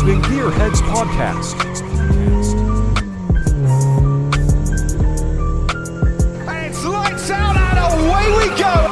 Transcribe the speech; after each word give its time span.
Gearheads 0.00 0.80
Podcast. 0.80 1.54
It's 6.48 6.84
lights 6.86 7.30
out 7.30 7.54
and 7.54 7.78
away 7.92 8.26
we 8.38 8.48
go! 8.56 8.90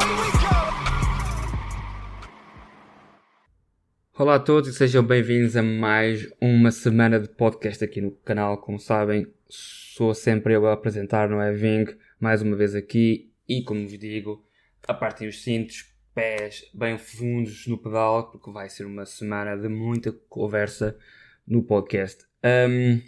Olá 4.18 4.34
a 4.34 4.38
todos 4.38 4.68
e 4.68 4.74
sejam 4.74 5.02
bem-vindos 5.02 5.56
a 5.56 5.62
mais 5.62 6.28
uma 6.42 6.70
semana 6.70 7.18
de 7.18 7.28
podcast 7.30 7.82
aqui 7.82 8.02
no 8.02 8.10
canal. 8.10 8.58
Como 8.58 8.78
sabem, 8.78 9.26
sou 9.48 10.12
sempre 10.12 10.54
eu 10.54 10.66
a 10.66 10.74
apresentar, 10.74 11.30
não 11.30 11.40
é? 11.40 11.52
Ving, 11.52 11.86
mais 12.20 12.42
uma 12.42 12.54
vez 12.54 12.74
aqui 12.74 13.32
e, 13.48 13.62
como 13.62 13.88
vos 13.88 13.98
digo, 13.98 14.44
apartem 14.86 15.26
os 15.26 15.42
cintos, 15.42 15.86
pés 16.18 16.68
bem 16.74 16.98
fundos 16.98 17.68
no 17.68 17.78
pedal, 17.78 18.28
porque 18.28 18.50
vai 18.50 18.68
ser 18.68 18.84
uma 18.84 19.06
semana 19.06 19.56
de 19.56 19.68
muita 19.68 20.10
conversa 20.28 20.98
no 21.46 21.62
podcast. 21.62 22.24
Um, 22.44 23.00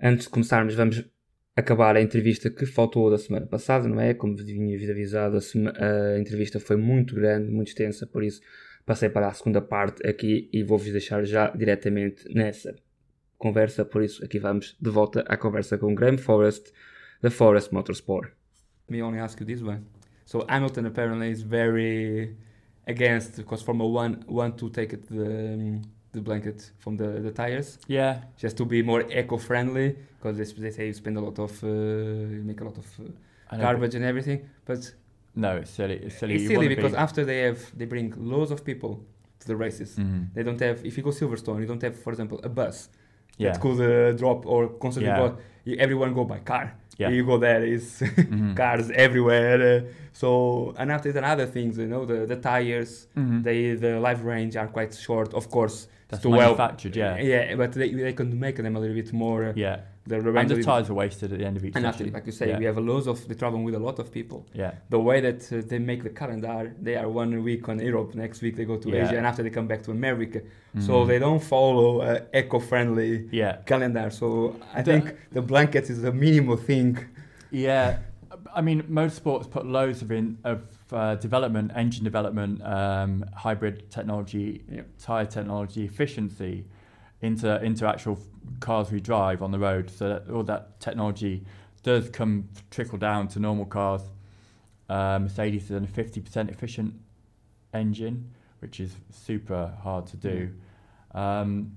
antes 0.00 0.26
de 0.26 0.30
começarmos, 0.30 0.72
vamos 0.76 1.04
acabar 1.56 1.96
a 1.96 2.00
entrevista 2.00 2.48
que 2.48 2.64
faltou 2.64 3.10
da 3.10 3.18
semana 3.18 3.44
passada, 3.44 3.88
não 3.88 4.00
é? 4.00 4.14
Como 4.14 4.36
vos 4.36 4.44
tinha 4.44 4.90
avisado, 4.92 5.36
a, 5.36 6.14
a 6.14 6.20
entrevista 6.20 6.60
foi 6.60 6.76
muito 6.76 7.12
grande, 7.16 7.50
muito 7.50 7.70
extensa, 7.70 8.06
por 8.06 8.22
isso 8.22 8.40
passei 8.86 9.08
para 9.08 9.26
a 9.26 9.32
segunda 9.32 9.60
parte 9.60 10.06
aqui 10.06 10.48
e 10.52 10.62
vou-vos 10.62 10.92
deixar 10.92 11.24
já 11.24 11.50
diretamente 11.50 12.32
nessa 12.32 12.72
conversa. 13.36 13.84
Por 13.84 14.00
isso, 14.00 14.24
aqui 14.24 14.38
vamos 14.38 14.76
de 14.80 14.90
volta 14.90 15.24
à 15.26 15.36
conversa 15.36 15.76
com 15.76 15.92
Graham 15.92 16.18
Forrest, 16.18 16.72
da 17.20 17.32
Forest 17.32 17.74
Motorsport. 17.74 18.30
Only 18.88 19.18
ask 19.18 19.40
you 19.40 19.44
this 19.44 19.60
one. 19.60 19.97
So 20.30 20.44
Hamilton 20.54 20.84
apparently 20.92 21.30
is 21.36 21.42
very 21.42 22.36
against 22.86 23.30
because 23.40 23.60
Formula 23.68 23.90
One 24.04 24.12
want 24.38 24.58
to 24.62 24.66
take 24.78 24.90
it 24.96 25.02
the, 25.08 25.26
um, 25.54 25.82
the 26.12 26.20
blanket 26.28 26.58
from 26.82 26.92
the, 27.00 27.08
the 27.26 27.30
tires 27.42 27.78
Yeah, 27.98 28.12
just 28.42 28.54
to 28.58 28.64
be 28.74 28.82
more 28.82 29.02
eco-friendly 29.20 29.88
because 30.18 30.34
they, 30.38 30.46
they 30.64 30.70
say 30.76 30.86
you 30.88 30.92
spend 31.02 31.16
a 31.16 31.20
lot 31.28 31.38
of 31.46 31.52
uh, 31.64 31.66
you 32.36 32.42
make 32.50 32.60
a 32.60 32.64
lot 32.70 32.76
of 32.82 32.86
uh, 33.00 33.56
garbage 33.64 33.94
and 33.98 34.04
everything 34.12 34.38
but 34.68 34.80
No, 35.44 35.50
it's 35.60 35.70
silly. 35.78 35.96
It's 36.06 36.16
silly. 36.20 36.34
it's 36.34 36.46
silly 36.52 36.68
because 36.74 36.92
be- 36.92 36.98
after 37.06 37.22
they 37.30 37.40
have 37.48 37.60
they 37.78 37.86
bring 37.94 38.08
loads 38.32 38.50
of 38.54 38.58
people 38.70 38.92
to 39.40 39.44
the 39.50 39.56
races 39.64 39.90
Mhm. 39.96 40.20
they 40.34 40.42
don't 40.48 40.60
have 40.66 40.76
if 40.88 40.92
you 40.96 41.02
go 41.08 41.12
Silverstone 41.20 41.58
you 41.62 41.68
don't 41.72 41.84
have 41.88 41.96
for 42.04 42.10
example 42.14 42.38
a 42.50 42.50
bus 42.60 42.76
Yeah. 43.38 43.52
that 43.52 43.56
could 43.64 43.80
uh, 43.80 43.90
drop 44.22 44.40
or 44.52 44.60
constantly 44.84 45.12
Yeah. 45.12 45.24
Everyone 45.78 46.14
go 46.14 46.24
by 46.24 46.38
car 46.52 46.66
Yeah. 46.98 47.10
you 47.14 47.24
go 47.24 47.36
there 47.38 47.62
is 47.76 47.84
Mhm. 48.02 48.54
cars 48.56 48.90
everywhere 49.06 49.58
uh, 49.72 49.80
so 50.12 50.28
and 50.78 50.90
after 50.96 51.12
that 51.12 51.24
other 51.34 51.46
things 51.46 51.78
you 51.78 51.86
know 51.94 52.04
the, 52.12 52.18
the 52.26 52.36
tires 52.50 53.06
Mhm. 53.16 53.42
they 53.46 53.58
the 53.84 53.92
life 54.00 54.20
range 54.32 54.54
are 54.60 54.68
quite 54.76 54.92
short 54.94 55.30
of 55.34 55.44
course 55.56 55.76
That's 56.08 56.22
to 56.22 56.28
well- 56.30 56.40
manufactured. 56.56 56.94
yeah. 56.96 57.14
yeah 57.32 57.54
but 57.60 57.70
they, 57.80 57.90
they 58.06 58.12
can 58.20 58.30
make 58.46 58.56
them 58.64 58.74
a 58.76 58.80
little 58.82 58.96
bit 59.02 59.12
more 59.12 59.52
Yeah. 59.56 59.76
The 60.08 60.16
And 60.40 60.48
the 60.50 60.62
tires 60.62 60.88
are 60.90 60.94
wasted 60.94 61.32
at 61.32 61.38
the 61.40 61.44
end 61.48 61.56
of 61.58 61.64
each 61.64 61.76
and 61.76 61.84
actually 61.86 62.10
like 62.10 62.26
you 62.26 62.32
say 62.40 62.48
yeah. 62.48 62.58
we 62.62 62.64
have 62.70 62.78
a 62.78 62.80
loads 62.90 63.06
of 63.12 63.16
they 63.28 63.34
travel 63.42 63.60
with 63.62 63.74
a 63.74 63.84
lot 63.88 63.98
of 64.02 64.06
people 64.18 64.38
yeah. 64.62 64.72
the 64.94 64.98
way 65.08 65.18
that 65.26 65.40
uh, 65.52 65.62
they 65.70 65.78
make 65.90 66.02
the 66.08 66.14
calendar, 66.20 66.74
they 66.86 66.96
are 66.96 67.08
one 67.22 67.42
week 67.48 67.68
on 67.68 67.76
Europe, 67.90 68.08
next 68.24 68.38
week 68.44 68.54
they 68.58 68.64
go 68.72 68.76
to 68.84 68.88
Yeah. 68.88 69.04
Asia, 69.06 69.16
and 69.18 69.26
after 69.30 69.42
they 69.44 69.50
come 69.58 69.68
back 69.72 69.82
to 69.86 69.90
America. 70.00 70.40
So 70.88 70.92
Mhm. 70.92 71.06
they 71.10 71.18
don't 71.26 71.42
follow 71.54 71.88
uh, 72.00 72.20
eco-friendly 72.40 73.28
Yeah. 73.40 73.54
calendar. 73.72 74.06
So 74.10 74.56
I 74.74 74.82
The- 74.82 74.90
think 74.90 75.04
the 75.32 75.42
blankets 75.52 75.88
is 75.90 76.02
a 76.04 76.12
minimal 76.26 76.56
thing. 76.70 76.92
Yeah, 77.50 77.98
I 78.58 78.60
mean, 78.60 78.78
motorsports 78.84 79.46
put 79.56 79.64
loads 79.78 80.02
of 80.02 80.10
in 80.18 80.26
of 80.44 80.58
uh, 80.92 81.14
development, 81.16 81.66
engine 81.74 82.04
development, 82.04 82.54
um, 82.76 83.24
hybrid 83.36 83.76
technology, 83.90 84.62
tire 85.06 85.26
technology, 85.26 85.82
efficiency 85.84 86.64
into 87.20 87.48
into 87.68 87.86
actual 87.86 88.16
cars 88.60 88.90
we 88.90 89.00
drive 89.00 89.42
on 89.42 89.50
the 89.52 89.58
road. 89.58 89.90
So 89.90 90.08
that 90.08 90.30
all 90.30 90.42
that 90.44 90.80
technology 90.80 91.44
does 91.82 92.08
come 92.10 92.48
trickle 92.70 92.98
down 92.98 93.28
to 93.28 93.38
normal 93.40 93.64
cars. 93.66 94.02
Uh, 94.88 95.18
Mercedes 95.20 95.70
is 95.70 95.82
a 95.82 95.86
fifty 95.86 96.20
percent 96.20 96.50
efficient 96.50 96.94
engine, 97.74 98.30
which 98.60 98.80
is 98.80 98.94
super 99.10 99.74
hard 99.82 100.06
to 100.08 100.16
do. 100.16 100.50
Um, 101.12 101.72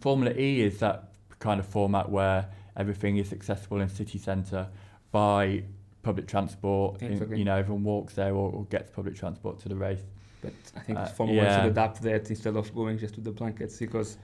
Formula 0.00 0.32
E 0.36 0.62
is 0.62 0.78
that 0.78 1.12
kind 1.38 1.60
of 1.60 1.66
format 1.66 2.08
where 2.10 2.46
everything 2.76 3.16
is 3.18 3.32
accessible 3.32 3.80
in 3.80 3.88
city 3.88 4.18
centre 4.18 4.68
by 5.10 5.64
public 6.02 6.26
transport. 6.26 7.02
in- 7.02 7.36
you 7.36 7.44
know, 7.44 7.56
everyone 7.56 7.84
walks 7.84 8.14
there 8.14 8.34
or, 8.34 8.50
or 8.50 8.64
gets 8.66 8.90
public 8.90 9.14
transport 9.14 9.58
to 9.60 9.68
the 9.68 9.76
race. 9.76 10.02
But 10.40 10.52
I 10.76 10.80
think 10.80 10.98
Uh, 10.98 11.06
Formula 11.06 11.42
One 11.42 11.46
yeah. 11.46 11.62
should 11.62 11.70
adapt 11.72 12.02
that 12.02 12.30
instead 12.30 12.56
of 12.56 12.74
going 12.74 12.98
just 12.98 13.14
to 13.14 13.20
the 13.20 13.30
blankets 13.30 13.78
because 13.78 14.16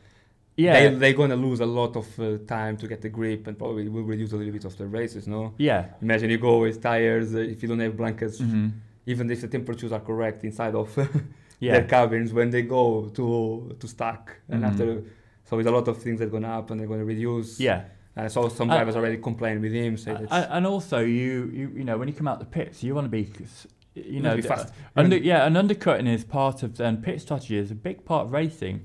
Yeah, 0.64 0.74
they, 0.90 0.94
they're 1.00 1.12
going 1.22 1.30
to 1.30 1.36
lose 1.48 1.60
a 1.60 1.66
lot 1.80 1.92
of 2.02 2.06
uh, 2.18 2.24
time 2.56 2.74
to 2.78 2.86
get 2.92 3.00
the 3.00 3.08
grip 3.18 3.46
and 3.46 3.54
probably 3.56 3.88
will 3.88 4.02
reduce 4.14 4.32
a 4.32 4.36
little 4.36 4.52
bit 4.58 4.64
of 4.64 4.74
the 4.76 4.86
races, 4.86 5.26
no? 5.26 5.52
yeah, 5.68 5.82
Imagine 6.02 6.30
you 6.30 6.38
go 6.50 6.54
with 6.64 6.76
tires, 6.82 7.28
uh, 7.34 7.38
if 7.38 7.62
you 7.62 7.68
don't 7.70 7.80
have 7.86 7.96
blankets, 7.96 8.38
hmm 8.40 8.68
even 9.12 9.30
if 9.30 9.40
the 9.40 9.48
temperatures 9.48 9.90
are 9.96 10.00
correct 10.10 10.44
inside 10.44 10.74
of 10.74 10.88
yeah, 11.60 11.72
their 11.72 11.86
cabins 11.94 12.30
when 12.38 12.50
they 12.50 12.60
go 12.78 13.08
to 13.18 13.24
to 13.80 13.86
stack 13.88 14.24
and 14.50 14.62
Mhm. 14.62 14.68
after 14.68 14.86
so 15.46 15.50
there's 15.56 15.66
a 15.74 15.76
lot 15.78 15.88
of 15.88 15.96
things 16.04 16.18
that 16.18 16.26
are 16.28 16.34
gonna 16.36 16.54
happen 16.58 16.76
they're 16.76 16.92
gonna 16.94 17.10
reduce 17.16 17.50
yeah. 17.68 17.84
and 18.16 18.24
I 18.26 18.28
saw 18.28 18.42
some 18.50 18.68
Uh, 18.70 18.74
drivers 18.76 18.96
already 18.96 19.16
complain 19.28 19.56
with 19.64 19.72
him 19.72 19.96
say 19.96 20.10
A- 20.12 20.18
that 20.26 20.48
and 20.56 20.66
also, 20.66 20.98
you, 21.20 21.34
you 21.58 21.66
you 21.78 21.84
know, 21.88 21.96
when 22.00 22.08
you 22.10 22.14
come 22.20 22.28
out 22.30 22.38
the 22.46 22.50
pits, 22.58 22.76
you 22.84 22.94
want 22.96 23.06
to 23.10 23.14
be, 23.20 23.22
you 23.94 24.20
know, 24.24 24.36
be 24.36 24.42
d- 24.42 24.48
fast. 24.52 24.66
Under, 25.00 25.16
yeah, 25.30 25.46
and 25.46 25.56
undercutting 25.56 26.06
is 26.16 26.22
part 26.40 26.56
of 26.64 26.68
and 26.86 26.94
pit 27.06 27.16
strategy 27.26 27.56
is 27.64 27.70
a 27.70 27.78
big 27.88 27.98
part 28.10 28.22
of 28.26 28.32
racing. 28.40 28.76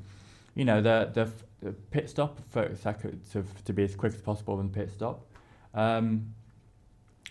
You 0.60 0.66
know, 0.70 0.80
the 0.90 0.98
the, 1.18 1.26
the 1.26 1.32
pit 1.72 2.10
stop 2.10 2.40
thirty 2.50 2.76
seconds 2.76 3.30
to 3.32 3.44
to 3.66 3.74
be 3.74 3.84
as 3.84 3.96
quick 3.96 4.14
as 4.14 4.22
possible 4.22 4.58
the 4.58 4.64
pit 4.66 4.90
stop. 4.92 5.26
Um, 5.74 6.34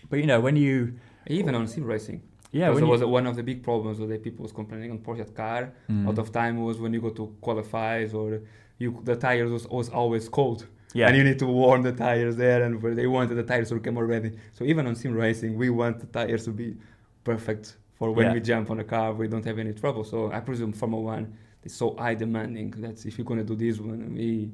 but 0.09 0.19
you 0.19 0.25
know, 0.25 0.39
when 0.41 0.55
you 0.55 0.95
even 1.27 1.55
on 1.55 1.67
sim 1.67 1.85
racing 1.85 2.21
yeah, 2.51 2.67
because 2.67 2.75
when 2.75 2.81
there 2.89 2.97
you, 2.99 3.05
was 3.07 3.11
one 3.19 3.25
of 3.27 3.35
the 3.35 3.43
big 3.43 3.63
problems 3.63 3.97
that 3.99 4.23
people 4.23 4.43
was 4.43 4.51
complaining 4.51 4.91
on 4.91 4.99
Porsche 4.99 5.33
car 5.33 5.71
Mm. 5.89 6.03
a 6.05 6.09
lot 6.09 6.19
of 6.19 6.31
time 6.31 6.61
was 6.63 6.79
when 6.79 6.93
you 6.93 7.01
go 7.01 7.09
to 7.09 7.35
qualifies 7.41 8.13
or 8.13 8.41
you 8.79 8.99
the 9.03 9.15
tires 9.15 9.51
was, 9.51 9.67
was 9.67 9.89
always 9.89 10.27
cold 10.29 10.67
yeah, 10.93 11.07
and 11.07 11.17
you 11.17 11.23
need 11.23 11.39
to 11.39 11.47
warm 11.47 11.81
the 11.81 11.91
tires 11.91 12.35
there 12.35 12.61
and 12.63 12.81
where 12.83 12.93
they 12.93 13.07
wanted 13.07 13.35
the 13.35 13.43
tires 13.43 13.69
to 13.69 13.79
come 13.79 13.97
already 13.97 14.31
so 14.53 14.65
even 14.65 14.85
on 14.87 14.95
sim 14.95 15.13
racing 15.13 15.55
we 15.57 15.69
want 15.69 15.99
the 15.99 16.07
tires 16.07 16.43
to 16.45 16.51
be 16.51 16.75
perfect 17.23 17.77
for 17.97 18.11
when 18.11 18.27
Yeah. 18.27 18.33
we 18.33 18.39
jump 18.41 18.69
on 18.69 18.79
a 18.79 18.83
car 18.83 19.13
we 19.13 19.27
don't 19.29 19.45
have 19.45 19.57
any 19.57 19.73
trouble 19.73 20.03
so 20.03 20.31
i 20.31 20.39
presume 20.41 20.73
formula 20.73 21.01
one 21.03 21.25
is 21.65 21.73
so 21.73 21.95
high 21.97 22.15
demanding 22.15 22.71
that 22.71 23.05
if 23.05 23.17
you're 23.17 23.25
going 23.25 23.39
to 23.39 23.45
do 23.45 23.55
this 23.55 23.79
one 23.79 24.13
we 24.13 24.51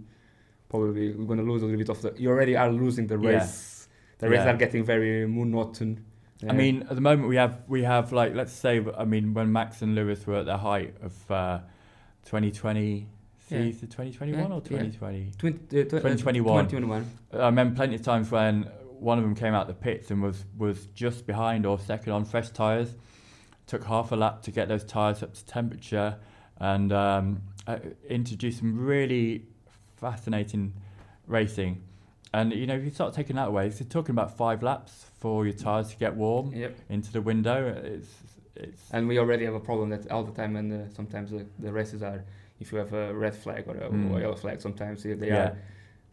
probably 0.70 1.14
we're 1.14 1.26
going 1.26 1.40
to 1.40 1.52
lose 1.52 1.62
a 1.64 1.66
little 1.66 1.80
bit 1.80 1.90
of 1.90 2.02
the 2.02 2.14
you 2.18 2.30
already 2.30 2.56
are 2.56 2.72
losing 2.72 3.08
the 3.08 3.18
Yeah. 3.20 3.30
race 3.32 3.88
the 4.20 4.30
races 4.30 4.46
Yeah. 4.46 4.54
are 4.54 4.58
getting 4.58 4.84
very 4.84 5.28
monotone 5.28 6.06
I 6.50 6.54
mean, 6.54 6.84
at 6.84 6.96
the 6.96 7.02
moment 7.02 7.28
we 7.28 7.36
have 7.36 7.64
we 7.68 7.84
have 7.84 8.14
like 8.14 8.34
let's 8.34 8.54
say 8.54 8.82
I 8.98 9.04
mean 9.04 9.34
when 9.34 9.52
Max 9.52 9.82
and 9.82 9.94
Lewis 9.94 10.26
were 10.26 10.36
at 10.36 10.46
their 10.46 10.58
height 10.58 10.96
of 11.02 11.14
uh, 11.30 11.60
2020 12.26 13.08
Yeah. 13.50 13.58
season 13.64 13.88
2021 13.90 14.40
Yeah, 14.40 14.46
or 14.56 14.62
yeah. 14.62 14.62
2020. 14.62 15.32
20, 15.38 15.58
uh, 15.58 15.82
uh, 15.82 15.84
2021. 15.84 16.68
2021 16.68 17.06
I 17.34 17.46
remember 17.48 17.76
plenty 17.76 17.96
of 17.96 18.04
times 18.04 18.32
when 18.32 18.64
one 19.00 19.18
of 19.18 19.24
them 19.26 19.36
came 19.36 19.54
out 19.54 19.68
the 19.68 19.74
pits 19.74 20.12
and 20.12 20.22
was 20.22 20.46
was 20.58 20.86
just 20.94 21.26
behind 21.28 21.66
or 21.66 21.78
second 21.80 22.14
on 22.14 22.24
fresh 22.26 22.50
tyres. 22.52 22.96
Took 23.68 23.84
half 23.84 24.12
a 24.12 24.16
lap 24.16 24.42
to 24.44 24.52
get 24.52 24.68
those 24.68 24.84
tyres 24.84 25.22
up 25.22 25.34
to 25.34 25.46
temperature, 25.46 26.18
and 26.60 26.92
um, 26.92 27.42
uh, 27.68 27.78
introduced 28.10 28.60
some 28.60 28.78
really 28.86 29.44
fascinating 29.98 30.74
racing. 31.28 31.82
And 32.34 32.54
you 32.54 32.68
know, 32.68 32.76
if 32.76 32.84
you 32.84 32.92
start 32.92 33.14
taking 33.14 33.36
that 33.38 33.48
away, 33.48 33.70
so 33.72 33.80
you're 33.80 33.90
talking 33.90 34.12
about 34.12 34.38
five 34.38 34.62
laps 34.62 35.06
for 35.20 35.46
your 35.46 35.54
tyres 35.54 35.90
to 35.90 35.98
get 35.98 36.16
warm 36.16 36.54
yep 36.54 36.78
into 36.90 37.12
the 37.12 37.22
window. 37.22 37.76
It's 37.84 38.10
it's 38.56 38.82
and 38.92 39.08
we 39.08 39.18
already 39.18 39.46
have 39.46 39.56
a 39.56 39.60
problem 39.60 39.90
that 39.90 40.10
all 40.12 40.24
the 40.24 40.32
time 40.32 40.56
and 40.56 40.72
uh, 40.74 40.94
sometimes 40.96 41.34
uh, 41.34 41.44
the 41.60 41.72
races 41.72 42.04
are 42.04 42.24
if 42.60 42.72
you 42.72 42.78
have 42.78 42.94
a 42.94 43.14
red 43.14 43.36
flag 43.36 43.68
or 43.68 43.76
a, 43.78 43.90
Mm. 43.90 44.20
yellow 44.22 44.36
flag 44.36 44.62
sometimes 44.62 45.04
they 45.04 45.14
yeah, 45.28 45.38
are 45.38 45.58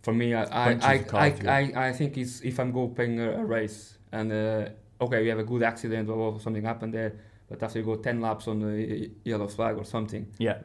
for 0.02 0.14
me 0.14 0.32
i 0.34 0.44
i 0.44 0.70
I, 0.82 1.04
I, 1.12 1.34
I, 1.46 1.88
I 1.88 1.92
think 1.92 2.16
it's 2.16 2.40
if 2.42 2.60
i'm 2.60 2.70
going 2.72 3.18
a, 3.20 3.40
a 3.40 3.44
race 3.44 3.98
and 4.12 4.32
uh, 4.32 4.68
okay 5.00 5.22
we 5.22 5.28
have 5.28 5.40
a 5.40 5.44
good 5.44 5.62
accident 5.62 6.08
or 6.08 6.38
something 6.40 6.62
happened 6.62 6.94
there 6.94 7.12
but 7.48 7.62
after 7.62 7.78
you 7.78 7.84
go 7.84 7.96
10 7.96 8.20
laps 8.20 8.48
on 8.48 8.60
the 8.60 9.10
yellow 9.24 9.46
flag 9.48 9.76
or 9.76 9.84
something 9.84 10.26
yeah, 10.38 10.58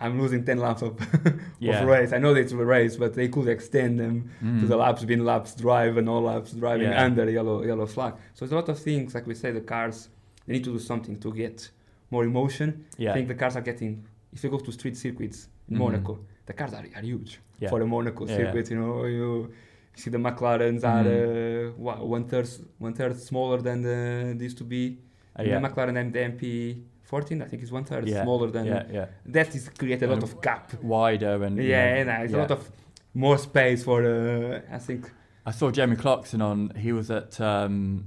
i'm 0.00 0.20
losing 0.20 0.44
10 0.44 0.58
laps 0.58 0.82
of, 0.82 0.98
Yeah. 1.60 1.80
of 1.82 1.88
race 1.88 2.12
i 2.12 2.18
know 2.18 2.34
it's 2.34 2.52
a 2.52 2.56
race 2.56 2.96
but 2.96 3.14
they 3.14 3.28
could 3.28 3.48
extend 3.48 3.98
them 4.00 4.30
to 4.40 4.44
Mm. 4.46 4.68
the 4.68 4.76
laps 4.76 5.04
being 5.04 5.24
laps 5.24 5.54
drive 5.54 5.96
and 5.96 6.08
all 6.08 6.22
laps 6.22 6.52
driving 6.52 6.88
Yeah. 6.90 7.04
under 7.04 7.28
yellow 7.30 7.62
yellow 7.64 7.86
flag 7.86 8.14
so 8.34 8.38
there's 8.44 8.52
a 8.52 8.56
lot 8.56 8.68
of 8.68 8.78
things 8.78 9.14
like 9.14 9.26
we 9.26 9.34
say 9.34 9.50
the 9.52 9.60
cars 9.60 10.08
they 10.46 10.54
need 10.54 10.64
to 10.64 10.72
do 10.72 10.78
something 10.78 11.16
to 11.20 11.32
get 11.32 11.70
more 12.10 12.24
emotion 12.24 12.84
yeah, 12.98 13.10
I 13.10 13.14
think 13.14 13.28
the 13.28 13.34
cars 13.34 13.56
are 13.56 13.62
getting. 13.62 13.92
If 14.34 14.44
you 14.44 14.50
go 14.50 14.58
to 14.58 14.72
street 14.72 14.96
circuits 14.98 15.48
in 15.68 15.76
Mhm. 15.76 15.78
Monaco, 15.78 16.18
the 16.44 16.52
cars 16.52 16.74
are, 16.74 16.84
are 16.96 17.00
huge 17.10 17.32
yeah. 17.58 17.70
for 17.70 17.80
a 17.80 17.86
Monaco 17.86 18.26
circuit. 18.26 18.66
You 18.70 18.78
know, 18.80 19.04
you 19.06 19.50
see 19.94 20.10
the 20.10 20.18
McLarens 20.18 20.82
are 20.94 21.06
uh, 21.08 22.04
one 22.16 22.24
third 22.32 22.48
one 22.78 22.92
third 22.92 23.18
smaller 23.18 23.58
than 23.62 23.78
the, 23.82 24.34
they 24.36 24.44
used 24.44 24.58
to 24.58 24.64
be. 24.64 24.98
Uh, 25.36 25.38
And 25.42 25.48
yeah. 25.48 25.58
The 25.60 25.68
McLaren 25.68 25.98
and 25.98 26.12
the 26.12 26.18
MP 26.20 26.82
14. 27.02 27.42
I 27.42 27.46
think 27.46 27.62
it's 27.62 27.72
one 27.72 27.84
third 27.84 28.08
yeah, 28.08 28.22
smaller 28.22 28.50
than 28.50 28.66
yeah, 28.66 28.84
yeah, 28.92 29.06
that. 29.26 29.54
Is 29.54 29.68
create 29.78 30.02
a 30.02 30.06
lot 30.06 30.22
of 30.22 30.40
gap. 30.40 30.72
wider 30.82 31.42
and 31.44 31.56
you 31.56 31.64
Yeah, 31.64 32.02
know, 32.04 32.10
yeah, 32.12 32.22
it's 32.22 32.34
a 32.34 32.38
lot 32.38 32.50
of 32.50 32.70
more 33.14 33.38
space 33.38 33.84
for. 33.84 34.02
Uh, 34.04 34.60
I 34.70 34.78
think. 34.78 35.10
I 35.44 35.50
saw 35.50 35.70
Jeremy 35.70 35.96
Clarkson 35.96 36.40
on. 36.42 36.72
He 36.76 36.92
was 36.92 37.10
at. 37.10 37.40
Um, 37.40 38.04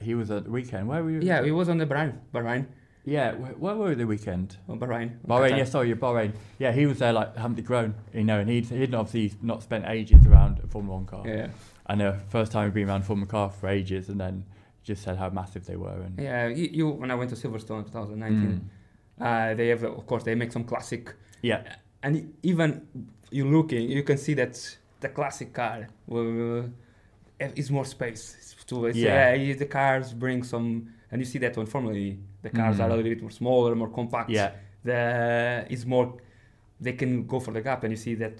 he 0.00 0.14
was 0.14 0.30
at 0.30 0.44
the 0.44 0.50
weekend. 0.50 0.86
Where 0.88 1.02
were 1.02 1.10
you? 1.10 1.20
Yeah, 1.20 1.42
he 1.42 1.50
was 1.50 1.68
on 1.68 1.78
the 1.78 1.86
Bahrain. 1.86 2.12
Bahrain. 2.32 2.66
Yeah. 3.04 3.32
Where, 3.34 3.52
where 3.52 3.74
were 3.74 3.94
the 3.96 4.06
weekend? 4.06 4.56
Oh, 4.68 4.76
Bahrain. 4.76 5.18
Bahrain. 5.26 5.50
Qatar. 5.52 5.58
Yeah, 5.58 5.64
sorry, 5.64 5.94
Bahrain. 5.94 6.32
Yeah, 6.58 6.72
he 6.72 6.86
was 6.86 6.98
there 6.98 7.12
like 7.12 7.34
haven't 7.36 7.64
grown, 7.64 7.94
you 8.14 8.22
know, 8.24 8.38
and 8.38 8.48
he'd 8.50 8.66
he'd 8.66 8.94
obviously 8.94 9.36
not 9.42 9.62
spent 9.62 9.86
ages 9.86 10.24
around 10.26 10.60
a 10.62 10.66
Formula 10.68 10.96
One 10.98 11.06
car. 11.06 11.24
Yeah. 11.26 11.48
And 11.86 12.00
the 12.02 12.16
first 12.28 12.52
time 12.52 12.66
he'd 12.66 12.74
been 12.74 12.88
around 12.88 13.00
a 13.00 13.04
Formula 13.06 13.26
car 13.28 13.50
for 13.50 13.66
ages, 13.68 14.08
and 14.10 14.20
then 14.20 14.44
just 14.88 15.02
said 15.04 15.16
how 15.22 15.28
massive 15.40 15.64
they 15.70 15.76
were. 15.76 16.00
And 16.06 16.18
Yeah, 16.18 16.48
you, 16.48 16.66
you 16.78 16.86
when 17.00 17.10
I 17.10 17.14
went 17.20 17.30
to 17.34 17.36
Silverstone 17.36 17.84
2019, 17.84 18.60
Mm. 19.20 19.26
uh, 19.26 19.54
they 19.58 19.68
have 19.72 19.82
of 19.84 20.04
course 20.10 20.22
they 20.28 20.34
make 20.42 20.52
some 20.56 20.64
classic, 20.72 21.14
yeah, 21.50 21.60
and 22.04 22.12
even 22.42 22.68
you 23.30 23.44
looking, 23.56 23.82
you 23.96 24.02
can 24.10 24.18
see 24.26 24.34
that 24.42 24.54
the 25.00 25.08
classic 25.18 25.48
car 25.60 25.78
will 26.06 26.64
uh, 27.40 27.60
is 27.62 27.70
more 27.70 27.84
space. 27.96 28.24
It's, 28.70 28.98
Yeah. 28.98 29.34
yeah, 29.34 29.54
the 29.64 29.66
cars 29.78 30.06
bring 30.24 30.42
some, 30.52 30.68
and 31.10 31.16
you 31.22 31.26
see 31.32 31.38
that 31.44 31.56
on 31.58 31.66
Formula 31.66 31.94
E, 32.06 32.18
the 32.42 32.50
cars 32.50 32.76
Mhm. 32.76 32.82
are 32.84 32.90
a 32.90 32.96
little 32.96 33.10
bit 33.14 33.22
more 33.26 33.30
smaller, 33.42 33.74
more 33.82 33.90
compact. 34.00 34.30
yeah, 34.30 34.50
the 34.90 35.00
is 35.74 35.84
more, 35.86 36.06
they 36.84 36.94
can 37.00 37.12
go 37.32 37.38
for 37.40 37.52
the 37.56 37.62
gap, 37.68 37.80
and 37.84 37.90
you 37.94 38.00
see 38.06 38.14
that 38.24 38.38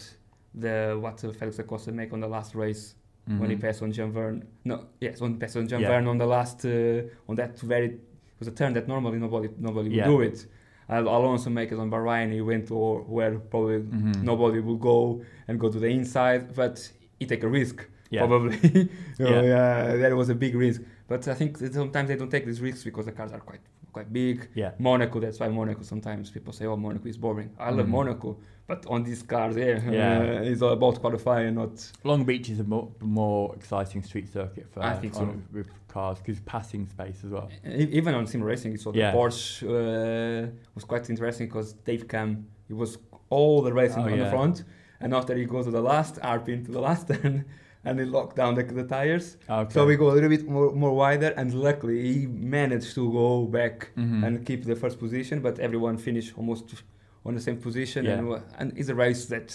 the 0.64 0.74
what 1.02 1.16
Félix 1.38 1.56
da 1.56 1.64
Costa 1.70 1.92
make 1.92 2.10
on 2.16 2.20
the 2.20 2.28
last 2.36 2.54
race 2.54 2.94
when 3.38 3.50
he 3.50 3.56
Mhm. 3.56 3.60
passed 3.60 3.82
on 3.82 3.92
Jean 3.92 4.10
Vergne. 4.10 4.42
No, 4.64 4.86
yes, 5.00 5.20
when 5.20 5.32
he 5.32 5.38
passed 5.38 5.56
on 5.56 5.66
Jean 5.68 5.80
Yeah. 5.80 5.88
Vergne 5.90 6.08
on 6.08 6.18
the 6.18 6.26
last 6.26 6.64
uh, 6.64 7.02
on 7.28 7.34
that 7.36 7.58
very 7.60 7.86
it 7.86 8.38
was 8.38 8.48
a 8.48 8.52
turn 8.52 8.72
that 8.74 8.86
normally 8.88 9.18
nobody 9.18 9.48
nobody 9.58 9.90
Yeah. 9.90 10.08
would 10.08 10.16
do 10.16 10.20
it. 10.22 10.46
Al- 10.88 11.08
Alonso 11.08 11.50
make 11.50 11.70
it 11.72 11.78
on 11.78 11.90
Bahrain. 11.90 12.32
He 12.32 12.40
went 12.40 12.68
to 12.68 12.74
where 13.16 13.38
probably 13.38 13.80
Mhm. 13.80 14.22
nobody 14.22 14.60
will 14.60 14.78
go 14.92 15.20
and 15.46 15.60
go 15.60 15.68
to 15.70 15.78
the 15.78 15.88
inside, 15.88 16.54
but 16.54 16.76
he 17.18 17.26
take 17.26 17.42
a 17.42 17.48
risk 17.48 17.76
Yeah. 18.10 18.20
probably. 18.26 18.56
Yeah. 19.18 19.42
yeah, 19.42 19.96
that 19.96 20.12
was 20.16 20.28
a 20.30 20.34
big 20.34 20.54
risk. 20.54 20.80
But 21.08 21.26
I 21.28 21.34
think 21.34 21.58
that 21.58 21.74
sometimes 21.74 22.08
they 22.08 22.16
don't 22.16 22.30
take 22.30 22.46
these 22.46 22.62
risks 22.62 22.84
because 22.84 23.04
the 23.06 23.12
cars 23.12 23.32
are 23.32 23.40
quite 23.50 23.60
quite 23.92 24.12
big. 24.12 24.48
Yeah. 24.54 24.72
Monaco, 24.78 25.18
that's 25.20 25.38
why 25.40 25.48
Monaco. 25.48 25.82
Sometimes 25.82 26.30
people 26.30 26.52
say, 26.52 26.66
"Oh, 26.66 26.76
Monaco 26.76 27.06
is 27.08 27.16
boring." 27.18 27.50
I 27.58 27.70
love 27.70 27.86
Mhm. 27.86 27.90
Monaco, 27.98 28.36
but 28.68 28.84
on 28.86 29.02
these 29.02 29.22
cars, 29.22 29.56
yeah, 29.56 29.80
Yeah. 29.90 30.18
uh, 30.40 30.50
it's 30.50 30.62
all 30.62 30.72
about 30.80 31.00
qualifying, 31.00 31.54
not 31.54 31.74
Long 32.04 32.22
Beach 32.24 32.48
is 32.50 32.60
a 32.60 32.64
more, 32.64 32.86
more 33.00 33.54
exciting 33.56 34.02
street 34.02 34.28
circuit 34.38 34.66
for 34.72 34.80
I 34.82 34.94
think 35.00 35.14
so. 35.14 35.22
on- 35.22 35.42
with 35.52 35.68
cars 35.88 36.18
because 36.18 36.38
passing 36.40 36.86
space 36.86 37.18
as 37.24 37.30
well. 37.30 37.48
E- 37.66 37.88
even 37.98 38.14
on 38.14 38.26
sim 38.26 38.42
racing, 38.42 38.70
you 38.72 38.78
saw 38.78 38.92
the 38.92 39.00
Porsche 39.16 39.62
uh, 39.64 40.50
was 40.74 40.84
quite 40.84 41.08
interesting 41.10 41.46
because 41.48 41.72
Dave 41.88 42.06
Cam, 42.12 42.46
he 42.68 42.74
was 42.74 42.98
all 43.30 43.62
the 43.62 43.72
racing 43.72 44.02
Oh, 44.04 44.12
on 44.12 44.18
the 44.18 44.30
front, 44.36 44.56
and 45.00 45.14
after 45.14 45.34
he 45.34 45.44
goes 45.46 45.64
to 45.64 45.70
the 45.70 45.80
last 45.92 46.14
RP 46.20 46.64
to 46.66 46.70
the 46.78 46.80
last 46.88 47.08
turn, 47.12 47.44
and 47.86 47.98
he 48.00 48.04
locked 48.04 48.36
down 48.36 48.54
the, 48.54 48.64
the 48.64 48.84
tires. 48.84 49.38
Okay. 49.48 49.72
So 49.72 49.86
we 49.86 49.96
go 49.96 50.10
a 50.10 50.14
little 50.16 50.28
bit 50.28 50.46
more, 50.46 50.72
more 50.74 50.94
wider, 50.94 51.28
and 51.40 51.54
luckily 51.54 51.98
he 52.12 52.26
managed 52.26 52.94
to 52.96 53.10
go 53.22 53.46
back 53.46 53.76
Mhm. 53.96 54.26
and 54.26 54.32
keep 54.44 54.60
the 54.66 54.76
first 54.76 54.98
position, 54.98 55.40
but 55.40 55.58
everyone 55.58 55.96
finished 55.96 56.30
almost 56.36 56.64
on 57.28 57.34
the 57.34 57.40
same 57.40 57.58
position, 57.58 58.04
Yeah. 58.04 58.18
and 58.18 58.42
and 58.58 58.66
it's 58.78 58.88
a 58.88 58.94
race 58.94 59.26
that 59.26 59.48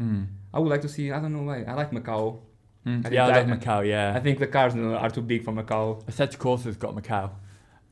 Mm. 0.00 0.26
I 0.54 0.58
would 0.58 0.70
like 0.70 0.80
to 0.82 0.88
see. 0.88 1.10
I 1.12 1.20
don't 1.20 1.32
know 1.32 1.42
why. 1.50 1.62
I 1.62 1.74
like 1.74 1.90
Macau. 1.90 2.38
Mm. 2.86 3.06
I 3.06 3.10
Yeah, 3.10 3.26
I 3.26 3.30
like 3.42 3.46
Macau. 3.60 3.86
Yeah, 3.86 4.16
I 4.16 4.20
think 4.20 4.38
the 4.38 4.46
cars 4.46 4.74
are 4.74 5.10
too 5.10 5.20
big 5.32 5.44
for 5.44 5.52
Macau. 5.52 6.02
Assetto 6.10 6.36
Corsa's 6.38 6.76
got 6.84 6.94
Macau. 7.00 7.30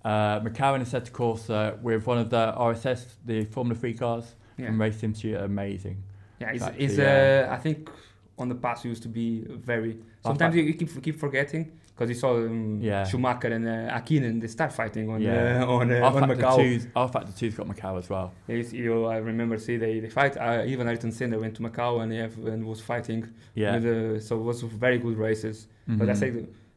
Uh, 0.05 0.41
Macau 0.41 0.75
and 0.77 0.83
Assetto 0.87 1.11
Corsa 1.19 1.79
with 1.83 2.07
one 2.07 2.17
of 2.19 2.31
the 2.31 2.45
RSS, 2.57 3.01
the 3.27 3.45
Formula 3.45 3.79
3 3.79 3.93
cars 3.95 4.35
Yeah. 4.57 4.67
from 4.67 4.81
Race 4.81 4.99
Sim 5.01 5.15
Studio, 5.15 5.45
amazing. 5.45 5.97
Yeah, 6.41 6.51
it's, 6.55 6.63
Actually, 6.65 6.85
it's 6.85 6.97
yeah. 6.97 7.49
uh, 7.51 7.55
I 7.57 7.59
think 7.59 7.91
on 8.39 8.49
the 8.49 8.55
past 8.55 8.85
used 8.87 9.03
to 9.03 9.09
be 9.09 9.45
very. 9.71 9.99
Sometimes 10.25 10.55
you, 10.57 10.63
you 10.63 10.75
keep 10.81 10.91
keep 11.03 11.19
forgetting 11.27 11.65
because 11.99 12.09
you 12.11 12.15
saw 12.15 12.37
um, 12.37 12.81
Yeah. 12.81 13.05
Schumacher 13.05 13.49
and 13.49 13.67
uh, 13.67 13.91
Häkkinen 13.99 14.41
they 14.41 14.47
start 14.47 14.73
fighting 14.73 15.11
on 15.11 15.21
Yeah. 15.21 15.65
uh, 15.65 15.67
on, 15.67 15.91
uh, 15.91 16.05
on 16.05 16.23
Macau. 16.31 16.57
2's, 16.59 16.87
rFactor 16.95 17.33
2's 17.41 17.55
got 17.57 17.67
Macau 17.67 17.99
as 17.99 18.09
well. 18.09 18.33
Yes, 18.47 18.73
you, 18.73 19.05
I 19.07 19.17
remember 19.17 19.59
see 19.59 19.77
they, 19.79 19.99
they 19.99 20.09
fight. 20.09 20.37
Uh, 20.37 20.63
even 20.67 20.87
Ayrton 20.89 21.11
Senna 21.11 21.39
went 21.39 21.55
to 21.57 21.63
Macau 21.63 22.01
and, 22.03 22.13
have, 22.13 22.39
and 22.47 22.65
was 22.65 22.81
fighting. 22.81 23.27
Yeah. 23.55 23.75
With, 23.77 23.87
uh, 23.87 24.21
so 24.21 24.37
it 24.39 24.43
was 24.45 24.63
very 24.63 24.99
good 24.99 25.17
races. 25.19 25.67
But 25.89 26.09
I 26.09 26.13
Mhm. 26.13 26.17
say 26.17 26.29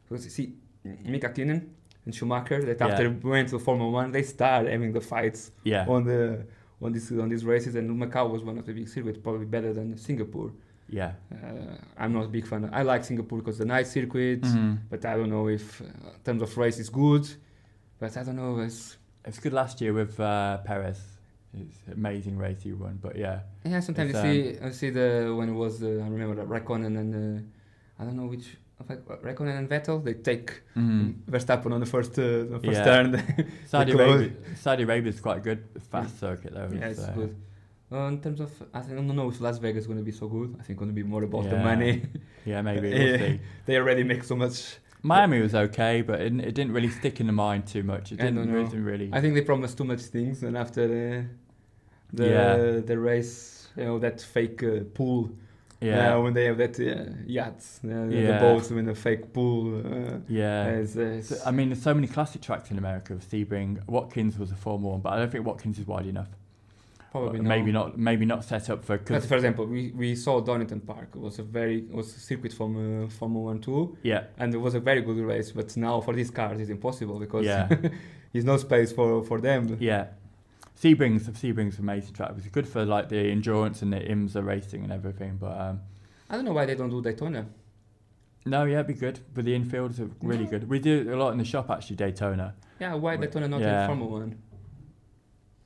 because 0.08 0.24
see 0.36 0.54
Mika 1.04 1.28
Häkkinen 1.28 1.60
and 2.04 2.14
Schumacher 2.14 2.60
that 2.64 2.80
Yeah. 2.80 2.86
after 2.88 3.04
went 3.22 3.48
to 3.50 3.58
Formula 3.60 3.90
One 3.90 4.10
they 4.10 4.22
start 4.24 4.66
having 4.66 4.92
the 4.92 5.00
fights 5.00 5.52
Yeah. 5.64 5.86
on 5.94 6.04
the 6.04 6.44
on 6.84 6.92
these 6.92 7.12
on 7.12 7.28
these 7.28 7.44
races 7.44 7.76
and 7.76 7.88
Macau 8.02 8.28
was 8.34 8.42
one 8.42 8.58
of 8.58 8.64
the 8.66 8.72
big 8.72 8.88
circuits 8.88 9.18
probably 9.18 9.46
better 9.46 9.72
than 9.72 9.96
Singapore. 9.96 10.50
Yeah. 10.88 11.12
Uh, 11.32 11.76
I'm 11.96 12.12
not 12.12 12.24
a 12.24 12.28
big 12.28 12.46
fan. 12.46 12.68
I 12.72 12.82
like 12.82 13.04
Singapore 13.04 13.38
because 13.38 13.58
the 13.58 13.64
night 13.64 13.86
circuit, 13.86 14.42
Mhm. 14.42 14.78
but 14.90 15.04
I 15.04 15.16
don't 15.16 15.30
know 15.30 15.48
if 15.48 15.80
uh, 15.80 15.84
in 15.84 16.20
terms 16.24 16.42
of 16.42 16.56
race 16.58 16.78
is 16.78 16.88
good. 16.90 17.26
But 17.98 18.16
I 18.16 18.22
don't 18.24 18.36
know. 18.36 18.58
It's, 18.60 18.96
It 19.24 19.28
was 19.28 19.38
good 19.38 19.52
last 19.52 19.80
year 19.80 19.92
with 19.92 20.18
uh, 20.18 20.58
Perez. 20.64 20.98
It's 21.54 21.78
amazing 21.92 22.36
race 22.38 22.62
he 22.62 22.72
won, 22.72 22.98
but 23.00 23.14
yeah. 23.16 23.40
yeah, 23.64 23.80
sometimes 23.80 24.10
It's, 24.14 24.24
you 24.24 24.32
see 24.54 24.60
I 24.66 24.70
see 24.70 24.90
the 24.90 25.32
when 25.38 25.48
it 25.50 25.52
was 25.64 25.82
uh, 25.82 25.86
I 25.86 26.08
remember 26.08 26.34
the 26.34 26.44
Raikkonen 26.44 26.96
and 27.02 27.14
uh, 27.14 28.02
I 28.02 28.04
don't 28.06 28.16
know 28.16 28.26
which 28.26 28.56
Raikkonen 29.22 29.56
and 29.58 29.68
Vettel 29.68 30.02
they 30.02 30.14
take 30.14 30.62
Mhm. 30.74 31.14
Verstappen 31.30 31.72
on 31.72 31.80
the 31.80 31.86
first 31.86 32.18
uh, 32.18 32.22
the 32.52 32.58
first 32.64 32.78
Yeah. 32.80 32.84
turn. 32.84 33.08
Saudi. 33.66 33.92
Arabia, 33.92 34.30
Saudi 34.56 34.82
Arabia's 34.82 35.20
quite 35.20 35.38
a 35.38 35.40
good 35.40 35.62
fast 35.90 36.18
circuit 36.18 36.52
though. 36.54 36.70
yeah, 36.72 36.86
it's 36.88 37.00
uh, 37.06 37.12
good. 37.14 37.36
Uh, 37.92 38.08
in 38.08 38.20
terms 38.20 38.40
of, 38.40 38.50
I 38.72 38.78
I 38.78 38.82
don't 38.96 39.06
know 39.08 39.28
if 39.28 39.40
Las 39.40 39.58
Vegas 39.58 39.82
is 39.82 39.86
going 39.86 39.98
to 39.98 40.04
be 40.04 40.12
so 40.12 40.26
good. 40.28 40.56
I 40.58 40.62
think 40.62 40.78
going 40.78 40.90
to 40.90 40.94
be 40.94 41.02
more 41.14 41.22
about 41.24 41.44
the 41.50 41.56
money. 41.58 42.02
Yeah, 42.44 42.60
maybe 42.62 42.88
we'll 42.98 43.18
see. 43.18 43.40
they 43.66 43.76
already 43.76 44.02
make 44.04 44.24
so 44.24 44.34
much. 44.34 44.56
Miami 45.02 45.40
was 45.40 45.54
okay, 45.54 46.02
but 46.02 46.20
it, 46.20 46.32
it 46.48 46.54
didn't 46.58 46.72
really 46.72 46.88
stick 46.90 47.20
in 47.20 47.26
the 47.26 47.32
mind 47.32 47.66
too 47.66 47.82
much. 47.84 48.10
It 48.12 48.20
I 48.20 48.24
didn't, 48.24 48.50
know. 48.52 48.60
it 48.60 48.70
didn't 48.70 48.84
really. 48.84 49.08
I 49.12 49.20
think 49.20 49.34
they 49.34 49.42
promised 49.42 49.76
too 49.78 49.84
much 49.84 50.00
things, 50.16 50.42
and 50.42 50.56
after 50.56 50.82
the 50.94 51.24
the 52.12 52.26
Yeah. 52.28 52.80
the 52.90 52.98
race, 52.98 53.68
you 53.76 53.84
know 53.84 53.98
that 54.00 54.20
fake 54.20 54.60
uh, 54.62 54.80
pool. 54.98 55.30
yeah, 55.80 56.14
Uh, 56.16 56.22
when 56.24 56.32
they 56.34 56.44
have 56.50 56.58
that 56.64 56.76
uh, 56.80 57.12
yachts, 57.26 57.80
uh, 57.84 57.88
the 58.08 58.16
Yeah. 58.16 58.40
boats 58.40 58.70
with 58.70 58.88
a 58.88 58.94
fake 58.94 59.32
pool. 59.32 59.64
Uh, 59.78 60.18
yeah. 60.28 60.84
So, 60.86 61.02
I 61.48 61.50
mean, 61.56 61.68
there's 61.70 61.82
so 61.82 61.94
many 61.94 62.06
classic 62.16 62.40
tracks 62.42 62.70
in 62.72 62.78
America 62.78 63.14
with 63.14 63.26
Sebring. 63.30 63.70
Watkins 63.88 64.38
was 64.38 64.50
a 64.52 64.56
Formula 64.56 64.92
One, 64.94 65.00
but 65.00 65.10
I 65.14 65.16
don't 65.18 65.30
think 65.32 65.44
Watkins 65.46 65.78
is 65.78 65.86
wide 65.86 66.06
enough. 66.06 66.30
Probably 67.12 67.38
Uh, 67.38 67.42
no. 67.42 67.48
maybe 67.54 67.70
not. 67.78 67.88
Maybe 68.08 68.24
not 68.32 68.40
set 68.44 68.64
up 68.72 68.80
for. 68.84 68.96
But 68.98 69.06
Cause, 69.06 69.26
for 69.26 69.36
example, 69.36 69.64
we, 69.66 69.92
we 70.02 70.16
saw 70.16 70.40
Donington 70.40 70.80
Park. 70.80 71.08
It 71.14 71.20
was 71.20 71.38
a 71.38 71.42
very 71.58 71.78
it 71.90 71.94
was 72.00 72.08
a 72.16 72.20
circuit 72.28 72.52
from 72.52 72.70
uh, 73.04 73.08
Formula 73.18 73.44
One 73.50 73.60
too, 73.60 73.96
yeah, 74.02 74.24
and 74.40 74.52
it 74.54 74.60
was 74.66 74.74
a 74.74 74.80
very 74.80 75.02
good 75.02 75.18
race. 75.32 75.52
But 75.52 75.76
now 75.76 76.00
for 76.00 76.12
these 76.14 76.30
cars, 76.30 76.58
it's 76.60 76.70
impossible 76.70 77.18
because 77.20 77.44
Yeah. 77.46 77.68
there's 78.32 78.44
no 78.52 78.56
space 78.56 78.90
for 78.98 79.22
for 79.22 79.40
them. 79.40 79.76
yeah. 79.80 80.06
Sebring's 80.82 81.28
Sebring's 81.28 81.78
amazing 81.78 82.14
track. 82.14 82.30
It 82.30 82.36
was 82.36 82.46
good 82.48 82.66
for 82.66 82.84
like 82.84 83.08
the 83.08 83.30
endurance 83.30 83.82
and 83.82 83.92
the 83.92 84.00
IMSA 84.00 84.44
racing 84.44 84.82
and 84.82 84.92
everything. 84.92 85.36
But 85.38 85.54
um, 85.60 85.80
I 86.28 86.34
don't 86.36 86.44
know 86.44 86.52
why 86.58 86.66
they 86.66 86.74
don't 86.74 86.90
do 86.90 87.00
Daytona. 87.02 87.46
no, 88.46 88.64
yeah, 88.64 88.76
it'd 88.80 88.88
be 88.88 88.94
good. 88.94 89.20
But 89.34 89.44
the 89.44 89.54
infields 89.58 90.00
are 90.00 90.10
really 90.22 90.46
good. 90.46 90.68
We 90.68 90.78
do 90.80 91.14
a 91.14 91.16
lot 91.22 91.30
in 91.32 91.38
the 91.38 91.44
shop 91.44 91.70
actually. 91.70 91.96
Daytona 91.96 92.54
Yeah, 92.80 92.94
why 92.94 93.16
Daytona 93.16 93.46
not 93.48 93.60
yeah. 93.60 93.82
in 93.82 93.86
Formula 93.90 94.10
One? 94.20 94.38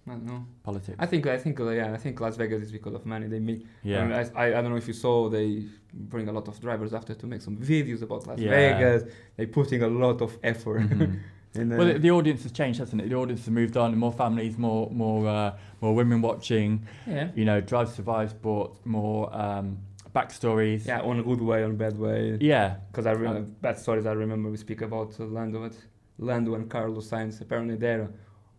I 0.08 0.10
don't 0.12 0.24
know. 0.26 0.44
politics. 0.62 0.96
I 1.00 1.06
think 1.06 1.26
I 1.26 1.38
think 1.38 1.58
uh, 1.60 1.68
yeah 1.70 1.92
I 1.92 1.96
think 1.96 2.20
Las 2.20 2.36
Vegas 2.36 2.62
is 2.62 2.70
because 2.72 2.94
of 2.94 3.04
money. 3.06 3.26
They 3.26 3.40
make. 3.40 3.66
yeah, 3.82 4.00
I, 4.02 4.04
mean, 4.06 4.30
I, 4.36 4.46
I 4.46 4.50
don't 4.62 4.70
know 4.70 4.76
if 4.76 4.86
you 4.86 4.94
saw 4.94 5.28
they 5.28 5.64
bring 5.92 6.28
a 6.28 6.32
lot 6.32 6.46
of 6.48 6.60
drivers 6.60 6.92
after 6.94 7.14
to 7.14 7.26
make 7.26 7.42
some 7.42 7.56
videos 7.56 8.02
about 8.02 8.26
Las 8.26 8.38
Yeah. 8.38 8.50
Vegas. 8.50 9.10
They 9.36 9.46
putting 9.46 9.82
a 9.82 9.88
lot 9.88 10.20
of 10.22 10.38
effort. 10.42 10.82
Mhm. 10.82 11.18
in, 11.56 11.72
uh, 11.72 11.76
Well, 11.76 11.86
the, 11.92 11.98
the 11.98 12.10
audience 12.10 12.42
has 12.44 12.52
changed, 12.52 12.78
hasn't 12.78 13.00
it? 13.02 13.08
The 13.08 13.16
audience 13.16 13.40
has 13.46 13.50
moved 13.50 13.76
on. 13.76 13.96
More 13.98 14.12
families, 14.12 14.56
more 14.58 14.88
more 14.90 15.26
uh, 15.26 15.56
more 15.80 15.94
women 15.94 16.22
watching. 16.22 16.86
yeah. 17.06 17.30
You 17.34 17.44
know, 17.44 17.60
Drive 17.60 17.88
to 17.88 17.94
Survive 17.94 18.30
sport, 18.30 18.70
more 18.86 19.34
um, 19.34 19.78
backstories. 20.14 20.86
Yeah, 20.86 21.00
on 21.00 21.18
a 21.18 21.22
good 21.22 21.40
way, 21.40 21.64
on 21.64 21.70
a 21.72 21.74
bad 21.74 21.98
way. 21.98 22.38
Yeah. 22.40 22.76
Because 22.90 23.06
I 23.06 23.12
re- 23.12 23.26
Um, 23.28 23.56
bad 23.60 23.78
stories 23.78 24.06
I 24.06 24.12
remember 24.12 24.50
we 24.50 24.56
speak 24.56 24.82
about 24.82 25.18
uh, 25.20 25.24
Lando, 25.24 25.60
but 25.60 25.76
Lando 26.18 26.54
and 26.54 26.68
Carlos 26.70 27.10
Sainz. 27.10 27.40
Apparently, 27.40 27.76
there, 27.76 28.08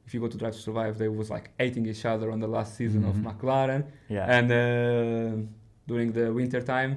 if 0.08 0.14
you 0.14 0.20
go 0.22 0.28
to 0.28 0.38
Drive 0.38 0.56
to 0.56 0.62
Survive, 0.70 0.98
they 0.98 1.10
was 1.10 1.30
like 1.30 1.46
hating 1.60 1.86
each 1.86 2.06
other 2.06 2.32
on 2.32 2.40
the 2.40 2.48
last 2.48 2.72
season 2.80 3.04
of 3.10 3.16
Mhm. 3.16 3.24
McLaren. 3.28 3.84
Yeah. 4.16 4.36
And 4.38 4.48
uh, 4.52 5.46
during 5.92 6.10
the 6.14 6.26
winter 6.34 6.62
time, 6.62 6.92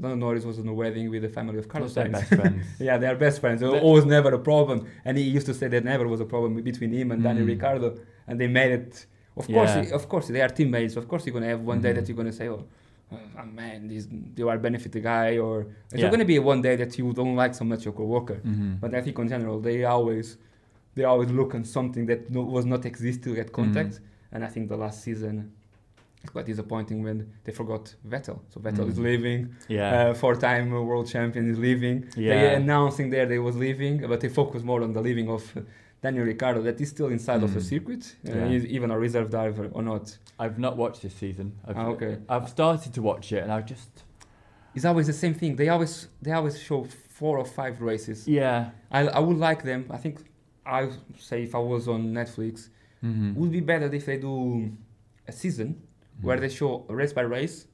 Lando 0.00 0.16
Norris 0.24 0.44
was 0.50 0.58
on 0.58 0.66
a 0.66 0.74
wedding 0.82 1.06
with 1.10 1.22
the 1.22 1.28
family 1.38 1.58
of 1.62 1.66
Carlos 1.68 1.92
Sainz. 1.94 2.12
best 2.12 2.34
friends. 2.34 2.64
yeah, 2.88 2.96
they 3.00 3.06
are 3.12 3.14
best 3.26 3.40
friends. 3.42 3.60
There 3.60 3.70
was 3.70 4.04
never 4.16 4.30
a 4.34 4.38
problem. 4.50 4.78
And 5.04 5.12
he 5.18 5.24
used 5.24 5.46
to 5.46 5.54
say 5.60 5.68
that 5.68 5.84
never 5.84 6.06
was 6.14 6.20
a 6.20 6.24
problem 6.34 6.50
between 6.70 6.92
him 6.92 7.12
and 7.12 7.22
Danny 7.22 7.42
Ricciardo, 7.42 7.88
And 8.28 8.34
they 8.40 8.48
made 8.60 8.72
it. 8.80 9.06
Of 9.40 9.46
course, 9.56 9.70
Yeah. 9.74 9.84
he- 9.84 9.92
of 9.98 10.04
course, 10.12 10.26
they 10.34 10.42
are 10.46 10.48
teammates. 10.58 10.94
Of 11.00 11.06
course, 11.10 11.22
you're 11.26 11.36
gonna 11.38 11.52
have 11.54 11.62
one 11.72 11.80
day 11.84 11.92
Mhm. 11.92 11.96
that 11.96 12.04
you're 12.08 12.16
gonna 12.22 12.36
say, 12.40 12.46
"Oh, 12.48 12.62
uh, 13.12 13.46
man, 13.60 13.78
this, 13.90 14.04
you 14.38 14.48
are 14.52 14.58
benefit 14.68 14.90
the 14.96 15.00
guy," 15.12 15.30
or 15.44 15.54
it's 15.92 16.02
Yeah. 16.02 16.10
gonna 16.12 16.24
be 16.34 16.38
one 16.52 16.60
day 16.68 16.74
that 16.82 16.92
you 16.98 17.06
don't 17.20 17.36
like 17.42 17.54
so 17.60 17.64
much 17.64 17.80
your 17.86 17.94
coworker. 18.00 18.38
Mhm. 18.44 18.80
But 18.82 18.90
I 18.98 19.00
think 19.04 19.18
in 19.18 19.28
general, 19.34 19.56
they 19.68 19.78
always 19.84 20.26
they 20.94 21.04
always 21.04 21.30
look 21.30 21.54
on 21.54 21.64
something 21.64 22.06
that 22.06 22.30
no, 22.30 22.42
was 22.42 22.64
not 22.66 22.84
exist 22.84 23.22
to 23.24 23.34
get 23.34 23.52
contact. 23.52 23.94
Mm. 23.94 24.00
And 24.32 24.44
I 24.44 24.48
think 24.48 24.68
the 24.68 24.76
last 24.76 25.02
season 25.02 25.52
it's 26.22 26.30
quite 26.30 26.44
disappointing 26.44 27.02
when 27.02 27.18
they 27.44 27.52
forgot 27.52 27.94
Vettel. 28.06 28.40
So 28.50 28.60
Vettel 28.60 28.88
is 28.88 28.98
Mm. 28.98 29.04
leaving. 29.04 29.40
Yeah. 29.68 30.10
Uh, 30.10 30.14
four-time 30.14 30.70
world 30.70 31.08
champion 31.08 31.48
is 31.50 31.58
leaving. 31.58 32.08
Yeah. 32.16 32.32
They 32.40 32.54
announcing 32.56 33.08
there 33.10 33.24
they 33.26 33.38
was 33.38 33.56
leaving, 33.56 33.94
but 34.06 34.20
they 34.20 34.28
focus 34.28 34.62
more 34.62 34.82
on 34.82 34.92
the 34.92 35.00
leaving 35.00 35.28
of 35.30 35.42
Daniel 36.02 36.24
Ricciardo 36.26 36.60
that 36.62 36.78
is 36.80 36.88
still 36.90 37.08
inside 37.08 37.42
of 37.42 37.52
the 37.54 37.60
Mm. 37.60 37.70
circuit, 37.72 38.16
uh, 38.28 38.32
Yeah. 38.32 38.48
he's 38.48 38.64
even 38.66 38.90
a 38.90 38.98
reserve 38.98 39.30
driver 39.30 39.66
or 39.72 39.82
not. 39.82 40.18
I've 40.38 40.58
not 40.58 40.76
watched 40.76 41.00
this 41.02 41.14
season. 41.14 41.52
I've, 41.66 41.76
Ah, 41.78 41.86
okay. 41.94 42.18
I've 42.28 42.48
started 42.48 42.92
to 42.94 43.02
watch 43.02 43.32
it, 43.32 43.42
and 43.44 43.50
I 43.52 43.60
just 43.62 44.04
It's 44.74 44.84
always 44.84 45.06
the 45.08 45.12
same 45.24 45.34
thing. 45.34 45.56
They 45.56 45.68
always 45.68 46.06
they 46.22 46.32
always 46.32 46.56
show 46.60 46.84
four 47.18 47.38
or 47.38 47.44
five 47.44 47.74
races. 47.90 48.28
yeah. 48.28 48.70
I 48.90 49.00
I 49.18 49.20
would 49.26 49.38
like 49.48 49.62
them. 49.64 49.80
I 49.90 49.96
think 49.96 50.14
I 50.78 50.88
say 51.18 51.42
if 51.42 51.54
I 51.54 51.58
was 51.58 51.88
on 51.88 52.02
Netflix, 52.12 52.68
Mm-hmm. 53.02 53.34
would 53.38 53.50
be 53.50 53.60
better 53.60 53.86
if 53.94 54.04
they 54.04 54.18
do 54.18 54.70
a 55.26 55.32
season 55.32 55.68
where 56.20 56.38
they 56.38 56.50
show 56.50 56.84
race 57.00 57.14
by 57.14 57.22
race, 57.22 57.66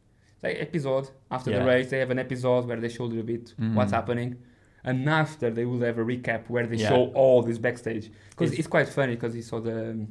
like 0.43 0.57
episode 0.61 1.11
after 1.33 1.51
the 1.59 1.65
race. 1.65 1.91
They 1.91 1.99
have 1.99 2.13
an 2.13 2.21
episode 2.21 2.63
where 2.69 2.81
they 2.85 2.89
show 2.89 3.05
a 3.05 3.11
little 3.13 3.25
bit 3.35 3.53
what's 3.77 3.91
Mhm. 3.91 3.95
happening, 4.01 4.31
and 4.85 5.09
after 5.09 5.51
they 5.51 5.65
will 5.65 5.81
have 5.81 5.99
a 5.99 6.05
recap 6.05 6.43
where 6.49 6.65
they 6.71 6.77
Yeah. 6.77 6.91
show 6.91 7.03
all 7.23 7.43
this 7.43 7.59
backstage. 7.59 8.07
Because 8.31 8.51
It's- 8.53 8.61
it's, 8.61 8.69
quite 8.69 8.89
funny 8.89 9.15
because 9.17 9.35
he 9.35 9.43
saw 9.43 9.59
the 9.61 9.77
um, 9.91 10.09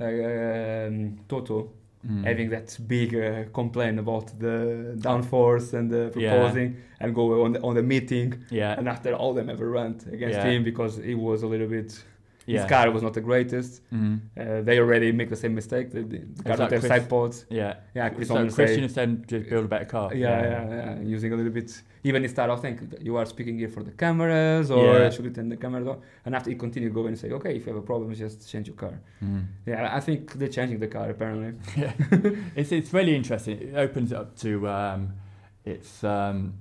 um, 0.00 1.18
Toto 1.28 1.72
Mm. 2.06 2.24
having 2.24 2.48
that 2.50 2.78
big 2.86 3.12
uh, 3.14 3.44
complaint 3.52 3.98
about 3.98 4.26
the 4.38 4.94
downforce 4.98 5.74
and 5.74 5.90
the 5.90 6.12
Yeah. 6.14 6.30
proposing 6.30 6.76
and 7.00 7.12
go 7.12 7.42
on 7.44 7.52
the, 7.54 7.60
on 7.60 7.74
the 7.74 7.82
meeting 7.82 8.44
yeah. 8.50 8.78
and 8.78 8.88
after 8.88 9.12
all 9.14 9.34
them 9.34 9.50
ever 9.50 9.68
rant 9.68 10.06
against 10.06 10.36
Yeah. 10.38 10.44
him 10.50 10.62
because 10.62 10.96
he 10.98 11.14
was 11.16 11.42
a 11.42 11.48
little 11.48 11.66
bit 11.66 11.90
yeah. 12.48 12.60
his 12.62 12.68
car 12.68 12.90
was 12.90 13.02
not 13.06 13.14
the 13.14 13.20
greatest 13.30 13.72
Mhm. 13.92 14.20
uh, 14.40 14.62
they 14.68 14.76
already 14.84 15.12
make 15.12 15.28
the 15.34 15.40
same 15.44 15.54
mistake 15.60 15.86
the, 15.96 16.02
the 16.02 16.18
car 16.18 16.56
that 16.56 16.58
don't 16.58 16.72
have 16.72 16.80
Chris- 16.80 16.92
side 16.94 17.08
pods 17.14 17.36
Yeah. 17.50 17.74
yeah 17.94 18.08
Chris 18.14 18.28
so 18.28 18.34
Christian 18.58 18.86
then 18.98 19.24
just 19.32 19.48
build 19.50 19.64
a 19.64 19.68
better 19.74 19.84
car. 19.96 20.08
yeah, 20.14 20.42
yeah, 20.52 20.68
yeah, 20.76 21.00
using 21.16 21.32
a 21.32 21.36
little 21.36 21.52
bit. 21.52 21.70
Even 22.04 22.22
he 22.22 22.28
started, 22.28 22.52
I 22.52 22.56
think 22.64 22.76
you 23.00 23.16
are 23.18 23.26
speaking 23.26 23.58
here 23.58 23.68
for 23.76 23.82
the 23.82 23.90
cameras, 24.04 24.70
or 24.70 24.84
Yeah. 24.86 25.10
should 25.10 25.26
it 25.26 25.34
turn 25.34 25.48
the 25.48 25.56
camera 25.56 25.82
on? 25.92 25.98
And 26.24 26.34
after 26.36 26.48
he 26.50 26.56
continued 26.56 26.94
going 26.94 27.08
and 27.08 27.18
say, 27.18 27.30
okay, 27.38 27.52
if 27.56 27.66
you 27.66 27.72
have 27.72 27.82
a 27.82 27.86
problem, 27.86 28.14
just 28.14 28.48
change 28.52 28.66
your 28.68 28.76
car. 28.76 28.94
Mhm. 29.22 29.42
Yeah, 29.66 29.90
I 29.98 30.00
think 30.00 30.20
they're 30.38 30.54
changing 30.58 30.78
the 30.78 30.86
car 30.96 31.10
apparently. 31.10 31.50
yeah. 31.82 31.92
it's 32.60 32.70
it's 32.72 32.92
really 32.98 33.14
interesting. 33.20 33.56
It 33.60 33.74
opens 33.76 34.12
it 34.12 34.18
up 34.22 34.36
to 34.44 34.50
um, 34.68 35.00
it's 35.64 36.04
um, 36.04 36.54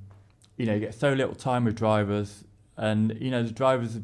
you 0.58 0.66
know 0.66 0.74
you 0.74 0.80
get 0.88 0.94
so 0.96 1.14
little 1.14 1.36
time 1.36 1.64
with 1.66 1.76
drivers, 1.76 2.44
and 2.76 3.16
you 3.22 3.32
know 3.32 3.44
the 3.44 3.52
drivers 3.64 4.00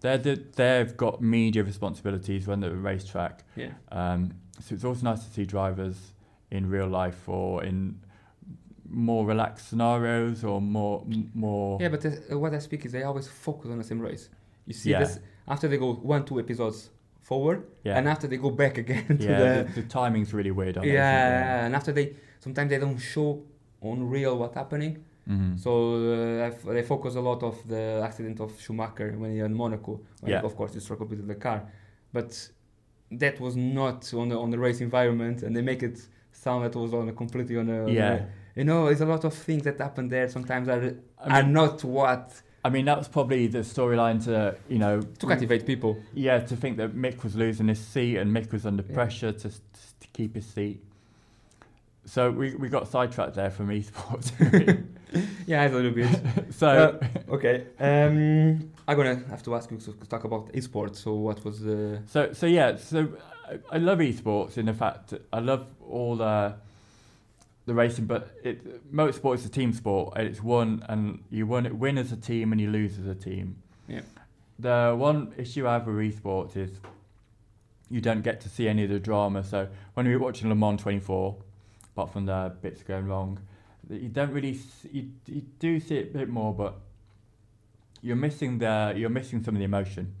they're 0.00 0.18
the, 0.18 0.42
they've 0.56 0.96
got 0.96 1.20
media 1.20 1.62
responsibilities 1.64 2.46
when 2.46 2.60
they're 2.60 2.70
at 2.70 2.76
a 2.76 2.80
racetrack. 2.80 3.44
Yeah, 3.56 3.70
Um, 3.90 4.32
so 4.60 4.74
it's 4.74 4.84
also 4.84 5.02
nice 5.04 5.24
to 5.24 5.30
see 5.32 5.44
drivers 5.44 6.12
in 6.50 6.68
real 6.68 6.86
life 6.88 7.28
or 7.28 7.64
in 7.64 8.00
more 8.88 9.26
relaxed 9.26 9.68
scenarios 9.68 10.44
or 10.44 10.60
more 10.60 11.04
m- 11.10 11.30
more. 11.34 11.78
yeah, 11.80 11.88
but 11.88 12.04
uh, 12.06 12.38
what 12.38 12.54
I 12.54 12.58
speak 12.58 12.84
is 12.86 12.92
they 12.92 13.02
always 13.02 13.28
focus 13.28 13.70
on 13.70 13.78
the 13.78 13.84
same 13.84 14.00
race. 14.00 14.30
You 14.66 14.72
see 14.74 14.90
Yeah. 14.90 15.00
this 15.00 15.18
after 15.46 15.68
they 15.68 15.76
go 15.78 15.94
one, 15.94 16.24
two 16.24 16.38
episodes 16.40 16.90
forward, 17.20 17.66
yeah. 17.84 17.98
and 17.98 18.08
after 18.08 18.26
they 18.26 18.36
go 18.38 18.50
back 18.50 18.78
again 18.78 19.18
to 19.18 19.24
yeah, 19.24 19.62
the 19.62 19.82
the, 19.82 19.82
timing's 19.82 20.32
really 20.32 20.50
weird 20.50 20.78
on 20.78 20.84
yeah, 20.84 21.62
it? 21.62 21.66
and 21.66 21.76
after 21.76 21.92
they 21.92 22.14
sometimes 22.40 22.70
they 22.70 22.78
don't 22.78 22.98
show 22.98 23.42
on 23.82 24.08
real 24.08 24.38
what's 24.38 24.54
happening. 24.54 25.04
Mhm. 25.28 25.58
So 25.58 25.70
uh, 25.96 26.72
they 26.72 26.82
focus 26.82 27.14
a 27.16 27.20
lot 27.20 27.42
of 27.42 27.56
the 27.68 28.00
accident 28.04 28.40
of 28.40 28.58
Schumacher 28.60 29.12
when 29.18 29.32
he 29.32 29.40
in 29.40 29.54
Monaco. 29.54 30.00
When 30.20 30.32
Yeah. 30.32 30.40
Of 30.42 30.56
course, 30.56 30.72
he 30.74 30.80
struck 30.80 30.98
completely 30.98 31.26
the 31.26 31.34
car, 31.34 31.62
but 32.12 32.30
that 33.10 33.38
was 33.40 33.54
not 33.56 34.12
on 34.14 34.28
the 34.30 34.38
on 34.38 34.50
the 34.50 34.58
race 34.58 34.80
environment, 34.80 35.42
and 35.42 35.54
they 35.56 35.62
make 35.62 35.82
it 35.82 35.98
sound 36.32 36.64
that 36.64 36.74
it 36.74 36.78
was 36.78 36.94
on 36.94 37.08
a 37.08 37.12
completely 37.12 37.56
on 37.56 37.68
a 37.68 37.82
on 37.84 37.92
Yeah. 37.92 38.12
a- 38.14 38.26
you 38.58 38.64
know, 38.64 38.86
there's 38.86 39.00
a 39.02 39.06
lot 39.06 39.24
of 39.24 39.34
things 39.34 39.62
that 39.64 39.78
happen 39.78 40.08
there. 40.08 40.28
Sometimes 40.28 40.68
are 40.68 40.94
I 41.18 41.40
are 41.40 41.42
mean- 41.42 41.52
not 41.52 41.84
what 41.84 42.42
I 42.64 42.70
mean, 42.70 42.86
that 42.86 42.98
was 42.98 43.08
probably 43.08 43.46
the 43.46 43.60
storyline 43.60 44.22
to, 44.24 44.56
you 44.68 44.78
know, 44.78 45.00
to 45.20 45.26
captivate 45.26 45.64
people. 45.64 45.96
yeah, 46.12 46.38
to 46.40 46.56
think 46.56 46.76
that 46.78 46.90
Mick 46.94 47.22
was 47.22 47.36
losing 47.36 47.68
his 47.68 47.78
seat 47.78 48.16
and 48.16 48.34
Mick 48.36 48.50
was 48.52 48.66
under 48.66 48.82
Yeah. 48.88 48.94
pressure 48.94 49.32
to, 49.32 49.48
to 49.48 50.06
keep 50.12 50.34
his 50.34 50.44
seat. 50.46 50.82
So 52.08 52.30
we, 52.30 52.54
we 52.54 52.68
got 52.68 52.88
sidetracked 52.88 53.34
there 53.34 53.50
from 53.50 53.68
esports. 53.68 54.32
Yeah, 55.46 55.66
a 55.66 55.70
little 55.70 55.90
bit. 55.90 56.06
so 56.50 56.68
Uh, 56.68 57.32
okay, 57.32 57.64
um, 57.80 58.70
I'm 58.86 58.96
gonna 58.96 59.22
have 59.30 59.42
to 59.44 59.54
ask 59.54 59.70
you 59.70 59.78
to 59.78 59.92
talk 60.06 60.24
about 60.24 60.52
esports. 60.52 60.96
So 60.96 61.14
what 61.14 61.42
was 61.46 61.60
the 61.60 62.02
so 62.06 62.34
so 62.34 62.44
yeah, 62.44 62.76
so 62.76 63.08
I, 63.48 63.76
I 63.76 63.78
love 63.78 64.00
esports 64.00 64.58
in 64.58 64.66
the 64.66 64.74
fact 64.74 65.14
I 65.32 65.38
love 65.40 65.66
all 65.88 66.16
the 66.16 66.56
the 67.64 67.72
racing, 67.72 68.04
but 68.04 68.36
it 68.44 68.92
motorsport 68.94 69.36
is 69.36 69.46
a 69.46 69.48
team 69.48 69.72
sport 69.72 70.12
and 70.16 70.28
it's 70.28 70.42
won 70.42 70.84
and 70.90 71.24
you 71.30 71.46
win 71.46 71.78
win 71.78 71.96
as 71.96 72.12
a 72.12 72.16
team 72.16 72.52
and 72.52 72.60
you 72.60 72.70
lose 72.70 72.98
as 72.98 73.06
a 73.06 73.14
team. 73.14 73.56
Yeah. 73.86 74.02
The 74.58 74.94
one 74.94 75.32
issue 75.38 75.66
I 75.66 75.74
have 75.74 75.86
with 75.86 75.96
esports 75.96 76.54
is 76.56 76.70
you 77.88 78.02
don't 78.02 78.22
get 78.22 78.42
to 78.42 78.50
see 78.50 78.68
any 78.68 78.84
of 78.84 78.90
the 78.90 78.98
drama. 78.98 79.42
So 79.42 79.68
when 79.94 80.06
we 80.06 80.14
were 80.14 80.22
watching 80.22 80.50
Le 80.50 80.54
Mans 80.54 80.78
24, 80.82 81.36
apart 81.98 82.12
from 82.12 82.26
the 82.26 82.52
bits 82.62 82.84
going 82.84 83.06
wrong, 83.06 83.40
you 83.90 84.08
don't 84.08 84.30
really 84.30 84.56
you, 84.92 85.10
you 85.26 85.42
do 85.58 85.80
see 85.80 85.96
it 85.96 86.14
a 86.14 86.18
bit 86.18 86.28
more, 86.28 86.54
but 86.54 86.74
you're 88.02 88.14
missing 88.16 88.58
the 88.58 88.94
you're 88.96 89.10
missing 89.10 89.42
some 89.42 89.54
of 89.56 89.58
the 89.58 89.64
emotion. 89.64 90.14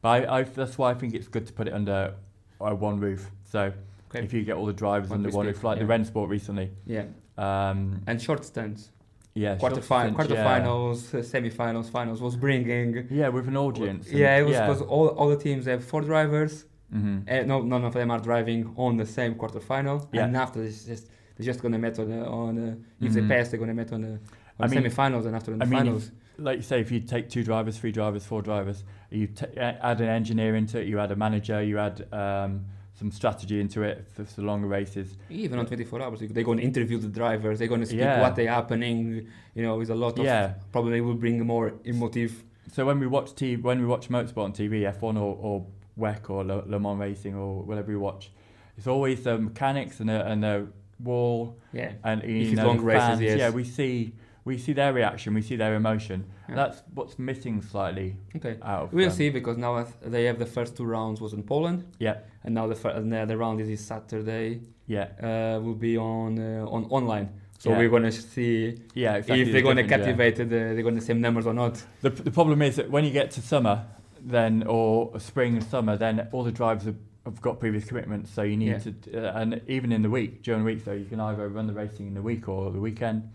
But 0.00 0.08
I, 0.08 0.38
I 0.38 0.42
that's 0.44 0.78
why 0.78 0.90
I 0.90 0.94
think 0.94 1.12
it's 1.14 1.28
good 1.28 1.46
to 1.46 1.52
put 1.52 1.68
it 1.68 1.74
under 1.74 2.14
uh, 2.60 2.74
one 2.74 2.98
roof. 2.98 3.30
So 3.44 3.72
Okay. 4.14 4.24
if 4.24 4.32
you 4.34 4.42
get 4.42 4.56
all 4.56 4.66
the 4.66 4.74
drivers 4.74 5.08
One 5.08 5.20
under 5.20 5.30
one 5.30 5.46
roof, 5.46 5.64
like 5.64 5.78
the 5.78 5.86
yeah. 5.86 5.96
Rennsport 5.96 6.28
recently, 6.28 6.70
yeah 6.86 7.04
um, 7.38 8.02
and 8.06 8.20
short 8.20 8.44
stunts? 8.44 8.90
yeah, 9.34 9.56
quarter 9.56 9.76
short 9.76 9.84
fi- 9.86 10.10
stints, 10.10 10.30
yeah. 10.30 10.60
quarterfinals, 10.60 11.14
uh, 11.14 11.22
semi-finals, 11.22 11.88
finals 11.88 12.20
was 12.20 12.36
bringing. 12.36 13.06
Yeah, 13.10 13.28
with 13.28 13.48
an 13.48 13.56
audience. 13.56 14.10
Yeah, 14.10 14.36
it 14.36 14.42
was 14.46 14.56
because 14.56 14.82
all, 14.82 15.08
all 15.08 15.30
the 15.30 15.42
teams 15.48 15.64
have 15.64 15.82
four 15.82 16.02
drivers. 16.02 16.66
Mhm. 16.94 17.30
Uh, 17.30 17.46
no, 17.46 17.62
none 17.62 17.84
of 17.84 17.94
them 17.94 18.10
are 18.10 18.18
driving 18.20 18.72
on 18.76 18.96
the 18.96 19.06
same 19.06 19.34
quarterfinal, 19.34 20.08
Yeah. 20.12 20.24
and 20.26 20.36
after 20.36 20.62
it's 20.62 20.84
just 20.84 21.08
they're 21.36 21.46
just 21.46 21.62
gonna 21.62 21.78
meet 21.78 21.98
on 21.98 22.08
the, 22.10 22.26
on 22.26 22.54
the, 22.56 23.06
if 23.06 23.12
they 23.14 23.20
Mhm. 23.20 23.28
pass 23.28 23.48
they're 23.48 23.58
gonna 23.60 23.74
meet 23.74 23.92
on 23.92 24.02
the, 24.02 24.08
on 24.08 24.18
the 24.58 24.64
mean- 24.68 24.74
semi-finals 24.74 25.24
and 25.26 25.34
after 25.34 25.52
on 25.52 25.58
the 25.58 25.64
I 25.64 25.68
mean, 25.68 25.78
finals. 25.80 26.10
like 26.38 26.56
you 26.58 26.62
say, 26.62 26.80
if 26.80 26.90
you 26.92 27.00
take 27.00 27.28
two 27.30 27.42
drivers, 27.44 27.78
three 27.78 27.92
drivers, 27.92 28.24
four 28.26 28.42
drivers, 28.42 28.84
you 29.10 29.26
t- 29.28 29.46
add 29.56 30.00
an 30.00 30.08
engineer 30.08 30.54
into 30.56 30.80
it, 30.80 30.86
you 30.86 30.98
add 30.98 31.10
a 31.10 31.16
manager, 31.16 31.62
you 31.62 31.78
add 31.78 32.06
um, 32.12 32.66
some 32.94 33.10
strategy 33.10 33.58
into 33.60 33.82
it 33.82 34.06
for 34.12 34.22
the 34.24 34.42
longer 34.42 34.66
races. 34.66 35.16
Even 35.30 35.58
on 35.58 35.66
24 35.66 36.02
hours, 36.02 36.20
they're 36.20 36.44
going 36.44 36.58
to 36.58 36.64
interview 36.64 36.98
the 36.98 37.08
drivers. 37.08 37.58
They're 37.58 37.66
going 37.68 37.80
to 37.80 37.86
speak 37.86 38.00
Yeah. 38.00 38.20
what 38.20 38.36
they're 38.36 38.50
happening. 38.52 39.26
You 39.54 39.62
know, 39.62 39.76
with 39.78 39.88
a 39.90 39.94
lot 39.94 40.18
of 40.18 40.24
Yeah. 40.26 40.54
probably 40.72 41.00
will 41.00 41.14
bring 41.14 41.44
more 41.46 41.72
emotive. 41.84 42.44
So 42.70 42.84
when 42.86 43.00
we 43.00 43.06
watch 43.06 43.34
T, 43.34 43.56
when 43.56 43.80
we 43.80 43.86
watch 43.86 44.08
motorsport 44.10 44.44
on 44.44 44.52
TV, 44.52 44.82
F1 44.86 45.16
or, 45.16 45.36
or 45.40 45.66
WEC 45.98 46.30
or 46.30 46.44
Le, 46.44 46.62
Le 46.66 46.78
Mans 46.78 46.98
Racing 46.98 47.34
or 47.34 47.62
whatever 47.62 47.90
you 47.92 48.00
watch, 48.00 48.30
it's 48.76 48.86
always 48.86 49.22
the 49.24 49.38
mechanics 49.38 50.00
and 50.00 50.08
the, 50.08 50.26
and 50.26 50.42
the 50.42 50.66
wall 51.00 51.56
Yeah, 51.72 51.92
and 52.04 52.22
you 52.22 52.48
it's 52.48 52.52
know, 52.52 52.66
long 52.66 52.78
the 52.78 52.82
races, 52.84 53.06
fans. 53.08 53.20
yes. 53.20 53.38
Yeah, 53.38 53.50
we 53.50 53.64
see 53.64 54.14
we 54.44 54.58
see 54.58 54.72
their 54.72 54.92
reaction, 54.92 55.34
we 55.34 55.42
see 55.42 55.54
their 55.56 55.74
emotion. 55.76 56.24
Yeah. 56.48 56.56
That's 56.56 56.82
what's 56.94 57.16
missing 57.18 57.62
slightly 57.62 58.16
okay. 58.36 58.56
out 58.62 58.84
of. 58.84 58.92
We'll 58.92 59.08
um, 59.10 59.14
see 59.14 59.30
because 59.30 59.56
now 59.56 59.86
they 60.04 60.24
have 60.24 60.38
the 60.40 60.46
first 60.46 60.76
two 60.76 60.84
rounds 60.84 61.20
was 61.20 61.32
in 61.32 61.44
Poland, 61.44 61.84
Yeah, 62.00 62.16
and 62.42 62.54
now 62.54 62.66
the 62.66 62.74
fir- 62.74 62.90
and 62.90 63.12
the, 63.12 63.24
the 63.24 63.36
round 63.36 63.60
is 63.60 63.68
this 63.68 63.84
Saturday. 63.84 64.60
yeah, 64.86 65.08
Uh, 65.22 65.60
will 65.60 65.76
be 65.76 65.96
on 65.96 66.38
uh, 66.38 66.66
on 66.68 66.86
online. 66.90 67.28
So 67.58 67.70
Yeah. 67.70 67.78
we're 67.78 67.90
gonna 67.90 68.10
see 68.10 68.80
yeah. 68.94 69.14
Exactly 69.16 69.42
if 69.42 69.52
they're 69.52 69.62
going 69.62 69.76
to 69.76 69.82
difference, 69.84 70.18
yeah. 70.38 70.44
the, 70.44 70.44
they're 70.74 70.82
going 70.82 70.94
to 70.96 71.00
the 71.00 71.06
same 71.06 71.20
numbers 71.20 71.46
or 71.46 71.54
not. 71.54 71.80
The, 72.00 72.10
the 72.10 72.32
problem 72.32 72.60
is 72.62 72.74
that 72.76 72.90
when 72.90 73.04
you 73.04 73.12
get 73.12 73.30
to 73.32 73.40
summer, 73.40 73.84
then 74.24 74.62
or 74.66 75.18
spring 75.20 75.54
and 75.56 75.64
summer, 75.64 75.96
then 75.96 76.28
all 76.32 76.44
the 76.44 76.52
drivers 76.52 76.84
have, 76.84 76.96
have 77.24 77.40
got 77.40 77.58
previous 77.60 77.84
commitments. 77.84 78.30
So 78.30 78.42
you 78.42 78.56
need 78.56 78.68
Yeah. 78.68 78.78
to, 78.78 79.28
uh, 79.28 79.40
and 79.40 79.60
even 79.68 79.92
in 79.92 80.02
the 80.02 80.10
week, 80.10 80.42
during 80.42 80.60
the 80.64 80.66
week, 80.66 80.84
so 80.84 80.92
you 80.92 81.04
can 81.06 81.20
either 81.20 81.48
run 81.48 81.66
the 81.66 81.72
racing 81.72 82.06
in 82.06 82.14
the 82.14 82.22
week 82.22 82.48
or 82.48 82.70
the 82.70 82.80
weekend. 82.80 83.28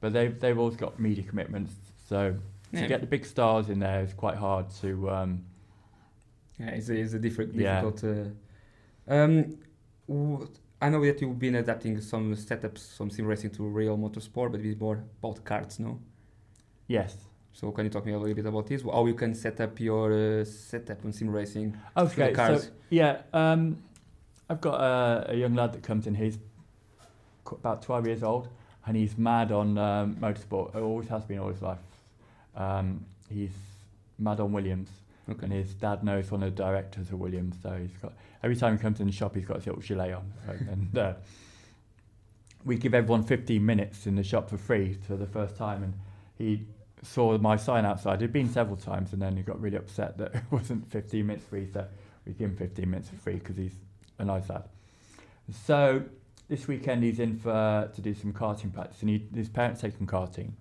But 0.00 0.12
they've 0.12 0.38
they've 0.38 0.58
always 0.58 0.76
got 0.76 0.98
media 0.98 1.24
commitments. 1.24 1.74
So 2.08 2.34
Yeah. 2.72 2.82
to 2.82 2.86
get 2.88 3.00
the 3.00 3.06
big 3.06 3.24
stars 3.26 3.68
in 3.68 3.78
there 3.80 4.02
is 4.02 4.12
quite 4.14 4.36
hard 4.36 4.70
to. 4.80 5.10
Um, 5.10 5.44
Yeah, 6.58 6.70
it's 6.76 6.88
a, 6.90 6.94
it's 6.94 7.14
a 7.14 7.18
different, 7.18 7.54
Yeah. 7.54 7.80
difficult. 7.82 8.04
Uh, 9.08 9.12
um, 9.14 9.58
w- 10.08 10.48
I 10.82 10.88
know 10.90 11.04
that 11.04 11.20
you've 11.20 11.38
been 11.38 11.54
adapting 11.56 12.00
some 12.00 12.34
setups, 12.34 12.78
some 12.78 13.10
sim 13.10 13.26
racing 13.26 13.50
to 13.50 13.62
real 13.64 13.96
motorsport, 13.98 14.52
but 14.52 14.60
it's 14.60 14.78
more 14.80 15.02
about 15.22 15.44
carts, 15.44 15.78
no? 15.78 15.98
yes. 16.86 17.16
So 17.60 17.70
can 17.72 17.84
you 17.84 17.90
talk 17.90 18.06
me 18.06 18.12
a 18.14 18.18
little 18.18 18.34
bit 18.34 18.46
about 18.46 18.66
this? 18.66 18.82
How 18.82 19.04
you 19.04 19.12
can 19.12 19.34
set 19.34 19.60
up 19.60 19.78
your 19.78 20.40
uh, 20.40 20.44
setup 20.46 21.04
on 21.04 21.12
sim 21.12 21.28
racing? 21.28 21.76
Okay. 21.94 22.32
cars. 22.32 22.64
So 22.64 22.70
yeah, 22.88 23.20
um, 23.34 23.76
I've 24.48 24.62
got 24.62 24.80
a, 24.80 25.32
a 25.32 25.34
young 25.34 25.54
lad 25.54 25.74
that 25.74 25.82
comes 25.82 26.06
in. 26.06 26.14
He's 26.14 26.38
about 27.52 27.82
twelve 27.82 28.06
years 28.06 28.22
old, 28.22 28.48
and 28.86 28.96
he's 28.96 29.18
mad 29.18 29.52
on 29.52 29.76
um, 29.76 30.16
motorsport. 30.16 30.74
Always 30.74 31.08
has 31.08 31.26
been 31.26 31.38
all 31.38 31.50
his 31.50 31.60
life. 31.60 31.80
Um, 32.56 33.04
he's 33.28 33.52
mad 34.18 34.40
on 34.40 34.52
Williams. 34.52 34.88
Okay. 35.28 35.44
And 35.44 35.52
his 35.52 35.74
dad 35.74 36.02
knows 36.02 36.30
one 36.30 36.42
of 36.42 36.56
the 36.56 36.62
directors 36.62 37.10
of 37.10 37.20
Williams, 37.20 37.56
so 37.62 37.76
he's 37.76 37.94
got 38.00 38.14
every 38.42 38.56
time 38.56 38.78
he 38.78 38.82
comes 38.82 39.00
in 39.00 39.06
the 39.06 39.12
shop, 39.12 39.34
he's 39.34 39.44
got 39.44 39.58
his 39.58 39.66
little 39.66 39.82
gilet 39.82 40.14
on. 40.14 40.32
So, 40.46 40.52
and 40.72 40.98
uh, 40.98 41.12
we 42.64 42.76
give 42.76 42.94
everyone 42.94 43.22
15 43.22 43.64
minutes 43.64 44.06
in 44.06 44.16
the 44.16 44.24
shop 44.24 44.48
for 44.48 44.56
free 44.56 44.94
for 45.06 45.16
the 45.16 45.26
first 45.26 45.58
time, 45.58 45.82
and 45.82 45.94
he 46.38 46.64
saw 47.02 47.36
my 47.38 47.56
sign 47.56 47.84
outside. 47.84 48.20
He'd 48.20 48.32
been 48.32 48.48
several 48.48 48.76
times, 48.76 49.12
and 49.12 49.20
then 49.20 49.36
he 49.36 49.42
got 49.42 49.60
really 49.60 49.76
upset 49.76 50.18
that 50.18 50.34
it 50.34 50.42
wasn't 50.50 50.90
15 50.90 51.26
minutes 51.26 51.46
free. 51.46 51.68
So 51.72 51.86
we 52.26 52.32
give 52.32 52.50
him 52.50 52.56
15 52.56 52.90
minutes 52.90 53.08
for 53.08 53.16
free 53.16 53.34
because 53.34 53.56
he's 53.56 53.74
a 54.18 54.24
nice 54.24 54.48
lad. 54.48 54.64
So 55.66 56.02
this 56.48 56.68
weekend 56.68 57.02
he's 57.02 57.20
in 57.20 57.38
for 57.38 57.90
to 57.94 58.00
do 58.00 58.14
some 58.14 58.32
karting 58.32 58.72
practice, 58.72 59.00
and 59.00 59.10
he, 59.10 59.26
his 59.34 59.48
parents 59.48 59.80
take 59.80 59.96
him 59.96 60.06
karting. 60.06 60.52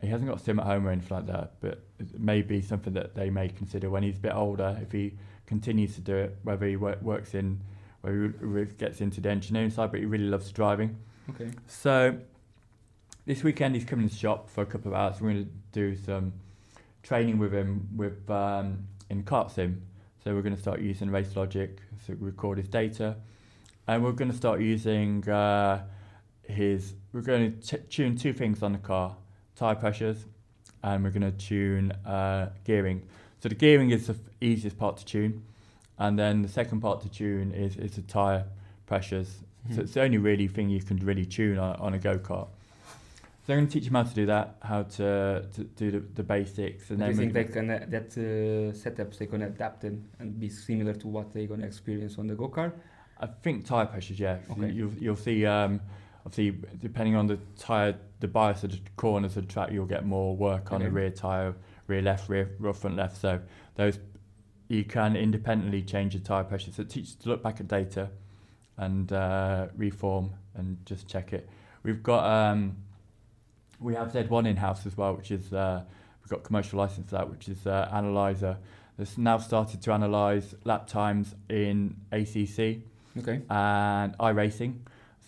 He 0.00 0.08
hasn't 0.08 0.28
got 0.28 0.40
a 0.40 0.44
sim 0.44 0.60
at 0.60 0.66
home 0.66 0.86
or 0.86 0.90
anything 0.90 1.16
like 1.16 1.26
that, 1.26 1.54
but 1.60 1.82
it 1.98 2.20
may 2.20 2.42
be 2.42 2.60
something 2.60 2.92
that 2.92 3.14
they 3.14 3.30
may 3.30 3.48
consider 3.48 3.88
when 3.88 4.02
he's 4.02 4.18
a 4.18 4.20
bit 4.20 4.34
older 4.34 4.78
if 4.82 4.92
he 4.92 5.14
continues 5.46 5.94
to 5.94 6.02
do 6.02 6.14
it, 6.14 6.36
whether 6.42 6.66
he 6.66 6.76
wor- 6.76 6.98
works 7.00 7.34
in, 7.34 7.60
whether 8.02 8.34
he 8.36 8.64
gets 8.76 9.00
into 9.00 9.22
the 9.22 9.30
engineering 9.30 9.70
side, 9.70 9.90
but 9.90 10.00
he 10.00 10.06
really 10.06 10.26
loves 10.26 10.52
driving. 10.52 10.96
Okay. 11.30 11.50
So 11.66 12.18
this 13.26 13.42
weekend 13.42 13.74
he's 13.74 13.84
coming 13.84 14.08
to 14.08 14.14
the 14.14 14.18
shop 14.18 14.48
for 14.48 14.62
a 14.62 14.66
couple 14.66 14.92
of 14.92 14.96
hours. 14.96 15.20
We're 15.20 15.32
going 15.32 15.44
to 15.44 15.50
do 15.72 15.96
some 15.96 16.32
training 17.02 17.38
with 17.38 17.52
him 17.52 17.88
with 17.94 18.30
um, 18.30 18.86
in 19.10 19.24
kart 19.24 19.50
sim. 19.50 19.82
So 20.22 20.34
we're 20.34 20.42
going 20.42 20.54
to 20.54 20.60
start 20.60 20.80
using 20.80 21.08
Racelogic 21.08 21.78
to 22.06 22.16
record 22.18 22.58
his 22.58 22.68
data, 22.68 23.16
and 23.86 24.02
we're 24.02 24.12
going 24.12 24.30
to 24.30 24.36
start 24.36 24.60
using 24.60 25.28
uh, 25.28 25.84
his. 26.42 26.94
We're 27.12 27.20
going 27.20 27.60
to 27.60 27.76
t- 27.76 27.84
tune 27.88 28.16
two 28.16 28.32
things 28.32 28.62
on 28.62 28.72
the 28.72 28.78
car: 28.78 29.16
tire 29.56 29.74
pressures, 29.74 30.24
and 30.82 31.04
we're 31.04 31.10
going 31.10 31.30
to 31.30 31.32
tune 31.32 31.92
uh, 32.06 32.50
gearing. 32.64 33.02
So 33.40 33.48
the 33.48 33.54
gearing 33.54 33.90
is 33.90 34.06
the 34.06 34.14
f- 34.14 34.18
easiest 34.40 34.78
part 34.78 34.96
to 34.98 35.04
tune, 35.04 35.44
and 35.98 36.18
then 36.18 36.42
the 36.42 36.48
second 36.48 36.80
part 36.80 37.02
to 37.02 37.08
tune 37.08 37.52
is 37.52 37.76
is 37.76 37.92
the 37.92 38.02
tire 38.02 38.44
pressures. 38.86 39.38
So 39.74 39.80
it's 39.80 39.94
the 39.94 40.02
only 40.02 40.18
really 40.18 40.46
thing 40.46 40.70
you 40.70 40.80
can 40.80 40.96
really 40.98 41.24
tune 41.24 41.58
on, 41.58 41.74
on 41.76 41.94
a 41.94 41.98
go 41.98 42.18
kart. 42.18 42.46
So 43.46 43.52
I'm 43.52 43.60
going 43.60 43.68
to 43.68 43.72
teach 43.74 43.86
him 43.86 43.94
how 43.94 44.02
to 44.02 44.14
do 44.14 44.26
that, 44.26 44.56
how 44.60 44.82
to, 44.82 45.46
to 45.54 45.64
do 45.64 45.90
the, 45.92 46.00
the 46.00 46.22
basics, 46.24 46.90
and 46.90 46.98
Do 46.98 47.04
then 47.04 47.10
you 47.12 47.16
think 47.16 47.32
they 47.32 47.44
can 47.44 47.70
uh, 47.70 47.86
that 47.88 48.12
uh, 48.16 48.72
setups 48.74 49.18
they 49.18 49.26
can 49.26 49.42
adapt 49.42 49.84
it 49.84 49.94
and 50.18 50.40
be 50.40 50.48
similar 50.48 50.94
to 50.94 51.06
what 51.06 51.32
they're 51.32 51.46
gonna 51.46 51.64
experience 51.64 52.18
on 52.18 52.26
the 52.26 52.34
go 52.34 52.48
kart? 52.48 52.72
I 53.20 53.26
think 53.26 53.64
tire 53.64 53.86
pressures, 53.86 54.18
yeah. 54.18 54.38
Okay. 54.50 54.72
You'll 54.72 54.92
you'll 54.94 55.14
see 55.14 55.46
um, 55.46 55.80
obviously 56.24 56.58
depending 56.80 57.14
on 57.14 57.28
the 57.28 57.38
tire, 57.56 57.94
the 58.18 58.26
bias 58.26 58.64
of 58.64 58.72
the 58.72 58.80
corners 58.96 59.36
of 59.36 59.46
the 59.46 59.52
track, 59.52 59.70
you'll 59.70 59.86
get 59.86 60.04
more 60.04 60.36
work 60.36 60.72
on 60.72 60.82
the 60.82 60.90
rear 60.90 61.10
tire, 61.10 61.54
rear 61.86 62.02
left, 62.02 62.28
rear, 62.28 62.50
rear 62.58 62.72
front 62.72 62.96
left. 62.96 63.16
So 63.20 63.40
those 63.76 64.00
you 64.66 64.82
can 64.82 65.14
independently 65.14 65.82
change 65.82 66.14
the 66.14 66.18
tire 66.18 66.42
pressure. 66.42 66.72
So 66.72 66.82
it 66.82 66.90
teaches 66.90 67.14
to 67.14 67.28
look 67.28 67.44
back 67.44 67.60
at 67.60 67.68
data 67.68 68.10
and 68.76 69.12
uh, 69.12 69.68
reform 69.76 70.32
and 70.56 70.84
just 70.84 71.06
check 71.06 71.32
it. 71.32 71.48
We've 71.84 72.02
got 72.02 72.24
um, 72.24 72.78
we 73.80 73.94
have 73.94 74.12
Z1 74.12 74.46
in 74.46 74.56
house 74.56 74.86
as 74.86 74.96
well, 74.96 75.14
which 75.14 75.30
is 75.30 75.52
uh, 75.52 75.82
we've 76.22 76.30
got 76.30 76.42
commercial 76.44 76.78
license 76.78 77.10
for 77.10 77.16
that, 77.16 77.30
which 77.30 77.48
is 77.48 77.66
uh, 77.66 77.88
analyzer. 77.92 78.56
That's 78.98 79.18
now 79.18 79.38
started 79.38 79.82
to 79.82 79.92
analyze 79.92 80.54
lap 80.64 80.86
times 80.86 81.34
in 81.50 81.96
ACC 82.12 82.78
Okay. 83.18 83.42
and 83.50 84.16
iRacing. 84.18 84.78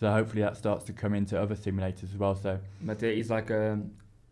So 0.01 0.11
hopefully 0.11 0.43
that 0.43 0.57
starts 0.57 0.85
to 0.85 0.93
come 0.93 1.13
into 1.15 1.41
other 1.41 1.55
simulators 1.57 2.05
as 2.05 2.17
well. 2.17 2.35
So 2.35 2.59
But 2.81 3.03
it's 3.03 3.31
like 3.31 3.51
a 3.51 3.73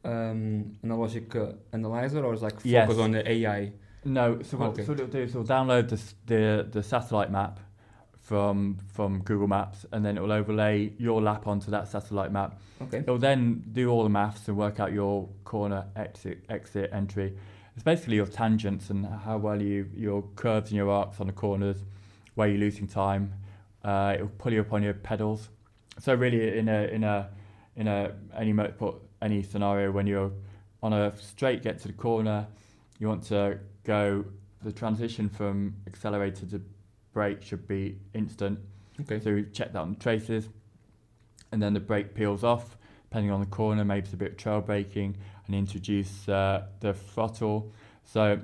um, 0.04 0.76
analogic 0.84 1.34
uh, 1.36 1.52
analyzer 1.72 2.24
or 2.24 2.32
it's 2.32 2.42
like 2.42 2.54
focus 2.54 2.64
Yes. 2.66 2.90
on 2.98 3.10
the 3.12 3.28
AI. 3.30 3.72
no, 4.04 4.40
so 4.42 4.56
what, 4.56 4.68
Okay. 4.70 4.84
so 4.84 4.92
it'll 4.92 5.06
do 5.08 5.18
is 5.18 5.30
it'll 5.30 5.44
download 5.44 5.88
the, 5.88 6.00
the 6.26 6.68
the 6.70 6.82
satellite 6.82 7.30
map 7.30 7.58
from 8.26 8.76
from 8.92 9.22
Google 9.22 9.46
Maps, 9.46 9.86
and 9.92 10.04
then 10.04 10.16
it 10.16 10.20
will 10.20 10.32
overlay 10.32 10.92
your 10.98 11.22
lap 11.22 11.46
onto 11.46 11.70
that 11.70 11.86
satellite 11.86 12.32
map. 12.32 12.60
Okay. 12.82 12.98
It'll 12.98 13.18
then 13.18 13.62
do 13.72 13.88
all 13.88 14.02
the 14.02 14.08
maths 14.08 14.48
and 14.48 14.56
work 14.56 14.80
out 14.80 14.92
your 14.92 15.28
corner 15.44 15.86
exit 15.94 16.44
exit 16.48 16.90
entry. 16.92 17.36
It's 17.76 17.84
basically 17.84 18.16
your 18.16 18.26
tangents 18.26 18.90
and 18.90 19.06
how 19.06 19.38
well 19.38 19.62
you 19.62 19.88
your 19.94 20.24
curves 20.34 20.70
and 20.70 20.76
your 20.76 20.90
arcs 20.90 21.20
on 21.20 21.28
the 21.28 21.32
corners, 21.32 21.76
where 22.34 22.48
you're 22.48 22.58
losing 22.58 22.88
time. 22.88 23.32
Uh, 23.84 24.14
it'll 24.16 24.28
pull 24.38 24.52
you 24.52 24.60
up 24.62 24.72
on 24.72 24.82
your 24.82 24.94
pedals. 24.94 25.48
So 26.00 26.12
really, 26.12 26.58
in 26.58 26.68
a 26.68 26.82
in 26.88 27.04
a 27.04 27.28
in 27.76 27.86
a 27.86 28.12
any 28.36 28.52
any 29.22 29.42
scenario 29.44 29.92
when 29.92 30.08
you're 30.08 30.32
on 30.82 30.92
a 30.92 31.16
straight 31.16 31.62
get 31.62 31.78
to 31.82 31.86
the 31.86 31.94
corner, 31.94 32.48
you 32.98 33.06
want 33.06 33.22
to 33.24 33.60
go 33.84 34.24
the 34.64 34.72
transition 34.72 35.28
from 35.28 35.76
accelerator 35.86 36.44
to 36.46 36.60
brake 37.16 37.42
should 37.42 37.66
be 37.66 37.96
instant. 38.12 38.58
Okay. 39.00 39.18
So 39.20 39.32
we 39.32 39.44
check 39.44 39.72
that 39.72 39.78
on 39.80 39.94
the 39.94 39.98
traces, 39.98 40.50
and 41.50 41.62
then 41.62 41.72
the 41.72 41.80
brake 41.80 42.14
peels 42.14 42.44
off, 42.44 42.76
depending 43.08 43.32
on 43.32 43.40
the 43.40 43.46
corner, 43.46 43.86
maybe 43.86 44.04
it's 44.04 44.12
a 44.12 44.18
bit 44.18 44.32
of 44.32 44.36
trail 44.36 44.60
braking, 44.60 45.16
and 45.46 45.56
introduce 45.56 46.28
uh, 46.28 46.66
the 46.80 46.92
throttle. 46.92 47.72
So 48.04 48.38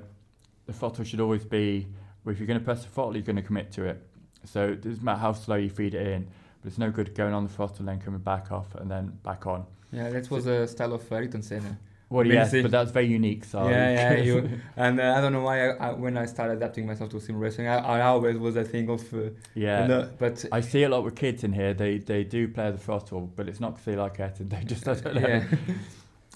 the 0.65 0.73
throttle 0.73 1.05
should 1.05 1.19
always 1.19 1.45
be, 1.45 1.85
well, 2.23 2.33
if 2.33 2.39
you're 2.39 2.47
going 2.47 2.59
to 2.59 2.65
press 2.65 2.83
the 2.83 2.89
throttle, 2.89 3.15
you're 3.15 3.21
going 3.21 3.35
to 3.35 3.43
commit 3.43 3.71
to 3.73 3.85
it. 3.85 4.01
So 4.45 4.69
it 4.69 4.81
doesn't 4.81 5.03
matter 5.03 5.19
how 5.19 5.33
slow 5.33 5.55
you 5.57 5.69
feed 5.69 5.93
it 5.93 6.07
in, 6.07 6.27
but 6.61 6.69
it's 6.69 6.79
no 6.79 6.89
good 6.89 7.13
going 7.13 7.35
on 7.35 7.43
the 7.43 7.53
throttle 7.53 7.77
and 7.79 7.87
then 7.87 7.99
coming 7.99 8.21
back 8.21 8.51
off 8.51 8.73
and 8.73 8.89
then 8.89 9.19
back 9.21 9.45
on. 9.45 9.67
Yeah, 9.91 10.09
that 10.09 10.31
was 10.31 10.47
a 10.47 10.67
style 10.67 10.93
of 10.93 11.11
Ayrton 11.11 11.43
Senna. 11.43 11.77
Well, 12.13 12.27
yes, 12.27 12.51
but 12.51 12.69
that's 12.69 12.91
very 12.91 13.07
unique. 13.07 13.43
So 13.43 13.67
yeah, 13.67 13.89
yeah. 14.13 14.21
You, 14.27 14.49
and 14.77 14.99
uh, 14.99 15.15
I 15.17 15.21
don't 15.21 15.33
know 15.33 15.41
why 15.41 15.69
I, 15.69 15.87
I, 15.87 15.91
when 15.93 16.15
I 16.15 16.25
started 16.27 16.57
adapting 16.57 16.85
myself 16.85 17.09
to 17.09 17.19
sim 17.19 17.37
racing, 17.37 17.67
I, 17.67 17.77
I 17.77 18.01
always 18.01 18.37
was 18.37 18.55
a 18.55 18.63
thing 18.63 18.87
of. 18.89 19.01
Uh, 19.13 19.31
yeah. 19.55 19.87
no, 19.87 20.09
but 20.19 20.45
I 20.51 20.61
see 20.61 20.83
a 20.83 20.89
lot 20.89 21.03
with 21.03 21.15
kids 21.15 21.43
in 21.43 21.53
here. 21.53 21.73
They 21.73 21.97
they 21.97 22.23
do 22.23 22.47
play 22.47 22.69
the 22.71 22.77
throttle, 22.77 23.21
but 23.35 23.49
it's 23.49 23.59
not 23.59 23.71
because 23.73 23.85
they 23.85 23.95
like 23.95 24.19
it. 24.19 24.49
They 24.49 24.63
just 24.73 24.85
don't 24.85 25.03
know. 25.03 25.27
yeah. 25.27 25.43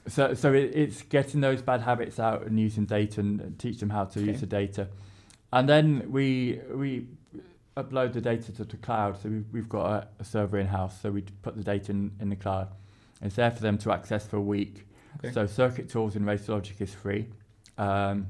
So, 0.09 0.33
so 0.35 0.53
it, 0.53 0.71
it's 0.73 1.01
getting 1.01 1.41
those 1.41 1.61
bad 1.61 1.81
habits 1.81 2.17
out 2.17 2.43
and 2.47 2.57
using 2.57 2.85
data 2.85 3.19
and 3.19 3.59
teach 3.59 3.79
them 3.79 3.89
how 3.89 4.05
to 4.05 4.19
Okay. 4.19 4.31
use 4.31 4.39
the 4.39 4.45
data, 4.45 4.87
and 5.51 5.67
then 5.67 6.09
we 6.11 6.61
we 6.73 7.07
upload 7.75 8.13
the 8.13 8.21
data 8.21 8.51
to 8.53 8.63
the 8.63 8.77
cloud. 8.77 9.21
So 9.21 9.27
we've, 9.29 9.45
we've 9.51 9.69
got 9.69 9.85
a, 9.85 10.07
a 10.19 10.23
server 10.23 10.57
in 10.59 10.67
house. 10.67 11.01
So 11.01 11.11
we 11.11 11.23
put 11.41 11.57
the 11.57 11.63
data 11.63 11.91
in, 11.91 12.11
in 12.21 12.29
the 12.29 12.37
cloud. 12.37 12.69
It's 13.21 13.35
there 13.35 13.51
for 13.51 13.61
them 13.61 13.77
to 13.79 13.91
access 13.91 14.25
for 14.25 14.37
a 14.37 14.41
week. 14.41 14.87
Okay. 15.19 15.33
So 15.33 15.45
Circuit 15.47 15.89
Tools 15.89 16.15
in 16.15 16.23
Racelogic 16.23 16.79
is 16.81 16.93
free. 16.93 17.27
Um, 17.77 18.27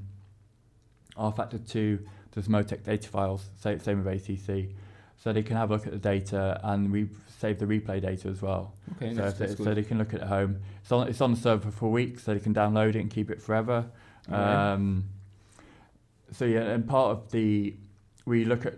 rFactor 1.17 1.67
Two 1.69 1.99
does 2.33 2.47
Motec 2.47 2.83
data 2.83 3.09
files. 3.09 3.49
Same, 3.59 3.79
same 3.79 4.03
with 4.03 4.29
ACC. 4.29 4.69
So 5.17 5.33
they 5.33 5.41
can 5.43 5.57
have 5.57 5.71
a 5.71 5.73
look 5.73 5.87
at 5.87 5.93
the 5.93 5.99
data, 5.99 6.59
and 6.63 6.91
we 6.91 7.09
save 7.39 7.59
the 7.59 7.65
replay 7.65 8.01
data 8.01 8.27
as 8.29 8.41
well. 8.41 8.73
Okay, 8.95 9.13
So, 9.15 9.21
that's, 9.21 9.33
if 9.33 9.39
they, 9.39 9.45
that's 9.47 9.63
so 9.63 9.73
they 9.73 9.83
can 9.83 9.97
look 9.97 10.13
at 10.13 10.19
it 10.19 10.23
at 10.23 10.27
home. 10.27 10.59
It's 10.81 10.91
on, 10.91 11.07
it's 11.07 11.21
on 11.21 11.31
the 11.31 11.39
server 11.39 11.71
for 11.71 11.87
a 11.87 11.89
week, 11.89 12.19
so 12.19 12.33
they 12.33 12.39
can 12.39 12.53
download 12.53 12.89
it 12.89 12.97
and 12.97 13.09
keep 13.09 13.31
it 13.31 13.41
forever. 13.41 13.85
Alright. 14.31 14.73
Um, 14.73 15.05
so 16.31 16.45
yeah, 16.45 16.61
and 16.61 16.87
part 16.87 17.11
of 17.11 17.31
the 17.31 17.73
we 18.25 18.43
look 18.43 18.65
at 18.65 18.75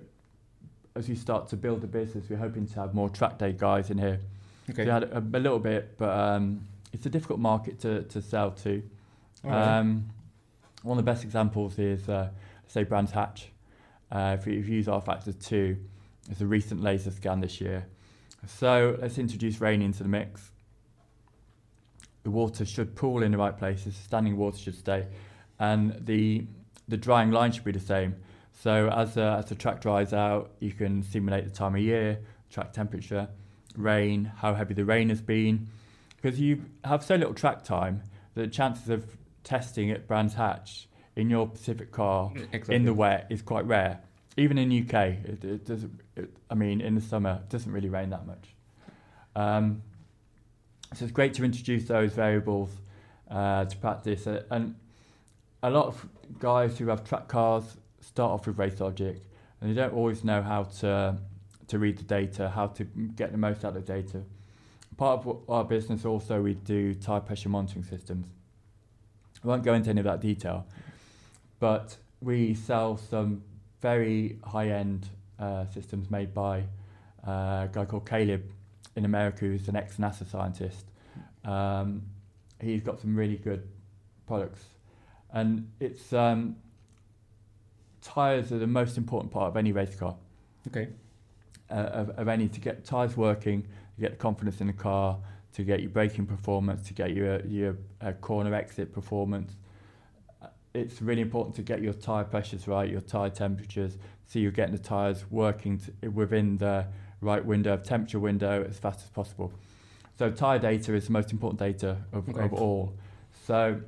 as 0.95 1.09
we 1.09 1.15
start 1.15 1.47
to 1.49 1.57
build 1.57 1.81
the 1.81 1.87
business, 1.87 2.29
we're 2.29 2.37
hoping 2.37 2.67
to 2.67 2.75
have 2.75 2.93
more 2.93 3.09
track 3.09 3.37
day 3.37 3.53
guys 3.53 3.89
in 3.89 3.97
here. 3.97 4.19
okay. 4.69 4.83
So 4.83 4.85
we 4.85 4.91
had 4.91 5.03
a, 5.03 5.17
a 5.17 5.39
little 5.39 5.59
bit, 5.59 5.97
but 5.97 6.09
um, 6.09 6.61
it's 6.91 7.05
a 7.05 7.09
difficult 7.09 7.39
market 7.39 7.79
to, 7.81 8.03
to 8.03 8.21
sell 8.21 8.51
to. 8.51 8.83
Um, 9.43 10.09
one 10.83 10.97
of 10.97 11.05
the 11.05 11.09
best 11.09 11.23
examples 11.23 11.77
is, 11.77 12.07
uh, 12.09 12.29
say, 12.67 12.83
Brands 12.83 13.11
Hatch. 13.11 13.51
Uh, 14.11 14.37
if, 14.39 14.47
you, 14.47 14.59
if 14.59 14.67
you 14.67 14.75
use 14.75 14.87
rFactor 14.87 15.33
2, 15.45 15.77
it's 16.29 16.41
a 16.41 16.45
recent 16.45 16.81
laser 16.81 17.11
scan 17.11 17.39
this 17.39 17.59
year. 17.59 17.85
So 18.47 18.97
let's 19.01 19.17
introduce 19.17 19.59
rain 19.59 19.81
into 19.81 20.03
the 20.03 20.09
mix. 20.09 20.51
The 22.23 22.31
water 22.31 22.65
should 22.65 22.95
pool 22.95 23.23
in 23.23 23.31
the 23.31 23.37
right 23.37 23.57
places, 23.57 23.95
standing 23.95 24.37
water 24.37 24.57
should 24.57 24.75
stay, 24.75 25.07
and 25.57 25.95
the 26.05 26.45
the 26.87 26.97
drying 26.97 27.31
line 27.31 27.51
should 27.51 27.63
be 27.63 27.71
the 27.71 27.79
same. 27.79 28.15
So 28.61 28.89
as 28.89 29.17
uh, 29.17 29.37
as 29.39 29.45
the 29.45 29.55
track 29.55 29.81
dries 29.81 30.13
out, 30.13 30.51
you 30.59 30.71
can 30.71 31.03
simulate 31.03 31.45
the 31.45 31.51
time 31.51 31.75
of 31.75 31.81
year, 31.81 32.19
track 32.49 32.73
temperature, 32.73 33.29
rain, 33.75 34.31
how 34.37 34.53
heavy 34.53 34.73
the 34.73 34.85
rain 34.85 35.09
has 35.09 35.21
been, 35.21 35.67
because 36.21 36.39
you 36.39 36.65
have 36.83 37.03
so 37.03 37.15
little 37.15 37.33
track 37.33 37.63
time 37.63 38.03
that 38.35 38.41
the 38.41 38.47
chances 38.47 38.89
of 38.89 39.17
testing 39.43 39.91
at 39.91 40.07
Brands 40.07 40.33
Hatch 40.33 40.87
in 41.15 41.29
your 41.29 41.47
Pacific 41.47 41.91
car 41.91 42.31
exactly. 42.35 42.75
in 42.75 42.85
the 42.85 42.93
wet 42.93 43.27
is 43.29 43.41
quite 43.41 43.65
rare. 43.65 43.99
Even 44.37 44.57
in 44.57 44.71
UK, 44.71 44.93
it, 44.93 45.43
it 45.43 45.65
doesn't. 45.65 45.99
It, 46.15 46.29
I 46.49 46.55
mean, 46.55 46.81
in 46.81 46.95
the 46.95 47.01
summer, 47.01 47.39
it 47.43 47.49
doesn't 47.49 47.71
really 47.71 47.89
rain 47.89 48.09
that 48.11 48.25
much. 48.25 48.55
Um, 49.35 49.81
so 50.93 51.05
it's 51.05 51.11
great 51.11 51.33
to 51.35 51.43
introduce 51.43 51.85
those 51.85 52.13
variables 52.13 52.69
uh, 53.29 53.65
to 53.65 53.77
practice. 53.77 54.27
Uh, 54.27 54.43
and 54.49 54.75
a 55.61 55.69
lot 55.69 55.87
of 55.87 56.07
guys 56.39 56.77
who 56.77 56.87
have 56.87 57.03
track 57.03 57.27
cars 57.27 57.77
start 58.01 58.31
off 58.31 58.47
with 58.47 58.57
Racelogic, 58.57 59.19
and 59.61 59.69
they 59.69 59.73
don't 59.73 59.93
always 59.93 60.23
know 60.23 60.41
how 60.41 60.63
to 60.63 61.17
to 61.67 61.79
read 61.79 61.97
the 61.97 62.03
data, 62.03 62.49
how 62.49 62.67
to 62.67 62.83
get 62.83 63.31
the 63.31 63.37
most 63.37 63.63
out 63.63 63.75
of 63.75 63.85
the 63.85 63.93
data. 63.93 64.23
Part 64.99 65.25
of 65.25 65.37
our 65.47 65.63
business 65.63 66.03
also 66.03 66.41
we 66.41 66.55
do 66.55 66.93
tire 66.93 67.21
pressure 67.21 67.47
monitoring 67.47 67.85
systems. 67.85 68.25
I 69.41 69.47
won't 69.47 69.63
go 69.63 69.73
into 69.73 69.89
any 69.89 70.01
of 70.01 70.03
that 70.03 70.19
detail, 70.19 70.67
but 71.61 71.95
we 72.19 72.53
sell 72.53 72.97
some 72.97 73.41
very 73.81 74.39
high-end 74.43 75.07
uh, 75.39 75.67
systems 75.67 76.11
made 76.11 76.33
by 76.33 76.63
uh, 77.25 77.31
a 77.31 77.69
guy 77.71 77.85
called 77.85 78.09
Caleb 78.09 78.43
in 78.97 79.05
America, 79.05 79.45
who's 79.45 79.69
an 79.69 79.77
ex-NASA 79.77 80.29
scientist. 80.29 80.87
Um, 81.45 82.01
he's 82.59 82.83
got 82.83 82.99
some 82.99 83.15
really 83.15 83.37
good 83.37 83.65
products, 84.27 84.65
and 85.31 85.71
it's 85.79 86.11
um, 86.11 86.57
tires 88.01 88.51
are 88.51 88.59
the 88.59 88.67
most 88.67 88.97
important 88.97 89.31
part 89.31 89.47
of 89.47 89.55
any 89.55 89.71
race 89.71 89.95
car. 89.95 90.17
Okay. 90.67 90.89
uh, 91.71 91.73
of, 91.73 92.09
of 92.11 92.27
any 92.27 92.47
to 92.47 92.59
get 92.59 92.85
tyres 92.85 93.15
working, 93.15 93.67
to 93.99 94.07
get 94.07 94.11
the 94.11 94.17
confidence 94.17 94.61
in 94.61 94.67
the 94.67 94.73
car, 94.73 95.17
to 95.53 95.63
get 95.63 95.81
your 95.81 95.89
braking 95.89 96.25
performance, 96.25 96.87
to 96.87 96.93
get 96.93 97.13
your 97.13 97.45
your 97.45 97.77
uh, 98.01 98.13
corner 98.13 98.53
exit 98.55 98.93
performance. 98.93 99.55
It's 100.73 101.01
really 101.01 101.21
important 101.21 101.55
to 101.55 101.61
get 101.63 101.81
your 101.81 101.93
tyre 101.93 102.23
pressures 102.23 102.67
right, 102.67 102.89
your 102.89 103.01
tyre 103.01 103.29
temperatures, 103.29 103.97
so 104.27 104.39
you're 104.39 104.51
getting 104.51 104.75
the 104.75 104.81
tyres 104.81 105.25
working 105.29 105.79
t 105.79 106.07
within 106.07 106.57
the 106.57 106.85
right 107.21 107.43
window 107.43 107.73
of 107.73 107.83
temperature 107.83 108.19
window 108.19 108.65
as 108.69 108.77
fast 108.77 109.01
as 109.03 109.09
possible. 109.09 109.51
So 110.17 110.29
tyre 110.31 110.59
data 110.59 110.93
is 110.93 111.07
the 111.07 111.11
most 111.13 111.31
important 111.31 111.59
data 111.59 111.97
of, 112.13 112.29
Okay. 112.29 112.45
of 112.45 112.53
all. 112.53 112.93
So 113.45 113.81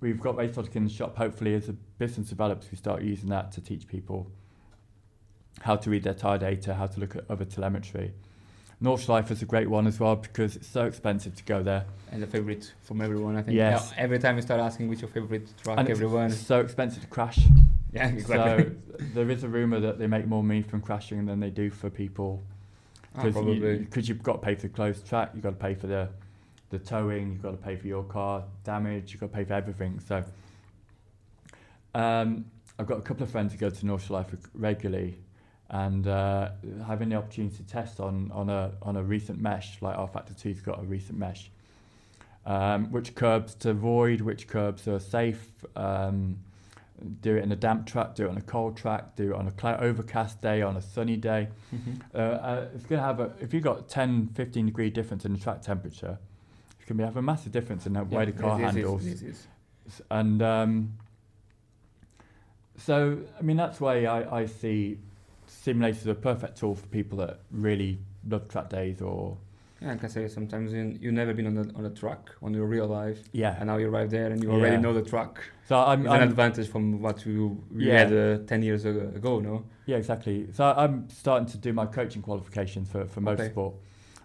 we've 0.00 0.20
got 0.20 0.36
Racelogic 0.36 0.74
in 0.76 0.84
the 0.84 0.90
shop. 0.90 1.16
Hopefully, 1.16 1.54
as 1.54 1.66
the 1.66 1.76
business 1.98 2.28
develops, 2.30 2.70
we 2.70 2.76
start 2.78 3.02
using 3.02 3.28
that 3.28 3.52
to 3.52 3.60
teach 3.60 3.86
people 3.86 4.30
how 5.60 5.76
to 5.76 5.90
read 5.90 6.02
their 6.02 6.14
tyre 6.14 6.38
data, 6.38 6.74
how 6.74 6.86
to 6.86 6.98
look 7.00 7.14
at 7.16 7.24
other 7.30 7.44
telemetry. 7.44 8.12
Nordschleife 8.84 9.30
is 9.30 9.40
a 9.40 9.46
great 9.46 9.68
one 9.68 9.86
as 9.86 9.98
well 9.98 10.14
because 10.16 10.56
it's 10.56 10.68
so 10.68 10.84
expensive 10.84 11.34
to 11.36 11.42
go 11.44 11.62
there. 11.62 11.86
And 12.12 12.22
the 12.22 12.26
favorite 12.26 12.72
from 12.82 13.00
everyone, 13.00 13.34
I 13.34 13.42
think. 13.42 13.56
Yes. 13.56 13.92
Yeah, 13.96 14.02
every 14.02 14.18
time 14.18 14.36
you 14.36 14.42
start 14.42 14.60
asking 14.60 14.88
which 14.88 15.00
your 15.00 15.08
favorite 15.08 15.48
truck, 15.62 15.78
and 15.78 15.88
it's 15.88 16.36
so 16.36 16.60
expensive 16.60 17.02
to 17.02 17.08
crash. 17.08 17.38
Yeah, 17.94 18.08
exactly. 18.08 18.74
So 18.98 19.04
there 19.14 19.30
is 19.30 19.44
a 19.44 19.48
rumor 19.48 19.78
that 19.78 20.00
they 20.00 20.08
make 20.08 20.26
more 20.26 20.42
money 20.42 20.62
from 20.62 20.80
crashing 20.80 21.26
than 21.26 21.38
they 21.38 21.50
do 21.50 21.70
for 21.70 21.90
people 21.90 22.42
Ah, 23.14 23.22
because 23.22 23.34
probably. 23.34 23.54
you, 23.78 23.86
cause 23.88 24.08
you've 24.08 24.20
got 24.20 24.32
to 24.32 24.38
pay 24.40 24.56
for 24.56 24.62
the 24.62 24.68
closed 24.70 25.06
track, 25.06 25.30
you've 25.32 25.44
got 25.44 25.50
to 25.50 25.56
pay 25.56 25.74
for 25.74 25.86
the 25.86 26.08
the 26.70 26.78
towing, 26.80 27.30
you've 27.30 27.42
got 27.42 27.52
to 27.52 27.56
pay 27.56 27.76
for 27.76 27.86
your 27.86 28.02
car 28.02 28.42
damage, 28.64 29.12
you've 29.12 29.20
got 29.20 29.28
to 29.30 29.32
pay 29.32 29.44
for 29.44 29.52
everything. 29.52 30.00
So 30.00 30.24
um, 31.94 32.46
I've 32.80 32.86
got 32.88 32.98
a 32.98 33.02
couple 33.02 33.22
of 33.22 33.30
friends 33.30 33.52
who 33.52 33.58
go 33.60 33.70
to 33.70 33.86
Nordschleife 33.86 34.32
reg- 34.32 34.48
regularly, 34.54 35.18
and 35.70 36.06
uh, 36.06 36.50
having 36.86 37.08
the 37.08 37.16
opportunity 37.16 37.56
to 37.56 37.62
test 37.64 38.00
on 38.00 38.30
on 38.32 38.48
a 38.50 38.72
on 38.82 38.96
a 38.96 39.02
recent 39.02 39.40
mesh 39.40 39.80
like 39.80 39.96
rFactor 39.96 40.34
2's 40.34 40.60
got 40.60 40.78
a 40.78 40.82
recent 40.82 41.18
mesh, 41.18 41.50
um, 42.46 42.90
which 42.92 43.14
curbs 43.14 43.54
to 43.56 43.70
avoid, 43.70 44.20
which 44.20 44.46
curbs 44.46 44.86
are 44.88 45.00
safe. 45.00 45.64
Um, 45.76 46.38
do 47.22 47.34
it 47.36 47.42
in 47.42 47.50
a 47.50 47.56
damp 47.56 47.86
track, 47.86 48.14
do 48.14 48.26
it 48.26 48.30
on 48.30 48.36
a 48.36 48.40
cold 48.42 48.76
track, 48.76 49.16
do 49.16 49.32
it 49.32 49.36
on 49.36 49.48
a 49.48 49.50
cloud 49.50 49.82
overcast 49.82 50.40
day, 50.40 50.62
on 50.62 50.76
a 50.76 50.80
sunny 50.80 51.16
day. 51.16 51.48
Mhm. 51.74 52.00
Uh, 52.14 52.18
uh, 52.18 52.68
it's 52.74 52.84
going 52.86 53.00
to 53.00 53.04
have 53.04 53.18
a, 53.18 53.32
if 53.40 53.52
you've 53.52 53.64
got 53.64 53.88
10, 53.88 54.28
15 54.28 54.66
degree 54.66 54.90
difference 54.90 55.24
in 55.24 55.32
the 55.32 55.38
track 55.38 55.60
temperature, 55.60 56.18
it's 56.78 56.88
going 56.88 56.96
to 56.98 57.04
have 57.04 57.16
a 57.16 57.22
massive 57.22 57.50
difference 57.50 57.84
in 57.86 57.94
the 57.94 58.04
way 58.04 58.24
the 58.26 58.32
car 58.32 58.60
yes, 58.60 58.74
handles. 58.74 59.04
yes, 59.04 59.22
yes, 59.22 59.46
S- 59.88 60.02
And 60.08 60.40
um, 60.40 60.92
so, 62.78 63.18
I 63.38 63.42
mean, 63.42 63.56
that's 63.56 63.80
why 63.80 64.04
I, 64.06 64.40
I 64.42 64.46
see 64.46 64.98
simulators 65.64 66.06
are 66.06 66.10
a 66.12 66.14
perfect 66.14 66.58
tool 66.58 66.74
for 66.74 66.86
people 66.88 67.18
that 67.18 67.40
really 67.50 67.98
love 68.28 68.48
track 68.48 68.68
days 68.70 69.00
or, 69.00 69.36
Yeah, 69.80 69.92
I 69.92 69.96
can 69.96 70.08
say 70.08 70.28
sometimes 70.28 70.72
you 70.72 70.96
you've 71.00 71.14
never 71.14 71.34
been 71.34 71.46
on 71.46 71.56
a 71.58 71.78
on 71.78 71.84
a 71.84 71.90
truck 71.90 72.22
on 72.42 72.54
your 72.54 72.66
real 72.66 72.86
life, 72.86 73.20
yeah. 73.32 73.56
and 73.58 73.66
now 73.66 73.76
you 73.78 73.88
arrive 73.88 74.10
there 74.10 74.28
and 74.32 74.42
you 74.42 74.50
already 74.50 74.76
Yeah. 74.76 74.80
know 74.84 74.94
the 74.94 75.02
truck. 75.02 75.34
So 75.68 75.74
I'm, 75.76 76.00
It's 76.06 76.14
an 76.14 76.22
I'm 76.22 76.28
advantage 76.30 76.68
from 76.68 77.00
what 77.02 77.26
you 77.26 77.62
we 77.70 77.86
Yeah. 77.86 77.98
had 78.04 78.12
uh, 78.12 78.38
ten 78.46 78.62
years 78.62 78.84
ago, 78.84 79.00
ago, 79.20 79.40
no? 79.40 79.64
yeah, 79.86 79.98
exactly. 79.98 80.36
So 80.52 80.62
I'm 80.64 81.08
starting 81.10 81.48
to 81.54 81.58
do 81.58 81.72
my 81.72 81.86
coaching 81.86 82.22
qualifications 82.22 82.88
for, 82.92 83.04
for 83.06 83.20
Okay. 83.20 83.30
motorsport. 83.30 83.74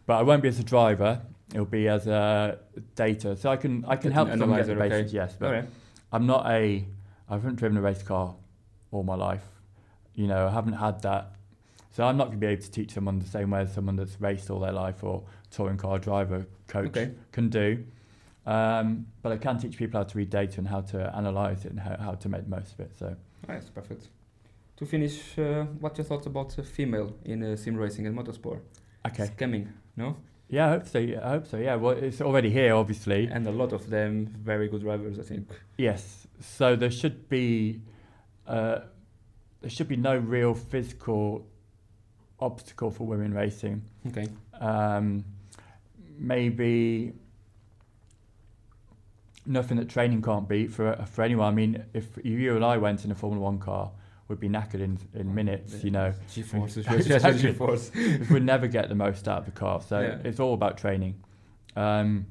But 0.06 0.16
I 0.22 0.24
won't 0.24 0.42
be 0.42 0.50
as 0.50 0.60
a 0.60 0.64
driver. 0.64 1.22
It'll 1.54 1.66
be 1.82 1.88
as 1.90 2.08
a 2.08 2.60
data. 2.96 3.36
So 3.36 3.50
I 3.52 3.58
can 3.58 3.84
I 3.94 3.96
can 3.96 4.08
An 4.12 4.14
help 4.14 4.30
them 4.30 4.40
get 4.40 4.66
the 4.66 4.72
analyzer, 4.74 5.02
okay. 5.02 5.10
yes. 5.12 5.36
But. 5.40 5.66
I'm 6.12 6.26
not 6.26 6.46
a. 6.48 6.86
I 7.30 7.34
haven't 7.34 7.58
driven 7.58 7.78
a 7.78 7.82
race 7.82 8.02
car 8.04 8.36
all 8.92 9.04
my 9.04 9.16
life. 9.16 9.44
You 10.20 10.28
know, 10.28 10.48
I 10.48 10.52
haven't 10.52 10.74
had 10.74 11.02
that. 11.04 11.32
So 11.92 12.04
I'm 12.04 12.18
not 12.18 12.26
going 12.26 12.40
to 12.42 12.46
be 12.46 12.52
able 12.52 12.62
to 12.62 12.70
teach 12.72 12.92
someone 12.94 13.20
the 13.20 13.26
same 13.26 13.52
way 13.52 13.62
as 13.62 13.74
someone 13.74 13.96
that's 13.96 14.20
raced 14.20 14.50
all 14.50 14.60
their 14.60 14.74
life 14.74 15.02
or 15.02 15.24
touring 15.50 15.78
car 15.78 15.98
driver 15.98 16.46
coach 16.68 16.88
Okay. 16.90 17.12
can 17.32 17.48
do. 17.48 17.86
Um, 18.46 19.06
but 19.22 19.32
I 19.32 19.38
can 19.38 19.58
teach 19.60 19.78
people 19.78 19.98
how 19.98 20.04
to 20.04 20.18
read 20.18 20.30
data 20.30 20.56
and 20.58 20.68
how 20.68 20.82
to 20.82 21.16
analyze 21.16 21.64
it 21.64 21.72
and 21.72 21.80
how, 21.80 21.96
how 21.98 22.12
to 22.16 22.28
make 22.28 22.44
the 22.44 22.50
most 22.50 22.74
of 22.74 22.82
it. 22.82 22.92
So 23.00 23.06
Alright, 23.06 23.62
that's 23.62 23.70
perfect. 23.70 24.10
To 24.76 24.86
finish, 24.86 25.40
uh, 25.40 25.64
what 25.80 25.98
your 25.98 26.04
thoughts 26.04 26.28
about 26.28 26.60
uh, 26.60 26.64
female 26.64 27.16
in 27.24 27.42
uh, 27.42 27.56
sim 27.56 27.78
racing 27.78 28.06
and 28.06 28.14
motorsport? 28.18 28.60
okay, 29.08 29.24
It's 29.24 29.36
coming, 29.36 29.70
no? 29.96 30.18
yeah, 30.50 30.66
I 30.68 30.70
hope 30.72 30.88
so. 30.88 31.00
Yeah, 31.00 31.26
I 31.26 31.30
hope 31.30 31.48
so. 31.48 31.58
Yeah, 31.58 31.76
well, 31.76 31.96
it's 31.98 32.20
already 32.20 32.50
here, 32.50 32.76
obviously. 32.76 33.30
And 33.32 33.48
a 33.48 33.52
lot 33.52 33.72
of 33.72 33.90
them 33.90 34.26
very 34.44 34.68
good 34.68 34.82
drivers, 34.82 35.18
I 35.18 35.24
think. 35.24 35.48
Yes. 35.78 36.28
So 36.42 36.76
there 36.76 36.92
should 36.92 37.30
be 37.30 37.82
uh, 38.48 38.80
there 39.62 39.70
should 39.70 39.88
be 39.88 39.96
no 39.98 40.18
real 40.18 40.54
physical 40.54 41.46
obstacle 42.40 42.92
for 42.92 43.06
women 43.06 43.34
racing. 43.34 43.82
Okay. 44.08 44.28
Um, 44.60 45.26
maybe 46.18 47.14
nothing 49.46 49.78
that 49.78 49.90
training 49.90 50.22
can't 50.22 50.48
beat 50.48 50.72
for 50.72 50.96
for 51.12 51.24
anyone. 51.24 51.48
I 51.52 51.56
mean, 51.56 51.84
if 51.94 52.06
you 52.24 52.56
and 52.56 52.64
I 52.64 52.78
went 52.78 53.06
in 53.06 53.12
a 53.12 53.16
Formula 53.16 53.44
One 53.44 53.60
car, 53.60 53.92
we'd 54.28 54.40
be 54.40 54.50
knackered 54.50 54.82
in 54.82 54.98
in 55.14 55.34
minutes. 55.34 55.84
You 55.84 55.92
know, 55.92 56.14
G-force, 56.34 56.78
Exactly. 56.78 57.42
G-force. 57.42 57.92
we'd 58.30 58.44
never 58.44 58.68
get 58.68 58.90
the 58.90 58.96
most 58.96 59.28
out 59.28 59.40
of 59.40 59.46
the 59.46 59.52
car. 59.52 59.82
So 59.82 60.00
Yeah. 60.02 60.18
it's 60.24 60.40
all 60.40 60.54
about 60.54 60.78
training. 60.78 61.16
Um, 61.76 62.26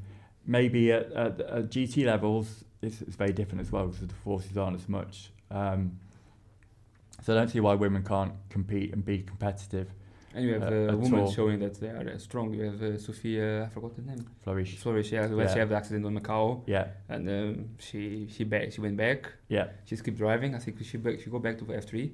maybe 0.47 0.93
at, 0.93 1.13
at, 1.13 1.41
at 1.41 1.65
GT 1.71 2.05
levels, 2.07 2.65
it's, 2.83 3.01
it's 3.03 3.17
very 3.17 3.33
different 3.33 3.61
as 3.61 3.71
well 3.73 3.87
because 3.87 4.07
the 4.07 4.15
forces 4.15 4.57
aren't 4.57 4.77
as 4.77 4.89
much. 4.89 5.31
Um, 5.51 5.99
so 7.29 7.35
I 7.35 7.37
don't 7.37 7.49
see 7.51 7.61
why 7.61 7.75
women 7.75 8.03
can't 8.03 8.33
compete 8.49 8.93
and 8.95 9.05
be 9.05 9.19
competitive. 9.23 9.89
And 10.35 10.45
you 10.47 10.53
have 10.55 10.63
Uh, 10.73 10.93
a 10.95 10.97
woman 10.97 11.21
all. 11.21 11.31
showing 11.39 11.59
that 11.61 11.75
they 11.81 11.89
are 11.89 12.09
uh, 12.15 12.19
strong. 12.19 12.55
You 12.55 12.65
have 12.71 12.83
uh, 12.83 12.97
Sophia, 12.99 13.65
I 13.67 13.69
forgot 13.69 13.93
the 13.97 14.03
name. 14.11 14.25
Flörsch. 14.45 14.73
Flörsch, 14.83 15.11
yeah, 15.13 15.27
when 15.39 15.49
she 15.53 15.59
had 15.59 15.69
the 15.69 15.77
accident 15.77 16.07
on 16.07 16.15
Macau, 16.19 16.63
Yeah, 16.67 16.87
and 17.09 17.29
um, 17.29 17.69
she 17.79 18.27
she 18.35 18.45
back, 18.45 18.73
she 18.73 18.81
went 18.81 18.97
back. 18.97 19.21
yeah, 19.49 19.67
She 19.85 19.97
kept 19.97 20.17
driving. 20.17 20.55
I 20.55 20.59
think 20.59 20.83
she 20.91 20.97
back, 20.97 21.21
she 21.21 21.29
go 21.31 21.39
back 21.39 21.59
to 21.59 21.65
F 21.75 21.85
three. 21.91 22.09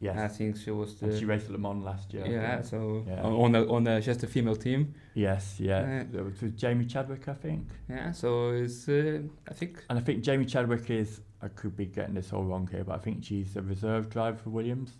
yes. 0.00 0.16
I 0.18 0.28
think 0.36 0.56
she 0.56 0.70
was 0.70 0.90
the 0.98 1.06
and 1.06 1.18
she 1.18 1.24
raced 1.24 1.46
at 1.46 1.52
Le 1.52 1.58
Mans 1.58 1.82
last 1.90 2.12
year. 2.14 2.26
Yeah. 2.26 2.62
So 2.62 2.76
Yeah. 3.06 3.22
on 3.26 3.32
on, 3.44 3.50
a, 3.54 3.62
on 3.76 3.86
a, 3.86 4.00
just 4.00 4.22
a 4.22 4.26
female 4.26 4.56
team. 4.66 4.80
Yes, 5.14 5.42
yeah. 5.60 5.80
Uh, 6.14 6.18
It 6.18 6.24
was 6.28 6.40
with 6.42 6.54
Jamie 6.62 6.86
Chadwick, 6.92 7.24
I 7.28 7.34
think. 7.44 7.62
Yeah. 7.88 8.12
So 8.12 8.28
it's 8.62 8.88
uh, 8.88 9.22
I 9.50 9.54
think 9.58 9.72
And 9.88 9.98
I 10.00 10.02
think 10.06 10.16
Jamie 10.28 10.44
Chadwick 10.46 10.88
is, 10.90 11.20
I 11.42 11.48
could 11.48 11.76
be 11.76 11.86
getting 11.86 12.14
this 12.14 12.32
all 12.32 12.44
wrong 12.44 12.68
here, 12.70 12.84
but 12.84 12.94
I 12.94 12.98
think 12.98 13.24
she's 13.24 13.56
a 13.56 13.62
reserve 13.62 14.08
driver 14.10 14.38
for 14.38 14.50
Williams. 14.50 14.92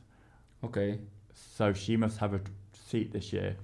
okay. 0.64 0.98
So 1.58 1.72
she 1.74 1.96
must 1.98 2.16
have 2.18 2.32
a 2.32 2.40
seat 2.72 3.12
this 3.12 3.30
year. 3.32 3.56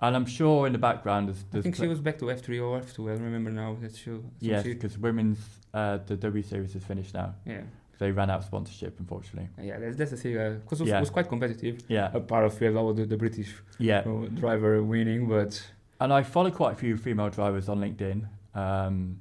And 0.00 0.16
I'm 0.16 0.24
sure 0.26 0.66
in 0.66 0.72
the 0.72 0.78
background 0.78 1.28
there's, 1.28 1.40
I 1.40 1.44
there's 1.50 1.62
think 1.64 1.76
she 1.76 1.86
was 1.86 2.00
back 2.00 2.18
to 2.20 2.30
F 2.30 2.40
three 2.40 2.58
or 2.60 2.78
F 2.78 2.94
two. 2.94 3.10
I 3.10 3.14
don't 3.14 3.24
remember 3.24 3.50
now. 3.50 3.76
That 3.80 3.94
she. 3.96 4.04
so 4.04 4.22
yes, 4.40 4.62
because 4.64 4.96
women's 4.96 5.38
uh, 5.74 5.98
the 6.06 6.16
W 6.16 6.42
Series 6.42 6.74
is 6.74 6.84
finished 6.84 7.14
now. 7.14 7.34
yeah. 7.44 7.62
They 7.98 8.12
ran 8.12 8.30
out 8.30 8.38
of 8.38 8.44
sponsorship, 8.44 8.98
unfortunately. 9.00 9.48
Yeah. 9.60 9.78
That's 9.80 9.96
that's 9.96 10.10
the 10.12 10.16
thing. 10.16 10.34
Because 10.34 10.80
it 10.80 10.84
was, 10.84 10.90
Yeah. 10.90 11.00
was 11.00 11.10
quite 11.10 11.28
competitive. 11.28 11.82
Yeah, 11.88 12.10
A 12.14 12.20
part 12.20 12.44
of 12.44 12.58
we 12.60 12.66
have 12.66 12.96
the, 12.96 13.04
the 13.04 13.16
British 13.16 13.52
yeah. 13.78 13.98
uh, 14.06 14.26
driver 14.42 14.82
winning, 14.84 15.26
but 15.28 15.60
And 16.00 16.12
I 16.12 16.22
follow 16.22 16.50
quite 16.52 16.74
a 16.74 16.76
few 16.76 16.96
female 16.96 17.28
drivers 17.28 17.68
on 17.68 17.80
LinkedIn, 17.80 18.28
um, 18.54 19.18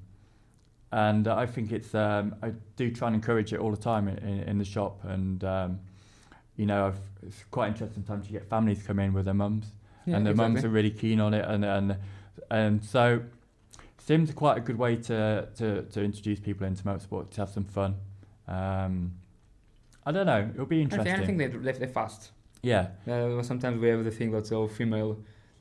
and 0.91 1.27
I 1.27 1.45
think 1.45 1.71
it's 1.71 1.93
um, 1.95 2.35
I 2.41 2.51
do 2.75 2.91
try 2.91 3.07
and 3.07 3.15
encourage 3.15 3.53
it 3.53 3.59
all 3.59 3.71
the 3.71 3.77
time 3.77 4.07
in, 4.07 4.17
in, 4.19 4.39
in 4.41 4.57
the 4.57 4.65
shop, 4.65 4.99
and 5.03 5.43
um, 5.43 5.79
you 6.55 6.65
know 6.65 6.87
I've, 6.87 6.99
it's 7.25 7.43
quite 7.51 7.69
interesting 7.69 8.03
sometimes 8.05 8.27
you 8.27 8.39
get 8.39 8.49
families 8.49 8.83
come 8.83 8.99
in 8.99 9.13
with 9.13 9.25
their 9.25 9.33
mums, 9.33 9.73
yeah, 10.05 10.15
and 10.15 10.25
their 10.25 10.31
exactly. 10.31 10.53
mums 10.53 10.65
are 10.65 10.69
really 10.69 10.91
keen 10.91 11.19
on 11.19 11.33
it, 11.33 11.45
and 11.47 11.65
and 11.65 11.97
and 12.49 12.83
so 12.83 13.21
Sims 14.07 14.29
are 14.29 14.33
quite 14.33 14.57
a 14.57 14.61
good 14.61 14.77
way 14.77 14.95
to, 14.95 15.49
to, 15.57 15.81
to 15.81 16.01
introduce 16.01 16.39
people 16.39 16.65
into 16.65 16.81
motorsport 16.83 17.29
to 17.31 17.41
have 17.41 17.49
some 17.49 17.65
fun. 17.65 17.95
Um, 18.47 19.11
I 20.05 20.13
don't 20.13 20.25
know, 20.25 20.49
it'll 20.53 20.65
be 20.65 20.79
I 20.79 20.83
interesting. 20.83 21.13
think, 21.25 21.41
I 21.41 21.49
think 21.49 21.63
they 21.65 21.71
they're 21.73 21.89
fast. 21.89 22.31
yeah, 22.61 22.87
Uh, 23.05 23.43
sometimes 23.43 23.81
we 23.81 23.89
have 23.89 24.05
the 24.05 24.11
thing 24.11 24.31
that's 24.31 24.53
all 24.53 24.69
female. 24.69 25.17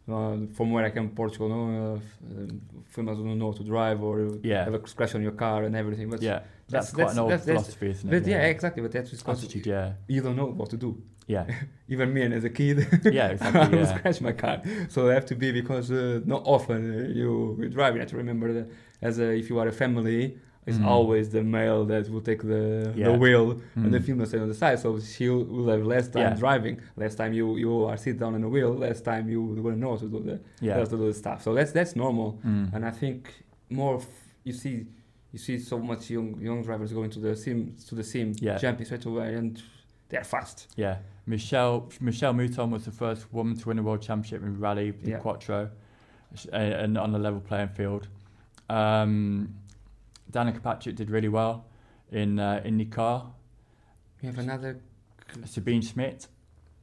Uh, 0.08 0.36
from 0.54 0.70
where 0.70 0.84
I 0.84 0.90
come, 0.90 1.08
Portugal, 1.08 1.48
no, 1.48 1.60
uh, 1.64 1.96
f- 1.96 2.02
um, 2.30 2.60
females 2.86 3.18
don't 3.18 3.36
know 3.38 3.50
how 3.50 3.56
to 3.58 3.64
drive 3.64 4.00
or 4.04 4.38
Yeah. 4.42 4.64
have 4.64 4.74
a 4.74 4.78
crash 4.78 5.14
on 5.16 5.22
your 5.22 5.32
car 5.32 5.64
and 5.64 5.74
everything. 5.74 6.08
But 6.08 6.22
yeah, 6.22 6.30
that's- 6.32 6.46
that's, 6.68 6.90
quite 6.92 6.98
that's- 6.98 7.16
an 7.16 7.22
old 7.22 7.30
that's- 7.32 7.46
that's- 7.46 7.64
philosophy, 7.64 7.90
isn't 7.90 8.08
it? 8.14 8.20
but 8.22 8.30
yeah, 8.30 8.42
exactly. 8.54 8.82
But 8.84 8.92
that's 8.92 9.10
because 9.10 9.42
attitude. 9.42 9.66
Yeah, 9.66 9.94
you 10.06 10.20
don't 10.22 10.36
know 10.36 10.46
what 10.60 10.70
to 10.70 10.76
do. 10.76 10.90
yeah, 11.26 11.44
Even 11.88 12.14
me, 12.14 12.22
and 12.22 12.32
as 12.34 12.44
a 12.44 12.50
kid, 12.50 12.76
yeah, 13.04 13.26
I 13.30 13.30
exactly. 13.32 13.78
would 13.78 13.86
Yeah. 13.88 13.98
scratch 13.98 14.20
my 14.20 14.32
car. 14.32 14.62
So 14.88 15.10
I 15.10 15.14
have 15.14 15.26
to 15.26 15.34
be 15.34 15.50
because 15.50 15.90
uh, 15.90 16.20
not 16.24 16.42
often 16.56 16.80
uh, 16.88 17.08
you 17.20 17.58
you 17.60 17.68
drive. 17.68 17.94
You 17.94 18.00
have 18.04 18.10
to 18.10 18.16
remember 18.24 18.52
that 18.52 18.66
as 19.08 19.18
a, 19.18 19.28
if 19.40 19.50
you 19.50 19.58
are 19.60 19.66
a 19.74 19.76
family, 19.84 20.38
it's 20.66 20.78
Mm. 20.78 20.84
always 20.86 21.28
the 21.30 21.42
male 21.42 21.84
that 21.86 22.08
will 22.10 22.20
take 22.30 22.42
the 22.42 22.92
Yeah. 22.96 23.08
the 23.12 23.18
wheel 23.18 23.46
and 23.76 23.92
the 23.94 23.98
Mm. 24.00 24.04
female 24.06 24.26
stay 24.26 24.38
on 24.40 24.48
the 24.48 24.54
side. 24.54 24.78
So 24.80 24.98
she 24.98 25.28
will 25.28 25.68
have 25.68 25.84
less 25.86 26.08
time 26.08 26.22
Yeah. 26.32 26.34
driving. 26.44 26.76
Less 26.96 27.14
time 27.14 27.32
you 27.32 27.56
you 27.56 27.84
are 27.88 27.96
sit 27.96 28.18
down 28.18 28.34
on 28.34 28.40
the 28.40 28.48
wheel. 28.48 28.72
Less 28.86 29.00
time 29.00 29.28
you 29.28 29.40
will 29.42 29.76
know 29.82 29.90
how 29.90 29.96
to 30.04 30.08
do 30.08 30.20
the 30.28 30.40
Yeah. 30.60 30.82
to 30.84 30.90
do 30.96 31.06
the 31.06 31.14
stuff. 31.14 31.38
So 31.42 31.54
that's 31.54 31.72
that's 31.72 31.94
normal. 31.96 32.28
Mm. 32.44 32.72
And 32.74 32.84
I 32.84 32.90
think 32.90 33.20
more 33.70 34.00
you 34.44 34.52
see 34.52 34.86
you 35.32 35.38
see 35.38 35.58
so 35.58 35.78
much 35.78 36.10
young 36.10 36.40
young 36.40 36.62
drivers 36.62 36.92
going 36.92 37.10
to 37.10 37.20
the 37.20 37.36
sim 37.36 37.74
to 37.88 37.94
the 37.94 38.02
sim 38.04 38.32
Yeah. 38.40 38.56
jumping 38.58 38.86
straight 38.86 39.04
away 39.06 39.34
and 39.34 39.62
they're 40.08 40.24
fast. 40.24 40.58
Yeah, 40.76 40.96
Michelle 41.26 41.88
Michèle 42.00 42.34
Mouton 42.34 42.70
was 42.70 42.84
the 42.84 42.92
first 42.92 43.22
woman 43.32 43.56
to 43.56 43.68
win 43.68 43.78
a 43.78 43.82
world 43.82 44.00
championship 44.02 44.42
in 44.42 44.58
rally, 44.60 44.92
the 44.92 45.14
quattro, 45.24 45.60
uh, 46.52 46.56
and 46.56 46.96
on 46.96 47.14
a 47.14 47.18
level 47.18 47.40
playing 47.40 47.68
field. 47.68 48.08
Um, 48.70 49.48
Danica 50.30 50.62
Patrick 50.62 50.96
did 50.96 51.10
really 51.10 51.28
well 51.28 51.66
in 52.10 52.38
uh, 52.38 52.62
IndyCar. 52.64 53.26
We 54.22 54.26
have 54.26 54.38
another 54.38 54.80
Sabine 55.44 55.82
Schmitz, 55.82 56.28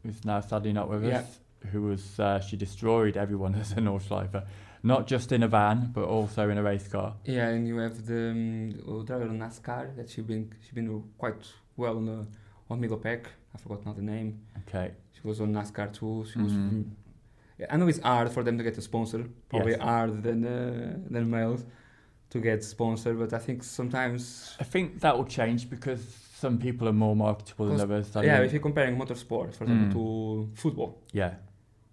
who's 0.03 0.23
now 0.25 0.39
sadly 0.41 0.73
not 0.73 0.89
with 0.89 1.03
Yeah. 1.05 1.19
us, 1.19 1.39
who 1.71 1.83
was 1.83 2.19
uh, 2.19 2.39
she 2.39 2.57
destroyed 2.57 3.17
everyone 3.17 3.55
as 3.61 3.71
a 3.73 3.75
Nordschleifer, 3.75 4.45
not 4.83 5.07
just 5.07 5.31
in 5.31 5.43
a 5.43 5.47
van 5.47 5.91
but 5.93 6.05
also 6.05 6.49
in 6.49 6.57
a 6.57 6.63
race 6.63 6.87
car. 6.87 7.15
yeah, 7.25 7.49
and 7.49 7.67
you 7.67 7.77
have 7.77 8.05
the 8.05 8.31
um, 8.31 9.03
driver 9.05 9.23
on 9.25 9.39
NASCAR 9.39 9.95
that 9.95 10.09
she 10.09 10.21
been 10.21 10.51
she 10.65 10.73
been 10.73 11.03
quite 11.17 11.35
well 11.77 11.97
on 11.97 12.05
the 12.05 12.25
on 12.69 12.79
middle 12.79 12.97
pack. 12.97 13.27
I 13.55 13.57
forgot 13.59 13.85
now 13.85 13.93
the 13.93 14.01
name. 14.01 14.39
Okay, 14.67 14.91
She 15.13 15.21
was 15.27 15.39
on 15.41 15.53
NASCAR 15.53 15.93
too. 15.93 16.25
She 16.31 16.39
was. 16.39 16.53
Mhm. 16.53 16.71
mm, 16.73 16.85
Yeah, 17.59 17.67
I 17.69 17.77
know 17.77 17.87
it's 17.87 17.99
hard 17.99 18.31
for 18.31 18.43
them 18.43 18.57
to 18.57 18.63
get 18.63 18.77
a 18.77 18.81
sponsor. 18.81 19.25
Probably 19.49 19.73
Yes. 19.73 19.81
harder 19.81 20.19
than 20.27 20.43
uh, 20.45 20.97
than 21.09 21.29
males 21.29 21.65
to 22.33 22.39
get 22.39 22.63
sponsored, 22.63 23.17
but 23.19 23.31
I 23.33 23.37
think 23.37 23.63
sometimes. 23.63 24.55
I 24.59 24.63
think 24.63 24.99
that 25.01 25.15
will 25.17 25.25
change 25.39 25.69
because 25.69 26.01
some 26.43 26.57
people 26.57 26.87
are 26.89 26.97
more 27.05 27.15
marketable 27.15 27.67
than 27.67 27.79
others. 27.79 28.11
Yeah, 28.15 28.41
if 28.41 28.51
you're 28.53 28.61
comparing 28.69 28.97
motorsport, 28.97 29.49
for 29.57 29.63
example, 29.65 29.87
Mm. 29.87 29.93
to 29.97 30.03
football. 30.63 30.91
yeah, 31.13 31.33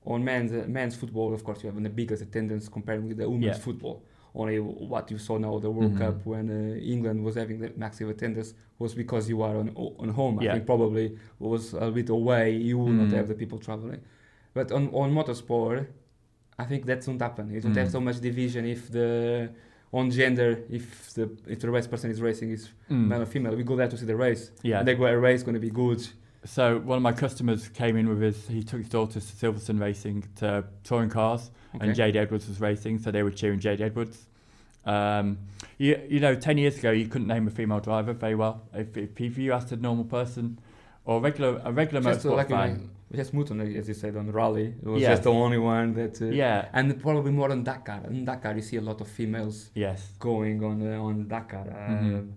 On 0.06 0.24
men's 0.24 0.52
uh, 0.52 0.64
men's 0.66 0.96
football, 0.96 1.28
of 1.34 1.42
course, 1.44 1.58
you 1.62 1.70
have 1.70 1.82
the 1.82 1.90
biggest 2.00 2.22
attendance 2.22 2.64
compared 2.76 3.00
with 3.06 3.16
the 3.18 3.28
women's 3.28 3.58
Yeah. 3.58 3.64
football. 3.68 3.96
Only 4.34 4.58
what 4.92 5.10
you 5.12 5.18
saw 5.18 5.36
now 5.46 5.58
the 5.66 5.70
World 5.76 5.94
Mhm. 5.94 5.98
Cup 6.02 6.16
when 6.32 6.46
uh, 6.50 6.92
England 6.94 7.18
was 7.26 7.34
having 7.42 7.58
the 7.64 7.70
massive 7.84 8.08
attendance 8.14 8.54
was 8.78 8.94
because 9.02 9.24
you 9.32 9.38
are 9.46 9.56
on 9.62 9.68
on 10.04 10.08
home. 10.20 10.34
Yeah. 10.40 10.50
I 10.50 10.54
think 10.54 10.66
probably 10.72 11.06
was 11.38 11.74
a 11.74 11.90
bit 11.98 12.08
away. 12.18 12.46
You 12.68 12.76
will 12.80 12.94
not 13.00 13.08
Mm. 13.08 13.16
have 13.18 13.28
the 13.32 13.38
people 13.42 13.58
traveling. 13.68 14.00
But 14.54 14.66
on 14.76 14.82
on 15.02 15.08
motorsport, 15.18 15.86
I 16.62 16.64
think 16.70 16.82
that 16.90 17.00
won't 17.06 17.20
happen. 17.28 17.44
You 17.54 17.60
don't 17.64 17.76
have 17.82 17.88
Mm. 17.90 17.96
so 17.96 18.00
much 18.08 18.18
division 18.30 18.62
if 18.76 18.80
the 18.98 19.08
on 19.92 20.10
gender 20.10 20.62
if 20.70 21.12
the 21.14 21.28
if 21.46 21.60
the 21.60 21.70
race 21.70 21.86
person 21.86 22.10
is 22.10 22.20
racing 22.20 22.50
is 22.50 22.68
Mm. 22.90 23.08
male 23.08 23.22
or 23.22 23.26
female. 23.26 23.54
We 23.56 23.62
go 23.64 23.76
there 23.76 23.88
to 23.88 23.96
see 23.96 24.06
the 24.06 24.16
race. 24.16 24.50
yeah. 24.62 24.78
And 24.80 24.88
they 24.88 24.94
go 24.94 25.06
a 25.06 25.16
race 25.18 25.42
going 25.42 25.54
to 25.54 25.60
be 25.60 25.70
good. 25.70 26.06
So 26.44 26.78
one 26.78 26.96
of 26.96 27.02
my 27.02 27.12
customers 27.12 27.68
came 27.68 27.96
in 27.96 28.08
with 28.08 28.20
his. 28.22 28.48
He 28.48 28.62
took 28.62 28.80
his 28.80 28.88
daughter 28.88 29.14
to 29.14 29.20
Silverstone 29.20 29.78
racing 29.80 30.24
to 30.36 30.64
touring 30.84 31.10
cars, 31.10 31.50
and 31.80 31.94
Jade 31.94 32.16
Edwards 32.16 32.48
was 32.48 32.60
racing, 32.60 32.98
so 32.98 33.10
they 33.10 33.22
were 33.22 33.30
cheering 33.30 33.60
Jade 33.60 33.82
Edwards. 33.82 34.26
Um, 34.86 35.38
you, 35.76 36.00
you 36.08 36.20
know, 36.20 36.34
ten 36.34 36.56
years 36.56 36.78
ago, 36.78 36.90
you 36.92 37.06
couldn't 37.08 37.26
name 37.28 37.46
a 37.46 37.50
female 37.50 37.80
driver 37.80 38.14
very 38.14 38.34
well. 38.34 38.62
If, 38.72 38.96
if, 38.96 39.20
if 39.20 39.36
you 39.38 39.52
asked 39.52 39.70
a 39.72 39.76
normal 39.76 40.04
person 40.04 40.58
or 41.04 41.18
a 41.18 41.20
regular 41.20 41.60
a 41.64 41.72
regular 41.72 42.00
Just 42.02 42.24
motorsport 42.24 42.36
like 42.36 42.48
fan, 42.48 42.90
just 43.12 43.34
Mouton, 43.34 43.60
as 43.76 43.88
you 43.88 43.94
said 43.94 44.16
on 44.16 44.26
the 44.26 44.32
rally, 44.32 44.74
it 44.82 44.86
was 44.88 45.02
Yeah. 45.02 45.10
just 45.10 45.24
the 45.24 45.32
only 45.32 45.58
one 45.58 45.94
that. 45.94 46.20
Uh, 46.22 46.26
yeah, 46.26 46.68
And 46.72 47.00
probably 47.00 47.32
more 47.32 47.50
on 47.50 47.64
Dakar. 47.64 48.02
In 48.10 48.24
Dakar, 48.24 48.54
you 48.54 48.62
see 48.62 48.76
a 48.76 48.80
lot 48.80 49.00
of 49.00 49.08
females 49.08 49.70
yes, 49.74 50.12
going 50.18 50.62
on 50.62 50.76
uh, 50.86 51.02
on 51.02 51.26
Dakar. 51.28 51.66
Uh, 51.68 51.90
Mhm. 51.92 52.32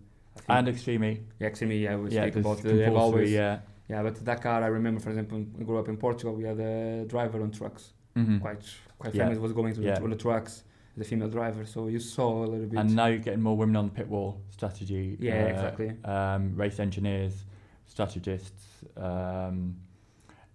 And 0.50 0.68
Extreme 0.68 1.04
E. 1.04 1.20
yeah, 1.40 1.48
actually, 1.48 1.78
yeah, 1.84 1.96
we 1.96 2.10
Yeah, 2.10 2.24
speak 2.24 2.38
about 2.38 2.58
compulsory, 2.58 2.86
always. 2.88 3.32
yeah. 3.32 3.60
Yeah, 3.88 4.02
but 4.02 4.24
Dakar, 4.24 4.64
I 4.64 4.68
remember, 4.68 5.00
for 5.00 5.10
example, 5.10 5.46
I 5.60 5.64
grew 5.64 5.78
up 5.78 5.88
in 5.90 5.98
Portugal. 5.98 6.34
We 6.36 6.46
had 6.46 6.60
a 6.60 7.06
driver 7.06 7.42
on 7.44 7.52
trucks, 7.52 7.94
Mhm. 8.16 8.42
quite 8.42 8.64
quite 8.98 9.14
Yeah. 9.14 9.24
famous. 9.26 9.38
Was 9.40 9.54
going 9.54 9.74
to 9.76 9.82
Yeah. 9.82 9.96
the, 10.00 10.04
on 10.06 10.10
the 10.10 10.16
trucks, 10.16 10.64
the 10.98 11.04
female 11.04 11.30
driver. 11.30 11.66
So 11.66 11.88
you 11.88 12.00
saw 12.00 12.46
a 12.46 12.48
little 12.48 12.68
bit. 12.68 12.80
And 12.80 12.96
now 12.96 13.08
you're 13.08 13.20
getting 13.20 13.42
more 13.42 13.58
women 13.58 13.76
on 13.76 13.86
the 13.90 13.92
pit 13.92 14.08
wall 14.08 14.42
strategy. 14.50 15.18
Yeah, 15.20 15.44
uh, 15.44 15.48
exactly. 15.48 15.90
Um, 16.06 16.56
race 16.56 16.80
engineers, 16.80 17.46
strategists, 17.86 18.84
um, 18.98 19.76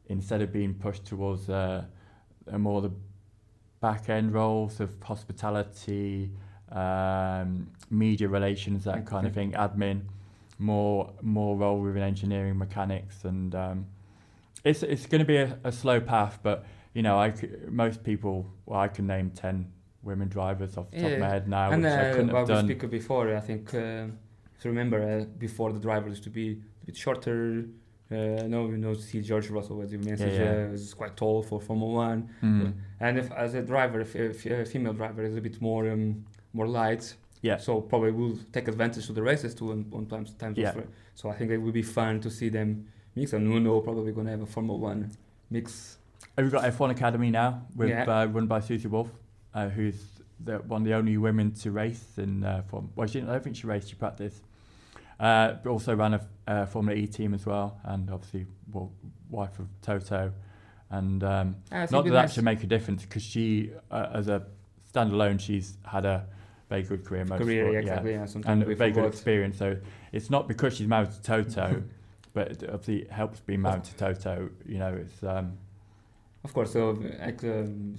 instead 0.09 0.42
of 0.42 0.53
being 0.53 0.75
pushed 0.75 1.05
towards 1.05 1.49
uh, 1.49 1.85
a 2.47 2.59
more 2.59 2.81
the 2.81 2.90
back 3.81 4.09
end 4.09 4.33
roles 4.33 4.81
of 4.81 4.90
hospitality, 5.03 6.31
um, 6.73 7.71
media 7.90 8.29
relations, 8.29 8.85
that 8.85 9.07
kind 9.07 9.27
of 9.27 9.33
thing, 9.35 9.53
admin, 9.53 10.03
more 10.59 11.12
more 11.23 11.57
role 11.57 11.81
within 11.81 12.03
engineering, 12.03 12.59
mechanics, 12.59 13.25
and 13.25 13.55
um, 13.55 13.87
it's 14.64 14.83
it's 14.83 15.07
going 15.07 15.21
to 15.21 15.25
be 15.25 15.37
a, 15.37 15.59
a 15.64 15.73
slow 15.73 16.01
path, 16.01 16.40
but 16.42 16.66
you 16.94 17.03
know, 17.03 17.18
I 17.18 17.33
c- 17.33 17.49
most 17.68 18.03
people, 18.03 18.51
well, 18.66 18.81
I 18.81 18.88
can 18.88 19.07
name 19.07 19.31
ten 19.31 19.71
women 20.03 20.29
drivers 20.29 20.77
off 20.77 20.90
the 20.90 21.01
top 21.01 21.12
of 21.12 21.18
my 21.18 21.29
head 21.29 21.49
now, 21.49 21.71
and 21.71 21.83
which 21.83 21.92
I 21.92 22.11
uh, 22.11 22.14
couldn't 22.14 22.33
what 22.33 22.38
have 22.40 22.49
we 22.49 22.55
done. 22.55 22.64
speak 22.66 22.90
before, 22.90 23.37
I 23.37 23.40
think, 23.40 23.73
uh, 23.75 24.07
if 24.57 24.64
you 24.64 24.71
remember, 24.71 25.21
uh, 25.21 25.25
before 25.38 25.73
the 25.73 25.79
driver 25.79 26.09
used 26.09 26.25
to 26.25 26.31
be 26.31 26.61
a 26.83 26.87
bit 26.87 26.97
shorter. 26.97 27.66
Uh, 28.11 28.42
no, 28.47 28.66
you 28.68 28.79
know, 28.79 28.94
see 28.94 29.21
George 29.21 29.51
Russell, 29.51 29.83
as 29.83 29.92
you 29.92 29.99
mentioned, 29.99 30.33
Yeah, 30.33 30.42
yeah. 30.42 30.66
Uh, 30.71 30.73
is 30.73 30.94
quite 30.94 31.14
tall 31.16 31.42
for 31.42 31.61
Formula 31.61 31.92
One. 31.92 32.31
Mm. 32.42 32.73
And 33.01 33.18
if 33.18 33.31
as 33.33 33.55
a 33.55 33.61
driver, 33.62 34.01
if, 34.01 34.16
if 34.16 34.47
a 34.47 34.64
female 34.64 34.94
driver 34.94 35.23
is 35.25 35.37
a 35.37 35.40
bit 35.42 35.61
more 35.61 35.90
um, 35.90 36.25
more 36.55 36.66
light, 36.66 37.14
Yeah. 37.42 37.59
so 37.59 37.81
probably 37.83 38.12
will 38.12 38.38
take 38.53 38.66
advantage 38.68 39.07
to 39.09 39.12
the 39.12 39.23
races 39.23 39.55
too 39.55 39.73
on, 39.73 39.85
on 39.92 40.07
times 40.07 40.33
times 40.33 40.57
Yeah. 40.57 40.71
of 40.71 40.87
So 41.14 41.29
I 41.29 41.35
think 41.37 41.51
it 41.51 41.59
would 41.59 41.75
be 41.75 41.83
fun 41.83 42.21
to 42.21 42.31
see 42.31 42.49
them 42.49 42.87
mix. 43.14 43.35
And 43.35 43.47
Nuno 43.47 43.81
probably 43.81 44.12
gonna 44.12 44.31
have 44.31 44.40
a 44.42 44.47
Formula 44.47 44.79
One 44.79 45.11
mix. 45.51 45.99
We've 46.37 46.51
got 46.51 46.64
F1 46.64 46.90
Academy 46.90 47.31
now, 47.31 47.66
with 47.77 47.90
Yeah. 47.90 48.05
uh, 48.05 48.27
run 48.27 48.47
by 48.47 48.61
Susie 48.61 48.88
Wolff, 48.88 49.11
uh, 49.55 49.68
who's 49.68 50.01
the, 50.42 50.59
one 50.61 50.83
of 50.83 50.87
the 50.87 50.94
only 50.94 51.16
women 51.18 51.53
to 51.53 51.71
race 51.73 52.16
in 52.16 52.42
uh, 52.44 52.62
Form. 52.68 52.90
Well, 52.97 53.07
she 53.07 53.14
didn't, 53.14 53.29
I 53.31 53.33
don't 53.33 53.44
think 53.44 53.57
she 53.57 53.66
raced; 53.66 53.88
she 53.90 53.97
practiced. 53.97 54.42
Uh, 55.21 55.55
but 55.63 55.71
also 55.71 55.95
ran 55.97 56.15
a 56.15 56.27
uh, 56.47 56.67
Formula 56.67 56.97
E 56.97 57.07
team 57.07 57.35
as 57.35 57.45
well, 57.45 57.81
and 57.85 58.11
obviously, 58.11 58.47
well, 58.73 58.93
wife 59.31 59.59
of 59.59 59.67
Toto. 59.83 60.33
And 60.91 61.23
um, 61.25 61.57
I 61.71 61.81
think 61.81 61.91
not 61.91 62.05
that 62.05 62.11
that 62.11 62.33
should 62.33 62.45
make 62.45 62.63
a 62.63 62.67
difference 62.67 63.03
because 63.03 63.23
she, 63.23 63.73
uh, 63.91 64.09
as 64.15 64.29
a 64.29 64.47
standalone, 64.93 65.41
she's 65.41 65.77
had 65.85 66.07
a 66.07 66.27
very 66.69 66.83
good 66.83 67.05
career 67.05 67.23
in 67.23 67.29
motorsport. 67.29 67.39
career, 67.39 67.65
yeah, 67.65 67.73
yeah. 67.73 67.79
exactly. 67.79 68.13
Yeah, 68.13 68.27
sometimes 68.27 68.63
and 68.63 68.73
a 68.73 68.75
very 68.77 68.93
good 68.93 69.07
experience. 69.07 69.59
So 69.59 69.77
it's 70.13 70.31
not 70.31 70.49
because 70.49 70.77
she's 70.77 70.87
married 70.87 71.11
to 71.11 71.23
Toto, 71.23 71.83
but 72.33 72.53
it 72.53 72.63
obviously 72.65 73.03
it 73.03 73.11
helps 73.11 73.41
being 73.41 73.63
married 73.63 73.85
to 73.85 73.95
Toto. 73.97 74.51
You 74.67 74.79
know, 74.79 74.95
it's 74.95 75.23
um, 75.23 75.59
Of 76.45 76.55
course, 76.55 76.73
so 76.73 76.91
like, 77.21 77.43
um, 77.45 77.97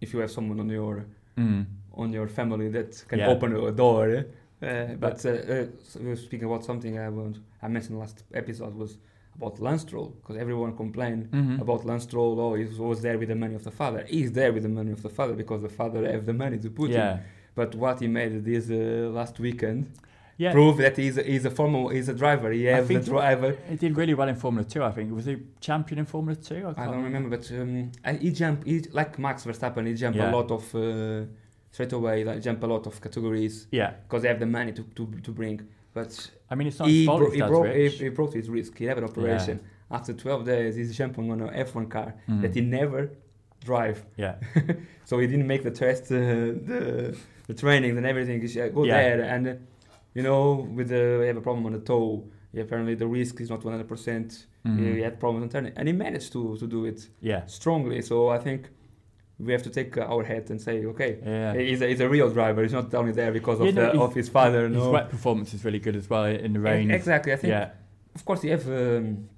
if 0.00 0.12
you 0.12 0.20
have 0.20 0.30
someone 0.30 0.60
on 0.60 0.68
your 0.68 1.06
mm, 1.36 1.66
on 1.92 2.12
your 2.12 2.28
family 2.28 2.68
that 2.70 3.04
can 3.08 3.18
Yeah. 3.18 3.28
open 3.28 3.54
a 3.54 3.72
door. 3.72 4.24
Uh, 4.60 4.94
but 4.98 5.24
uh, 5.24 5.30
uh, 5.30 5.66
so 5.84 6.00
we 6.00 6.08
were 6.08 6.16
speaking 6.16 6.46
about 6.46 6.64
something 6.64 6.98
I, 6.98 7.06
I 7.64 7.68
mentioned 7.68 7.98
last 7.98 8.24
episode 8.34 8.74
was 8.74 8.98
about 9.36 9.60
Lance 9.60 9.82
Stroll 9.82 10.08
because 10.20 10.36
everyone 10.36 10.76
complained 10.76 11.30
Mhm. 11.30 11.60
about 11.60 11.84
Lance 11.84 12.02
Stroll. 12.04 12.40
Oh, 12.40 12.54
he 12.54 12.64
was 12.64 13.00
there 13.00 13.16
with 13.18 13.28
the 13.28 13.36
money 13.36 13.54
of 13.54 13.62
the 13.62 13.70
father. 13.70 14.04
He's 14.08 14.32
there 14.32 14.52
with 14.52 14.64
the 14.64 14.68
money 14.68 14.90
of 14.90 15.02
the 15.02 15.08
father 15.08 15.34
because 15.34 15.62
the 15.62 15.68
father 15.68 16.10
have 16.10 16.26
the 16.26 16.32
money 16.32 16.58
to 16.58 16.70
put 16.70 16.90
yeah, 16.90 17.16
him. 17.16 17.24
But 17.54 17.74
what 17.76 18.00
he 18.00 18.08
made 18.08 18.44
this 18.44 18.68
uh, 18.70 19.10
last 19.18 19.38
weekend 19.38 19.92
yeah. 20.38 20.52
prove 20.52 20.76
that 20.78 20.96
he's 20.96 21.18
a, 21.18 21.22
he's 21.22 21.44
a 21.44 21.50
former 21.50 21.92
he's 21.92 22.08
a 22.08 22.14
driver. 22.14 22.50
He 22.50 22.64
has 22.64 22.88
the 22.88 23.00
driver. 23.00 23.56
He 23.68 23.76
did 23.76 23.96
really 23.96 24.14
well 24.14 24.28
in 24.28 24.36
Formula 24.36 24.66
Two. 24.68 24.82
I 24.82 24.92
think 24.92 25.12
was 25.14 25.26
he 25.26 25.36
champion 25.60 25.98
in 26.00 26.06
Formula 26.06 26.36
Two? 26.36 26.66
I 26.68 26.72
can't 26.72 26.92
don't 26.92 27.04
remember, 27.04 27.36
but 27.36 27.50
um, 27.52 27.92
he 28.20 28.30
jump 28.32 28.64
he, 28.64 28.80
like 28.92 29.18
Max 29.18 29.44
Verstappen. 29.44 29.86
He 29.86 29.94
jump 29.94 30.16
Yeah. 30.16 30.30
a 30.30 30.32
lot 30.32 30.50
of 30.50 30.74
uh, 30.74 31.26
straight 31.78 31.92
away. 31.92 32.24
Like 32.24 32.38
jump 32.42 32.62
a 32.64 32.66
lot 32.74 32.84
of 32.90 32.94
categories. 33.06 33.54
Yeah, 33.70 33.90
because 34.04 34.22
they 34.22 34.28
have 34.34 34.40
the 34.40 34.52
money 34.58 34.72
to, 34.78 34.82
to, 34.96 35.02
to 35.26 35.30
bring. 35.30 35.56
But 35.94 36.10
I 36.50 36.54
mean 36.56 36.66
it's 36.68 36.78
not 36.80 36.88
he, 36.88 37.06
bro- 37.06 37.30
he, 37.30 37.40
broke, 37.52 37.68
he, 37.74 37.88
he 38.04 38.08
broke 38.08 38.34
his 38.34 38.48
risk. 38.58 38.72
He 38.78 38.86
had 38.90 38.98
an 38.98 39.04
operation. 39.04 39.60
After 39.90 40.12
12 40.12 40.44
days, 40.44 40.76
he's 40.76 40.94
jumping 40.96 41.30
on 41.32 41.40
an 41.40 41.50
F1 41.66 41.88
car 41.88 42.14
Mhm. 42.28 42.42
that 42.42 42.54
he 42.54 42.60
never 42.60 43.10
drive. 43.64 43.98
yeah, 44.16 44.34
So 45.08 45.18
he 45.22 45.26
didn't 45.26 45.46
make 45.46 45.62
the 45.62 45.70
test, 45.84 46.04
uh, 46.12 46.16
the 46.70 47.16
the 47.48 47.54
trainings 47.62 47.96
and 47.96 48.06
everything. 48.12 48.38
He 48.40 48.48
said, 48.48 48.74
go 48.74 48.84
Yeah. 48.84 48.96
there 49.02 49.20
and 49.34 49.44
uh, 49.48 49.54
you 50.16 50.22
know 50.28 50.42
with 50.76 50.88
the 50.94 51.02
he 51.22 51.26
have 51.30 51.38
a 51.42 51.46
problem 51.48 51.64
on 51.66 51.72
the 51.78 51.84
toe. 51.92 52.08
Apparently 52.66 52.94
the 52.96 53.06
risk 53.20 53.34
is 53.40 53.48
not 53.54 53.62
100. 53.64 53.86
percent 53.92 54.28
Mhm. 54.66 54.96
He 54.96 55.00
had 55.08 55.14
problems 55.20 55.42
on 55.44 55.48
turning, 55.54 55.72
and 55.78 55.84
he 55.90 55.94
managed 56.06 56.30
to 56.36 56.42
to 56.62 56.66
do 56.76 56.80
it 56.90 56.98
yeah, 57.30 57.42
strongly. 57.46 58.02
So 58.02 58.16
I 58.36 58.38
think. 58.46 58.60
We 59.40 59.52
have 59.52 59.62
to 59.62 59.70
take 59.70 59.96
uh, 59.96 60.02
our 60.12 60.24
hat 60.24 60.50
and 60.50 60.60
say, 60.60 60.84
okay, 60.86 61.18
yeah. 61.24 61.54
he's, 61.54 61.80
a, 61.80 61.86
he's 61.86 62.00
a 62.00 62.08
real 62.08 62.28
driver. 62.30 62.62
He's 62.62 62.72
not 62.72 62.92
only 62.94 63.12
there 63.12 63.30
because 63.32 63.60
Yeah, 63.60 63.68
of, 63.68 63.74
no, 63.76 63.80
the, 63.86 63.92
he's- 63.92 64.02
of 64.02 64.14
his 64.14 64.28
father. 64.28 64.68
His 64.68 64.76
no. 64.76 64.90
wet 64.90 65.08
performance 65.10 65.54
is 65.54 65.64
really 65.64 65.78
good 65.78 65.94
as 65.94 66.10
well 66.10 66.24
in 66.24 66.52
the 66.54 66.60
rain. 66.60 66.90
Exactly. 66.90 67.32
I 67.32 67.36
think, 67.36 67.50
Yeah, 67.52 67.70
of 68.16 68.24
course, 68.24 68.42
you 68.42 68.50
have 68.50 68.66
um, 68.68 69.28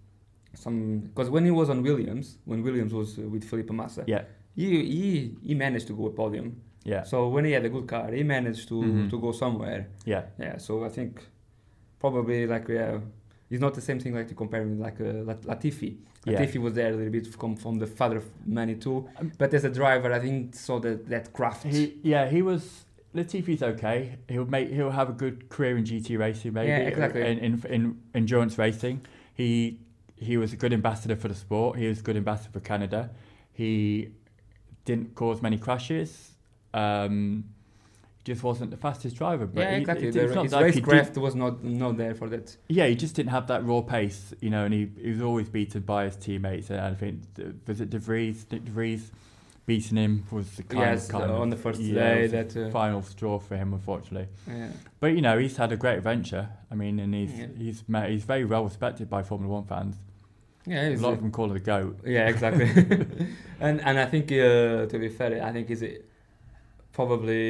some 0.55 1.01
because 1.01 1.29
when 1.31 1.45
he 1.45 1.51
was 1.51 1.69
on 1.69 1.83
Williams, 1.83 2.39
when 2.47 2.63
Williams 2.63 2.93
was 2.95 3.19
uh, 3.19 3.23
with 3.23 3.45
Felipe 3.45 3.71
Massa, 3.71 4.05
yeah, 4.07 4.23
he, 4.57 4.67
he 4.85 5.35
he 5.49 5.55
managed 5.55 5.87
to 5.89 5.95
go 5.97 6.07
a 6.07 6.11
podium. 6.11 6.61
Yeah. 6.83 7.03
So 7.05 7.29
when 7.29 7.45
he 7.45 7.53
had 7.53 7.65
a 7.67 7.69
good 7.69 7.87
car, 7.87 8.11
he 8.11 8.23
managed 8.23 8.69
to 8.69 8.75
Mhm. 8.83 9.11
to 9.11 9.21
go 9.21 9.33
somewhere. 9.33 9.89
Yeah. 10.07 10.23
Yeah. 10.39 10.57
So 10.59 10.83
I 10.85 10.89
think 10.89 11.23
probably 11.99 12.47
like 12.47 12.69
yeah, 12.69 12.99
it's 13.51 13.61
not 13.61 13.75
the 13.75 13.81
same 13.83 14.01
thing 14.01 14.15
like 14.15 14.29
to 14.29 14.35
compare 14.35 14.63
with 14.63 14.79
like 14.81 14.99
uh, 15.01 15.25
Lat- 15.29 15.45
Latifi. 16.27 16.33
Yeah. 16.33 16.41
Latifi 16.41 16.61
was 16.61 16.75
there 16.75 16.93
a 16.93 16.97
little 16.97 17.13
bit 17.13 17.27
from 17.27 17.57
from 17.57 17.79
the 17.79 17.87
father 17.87 18.19
of 18.19 18.27
many 18.47 18.75
too. 18.75 19.09
Um, 19.19 19.33
but 19.39 19.53
as 19.55 19.65
a 19.65 19.71
driver, 19.71 20.13
I 20.13 20.19
think 20.19 20.55
saw 20.55 20.79
that 20.81 21.09
that 21.09 21.33
craft. 21.33 21.65
He, 21.65 21.99
yeah, 22.03 22.29
he 22.29 22.43
was. 22.43 22.85
Latifi's 23.15 23.63
okay. 23.63 24.17
He'll 24.29 24.47
make. 24.47 24.71
He'll 24.71 24.91
have 24.91 25.09
a 25.09 25.13
good 25.13 25.49
career 25.49 25.77
in 25.77 25.85
GT 25.85 26.19
racing, 26.19 26.53
maybe. 26.53 26.69
Yeah, 26.69 26.79
exactly. 26.79 27.23
In, 27.23 27.39
in, 27.39 27.63
in 27.69 28.03
endurance 28.15 28.57
racing, 28.57 29.05
he 29.35 29.81
he 30.15 30.37
was 30.37 30.53
a 30.53 30.57
good 30.57 30.73
ambassador 30.73 31.17
for 31.17 31.29
the 31.29 31.35
sport. 31.35 31.79
He 31.79 31.89
was 31.89 32.01
a 32.01 32.03
good 32.03 32.17
ambassador 32.17 32.51
for 32.53 32.61
Canada. 32.61 33.11
He 33.53 34.11
didn't 34.85 35.15
cause 35.15 35.43
many 35.43 35.59
crashes. 35.59 36.33
Um, 36.73 37.45
just 38.33 38.43
wasn't 38.43 38.71
the 38.71 38.77
fastest 38.77 39.17
driver. 39.17 39.47
But 39.47 39.61
yeah, 39.63 39.71
he- 39.75 39.81
exactly. 39.81 40.09
it- 40.09 40.15
The, 40.15 40.25
it's 40.25 40.35
not 40.35 40.65
his 40.65 40.77
racecraft 40.77 41.17
was 41.27 41.35
not 41.35 41.55
not 41.65 41.97
there 41.97 42.15
for 42.15 42.29
that. 42.29 42.57
Yeah, 42.69 42.87
he 42.87 42.95
just 42.95 43.15
didn't 43.17 43.31
have 43.39 43.47
that 43.49 43.65
raw 43.65 43.81
pace, 43.81 44.33
you 44.41 44.51
know, 44.51 44.65
and 44.67 44.73
he, 44.75 44.91
he 45.05 45.11
was 45.11 45.23
always 45.23 45.49
beaten 45.49 45.83
by 45.83 46.05
his 46.05 46.17
teammates. 46.17 46.71
And 46.71 46.81
I 46.81 46.95
think 46.95 47.15
was 47.67 47.81
it 47.81 47.91
De 47.91 47.99
Vries, 47.99 48.45
Nyck 48.51 48.65
De 48.65 48.71
Vries 48.71 49.11
beating 49.67 49.99
him 49.99 50.25
was 50.33 50.49
the 50.57 50.63
kind 50.65 50.81
yes, 50.81 51.07
of 51.07 51.13
kind 51.13 51.31
uh, 51.31 51.39
on 51.45 51.51
the 51.51 51.57
first 51.57 51.81
yeah, 51.81 51.95
day 52.15 52.27
that. 52.29 52.57
Uh, 52.57 52.71
final 52.71 53.03
straw 53.03 53.39
for 53.39 53.57
him, 53.57 53.73
unfortunately. 53.73 54.29
yeah. 54.49 54.69
But 55.01 55.09
you 55.17 55.23
know, 55.27 55.39
he's 55.39 55.57
had 55.57 55.71
a 55.73 55.77
great 55.77 55.99
adventure. 55.99 56.49
I 56.73 56.75
mean, 56.75 56.99
and 56.99 57.15
he's 57.15 57.33
Yeah. 57.39 57.47
he's 57.57 57.85
ma- 57.89 58.07
he's 58.07 58.25
very 58.25 58.45
well 58.45 58.65
respected 58.65 59.09
by 59.09 59.23
Formula 59.23 59.53
One 59.55 59.65
fans. 59.65 59.97
Yeah, 60.67 60.89
A 60.89 60.97
lot 60.97 61.11
uh, 61.11 61.13
of 61.13 61.21
them 61.23 61.31
call 61.31 61.47
him 61.47 61.55
the 61.55 61.61
goat. 61.61 62.01
Yeah, 62.05 62.29
exactly. 62.29 62.67
and 63.61 63.81
and 63.89 63.99
I 63.99 64.07
think 64.07 64.27
uh, 64.33 64.87
to 64.93 64.99
be 64.99 65.09
fair, 65.09 65.43
I 65.43 65.53
think 65.53 65.69
he's 65.69 65.83
probably 67.01 67.43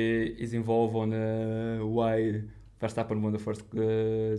is 0.44 0.52
involved 0.60 0.94
on 1.02 1.08
uh, 1.12 1.84
why 1.98 2.14
Verstappen 2.82 3.18
won 3.24 3.32
the 3.38 3.44
first 3.48 3.62
uh, 3.74 3.80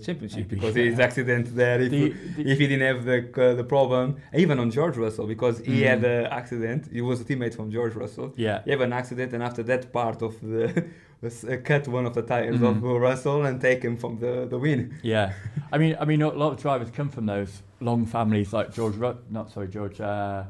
championship 0.05 0.45
Maybe, 0.45 0.55
because 0.55 0.73
yeah. 0.75 0.89
his 0.91 0.99
accident 1.07 1.45
there. 1.61 1.79
If, 1.85 1.91
The- 1.91 1.97
he- 1.99 2.43
the- 2.43 2.51
if 2.51 2.57
he 2.61 2.65
didn't 2.71 2.87
have 2.91 2.99
the 3.11 3.19
uh, 3.45 3.53
the 3.61 3.67
problem, 3.75 4.05
even 4.43 4.55
on 4.63 4.67
George 4.77 4.97
Russell 5.05 5.27
because 5.35 5.55
he 5.69 5.75
Mhm. 5.81 5.87
had 5.91 6.01
an 6.15 6.25
accident. 6.41 6.81
He 6.97 7.01
was 7.09 7.17
a 7.23 7.25
teammate 7.29 7.53
from 7.59 7.67
George 7.75 7.93
Russell. 8.03 8.27
yeah, 8.47 8.57
He 8.65 8.69
had 8.75 8.81
an 8.89 8.93
accident, 9.01 9.29
and 9.35 9.41
after 9.49 9.63
that 9.71 9.83
part 9.99 10.19
of 10.27 10.33
the 10.53 10.63
uh, 11.27 11.57
cut 11.69 11.83
one 11.97 12.05
of 12.09 12.13
the 12.19 12.23
tires 12.33 12.59
Mhm. 12.61 12.69
of 12.77 12.83
Russell 13.09 13.39
and 13.47 13.55
take 13.67 13.81
him 13.87 13.95
from 14.03 14.13
the 14.23 14.33
the 14.53 14.59
win. 14.65 14.79
yeah. 15.13 15.27
I 15.73 15.77
mean, 15.81 15.93
I 16.01 16.05
mean, 16.09 16.21
a 16.21 16.29
lot 16.43 16.51
of 16.53 16.57
drivers 16.65 16.89
come 16.97 17.09
from 17.15 17.25
those 17.33 17.51
long 17.89 18.01
families, 18.17 18.49
like 18.57 18.67
George. 18.77 18.95
Ru- 19.03 19.21
not 19.37 19.45
sorry, 19.53 19.69
George. 19.77 19.99
Uh, 20.13 20.43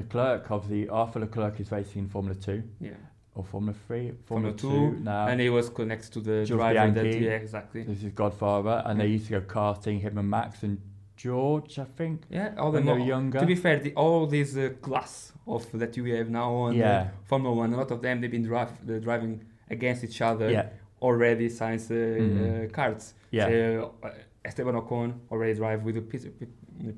Leclerc, 0.00 0.42
obviously, 0.54 0.82
Arthur 0.88 1.20
Leclerc 1.24 1.54
is 1.62 1.68
racing 1.76 2.00
in 2.04 2.08
Formula 2.14 2.34
Two 2.46 2.60
Yeah, 2.80 2.98
or 3.34 3.44
Formula 3.44 3.74
Three. 3.86 4.12
Formula 4.26 4.54
Formula, 4.56 4.90
Two, 4.92 5.00
now. 5.02 5.26
and 5.28 5.40
he 5.40 5.50
was 5.50 5.68
connected 5.68 6.12
to 6.12 6.20
the 6.20 6.44
George 6.44 6.58
driver. 6.60 6.90
That, 6.92 7.06
yeah, 7.20 7.30
exactly. 7.30 7.82
This 7.82 8.02
is 8.02 8.12
Godfather, 8.12 8.82
and 8.86 9.00
they 9.00 9.08
Mm. 9.08 9.12
used 9.12 9.26
to 9.28 9.40
go 9.40 9.46
karting. 9.56 10.00
Him 10.00 10.18
and 10.18 10.28
Max 10.30 10.62
and 10.62 10.78
George, 11.16 11.78
I 11.78 11.84
think. 11.84 12.22
Yeah, 12.30 12.54
all 12.58 12.72
When 12.72 12.84
the 12.86 12.92
were 12.92 12.98
younger. 12.98 13.40
To 13.40 13.46
be 13.46 13.54
fair, 13.56 13.78
the, 13.80 13.92
all 13.94 14.26
these 14.26 14.56
uh, 14.56 14.70
class 14.80 15.32
of 15.46 15.66
that 15.80 15.96
you 15.96 16.04
have 16.16 16.28
now 16.30 16.50
on 16.52 16.72
uh, 16.72 16.76
Yeah. 16.76 17.08
Formula 17.24 17.54
One, 17.54 17.72
a 17.72 17.76
lot 17.76 17.90
of 17.90 18.00
them 18.02 18.20
they've 18.20 18.30
been 18.30 18.44
drive, 18.44 18.70
driving 19.02 19.44
against 19.70 20.04
each 20.04 20.20
other 20.20 20.50
Yeah, 20.50 20.68
already 21.02 21.48
since 21.48 21.90
uh, 21.90 21.94
Mhm. 21.94 22.66
uh, 22.66 22.68
cards. 22.72 23.14
yeah, 23.30 23.46
So, 23.48 23.94
uh, 24.02 24.10
Esteban 24.44 24.74
Ocon 24.74 25.12
already 25.30 25.54
drive 25.54 25.82
with 25.84 25.96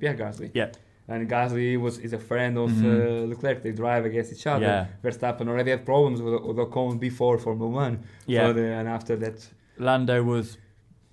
Pierre 0.00 0.14
Gasly. 0.16 0.50
Yeah. 0.54 0.70
And 1.08 1.28
Gasly 1.30 1.78
was 1.80 1.98
is 1.98 2.12
a 2.12 2.18
friend 2.18 2.58
of 2.58 2.70
Mhm. 2.70 2.84
uh, 2.84 3.26
Leclerc. 3.28 3.62
They 3.62 3.72
drive 3.72 4.04
against 4.04 4.32
each 4.32 4.46
other. 4.46 4.66
yeah, 4.66 4.86
Verstappen 5.04 5.46
already 5.48 5.70
had 5.70 5.84
problems 5.84 6.20
with, 6.20 6.34
with 6.42 6.56
Ocon 6.56 6.98
before 6.98 7.38
Formula 7.38 7.70
One. 7.70 7.98
yeah. 8.26 8.52
The, 8.52 8.64
and 8.78 8.88
after 8.88 9.14
that, 9.16 9.38
Lando 9.78 10.22
was 10.22 10.58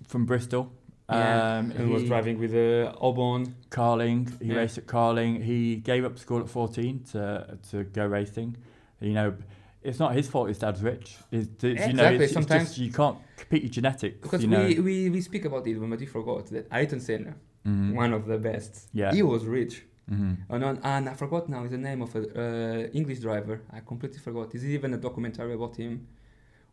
from 0.08 0.24
Bristol. 0.26 0.72
yeah, 1.08 1.58
Um, 1.58 1.70
and 1.76 1.90
was 1.90 2.04
driving 2.04 2.38
with 2.38 2.52
uh, 2.54 2.92
Albon. 3.06 3.52
Carling. 3.70 4.20
He 4.40 4.46
Yeah. 4.48 4.56
raced 4.60 4.78
at 4.78 4.86
Carling. 4.86 5.42
He 5.42 5.76
gave 5.76 6.02
up 6.04 6.18
school 6.18 6.40
at 6.40 6.48
14 6.48 7.00
to 7.12 7.58
to 7.70 7.84
go 7.98 8.04
racing. 8.06 8.56
You 9.00 9.12
know, 9.18 9.34
it's 9.82 9.98
not 10.00 10.14
his 10.14 10.26
fault 10.28 10.48
his 10.48 10.58
dad's 10.58 10.82
rich. 10.82 11.06
It's, 11.30 11.46
it's, 11.62 11.86
you 11.88 11.92
know, 11.92 12.04
Exactly, 12.08 12.24
it's, 12.24 12.36
it's 12.36 12.46
just, 12.46 12.78
you 12.78 12.90
can't 12.90 13.18
compete 13.36 13.62
your 13.66 13.70
genetics. 13.78 14.18
Because 14.22 14.42
you 14.42 14.48
know. 14.48 14.64
we, 14.66 14.80
we, 14.80 15.10
we 15.10 15.20
speak 15.20 15.44
about 15.44 15.66
it, 15.66 15.74
but 15.90 16.00
you 16.00 16.06
forgot 16.06 16.46
that 16.54 16.66
Ayrton 16.72 17.00
Senna, 17.00 17.34
Mhm. 17.66 17.94
one 17.94 18.12
of 18.12 18.26
the 18.26 18.38
best, 18.38 18.88
Yeah. 18.92 19.12
he 19.12 19.22
was 19.22 19.44
rich. 19.46 19.84
Mhm. 20.10 20.36
And, 20.50 20.64
on, 20.64 20.78
and 20.82 21.08
I 21.08 21.14
forgot 21.14 21.48
now 21.48 21.66
the 21.66 21.78
name 21.78 22.02
of 22.02 22.14
an 22.14 22.24
uh, 22.36 22.88
English 22.92 23.20
driver. 23.20 23.60
I 23.72 23.80
completely 23.80 24.18
forgot. 24.18 24.50
There's 24.50 24.66
even 24.66 24.92
a 24.94 24.98
documentary 24.98 25.54
about 25.54 25.76
him 25.76 26.06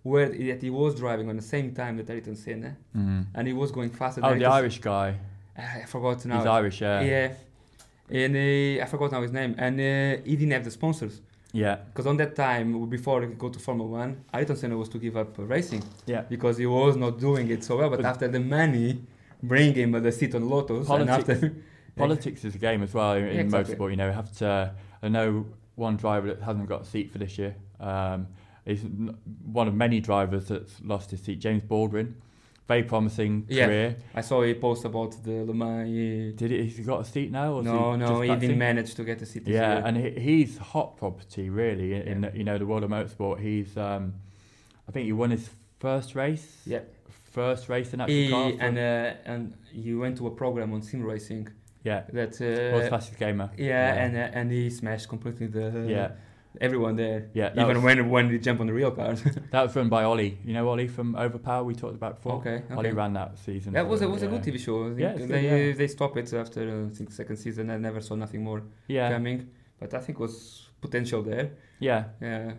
where 0.04 0.28
that 0.30 0.62
he 0.62 0.70
was 0.70 0.96
driving 0.96 1.30
on 1.30 1.36
the 1.38 1.42
same 1.56 1.72
time 1.74 1.96
that 1.98 2.10
Ayrton 2.10 2.36
Senna 2.36 2.76
Mhm. 2.98 3.26
and 3.36 3.48
he 3.48 3.54
was 3.54 3.72
going 3.72 3.90
faster 3.92 4.20
Oh, 4.24 4.30
than 4.30 4.40
the 4.40 4.46
Irish 4.46 4.80
guy. 4.82 5.16
I 5.58 5.86
forgot 5.86 6.26
now. 6.26 6.38
He's 6.40 6.46
Irish, 6.48 6.82
yeah. 6.82 7.02
Yeah. 7.02 7.34
And 8.10 8.36
uh, 8.36 8.84
I 8.84 8.86
forgot 8.88 9.12
now 9.14 9.22
his 9.22 9.32
name. 9.32 9.56
And 9.58 9.76
uh, 9.80 10.22
he 10.26 10.36
didn't 10.36 10.52
have 10.52 10.66
the 10.66 10.72
sponsors. 10.72 11.22
Yeah. 11.54 11.76
Because 11.88 12.08
on 12.08 12.18
that 12.18 12.36
time, 12.36 12.90
before 12.90 13.22
he 13.22 13.28
could 13.28 13.38
go 13.38 13.50
to 13.50 13.60
Formula 13.60 13.90
One, 13.90 14.18
Ayrton 14.34 14.56
Senna 14.58 14.76
was 14.78 14.90
to 14.90 14.98
give 14.98 15.16
up 15.16 15.36
racing 15.38 15.84
Yeah. 16.06 16.22
because 16.22 16.58
he 16.58 16.66
was 16.66 16.98
not 16.98 17.20
doing 17.20 17.50
it 17.50 17.64
so 17.64 17.78
well. 17.78 17.90
But, 17.90 17.98
But- 18.02 18.06
after 18.08 18.28
the 18.28 18.40
money, 18.42 19.02
bring 19.44 19.74
him 19.74 19.92
the 19.92 20.12
seat 20.12 20.36
on 20.36 20.50
Lotus. 20.50 20.88
And 20.90 21.08
Politics- 21.08 21.30
after, 21.44 21.56
Politics 21.98 22.46
is 22.46 22.56
a 22.56 22.58
game 22.58 22.84
as 22.84 22.94
well 22.94 23.14
in, 23.14 23.26
in 23.28 23.40
Exactly. 23.40 23.76
motorsport. 23.76 23.90
You 23.92 23.96
know, 23.98 24.08
you 24.08 24.14
have 24.14 24.32
to. 24.38 24.74
I 25.04 25.08
know 25.10 25.46
one 25.76 25.98
driver 25.98 26.28
that 26.28 26.42
hasn't 26.42 26.68
got 26.70 26.82
a 26.84 26.86
seat 26.86 27.12
for 27.12 27.18
this 27.18 27.38
year. 27.38 27.56
Um, 27.80 28.28
he's 28.66 28.84
one 29.44 29.68
of 29.68 29.74
many 29.76 30.00
drivers 30.00 30.48
that's 30.48 30.80
lost 30.84 31.12
his 31.12 31.22
seat. 31.22 31.40
James 31.40 31.64
Baldwin, 31.64 32.16
very 32.68 32.84
promising 32.84 33.46
Yeah. 33.50 33.66
career. 33.66 33.96
I 34.16 34.22
saw 34.22 34.44
a 34.44 34.54
post 34.54 34.86
about 34.86 35.22
the 35.24 35.44
Le 35.44 35.54
Mans. 35.54 35.90
he- 35.90 36.32
Did 36.34 36.52
he? 36.52 36.64
Has 36.66 36.78
he 36.78 36.84
got 36.84 37.02
a 37.02 37.06
seat 37.06 37.32
now? 37.32 37.56
Or 37.56 37.64
No, 37.64 37.92
he 37.94 37.98
no, 37.98 38.22
he 38.22 38.36
didn't 38.36 38.58
manage 38.60 38.94
to 38.96 39.04
get 39.04 39.22
a 39.22 39.26
seat. 39.26 39.46
this 39.46 39.54
Yeah, 39.54 39.78
year. 39.78 39.84
and 39.86 39.98
he, 39.98 40.10
he's 40.20 40.58
hot 40.60 40.96
property 40.98 41.50
really 41.50 41.94
in, 41.94 42.02
in 42.04 42.22
the, 42.22 42.32
you 42.36 42.44
know 42.46 42.58
the 42.58 42.66
world 42.66 42.84
of 42.84 42.90
motorsport. 42.92 43.40
He's 43.42 43.76
um, 43.76 44.14
I 44.88 44.92
think 44.92 45.06
he 45.08 45.12
won 45.14 45.32
his 45.32 45.50
first 45.80 46.16
race. 46.16 46.62
Yeah. 46.66 46.82
First 47.32 47.70
race 47.70 47.94
in 47.94 48.02
actual 48.02 48.30
car. 48.30 48.52
and 48.60 48.78
uh, 48.78 49.32
and 49.32 49.54
he 49.72 49.94
went 49.96 50.18
to 50.18 50.28
a 50.28 50.32
program 50.32 50.74
on 50.74 50.82
sim 50.82 51.02
racing 51.04 51.48
yeah, 51.84 52.04
that 52.14 52.40
world's 52.40 52.88
uh, 52.88 52.90
fastest 52.90 53.18
gamer. 53.18 53.50
yeah, 53.58 54.04
and 54.04 54.16
uh, 54.16 54.38
and 54.40 54.52
he 54.52 54.70
smashed 54.70 55.08
completely 55.10 55.48
the 55.48 55.86
yeah, 55.88 56.12
everyone 56.60 56.96
there. 56.96 57.30
yeah. 57.34 57.52
Even 57.54 57.78
was, 57.78 57.84
when 57.84 58.10
when 58.10 58.30
he 58.30 58.38
jumped 58.38 58.62
on 58.62 58.68
the 58.68 58.74
real 58.74 58.92
cars. 58.92 59.24
that 59.52 59.64
was 59.64 59.76
run 59.76 59.90
by 59.90 60.04
Ollie. 60.04 60.38
You 60.46 60.54
know 60.54 60.68
Ollie 60.70 60.88
from 60.88 61.16
Overpower 61.16 61.64
we 61.64 61.74
talked 61.74 61.96
about 61.96 62.16
before. 62.18 62.34
okay, 62.40 62.64
Ollie 62.76 62.92
ran 62.92 63.14
that 63.14 63.38
season. 63.40 63.74
That 63.74 63.88
was 63.88 64.02
a, 64.02 64.06
for- 64.06 64.12
was 64.12 64.24
a 64.24 64.28
good. 64.28 64.44
TV 64.44 64.60
show. 64.60 64.94
Yeah, 64.96 65.14
good, 65.18 65.30
they 65.30 65.68
yeah. 65.70 65.74
they 65.74 65.88
stopped 65.88 66.18
it 66.18 66.32
after 66.34 66.62
uh, 66.70 66.88
I 66.88 66.94
think 66.98 67.12
second 67.12 67.38
season. 67.38 67.70
I 67.70 67.78
never 67.78 68.02
saw 68.02 68.16
nothing 68.16 68.44
more 68.44 68.62
Yeah, 68.88 69.10
coming, 69.12 69.50
but 69.80 69.94
I 69.94 70.00
think 70.00 70.20
was 70.20 70.68
potential 70.82 71.22
there. 71.24 71.52
yeah. 71.80 72.04
Yeah, 72.22 72.54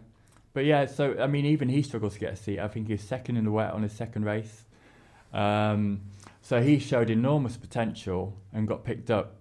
But 0.54 0.64
yeah, 0.66 0.86
so 0.86 1.16
I 1.18 1.26
mean, 1.26 1.46
even 1.46 1.68
he 1.68 1.82
struggled 1.82 2.12
to 2.12 2.18
get 2.18 2.32
a 2.32 2.36
seat. 2.36 2.60
I 2.60 2.68
think 2.68 2.86
he 2.86 2.92
was 2.94 3.02
second 3.02 3.36
in 3.36 3.44
the 3.44 3.50
wet 3.50 3.72
on 3.72 3.82
his 3.82 3.92
second 3.92 4.24
race. 4.24 4.64
Um, 5.32 6.02
so 6.42 6.60
he 6.62 6.78
showed 6.78 7.08
enormous 7.10 7.56
potential 7.56 8.36
and 8.52 8.68
got 8.68 8.84
picked 8.84 9.10
up. 9.10 9.36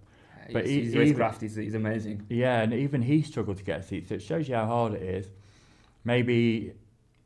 But 0.53 0.63
his, 0.63 0.71
he- 0.71 0.81
his 0.83 0.95
even- 0.95 1.17
racecraft 1.17 1.43
is, 1.43 1.57
is 1.57 1.75
amazing. 1.75 2.25
Yeah, 2.29 2.61
and 2.61 2.73
even 2.73 3.01
he 3.01 3.21
struggled 3.21 3.57
to 3.57 3.63
get 3.63 3.79
a 3.81 3.83
seat. 3.83 4.07
So 4.09 4.15
it 4.15 4.21
shows 4.21 4.47
you 4.49 4.55
how 4.55 4.65
hard 4.67 4.93
it 4.93 5.01
is. 5.03 5.27
Maybe 6.03 6.73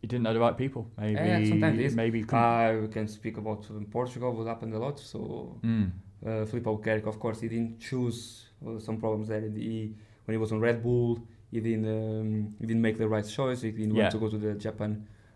he 0.01 0.07
didn't 0.07 0.23
know 0.23 0.33
the 0.33 0.39
right 0.39 0.57
people. 0.57 0.89
Maybe 0.97 1.13
Yeah, 1.13 1.45
sometimes 1.45 1.79
it 1.79 1.85
is. 1.85 1.95
maybe 1.95 2.23
Uh, 2.27 2.77
we 2.81 2.87
can 2.87 3.07
speak 3.07 3.37
about 3.37 3.65
Portugal. 3.91 4.33
What 4.33 4.47
happened 4.47 4.73
a 4.73 4.79
lot. 4.79 4.99
So 4.99 5.59
Mm, 5.63 5.91
uh, 6.25 6.45
Filipe 6.45 6.67
Albuquerque, 6.67 7.07
of 7.07 7.19
course, 7.19 7.41
he 7.41 7.47
didn't 7.47 7.79
choose 7.79 8.47
uh, 8.65 8.79
some 8.79 8.97
problems 8.97 9.27
there. 9.29 9.41
He, 9.41 9.93
when 10.25 10.33
he 10.33 10.37
was 10.37 10.51
on 10.51 10.59
Red 10.59 10.81
Bull, 10.83 11.19
he 11.55 11.61
didn't 11.67 11.87
um, 11.99 12.29
he 12.59 12.65
didn't 12.69 12.81
make 12.87 12.97
the 13.03 13.07
right 13.15 13.27
choice. 13.39 13.59
He 13.67 13.71
didn't 13.79 13.95
Yeah. 13.95 14.01
want 14.03 14.11
to 14.15 14.19
go 14.23 14.27
to 14.35 14.39
the 14.45 14.53
Japan 14.65 14.91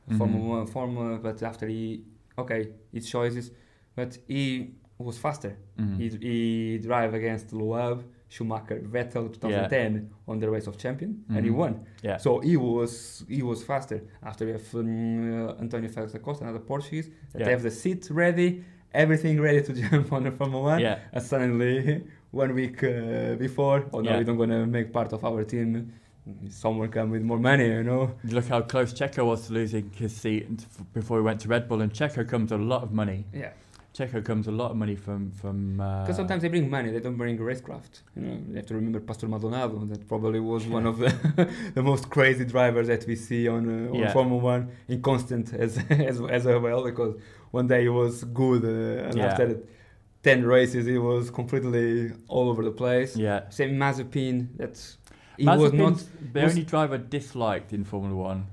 Mhm. 0.10 0.18
Formula 0.20 0.44
One 0.58 0.68
Formula. 0.78 1.10
But 1.26 1.38
after 1.52 1.66
he 1.76 1.84
okay, 2.44 2.62
his 2.96 3.06
choices, 3.16 3.46
but 3.98 4.12
he 4.34 4.44
was 5.10 5.18
faster. 5.26 5.52
mhm. 5.82 5.96
He, 6.02 6.06
he 6.28 6.38
drive 6.90 7.12
against 7.20 7.48
Loeb, 7.54 7.98
Schumacher, 8.34 8.80
Vettel 8.96 9.26
2010 9.34 10.10
on 10.28 10.36
the 10.42 10.50
race 10.56 10.68
of 10.72 10.76
champion, 10.84 11.12
and 11.36 11.42
he 11.48 11.52
Mhm. 11.52 11.56
won. 11.62 11.74
yeah, 12.08 12.18
So 12.26 12.30
he 12.50 12.56
was 12.58 12.92
he 13.36 13.42
was 13.50 13.60
faster. 13.72 13.98
After 14.30 14.42
we 14.48 14.52
have 14.58 14.68
um, 14.76 14.88
uh, 15.48 15.64
Antonio 15.66 15.90
Félix 15.96 16.10
da 16.16 16.20
Costa, 16.28 16.42
another 16.46 16.64
Portuguese, 16.74 17.08
that 17.32 17.40
Yeah. 17.42 17.50
have 17.54 17.64
the 17.70 17.72
seat 17.82 18.02
ready, 18.24 18.50
everything 19.04 19.36
ready 19.48 19.62
to 19.68 19.72
jump 19.82 20.08
on 20.16 20.22
the 20.28 20.32
Formula 20.40 20.62
One. 20.74 20.80
yeah, 20.88 20.98
And 21.14 21.24
suddenly, 21.32 21.74
one 22.44 22.52
week 22.62 22.78
uh, 22.84 23.36
before, 23.46 23.80
oh 23.94 24.02
no, 24.02 24.10
Yeah. 24.10 24.20
you 24.20 24.26
don't 24.28 24.38
gonna 24.44 24.66
make 24.78 24.88
part 25.00 25.12
of 25.16 25.22
our 25.30 25.42
team. 25.54 25.70
Someone 26.50 26.90
come 26.90 27.10
with 27.10 27.22
more 27.24 27.40
money, 27.40 27.66
you 27.68 27.84
know. 27.84 28.12
Look 28.24 28.48
how 28.48 28.62
close 28.62 28.94
Checo 28.94 29.26
was 29.26 29.48
to 29.48 29.54
losing 29.54 29.90
his 29.96 30.16
seat 30.16 30.48
before 30.94 31.18
he 31.18 31.24
went 31.24 31.40
to 31.42 31.48
Red 31.48 31.68
Bull. 31.68 31.82
And 31.82 31.92
Checo 31.92 32.28
comes 32.28 32.52
a 32.52 32.58
lot 32.58 32.84
of 32.84 32.92
money. 32.92 33.26
Yeah. 33.34 33.52
Checo 33.96 34.24
comes 34.24 34.48
a 34.48 34.52
lot 34.52 34.70
of 34.72 34.78
money 34.78 34.96
from 34.96 35.32
from. 35.32 35.82
uh, 35.82 36.04
Because 36.04 36.16
sometimes 36.18 36.44
they 36.44 36.48
bring 36.50 36.70
money, 36.70 36.92
they 36.92 37.00
don't 37.00 37.18
bring 37.18 37.38
racecraft. 37.40 38.04
You 38.16 38.22
know, 38.22 38.40
you 38.50 38.56
have 38.58 38.68
to 38.68 38.76
remember 38.76 39.00
Pastor 39.00 39.28
Maldonado. 39.28 39.84
That 39.86 40.08
probably 40.08 40.40
was 40.40 40.68
one 40.68 40.86
of 40.86 41.00
the 41.00 41.10
the 41.74 41.82
most 41.82 42.10
crazy 42.12 42.46
drivers 42.46 42.88
that 42.88 43.06
we 43.08 43.16
see 43.16 43.48
on 43.48 43.68
uh, 43.68 43.90
on 43.90 43.96
Yeah. 43.96 44.14
Formula 44.14 44.40
One, 44.42 44.72
inconstant 44.88 45.54
as 45.66 45.80
as 45.90 46.22
as 46.22 46.46
well. 46.46 46.84
Because 46.84 47.16
one 47.50 47.68
day 47.68 47.82
he 47.82 47.90
was 47.90 48.24
good, 48.26 48.64
uh, 48.64 49.08
and 49.08 49.18
Yeah. 49.18 49.26
after 49.26 49.60
ten 50.22 50.46
races 50.46 50.86
he 50.86 51.00
was 51.00 51.32
completely 51.32 52.12
all 52.28 52.48
over 52.50 52.64
the 52.64 52.72
place. 52.72 53.18
Yeah. 53.18 53.50
Same 53.50 53.72
Mazepin. 53.76 54.50
That's 54.56 54.98
he 55.40 55.46
was 55.46 55.74
not. 55.74 56.04
The 56.34 56.42
was- 56.42 56.52
only 56.54 56.64
driver 56.66 56.98
disliked 56.98 57.74
in 57.74 57.84
Formula 57.84 58.16
One. 58.16 58.48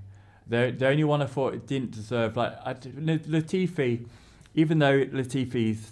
The 0.47 0.74
the 0.76 0.87
only 0.89 1.05
one 1.05 1.22
I 1.22 1.26
thought 1.26 1.55
it 1.55 1.66
didn't 1.66 1.91
deserve 1.91 2.37
like 2.37 2.55
I, 2.64 2.72
d- 2.74 2.93
La- 2.97 3.14
Latifi, 3.39 4.07
even 4.55 4.78
though 4.78 5.05
Latifi's 5.07 5.91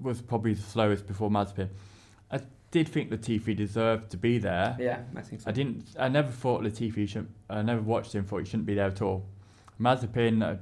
was 0.00 0.20
probably 0.22 0.54
the 0.54 0.62
slowest 0.62 1.06
before 1.06 1.30
Mazepin, 1.30 1.68
I 2.30 2.40
did 2.70 2.88
think 2.88 3.10
Latifi 3.10 3.56
deserved 3.56 4.10
to 4.10 4.16
be 4.16 4.38
there. 4.38 4.76
Yeah, 4.78 5.00
I 5.16 5.22
think 5.22 5.42
so. 5.42 5.50
I 5.50 5.52
didn't. 5.52 5.84
I 5.98 6.08
never 6.08 6.30
thought 6.30 6.62
Latifi 6.62 7.08
should. 7.08 7.28
I 7.48 7.62
never 7.62 7.80
watched 7.80 8.14
him. 8.14 8.24
Thought 8.24 8.38
he 8.40 8.44
shouldn't 8.44 8.66
be 8.66 8.74
there 8.74 8.88
at 8.88 9.02
all. 9.02 9.24
Mazepin 9.80 10.44
I 10.44 10.58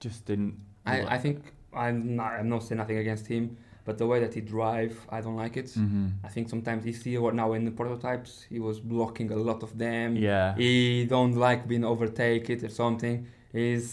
just 0.00 0.24
didn't. 0.26 0.60
I, 0.84 1.02
I 1.02 1.18
think 1.18 1.42
I'm 1.72 2.16
not, 2.16 2.32
I'm 2.32 2.48
not 2.48 2.62
saying 2.62 2.78
nothing 2.78 2.98
against 2.98 3.26
him, 3.26 3.56
but 3.86 3.96
the 3.98 4.06
way 4.06 4.18
that 4.24 4.32
he 4.34 4.40
drive, 4.56 4.94
I 5.16 5.18
don't 5.24 5.36
like 5.44 5.56
it. 5.62 5.66
Mhm. 5.66 6.06
I 6.24 6.28
think 6.34 6.44
sometimes 6.54 6.80
you 6.88 6.92
see 6.92 7.16
what 7.24 7.34
now 7.42 7.48
in 7.58 7.64
the 7.64 7.70
prototypes, 7.80 8.30
he 8.52 8.58
was 8.68 8.76
blocking 8.80 9.28
a 9.32 9.36
lot 9.48 9.62
of 9.62 9.70
them. 9.84 10.08
Yeah. 10.16 10.54
He 10.56 11.06
don't 11.14 11.34
like 11.46 11.60
being 11.72 11.84
overtaken 11.92 12.56
or 12.66 12.68
something. 12.82 13.16
He's 13.52 13.88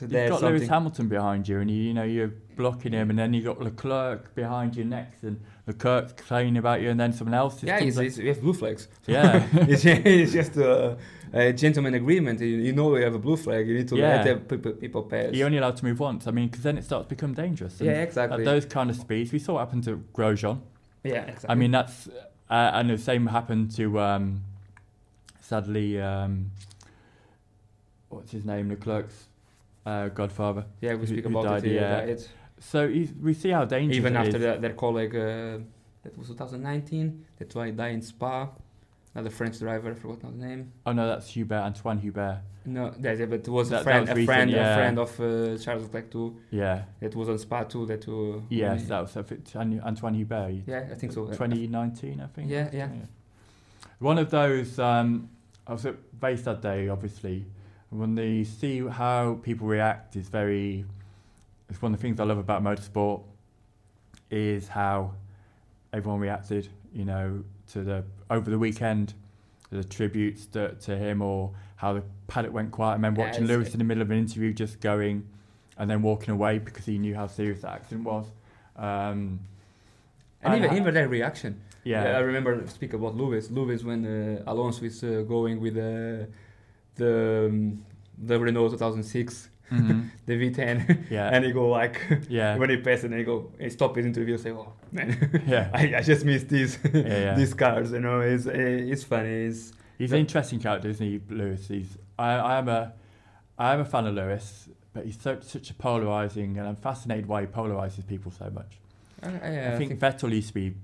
You've 0.00 0.12
got 0.12 0.40
something. 0.40 0.58
Lewis 0.58 0.68
Hamilton 0.68 1.08
behind 1.08 1.48
you, 1.48 1.58
and 1.60 1.68
you, 1.70 1.80
you 1.88 1.94
know 1.98 2.04
you're 2.04 2.32
blocking 2.56 2.92
him, 2.92 3.10
and 3.10 3.18
then 3.18 3.34
you 3.34 3.42
got 3.42 3.60
Leclerc 3.60 4.32
behind 4.34 4.76
you 4.76 4.84
next, 4.84 5.24
and 5.24 5.40
Leclerc's 5.68 6.12
complaining 6.14 6.56
about 6.56 6.80
you, 6.80 6.90
and 6.90 6.98
then 6.98 7.12
someone 7.12 7.34
else. 7.34 7.54
just 7.54 7.64
yeah, 7.66 7.78
he's, 7.78 7.96
he's, 7.96 8.16
he 8.16 8.26
has 8.26 8.38
blue 8.38 8.52
flags. 8.54 8.88
Yeah. 9.06 9.46
it's, 9.52 9.84
it's 9.84 10.32
just 10.32 10.56
a, 10.56 10.96
a 11.32 11.52
gentleman 11.52 11.94
agreement. 11.94 12.40
You, 12.40 12.46
you 12.46 12.72
know 12.72 12.96
you 12.96 13.04
have 13.04 13.14
a 13.14 13.18
blue 13.18 13.36
flag. 13.36 13.68
You 13.68 13.74
need 13.76 13.88
to 13.88 13.96
Yeah. 13.96 14.22
let 14.24 14.24
the 14.48 14.56
people, 14.56 14.72
people 14.72 15.02
pass. 15.02 15.32
You're 15.34 15.46
only 15.46 15.58
allowed 15.58 15.76
to 15.76 15.84
move 15.84 16.00
once. 16.00 16.26
I 16.26 16.30
mean, 16.32 16.48
because 16.48 16.64
then 16.64 16.76
it 16.78 16.84
starts 16.84 17.04
to 17.06 17.14
become 17.14 17.34
dangerous. 17.34 17.80
Yeah, 17.80 18.02
exactly. 18.02 18.38
At 18.42 18.44
those 18.44 18.64
kind 18.66 18.90
of 18.90 18.96
speeds, 18.96 19.30
we 19.32 19.38
saw 19.38 19.52
what 19.54 19.60
happened 19.60 19.84
to 19.84 20.02
Grosjean. 20.14 20.60
yeah, 21.04 21.22
exactly. 21.22 21.50
I 21.50 21.54
mean, 21.54 21.70
that's 21.70 22.08
uh, 22.50 22.70
and 22.74 22.88
the 22.90 22.98
same 22.98 23.26
happened 23.26 23.70
to 23.76 24.00
um, 24.00 24.42
sadly, 25.42 26.00
um, 26.00 26.50
what's 28.08 28.32
his 28.32 28.44
name, 28.44 28.70
Leclerc's 28.70 29.26
uh, 29.86 30.08
godfather. 30.08 30.64
yeah, 30.80 30.94
we 30.94 31.06
speak 31.06 31.24
who 31.24 31.30
about 31.30 31.44
died, 31.44 31.64
it. 31.64 31.72
yeah. 31.72 32.16
Yeah, 32.58 32.64
So 32.64 32.86
we 33.22 33.34
see 33.34 33.50
how 33.50 33.64
dangerous 33.64 33.96
even 33.96 34.16
after 34.16 34.38
the, 34.38 34.58
their 34.60 34.72
colleague, 34.74 35.14
uh, 35.14 35.58
that 36.02 36.16
was 36.18 36.28
2019. 36.28 37.24
That's 37.38 37.54
why 37.54 37.66
he 37.66 37.72
died 37.72 37.94
in 37.94 38.02
Spa. 38.02 38.48
Another 39.14 39.30
French 39.30 39.58
driver, 39.58 39.90
I 39.90 39.94
forgot 39.94 40.22
now 40.24 40.30
the 40.30 40.46
name. 40.46 40.72
Oh 40.86 40.92
no, 40.92 41.06
that's 41.08 41.28
Hubert 41.30 41.56
Antoine 41.62 41.98
Hubert. 41.98 42.40
No, 42.66 42.90
that, 42.98 43.18
yeah, 43.18 43.24
but 43.24 43.40
it 43.40 43.48
was 43.48 43.70
That- 43.70 43.76
a 43.76 43.78
that 43.78 43.84
friend, 43.84 44.00
was 44.02 44.10
a 44.10 44.14
recent, 44.14 44.26
friend, 44.26 44.50
yeah. 44.50 44.72
a 44.72 44.76
friend 44.76 44.98
of 44.98 45.20
uh, 45.20 45.58
Charles 45.58 45.82
Leclerc 45.84 46.10
too. 46.10 46.36
Yeah. 46.50 46.82
That 47.00 47.14
was 47.16 47.28
on 47.30 47.38
Spa 47.38 47.64
too. 47.64 47.86
That 47.86 48.06
uh, 48.06 48.40
Yes, 48.50 48.80
when 48.80 48.88
that 48.88 49.00
was 49.00 49.16
I 49.16 49.22
think, 49.22 49.54
An- 49.54 49.80
Antoine 49.80 50.14
Hubert. 50.14 50.52
yeah, 50.66 50.86
I 50.90 50.94
think 50.94 51.12
so. 51.12 51.26
2019, 51.26 52.20
I 52.20 52.26
think. 52.26 52.50
Yeah, 52.50 52.68
yeah. 52.72 52.88
One 53.98 54.18
of 54.18 54.30
those. 54.30 54.78
Um, 54.78 55.30
I 55.66 55.72
was 55.72 55.84
at 55.86 55.96
race 56.20 56.42
that 56.42 56.60
day, 56.62 56.88
obviously. 56.88 57.46
When 57.90 58.14
they 58.14 58.44
see 58.44 58.86
how 58.86 59.38
people 59.42 59.66
react 59.66 60.14
is 60.16 60.28
very. 60.28 60.84
It's 61.68 61.80
one 61.82 61.92
of 61.92 61.98
the 61.98 62.02
things 62.02 62.18
I 62.20 62.24
love 62.24 62.38
about 62.38 62.62
motorsport. 62.62 63.22
Is 64.30 64.68
how 64.68 65.12
everyone 65.92 66.20
reacted. 66.20 66.68
You 66.92 67.04
know, 67.04 67.44
to 67.72 67.82
the 67.82 68.04
over 68.30 68.50
the 68.50 68.58
weekend, 68.58 69.14
the 69.70 69.84
tributes 69.84 70.46
to, 70.46 70.74
to 70.74 70.96
him, 70.96 71.22
or 71.22 71.52
how 71.76 71.94
the 71.94 72.02
paddock 72.26 72.52
went 72.52 72.70
quiet. 72.72 72.90
I 72.90 72.94
remember 72.94 73.20
Yeah, 73.20 73.26
watching 73.28 73.44
it's- 73.44 73.56
Lewis 73.56 73.72
in 73.72 73.78
the 73.78 73.84
middle 73.84 74.02
of 74.02 74.10
an 74.10 74.18
interview, 74.18 74.52
just 74.52 74.80
going, 74.80 75.26
and 75.78 75.88
then 75.90 76.02
walking 76.02 76.32
away 76.34 76.58
because 76.58 76.84
he 76.84 76.98
knew 76.98 77.14
how 77.14 77.26
serious 77.26 77.60
the 77.62 77.70
accident 77.70 78.04
was. 78.04 78.26
Um, 78.76 79.40
And 80.42 80.54
even, 80.56 80.68
ha- 80.70 80.76
even 80.76 80.94
their 80.94 81.08
reaction. 81.08 81.60
yeah, 81.84 82.16
I 82.16 82.20
remember 82.20 82.66
speak 82.68 82.92
about 82.92 83.16
Lewis. 83.16 83.50
Lewis 83.50 83.82
when 83.82 84.04
uh, 84.06 84.42
Alonso 84.46 84.84
is 84.84 85.02
uh, 85.02 85.22
going 85.26 85.58
with 85.60 85.76
uh, 85.76 86.26
the 86.96 87.46
um, 87.50 87.84
the 88.18 88.38
Renault 88.38 88.70
2006, 88.70 89.48
Mhm. 89.70 90.08
the 90.26 90.32
V10, 90.32 91.06
yeah, 91.10 91.28
and 91.28 91.44
he 91.44 91.52
go 91.52 91.68
like 91.68 92.00
yeah, 92.28 92.56
when 92.56 92.70
he 92.70 92.78
pass 92.78 93.04
and 93.04 93.14
he 93.14 93.22
go 93.24 93.50
he 93.60 93.68
stop 93.68 93.96
his 93.96 94.06
interview 94.06 94.34
and 94.34 94.42
say 94.42 94.50
oh 94.50 94.72
man 94.92 95.42
yeah. 95.46 95.70
I, 95.74 95.96
I 95.96 96.00
just 96.02 96.24
missed 96.24 96.48
these 96.48 96.78
yeah. 96.94 97.34
these 97.34 97.52
cars 97.52 97.92
you 97.92 98.00
know 98.00 98.20
it's 98.20 98.46
it's 98.46 99.04
funny 99.04 99.44
it's 99.46 99.72
He's 99.98 100.12
an 100.12 100.20
interesting 100.20 100.60
character, 100.60 100.88
isn't 100.88 101.04
he, 101.04 101.20
Lewis? 101.28 101.66
He's 101.66 101.98
I, 102.18 102.34
I 102.34 102.58
am 102.58 102.68
a 102.68 102.92
I 103.58 103.74
am 103.74 103.80
a 103.80 103.84
fan 103.84 104.06
of 104.06 104.14
Lewis, 104.14 104.68
but 104.92 105.04
he's 105.04 105.20
so, 105.20 105.38
such 105.40 105.70
a 105.70 105.74
polarizing, 105.74 106.56
and 106.56 106.68
I'm 106.68 106.76
fascinated 106.76 107.26
why 107.26 107.40
he 107.42 107.46
polarizes 107.48 108.06
people 108.06 108.30
so 108.30 108.48
much. 108.50 108.78
I, 109.20 109.28
I, 109.28 109.74
I, 109.74 109.76
think, 109.76 109.98
Vettel 109.98 110.32
used 110.32 110.48
to 110.48 110.54
be 110.54 110.74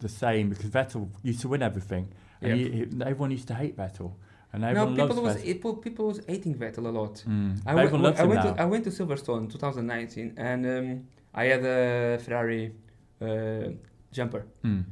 the 0.00 0.08
same 0.08 0.48
because 0.48 0.70
Vettel 0.70 1.10
used 1.22 1.42
to 1.42 1.48
win 1.48 1.62
everything, 1.62 2.08
and 2.40 2.58
Yeah. 2.58 2.68
he, 2.68 2.76
he, 2.76 3.02
everyone 3.02 3.30
used 3.30 3.48
to 3.48 3.54
hate 3.54 3.76
Vettel, 3.76 4.12
and 4.52 4.62
no 4.62 4.86
people 5.06 5.22
was 5.22 5.42
people, 5.42 5.76
people 5.76 6.06
was 6.08 6.20
hating 6.26 6.54
Vettel 6.54 6.86
a 6.86 6.90
lot. 6.90 7.14
Mm. 7.26 7.60
I, 7.66 7.74
went- 7.74 7.92
loves 8.00 8.20
I 8.20 8.24
him 8.24 8.28
went 8.30 8.44
now. 8.44 8.52
to 8.54 8.62
I 8.62 8.64
went 8.66 8.84
to 8.84 8.90
Silverstone 8.90 9.50
2019 9.50 10.34
and 10.36 10.66
um, 10.66 11.04
I 11.34 11.44
had 11.46 11.64
a 11.64 12.18
Ferrari 12.18 12.72
uh, 13.20 13.70
jumper. 14.12 14.44
Mm. 14.64 14.84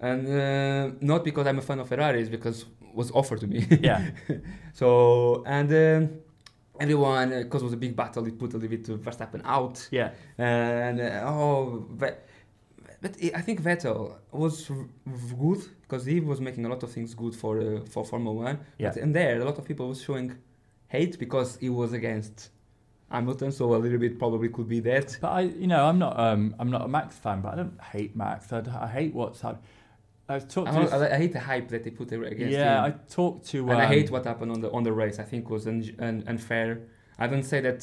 and 0.00 0.28
uh, 0.28 0.96
not 1.00 1.22
because 1.24 1.46
I'm 1.46 1.58
a 1.58 1.62
fan 1.62 1.80
of 1.80 1.88
Ferraris 1.88 2.28
because 2.28 2.62
it 2.62 2.94
was 2.94 3.10
offered 3.10 3.40
to 3.40 3.46
me. 3.46 3.66
Yeah, 3.80 4.10
so 4.72 5.42
and 5.46 5.70
um, 5.72 6.10
everyone 6.80 7.28
because 7.42 7.62
it 7.62 7.64
was 7.64 7.74
a 7.74 7.76
big 7.86 7.94
battle 7.96 8.26
it 8.26 8.38
put 8.38 8.54
a 8.54 8.58
little 8.58 8.68
bit 8.76 8.88
of 8.88 9.00
Verstappen 9.00 9.42
out. 9.44 9.86
Yeah, 9.90 10.10
and 10.38 11.00
uh, 11.00 11.22
oh 11.26 11.86
but 13.04 13.12
I 13.40 13.42
think 13.46 13.60
Vettel 13.60 14.14
was 14.32 14.70
good 15.44 15.62
because 15.82 16.06
he 16.06 16.20
was 16.20 16.40
making 16.40 16.64
a 16.64 16.70
lot 16.74 16.82
of 16.82 16.90
things 16.90 17.10
good 17.22 17.34
for 17.42 17.52
uh, 17.60 17.80
for 17.92 18.02
Formula 18.02 18.34
One. 18.34 18.58
Yeah. 18.78 18.88
But 18.88 18.96
in 19.04 19.12
there, 19.12 19.34
a 19.42 19.44
lot 19.44 19.58
of 19.58 19.64
people 19.70 19.84
was 19.88 20.00
showing 20.02 20.28
hate 20.88 21.18
because 21.18 21.58
he 21.64 21.68
was 21.68 21.92
against 21.92 22.36
Hamilton, 23.10 23.52
so 23.52 23.74
a 23.74 23.80
little 23.84 23.98
bit 23.98 24.18
probably 24.18 24.48
could 24.48 24.70
be 24.76 24.80
that. 24.90 25.18
but 25.20 25.32
I, 25.40 25.40
you 25.42 25.66
know, 25.66 25.82
I'm 25.88 25.98
not 25.98 26.18
um 26.18 26.42
I'm 26.58 26.70
not 26.76 26.82
a 26.88 26.88
Max 26.88 27.18
fan, 27.24 27.42
but 27.42 27.50
I 27.52 27.56
don't 27.56 27.78
hate 27.92 28.16
Max. 28.16 28.50
I, 28.54 28.62
I 28.86 28.88
hate 28.98 29.12
what's 29.20 29.42
happened. 29.42 29.64
I've 30.26 30.48
talked 30.48 30.70
I, 30.70 30.82
this- 30.82 30.92
I, 30.94 31.14
I 31.14 31.18
hate 31.22 31.34
the 31.34 31.40
hype 31.40 31.68
that 31.68 31.84
they 31.84 31.90
put 31.90 32.10
against 32.10 32.56
yeah, 32.58 32.82
I 32.82 32.86
him, 32.86 33.00
talked 33.10 33.46
to 33.48 33.58
and 33.70 33.78
I 33.82 33.84
um, 33.84 33.92
hate 33.92 34.10
what 34.10 34.24
happened 34.24 34.50
on 34.50 34.60
the 34.62 34.70
on 34.70 34.82
the 34.82 34.94
race. 35.02 35.18
I 35.18 35.24
think 35.24 35.50
was 35.50 35.66
un, 35.66 35.78
un, 35.98 36.24
unfair. 36.26 36.70
I 37.18 37.26
don't 37.26 37.48
say 37.52 37.60
that. 37.60 37.82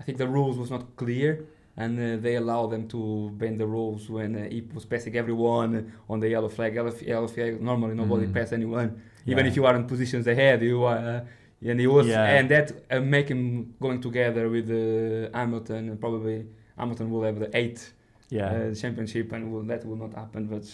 I 0.00 0.02
think 0.04 0.16
the 0.16 0.28
rules 0.28 0.56
was 0.62 0.70
not 0.70 0.96
clear, 0.96 1.46
and 1.76 1.98
uh, 1.98 2.16
they 2.22 2.36
allow 2.36 2.66
them 2.66 2.88
to 2.88 3.30
bend 3.36 3.60
the 3.60 3.66
rules 3.66 4.08
when 4.08 4.34
uh, 4.36 4.48
he 4.48 4.62
was 4.74 4.84
passing 4.86 5.14
everyone 5.16 5.92
on 6.08 6.20
the 6.20 6.28
yellow 6.28 6.48
flag. 6.48 6.74
Yellow, 6.74 6.94
yellow 7.02 7.28
flag. 7.28 7.60
Normally, 7.60 7.94
nobody 7.94 8.26
Mm. 8.26 8.34
pass 8.34 8.52
anyone, 8.52 9.00
even 9.26 9.44
yeah. 9.44 9.50
if 9.50 9.56
you 9.56 9.64
are 9.66 9.74
in 9.76 9.84
positions 9.86 10.26
ahead. 10.26 10.62
You 10.62 10.84
are, 10.84 10.98
uh, 10.98 11.24
and 11.70 11.78
he 11.80 11.86
was, 11.86 12.06
Yeah. 12.06 12.24
and 12.38 12.48
that 12.50 12.72
uh, 12.90 13.00
make 13.00 13.28
him 13.28 13.74
going 13.80 14.00
together 14.00 14.48
with 14.48 14.70
uh, 14.70 15.36
Hamilton. 15.36 15.88
And 15.90 16.00
probably 16.00 16.46
Hamilton 16.78 17.10
will 17.10 17.22
have 17.24 17.38
the 17.38 17.50
eighth 17.56 17.92
yeah. 18.30 18.46
uh, 18.50 18.74
championship, 18.74 19.32
and 19.32 19.52
will, 19.52 19.62
that 19.64 19.84
will 19.86 19.96
not 19.96 20.12
happen. 20.14 20.46
But 20.46 20.64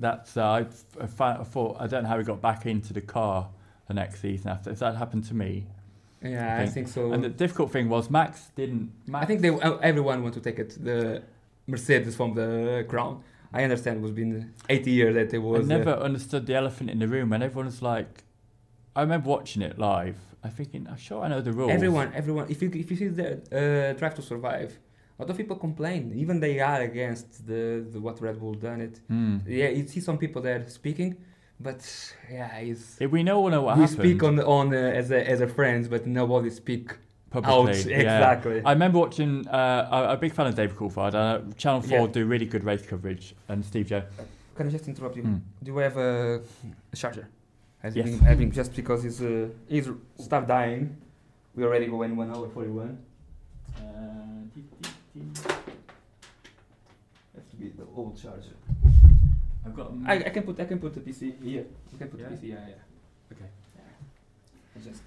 That's 0.00 0.36
uh, 0.36 0.42
I, 0.42 0.60
f- 0.62 1.20
I 1.20 1.32
I 1.40 1.44
thought 1.44 1.76
I 1.80 1.86
don't 1.86 2.02
know 2.02 2.08
how 2.08 2.18
he 2.18 2.24
got 2.24 2.40
back 2.42 2.66
into 2.66 2.92
the 2.92 3.00
car 3.00 3.48
the 3.88 3.94
next 3.94 4.20
season 4.20 4.50
after. 4.50 4.70
If 4.70 4.78
that 4.80 4.96
happened 4.96 5.24
to 5.28 5.34
me, 5.34 5.66
yeah, 6.24 6.58
I 6.58 6.62
I 6.62 6.66
think- 6.66 6.88
so. 6.88 7.12
and 7.12 7.22
the 7.22 7.28
difficult 7.28 7.70
thing 7.72 7.88
was 7.88 8.10
Max 8.10 8.50
didn't. 8.56 8.90
Max, 9.06 9.22
I 9.24 9.26
think 9.28 9.40
they 9.42 9.50
everyone 9.90 10.22
want 10.24 10.34
to 10.34 10.40
take 10.40 10.58
it 10.58 10.70
the 10.82 11.22
Mercedes 11.66 12.16
from 12.16 12.34
the 12.34 12.84
crown. 12.88 13.22
I 13.52 13.62
understand 13.62 13.98
it 13.98 14.02
was 14.02 14.10
been 14.10 14.52
80 14.68 14.90
years 14.90 15.14
that 15.14 15.32
it 15.32 15.38
was. 15.38 15.70
I 15.70 15.76
never 15.78 15.94
uh, 15.94 16.00
understood 16.08 16.46
the 16.46 16.54
elephant 16.56 16.90
in 16.90 16.98
the 16.98 17.06
room, 17.08 17.32
and 17.32 17.40
everyone 17.42 17.66
was 17.66 17.82
like, 17.82 18.24
I 18.96 19.02
remember 19.02 19.28
watching 19.28 19.62
it 19.62 19.78
live. 19.78 20.18
I 20.42 20.48
thinking, 20.48 20.86
I'm 20.90 20.96
sure 20.98 21.22
I 21.24 21.28
know 21.28 21.40
the 21.40 21.52
rules. 21.52 21.70
everyone, 21.70 22.12
everyone. 22.14 22.46
If 22.50 22.60
you 22.62 22.70
if 22.74 22.90
you 22.90 22.96
see 22.96 23.08
the 23.08 23.28
uh, 23.60 23.98
Drive 23.98 24.14
to 24.16 24.22
Survive, 24.22 24.70
a 25.18 25.22
lot 25.22 25.30
of 25.30 25.36
people 25.36 25.56
complain. 25.56 26.12
Even 26.16 26.40
they 26.40 26.58
are 26.60 26.80
against 26.82 27.46
the, 27.46 27.62
the 27.92 28.00
what 28.00 28.20
Red 28.20 28.36
Bull 28.40 28.54
done 28.54 28.80
it. 28.80 29.00
Mm. 29.10 29.42
Yeah, 29.46 29.68
you 29.68 29.86
see 29.86 30.00
some 30.00 30.18
people 30.18 30.42
there 30.42 30.68
speaking, 30.68 31.16
but 31.60 32.14
yeah, 32.30 32.56
it's. 32.58 33.00
If 33.00 33.10
we 33.10 33.22
know 33.22 33.40
what 33.40 33.52
we 33.52 33.68
happened. 33.68 33.88
speak 33.90 34.22
on 34.22 34.40
on 34.40 34.74
uh, 34.74 34.78
as 34.78 35.10
a 35.10 35.28
as 35.28 35.40
a 35.40 35.46
friends, 35.48 35.88
but 35.88 36.06
nobody 36.06 36.50
speak 36.50 36.96
publicly. 37.30 37.58
out 37.80 37.86
yeah. 37.86 37.96
exactly. 37.98 38.62
I 38.64 38.72
remember 38.72 38.98
watching. 38.98 39.46
Uh, 39.48 39.88
I'm 39.90 40.10
a 40.10 40.16
big 40.16 40.32
fan 40.34 40.46
of 40.46 40.54
David 40.54 40.76
Coulthard. 40.76 41.14
Uh, 41.14 41.40
Channel 41.56 41.80
Four 41.82 41.98
Yeah. 42.06 42.06
do 42.12 42.26
really 42.26 42.46
good 42.46 42.64
race 42.64 42.84
coverage, 42.86 43.34
and 43.48 43.64
Steve 43.64 43.86
Joe. 43.86 44.02
Can 44.56 44.68
I 44.68 44.70
just 44.70 44.86
interrupt 44.86 45.16
you? 45.16 45.22
Mm. 45.24 45.40
Do 45.64 45.74
we 45.74 45.82
have 45.82 45.96
a, 45.96 46.40
a 46.92 46.96
charger? 46.96 47.28
Has 47.82 47.96
Yes. 47.96 48.06
been 48.08 48.18
having 48.20 48.50
just 48.52 48.74
because 48.74 49.02
he's 49.02 49.20
uh, 49.22 49.48
he's 49.68 49.88
start 50.18 50.46
dying. 50.46 50.96
We 51.56 51.64
already 51.64 51.86
go 51.86 52.02
in 52.02 52.16
one 52.16 52.30
hour 52.30 52.48
forty 52.48 52.70
one. 52.70 52.98
Uh, 53.76 53.80
Has 57.34 57.44
to 57.50 57.56
be 57.56 57.68
the 57.68 57.84
old 57.96 58.20
charger. 58.20 58.54
I've 59.64 59.74
got. 59.74 59.92
I, 60.06 60.14
I 60.16 60.30
can 60.30 60.42
put 60.42 60.60
I 60.60 60.64
can 60.64 60.78
put 60.78 60.94
the 60.94 61.00
PC 61.00 61.42
here. 61.42 61.64
You 61.92 61.98
can 61.98 62.08
put 62.08 62.20
Yeah? 62.20 62.28
the 62.28 62.34
PC. 62.36 62.42
Yeah, 62.48 62.54
yeah. 62.68 63.32
Okay. 63.32 63.48
I 64.76 64.78
just. 64.80 65.02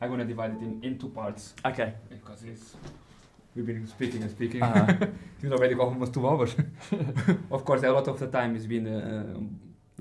I'm 0.00 0.10
gonna 0.10 0.24
divide 0.24 0.52
it 0.52 0.62
in, 0.62 0.80
in 0.82 0.98
two 0.98 1.08
parts 1.10 1.54
Okay. 1.64 1.92
because 2.08 2.42
it's 2.44 2.74
we've 3.54 3.66
been 3.66 3.86
speaking 3.86 4.22
and 4.22 4.30
speaking. 4.30 4.62
Uh-huh. 4.62 5.06
it's 5.42 5.52
already 5.52 5.74
almost 5.74 6.14
two 6.14 6.26
hours. 6.26 6.54
of 7.50 7.64
course, 7.64 7.82
a 7.82 7.90
lot 7.92 8.08
of 8.08 8.18
the 8.18 8.26
time 8.28 8.54
has 8.54 8.66
been 8.66 8.86
uh, 8.86 9.38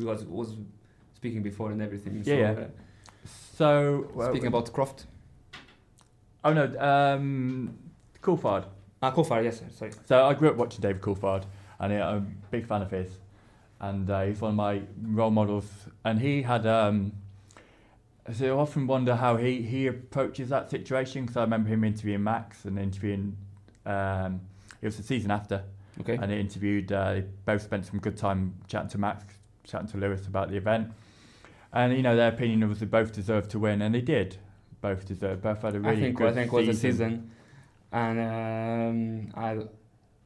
was 0.06 0.26
was 0.26 0.56
speaking 1.16 1.44
before 1.44 1.72
and 1.72 1.82
everything. 1.82 2.24
so, 2.24 2.32
Yeah, 2.32 2.38
yeah. 2.38 2.50
uh, 2.52 2.68
So 3.58 4.08
well, 4.14 4.30
speaking 4.30 4.48
about 4.48 4.72
Croft. 4.72 5.06
Oh 6.44 6.54
no, 6.54 6.64
um, 6.80 7.78
Coulthard. 8.22 8.66
Ah, 9.02 9.12
Kofar, 9.12 9.44
yes, 9.44 9.62
sorry. 9.76 9.92
So 10.06 10.26
I 10.26 10.34
grew 10.34 10.50
up 10.50 10.56
watching 10.58 10.82
David 10.82 11.02
Coulthard, 11.02 11.44
and 11.80 11.94
I'm 11.94 12.18
a 12.18 12.22
big 12.52 12.66
fan 12.68 12.82
of 12.82 12.92
his, 12.92 13.10
and 13.80 14.10
uh, 14.10 14.24
he's 14.24 14.42
one 14.42 14.52
of 14.52 14.56
my 14.56 14.82
role 15.04 15.32
models. 15.32 15.70
And 16.04 16.20
he 16.20 16.42
had, 16.42 16.66
um, 16.68 17.14
so 18.34 18.58
I 18.58 18.62
often 18.62 18.86
wonder 18.88 19.16
how 19.16 19.38
he 19.38 19.62
he 19.62 19.88
approaches 19.88 20.50
that 20.50 20.70
situation 20.70 21.24
because 21.24 21.38
I 21.38 21.42
remember 21.42 21.70
him 21.70 21.84
interviewing 21.84 22.24
Max 22.24 22.66
and 22.66 22.78
interviewing. 22.78 23.38
Um, 23.86 24.42
it 24.82 24.86
was 24.86 24.98
the 24.98 25.04
season 25.04 25.32
after, 25.32 25.64
Okay. 26.02 26.16
and 26.22 26.32
he 26.32 26.40
interviewed. 26.40 26.92
Uh, 26.92 27.14
they 27.16 27.24
both 27.46 27.62
spent 27.64 27.86
some 27.86 28.00
good 28.00 28.16
time 28.18 28.54
chatting 28.68 28.90
to 28.90 28.98
Max, 28.98 29.24
chatting 29.64 29.88
to 29.90 29.98
Lewis 29.98 30.28
about 30.28 30.50
the 30.50 30.58
event, 30.58 30.92
and 31.74 31.94
you 31.96 32.02
know 32.04 32.16
their 32.16 32.30
opinion 32.30 32.68
was 32.70 32.80
they 32.80 32.86
both 32.86 33.12
deserved 33.14 33.50
to 33.52 33.60
win, 33.60 33.82
and 33.82 33.94
they 33.96 34.02
did. 34.02 34.38
Both 34.82 35.06
deserved. 35.06 35.42
Both 35.42 35.62
had 35.64 35.76
a 35.76 35.80
really 35.80 35.98
I 35.98 36.00
think 36.00 36.18
good 36.18 36.28
I 36.30 36.34
think 36.34 36.52
was 36.54 36.66
season. 36.66 36.78
a 36.78 36.92
season, 36.94 37.32
and 37.92 38.20
um, 39.34 39.42
I 39.44 39.58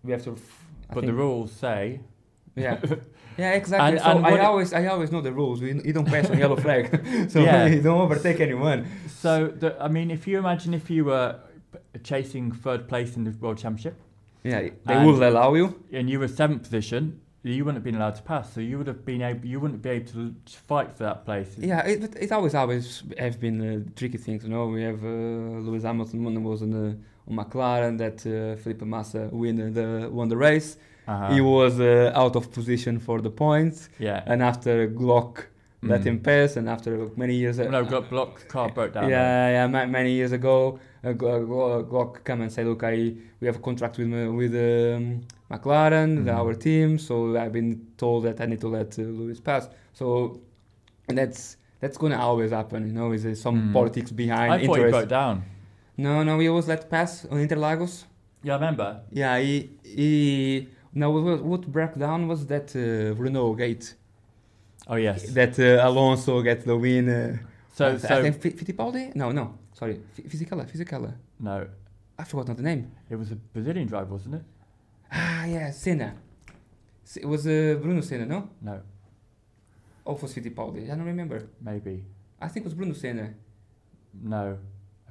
we 0.03 0.11
have 0.11 0.23
to. 0.25 0.33
f- 0.33 0.59
But 0.95 1.05
the 1.05 1.13
rules 1.13 1.51
say 1.51 1.99
Yeah, 2.55 2.79
yeah, 3.37 3.51
exactly. 3.53 3.97
And- 3.97 3.99
so 3.99 4.11
and 4.17 4.25
I 4.41 4.45
always 4.45 4.73
I 4.73 4.85
always 4.87 5.11
know 5.11 5.21
the 5.21 5.33
rules. 5.33 5.61
We 5.61 5.69
you 5.87 5.93
don't 5.93 6.05
pass 6.07 6.29
on 6.29 6.37
yellow 6.37 6.55
flag, 6.65 6.83
so 7.33 7.39
Yeah. 7.39 7.65
you 7.67 7.81
don't 7.81 8.01
overtake 8.01 8.39
anyone. 8.39 8.85
So, 9.07 9.47
the, 9.47 9.69
I 9.81 9.87
mean, 9.87 10.11
if 10.11 10.27
you 10.27 10.37
imagine 10.37 10.73
if 10.73 10.89
you 10.89 11.05
were 11.05 11.39
chasing 12.03 12.51
third 12.51 12.87
place 12.87 13.15
in 13.17 13.23
the 13.23 13.31
World 13.43 13.57
Championship 13.57 13.95
Yeah, 14.43 14.59
they 14.87 14.93
And- 14.95 15.05
will 15.07 15.23
allow 15.29 15.53
you. 15.55 15.67
and 15.97 16.09
you 16.09 16.19
were 16.19 16.27
seventh 16.27 16.63
position, 16.63 17.19
you 17.43 17.63
wouldn't 17.65 17.77
have 17.81 17.83
been 17.83 17.95
allowed 17.95 18.15
to 18.15 18.23
pass. 18.23 18.53
So 18.53 18.59
you 18.61 18.77
would 18.77 18.87
have 18.87 19.03
been 19.05 19.21
able, 19.21 19.45
you 19.45 19.59
wouldn't 19.61 19.81
be 19.81 19.89
able 19.89 20.11
to 20.11 20.35
fight 20.69 20.89
for 20.97 21.03
that 21.09 21.25
place. 21.25 21.49
Yeah, 21.57 21.81
it, 21.91 22.15
it 22.25 22.31
always 22.31 22.53
always 22.55 23.03
have 23.17 23.39
been 23.39 23.57
uh, 23.61 23.89
tricky 23.99 24.17
things. 24.17 24.43
You 24.43 24.49
know, 24.53 24.67
we 24.67 24.81
have 24.83 25.03
uh, 25.03 25.07
Lewis 25.65 25.83
Hamilton 25.83 26.23
when 26.23 26.33
he 26.33 26.39
was 26.51 26.61
on, 26.61 26.73
uh, 26.73 26.93
on 27.27 27.35
McLaren 27.37 27.97
that 27.97 28.25
uh, 28.25 28.55
Felipe 28.61 28.83
Massa 28.83 29.29
win 29.31 29.73
the 29.73 30.09
won 30.11 30.27
the 30.29 30.37
race. 30.37 30.77
Uh-huh. 31.07 31.33
He 31.33 31.41
was 31.41 31.79
uh, 31.79 32.11
out 32.15 32.35
of 32.35 32.49
position 32.51 32.97
for 32.99 33.21
the 33.21 33.29
points, 33.29 33.89
yeah. 33.99 34.23
and 34.25 34.41
after 34.41 34.87
Glock 34.87 35.45
let 35.81 35.99
Mm. 36.01 36.05
him 36.05 36.19
pass, 36.21 36.55
and 36.55 36.69
after 36.69 37.09
many 37.17 37.35
years. 37.35 37.59
uh, 37.59 37.63
no, 37.65 37.83
got 37.83 38.09
blocked. 38.09 38.47
Car 38.47 38.69
broke 38.69 38.93
down. 38.93 39.09
yeah, 39.09 39.49
yeah, 39.49 39.67
ma- 39.67 39.85
many 39.85 40.11
years 40.13 40.31
ago, 40.31 40.79
uh, 41.03 41.11
Glo- 41.11 41.45
Glo- 41.45 41.83
Glock 41.83 42.23
come 42.23 42.39
and 42.39 42.49
say, 42.49 42.63
look, 42.63 42.83
I 42.83 43.13
we 43.41 43.47
have 43.47 43.57
a 43.57 43.59
contract 43.59 43.97
with 43.97 44.07
uh, 44.13 44.31
with 44.31 44.53
um, 44.55 45.21
McLaren, 45.51 46.23
Mhm. 46.23 46.29
our 46.39 46.53
team, 46.53 46.97
so 46.97 47.35
I've 47.37 47.51
been 47.51 47.71
told 47.97 48.23
that 48.23 48.39
I 48.39 48.45
need 48.45 48.61
to 48.61 48.69
let 48.69 48.97
uh, 48.97 49.01
Lewis 49.01 49.41
pass. 49.41 49.67
So, 49.91 50.39
and 51.09 51.17
that's 51.17 51.57
that's 51.81 51.97
gonna 51.97 52.17
always 52.17 52.51
happen, 52.51 52.87
you 52.87 52.93
know. 52.93 53.11
Is 53.11 53.25
uh, 53.25 53.35
some 53.35 53.57
Mm. 53.69 53.73
politics 53.73 54.11
behind 54.11 54.53
I 54.53 54.65
thought 54.65 54.77
he 54.79 54.89
broke 54.89 55.09
down. 55.09 55.43
No, 55.97 56.23
no, 56.23 56.39
he 56.39 56.49
was 56.49 56.67
let 56.67 56.89
pass 56.89 57.25
on 57.25 57.37
Interlagos. 57.47 58.05
Yeah, 58.43 58.53
I 58.53 58.55
remember. 58.55 59.01
Yeah, 59.11 59.39
he 59.39 59.69
he. 59.83 60.67
No, 60.93 61.09
what, 61.11 61.43
what 61.43 61.61
broke 61.71 61.97
down 61.97 62.27
was 62.27 62.45
that 62.47 62.75
uh, 62.75 63.15
Renault 63.15 63.55
gate 63.55 63.95
Oh 64.87 64.95
yes. 64.95 65.23
that 65.33 65.57
uh, 65.59 65.87
Alonso 65.87 66.41
get 66.41 66.65
the 66.65 66.75
win. 66.77 67.09
Uh, 67.09 67.37
So 67.75 67.87
I, 67.87 67.97
so 67.97 68.07
I 68.19 68.21
think 68.21 68.39
Fi- 68.41 68.51
Fittipaldi. 68.59 69.15
No, 69.15 69.31
no, 69.31 69.45
sorry, 69.73 69.99
F- 70.17 70.25
Fisichella, 70.31 70.65
Fisichella. 70.71 71.11
no, 71.39 71.65
I 72.19 72.23
forgot 72.25 72.47
not 72.49 72.57
the 72.57 72.63
name. 72.63 72.91
it 73.09 73.15
was 73.15 73.31
a 73.31 73.35
Brazilian 73.35 73.87
driver, 73.87 74.11
wasn't 74.13 74.35
it? 74.35 74.43
Ah, 75.11 75.45
yeah, 75.45 75.71
Senna. 75.71 76.13
It 77.15 77.27
was 77.27 77.47
uh, 77.47 77.79
Bruno 77.81 78.01
Senna, 78.01 78.25
no? 78.25 78.49
No, 78.61 78.81
Or 80.05 80.15
was 80.21 80.33
Fittipaldi? 80.35 80.83
I 80.91 80.95
don't 80.95 81.05
remember. 81.05 81.47
maybe. 81.61 82.03
I 82.39 82.47
think 82.49 82.65
it 82.65 82.69
was 82.69 82.75
Bruno 82.75 82.93
Senna. 82.93 83.33
No. 84.21 84.57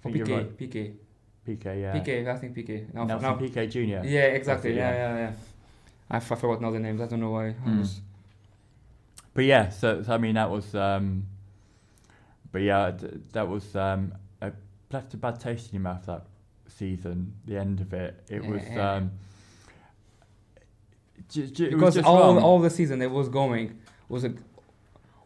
I 0.04 0.08
Or 0.08 0.12
Piquet, 0.12 0.28
you're 0.30 0.38
right. 0.38 0.56
Piquet. 0.58 0.94
Piquet, 1.44 1.80
yeah. 1.80 1.92
Piquet, 1.92 2.28
I 2.28 2.36
think 2.36 2.54
Piquet. 2.54 2.86
Now, 2.92 3.04
Nelson 3.04 3.28
now, 3.30 3.34
Piquet 3.36 3.66
Jr. 3.68 3.80
yeah, 3.80 4.00
exactly. 4.38 4.74
Yeah, 4.76 4.90
yeah. 4.92 5.14
yeah, 5.14 5.18
yeah. 5.18 5.32
I, 6.10 6.16
f- 6.16 6.32
I 6.32 6.34
forgot 6.36 6.60
now 6.60 6.70
the 6.70 6.78
names. 6.78 7.00
I 7.00 7.06
don't 7.06 7.20
know 7.20 7.30
why. 7.30 7.54
Mm. 7.66 7.78
was- 7.80 8.00
But 9.34 9.44
yeah, 9.44 9.70
so, 9.70 10.02
so 10.02 10.12
I 10.12 10.18
mean 10.18 10.34
that 10.34 10.50
was, 10.50 10.74
um, 10.74 11.26
but 12.52 12.62
yeah, 12.62 12.90
d- 12.92 13.06
that 13.32 13.48
was 13.48 13.74
um, 13.74 14.12
a 14.40 14.52
left 14.92 15.14
a 15.14 15.16
bad 15.16 15.40
taste 15.40 15.68
in 15.72 15.76
your 15.76 15.82
mouth 15.82 16.04
that 16.06 16.26
season. 16.68 17.34
The 17.46 17.56
end 17.58 17.80
of 17.80 17.92
it, 17.92 18.22
it 18.28 18.44
was 18.44 18.62
Yeah. 18.70 18.94
um, 18.96 19.10
ju- 21.28 21.46
ju- 21.46 21.64
it 21.66 21.72
was 21.74 21.80
because 21.80 21.94
just 21.94 22.06
all 22.06 22.34
wrong. 22.34 22.38
all 22.42 22.58
the 22.60 22.70
season 22.70 23.00
it 23.02 23.10
was 23.10 23.28
going 23.28 23.78
was 24.08 24.24
a 24.24 24.34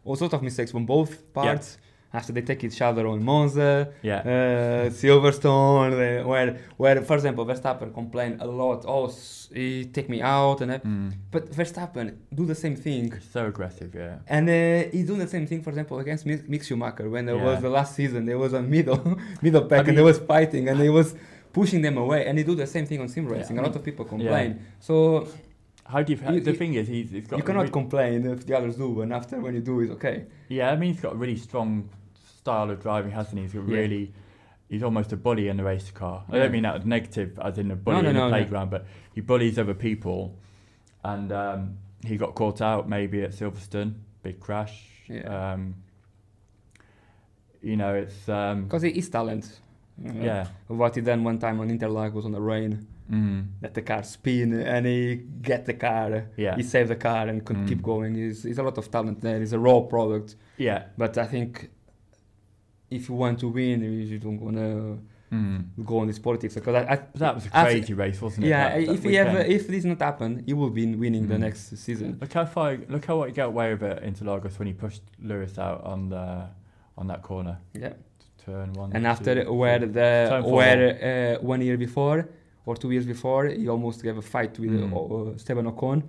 all 0.03 0.15
sort 0.15 0.33
of 0.33 0.41
mistakes 0.41 0.71
from 0.71 0.85
both 0.85 1.31
parts. 1.33 1.77
After 2.13 2.31
they 2.31 2.41
take 2.41 2.63
each 2.63 2.81
other 2.81 3.05
on 3.07 3.21
Monza, 3.21 3.89
yeah, 4.01 4.19
uh, 4.19 4.89
Silverstone, 4.89 5.91
uh, 5.93 6.27
where 6.27 6.57
where 6.77 7.01
for 7.01 7.15
example 7.15 7.45
Verstappen 7.45 7.93
complained 7.93 8.41
a 8.41 8.47
lot. 8.47 8.85
Oh, 8.87 9.11
he 9.53 9.85
take 9.85 10.07
me 10.09 10.21
out, 10.21 10.61
and 10.61 10.71
mm. 10.71 11.11
but 11.31 11.51
Verstappen 11.51 12.15
do 12.33 12.45
the 12.45 12.55
same 12.55 12.75
thing, 12.75 13.13
so 13.33 13.45
aggressive. 13.47 13.93
Yeah, 13.93 14.19
and 14.27 14.49
uh, 14.49 14.89
he's 14.91 15.07
doing 15.07 15.19
the 15.19 15.27
same 15.27 15.45
thing. 15.47 15.61
For 15.61 15.69
example, 15.71 15.99
against 15.99 16.25
Mick 16.25 16.63
Schumacher 16.63 17.09
when 17.09 17.25
there 17.25 17.35
Yeah. 17.35 17.43
was 17.49 17.61
the 17.61 17.69
last 17.69 17.95
season, 17.95 18.25
there 18.25 18.37
was 18.39 18.53
a 18.53 18.61
middle 18.61 19.01
middle 19.41 19.65
pack, 19.65 19.85
I 19.85 19.89
and 19.89 19.97
they 19.97 20.01
was 20.01 20.19
fighting, 20.19 20.69
and 20.69 20.79
he 20.79 20.89
was 20.89 21.13
pushing 21.51 21.81
them 21.81 21.97
away, 21.97 22.25
and 22.27 22.37
he 22.37 22.43
do 22.43 22.55
the 22.55 22.67
same 22.67 22.85
thing 22.85 23.01
on 23.01 23.09
sim 23.09 23.27
racing. 23.27 23.57
I 23.57 23.61
a 23.61 23.63
lot 23.63 23.71
mean- 23.71 23.79
of 23.79 23.83
people 23.83 24.05
complain. 24.05 24.49
So 24.79 25.27
how 25.87 26.01
do 26.03 26.13
you? 26.13 26.19
You- 26.33 26.39
the 26.41 26.51
you- 26.51 26.57
thing 26.57 26.73
is, 26.75 26.87
he's, 26.87 27.11
he's 27.11 27.27
got 27.27 27.37
you 27.37 27.43
cannot 27.43 27.63
re- 27.65 27.69
complain 27.69 28.25
if 28.25 28.45
the 28.45 28.57
others 28.57 28.75
do, 28.75 29.01
and 29.01 29.13
after 29.13 29.39
when 29.39 29.53
you 29.55 29.61
do, 29.61 29.79
it's 29.81 29.91
okay. 29.93 30.25
Yeah, 30.49 30.71
I 30.71 30.75
mean 30.75 30.93
he's 30.93 31.01
got 31.01 31.13
a 31.13 31.15
really 31.17 31.37
strong 31.37 31.89
style 32.39 32.69
of 32.69 32.81
driving, 32.81 33.11
hasn't 33.11 33.37
he? 33.37 33.43
He's 33.43 33.53
got 33.53 33.67
Yeah. 33.67 33.77
really. 33.77 34.13
He's 34.69 34.83
almost 34.83 35.13
a 35.13 35.17
bully 35.17 35.47
in 35.47 35.55
the 35.57 35.63
race 35.63 35.91
car. 35.91 36.25
I 36.29 36.35
Yeah. 36.35 36.43
don't 36.43 36.51
mean 36.51 36.63
that 36.63 36.75
as 36.75 36.85
negative, 36.85 37.39
as 37.41 37.57
in 37.57 37.71
a 37.71 37.75
bully 37.75 38.01
no, 38.01 38.09
in 38.09 38.15
no, 38.15 38.25
the 38.25 38.29
no. 38.31 38.37
playground, 38.37 38.69
but 38.69 38.85
he 39.15 39.21
bullies 39.21 39.57
other 39.57 39.73
people, 39.73 40.37
and 41.05 41.31
um, 41.31 41.77
he 42.05 42.17
got 42.17 42.35
caught 42.35 42.61
out 42.61 42.87
maybe 42.89 43.21
at 43.23 43.31
Silverstone, 43.31 43.93
big 44.23 44.39
crash. 44.41 44.75
Yeah. 45.07 45.53
Um, 45.53 45.75
you 47.61 47.75
know, 47.77 47.93
it's 47.95 48.27
um, 48.29 48.63
Because 48.65 48.81
he 48.83 48.89
is 48.89 49.09
talent. 49.09 49.59
Uh, 50.05 50.11
yeah, 50.13 50.47
What 50.67 50.95
he 50.95 51.01
done 51.01 51.23
one 51.23 51.39
time 51.39 51.59
on 51.59 51.69
Interlag 51.69 52.13
was 52.13 52.25
on 52.25 52.31
the 52.33 52.41
rain, 52.41 52.85
mm, 53.11 53.45
that 53.61 53.73
the 53.73 53.81
car 53.81 54.03
spin 54.03 54.53
and 54.53 54.85
he 54.85 55.15
get 55.41 55.65
the 55.65 55.73
car, 55.73 56.25
yeah, 56.37 56.55
he 56.55 56.63
save 56.63 56.87
the 56.87 56.95
car 56.95 57.27
and 57.27 57.43
could 57.45 57.57
Mm. 57.57 57.67
keep 57.67 57.81
going. 57.81 58.15
He's, 58.15 58.43
he's 58.43 58.57
a 58.59 58.63
lot 58.63 58.77
of 58.77 58.89
talent 58.91 59.21
there. 59.21 59.39
He's 59.39 59.53
a 59.53 59.59
raw 59.59 59.79
product. 59.81 60.35
yeah. 60.57 60.83
But 60.97 61.17
I 61.17 61.25
think 61.25 61.69
if 62.89 63.09
you 63.09 63.15
want 63.15 63.39
to 63.39 63.47
win, 63.49 63.81
you 63.83 64.19
don't 64.19 64.39
want 64.41 64.57
to 64.57 64.99
Mm. 65.29 65.65
go 65.83 65.99
on 65.99 66.07
this 66.07 66.19
politics. 66.19 66.53
Because 66.55 66.75
I, 66.75 66.93
I 66.93 66.99
that 67.15 67.35
was 67.35 67.45
a 67.47 67.57
I 67.57 67.63
crazy 67.65 67.93
race, 67.93 68.21
wasn't 68.21 68.45
it? 68.45 68.49
yeah, 68.49 68.69
that- 68.79 68.85
that 68.87 68.93
if 68.95 69.03
he 69.03 69.17
ever, 69.17 69.39
if 69.39 69.67
this 69.67 69.83
not 69.83 69.99
happen, 70.01 70.41
he 70.45 70.53
will 70.53 70.69
be 70.69 70.85
winning 70.95 71.27
the 71.27 71.35
Mm. 71.35 71.39
next 71.47 71.77
season. 71.77 72.17
Look 72.21 72.31
how 72.31 72.45
far, 72.45 72.77
look 72.87 73.03
how 73.05 73.23
he 73.23 73.33
got 73.33 73.47
away 73.47 73.73
with 73.73 73.83
it 73.83 74.03
Interlagos 74.03 74.57
when 74.57 74.67
he 74.67 74.73
pushed 74.73 75.03
Lewis 75.21 75.57
out 75.59 75.83
on 75.83 76.09
the 76.09 76.45
on 76.97 77.07
that 77.07 77.21
corner. 77.23 77.57
Yeah. 77.73 77.93
Turn 78.45 78.71
one. 78.71 78.91
And 78.95 79.05
after 79.05 79.33
three. 79.43 79.51
where 79.61 79.79
the 79.79 80.41
where 80.45 81.37
uh, 81.39 81.43
one 81.45 81.59
year 81.61 81.75
before 81.77 82.29
or 82.67 82.75
two 82.81 82.91
years 82.95 83.05
before, 83.15 83.43
he 83.61 83.65
almost 83.75 83.97
gave 84.07 84.17
a 84.17 84.21
fight 84.35 84.53
with 84.59 84.71
Mm. 84.71 84.93
uh, 84.93 85.29
uh, 85.31 85.35
Esteban 85.37 85.65
Ocon, 85.71 85.99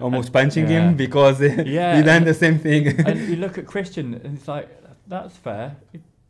almost 0.00 0.32
punching 0.38 0.66
yeah. 0.68 0.76
him 0.78 0.96
because 1.04 1.36
uh, 1.42 1.62
Yeah, 1.78 1.96
he 1.96 2.02
done 2.12 2.24
the 2.32 2.34
same 2.44 2.58
thing. 2.66 2.82
and 3.08 3.16
you 3.30 3.36
look 3.44 3.54
at 3.58 3.66
Christian, 3.74 4.06
and 4.24 4.32
it's 4.38 4.48
like 4.48 4.68
that's 5.14 5.36
fair, 5.46 5.66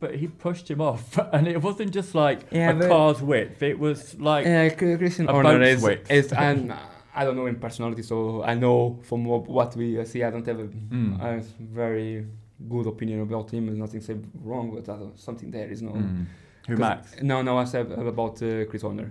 but 0.01 0.11
he 0.21 0.25
pushed 0.27 0.67
him 0.73 0.81
off, 0.91 1.05
and 1.35 1.43
it 1.47 1.59
wasn't 1.67 1.91
just 1.99 2.11
like 2.25 2.39
Yeah, 2.51 2.71
a 2.71 2.87
car's 2.87 3.21
width. 3.31 3.61
It 3.71 3.77
was 3.87 3.99
like 4.29 4.43
Yeah, 4.45 4.69
Christian 4.69 5.25
a 5.29 5.31
Horner 5.33 5.57
boat's 5.59 5.77
is, 5.77 5.83
width. 5.87 6.11
is 6.11 6.33
I'm, 6.33 6.73
I 7.19 7.21
don't 7.25 7.35
know 7.39 7.47
in 7.53 7.55
personality, 7.67 8.03
so 8.11 8.43
I 8.51 8.53
know 8.63 8.99
from 9.09 9.19
what, 9.57 9.75
we 9.75 9.87
uh, 9.99 10.05
see. 10.11 10.23
I 10.27 10.29
don't 10.33 10.45
have 10.51 10.59
a, 10.59 10.67
Mm. 10.67 11.09
a 11.21 11.41
very 11.83 12.25
good 12.73 12.87
opinion 12.93 13.21
about 13.27 13.47
him. 13.53 13.61
There's 13.67 13.77
nothing 13.85 14.01
said 14.01 14.19
wrong, 14.49 14.65
but 14.75 14.85
something 15.27 15.49
there 15.51 15.69
is 15.75 15.81
no. 15.81 15.91
mm. 15.91 16.25
who 16.67 16.75
Max? 16.77 17.15
No, 17.21 17.41
no, 17.41 17.57
I 17.57 17.65
said 17.65 17.87
about 18.13 18.35
uh, 18.43 18.65
Chris 18.69 18.81
Horner. 18.83 19.09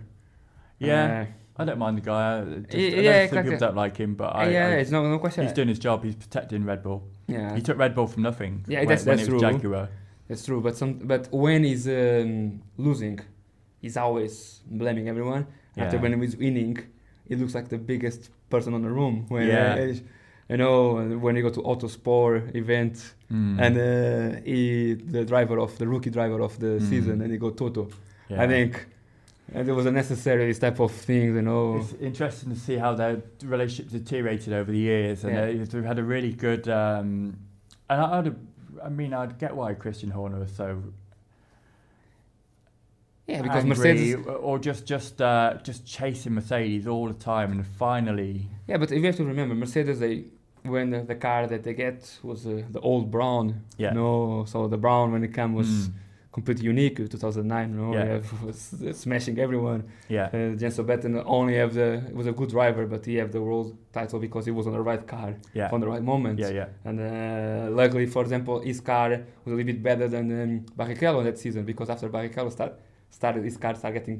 Yeah, 0.79 1.21
Uh, 1.59 1.61
I 1.61 1.65
don't 1.65 1.79
mind 1.79 1.97
the 1.99 2.03
guy. 2.03 2.41
I 2.41 2.45
just, 2.45 2.75
Yeah, 2.75 2.87
I 2.87 2.91
know 2.95 3.01
yeah, 3.03 3.27
some 3.29 3.43
people 3.45 3.59
don't 3.59 3.77
like 3.77 3.97
him, 3.97 4.15
but 4.15 4.37
I, 4.37 4.49
yeah, 4.51 4.67
I- 4.69 4.71
it's 4.81 4.91
no, 4.91 5.09
no 5.09 5.19
question. 5.19 5.45
he's 5.45 5.53
doing 5.53 5.69
his 5.69 5.79
job. 5.79 6.05
He's 6.05 6.15
protecting 6.15 6.65
Red 6.65 6.83
Bull. 6.83 7.03
yeah, 7.27 7.55
He 7.55 7.63
took 7.63 7.79
Red 7.79 7.95
Bull 7.95 8.07
from 8.07 8.23
nothing. 8.23 8.65
Yeah, 8.69 8.79
when, 8.81 8.89
that's- 8.89 9.07
when 9.07 9.17
that's 9.17 9.29
true. 9.29 9.41
Jaguar. 9.41 9.89
That's 10.29 10.45
true, 10.45 10.61
but 10.61 10.77
some 10.77 10.93
but 11.13 11.29
when 11.33 11.65
he's 11.65 11.89
um, 11.89 12.61
losing, 12.77 13.19
he's 13.81 13.97
always 13.97 14.61
blaming 14.71 15.09
everyone. 15.09 15.47
Yeah. 15.75 15.85
After 15.85 15.99
when 15.99 16.21
he's 16.21 16.37
winning, 16.37 16.77
he 17.29 17.35
looks 17.35 17.55
like 17.55 17.69
the 17.71 17.79
biggest 17.79 18.29
person 18.51 18.75
on 18.75 18.83
the 18.83 18.91
room. 18.91 19.25
When 19.29 19.47
Yeah. 19.49 19.75
uh, 19.75 19.95
you 20.51 20.57
know 20.59 20.77
when 21.25 21.35
you 21.37 21.43
go 21.43 21.49
to 21.51 21.63
Autosport 21.63 22.55
event 22.55 23.15
Mm. 23.33 23.59
and 23.65 23.75
uh, 23.79 24.41
he 24.45 24.95
the 24.95 25.25
driver 25.25 25.59
of 25.59 25.77
the 25.79 25.87
rookie 25.89 26.11
driver 26.11 26.41
of 26.41 26.59
the 26.59 26.73
Mm. 26.79 26.89
season 26.91 27.21
and 27.23 27.33
he 27.33 27.39
go 27.39 27.51
Toto. 27.51 27.89
Yeah. 28.29 28.43
I 28.43 28.47
think 28.47 28.87
and 29.55 29.69
it 29.69 29.73
was 29.73 29.87
a 29.87 29.91
necessary 29.91 30.53
type 30.55 30.79
of 30.81 30.93
things, 30.93 31.35
you 31.35 31.43
know. 31.43 31.79
It's 31.79 31.93
interesting 31.95 32.51
to 32.53 32.59
see 32.59 32.77
how 32.77 32.95
their 32.95 33.23
relationship 33.45 33.91
deteriorated 33.93 34.53
over 34.53 34.71
the 34.71 34.79
years, 34.79 35.25
and 35.25 35.35
Yeah. 35.35 35.47
they, 35.47 35.55
they've 35.57 35.85
had 35.85 35.99
a 35.99 36.05
really 36.05 36.33
good. 36.33 36.69
Um, 36.69 37.39
and 37.91 38.01
I, 38.01 38.19
I'd, 38.19 38.37
I 38.85 38.89
mean, 38.89 39.13
I'd 39.15 39.39
get 39.39 39.57
why 39.57 39.75
Christian 39.75 40.11
Horner 40.11 40.39
was 40.41 40.53
so 40.53 40.83
Yeah, 43.27 43.43
because 43.43 43.65
angry, 43.65 43.69
Mercedes. 43.77 44.17
or 44.27 44.59
just 44.59 44.87
just 44.87 45.21
uh, 45.21 45.55
just 45.63 45.87
chasing 45.87 46.35
Mercedes 46.35 46.87
all 46.87 47.07
the 47.09 47.15
time, 47.15 47.53
and 47.53 47.67
finally, 47.67 48.49
Yeah, 48.67 48.79
but 48.79 48.91
if 48.91 48.99
you 49.01 49.07
have 49.07 49.17
to 49.17 49.25
remember 49.25 49.55
Mercedes. 49.55 50.01
They 50.01 50.25
when 50.65 50.91
the, 50.91 51.01
the 51.03 51.15
car 51.15 51.47
that 51.47 51.63
they 51.63 51.73
get 51.73 52.19
was 52.23 52.47
uh, 52.47 52.63
the 52.71 52.81
old 52.81 53.11
Brawn. 53.11 53.63
Yeah. 53.79 53.93
No, 53.93 54.45
so 54.47 54.67
the 54.69 54.77
Brawn 54.77 55.13
when 55.13 55.23
it 55.25 55.33
came 55.33 55.55
was 55.55 55.69
Mm. 55.69 55.93
Completely 56.39 56.67
unique. 56.75 56.97
uh, 57.01 57.07
2009. 57.09 57.71
you 57.71 57.77
know, 57.81 57.93
yeah. 57.95 58.05
have, 58.13 58.27
was 58.49 58.61
uh, 58.75 58.93
smashing 59.05 59.37
everyone. 59.47 59.81
yeah, 60.17 60.27
Uh, 60.37 60.57
Jenson 60.61 60.85
Button 60.91 61.13
only 61.39 61.55
have 61.63 61.73
the 61.81 61.89
was 62.19 62.27
a 62.33 62.35
good 62.41 62.51
driver, 62.57 62.85
but 62.93 63.01
he 63.11 63.15
have 63.23 63.31
the 63.37 63.43
world 63.49 63.69
title 63.99 64.19
because 64.27 64.45
he 64.49 64.53
was 64.59 64.67
on 64.69 64.73
the 64.79 64.85
right 64.91 65.05
car 65.15 65.31
yeah, 65.61 65.75
on 65.75 65.79
the 65.85 65.89
right 65.93 66.05
moment. 66.13 66.37
yeah, 66.45 66.51
yeah, 66.61 66.69
And 66.89 66.97
uh, 67.01 67.71
luckily, 67.81 68.07
for 68.15 68.23
example, 68.27 68.57
his 68.71 68.79
car 68.91 69.09
was 69.45 69.51
a 69.53 69.57
little 69.57 69.71
bit 69.73 69.83
better 69.91 70.07
than 70.15 70.25
um, 70.43 70.53
Barrichello 70.79 71.21
that 71.29 71.37
season 71.45 71.63
because 71.73 71.89
after 71.95 72.07
Barrichello 72.17 72.51
start, 72.59 72.73
started, 73.19 73.43
his 73.51 73.57
car 73.65 73.75
started 73.81 73.97
getting 74.01 74.19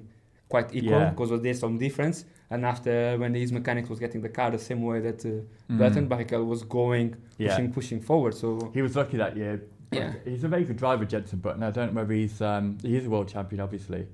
quite 0.55 0.69
equal 0.79 1.01
Yeah. 1.01 1.11
because 1.11 1.31
there's 1.45 1.61
some 1.67 1.77
difference. 1.87 2.19
And 2.53 2.61
after 2.73 2.93
when 3.21 3.33
his 3.35 3.53
mechanics 3.59 3.89
was 3.93 3.99
getting 4.05 4.21
the 4.27 4.33
car 4.39 4.49
the 4.59 4.63
same 4.71 4.81
way 4.91 4.99
that 5.09 5.21
uh, 5.25 5.31
Mm. 5.71 5.79
Button, 5.83 6.05
Barrichello 6.13 6.47
was 6.55 6.63
going, 6.81 7.09
yeah. 7.37 7.49
pushing, 7.51 7.69
pushing 7.79 8.01
forward. 8.11 8.35
So 8.43 8.49
He 8.77 8.81
was 8.87 8.95
lucky 9.01 9.17
that 9.25 9.33
year. 9.43 9.55
Yeah. 9.91 10.13
he's 10.25 10.45
a 10.45 10.49
very 10.49 10.65
good 10.65 10.77
driver, 10.77 11.05
Jenson 11.05 11.39
Button. 11.39 11.63
I 11.63 11.71
don't 11.71 11.95
know 11.95 12.03
whether 12.03 12.13
he's 12.15 12.41
um, 12.43 12.79
he 12.83 12.97
is 12.97 13.07
a 13.07 13.11
world 13.11 13.29
champion, 13.29 13.61
obviously. 13.61 14.07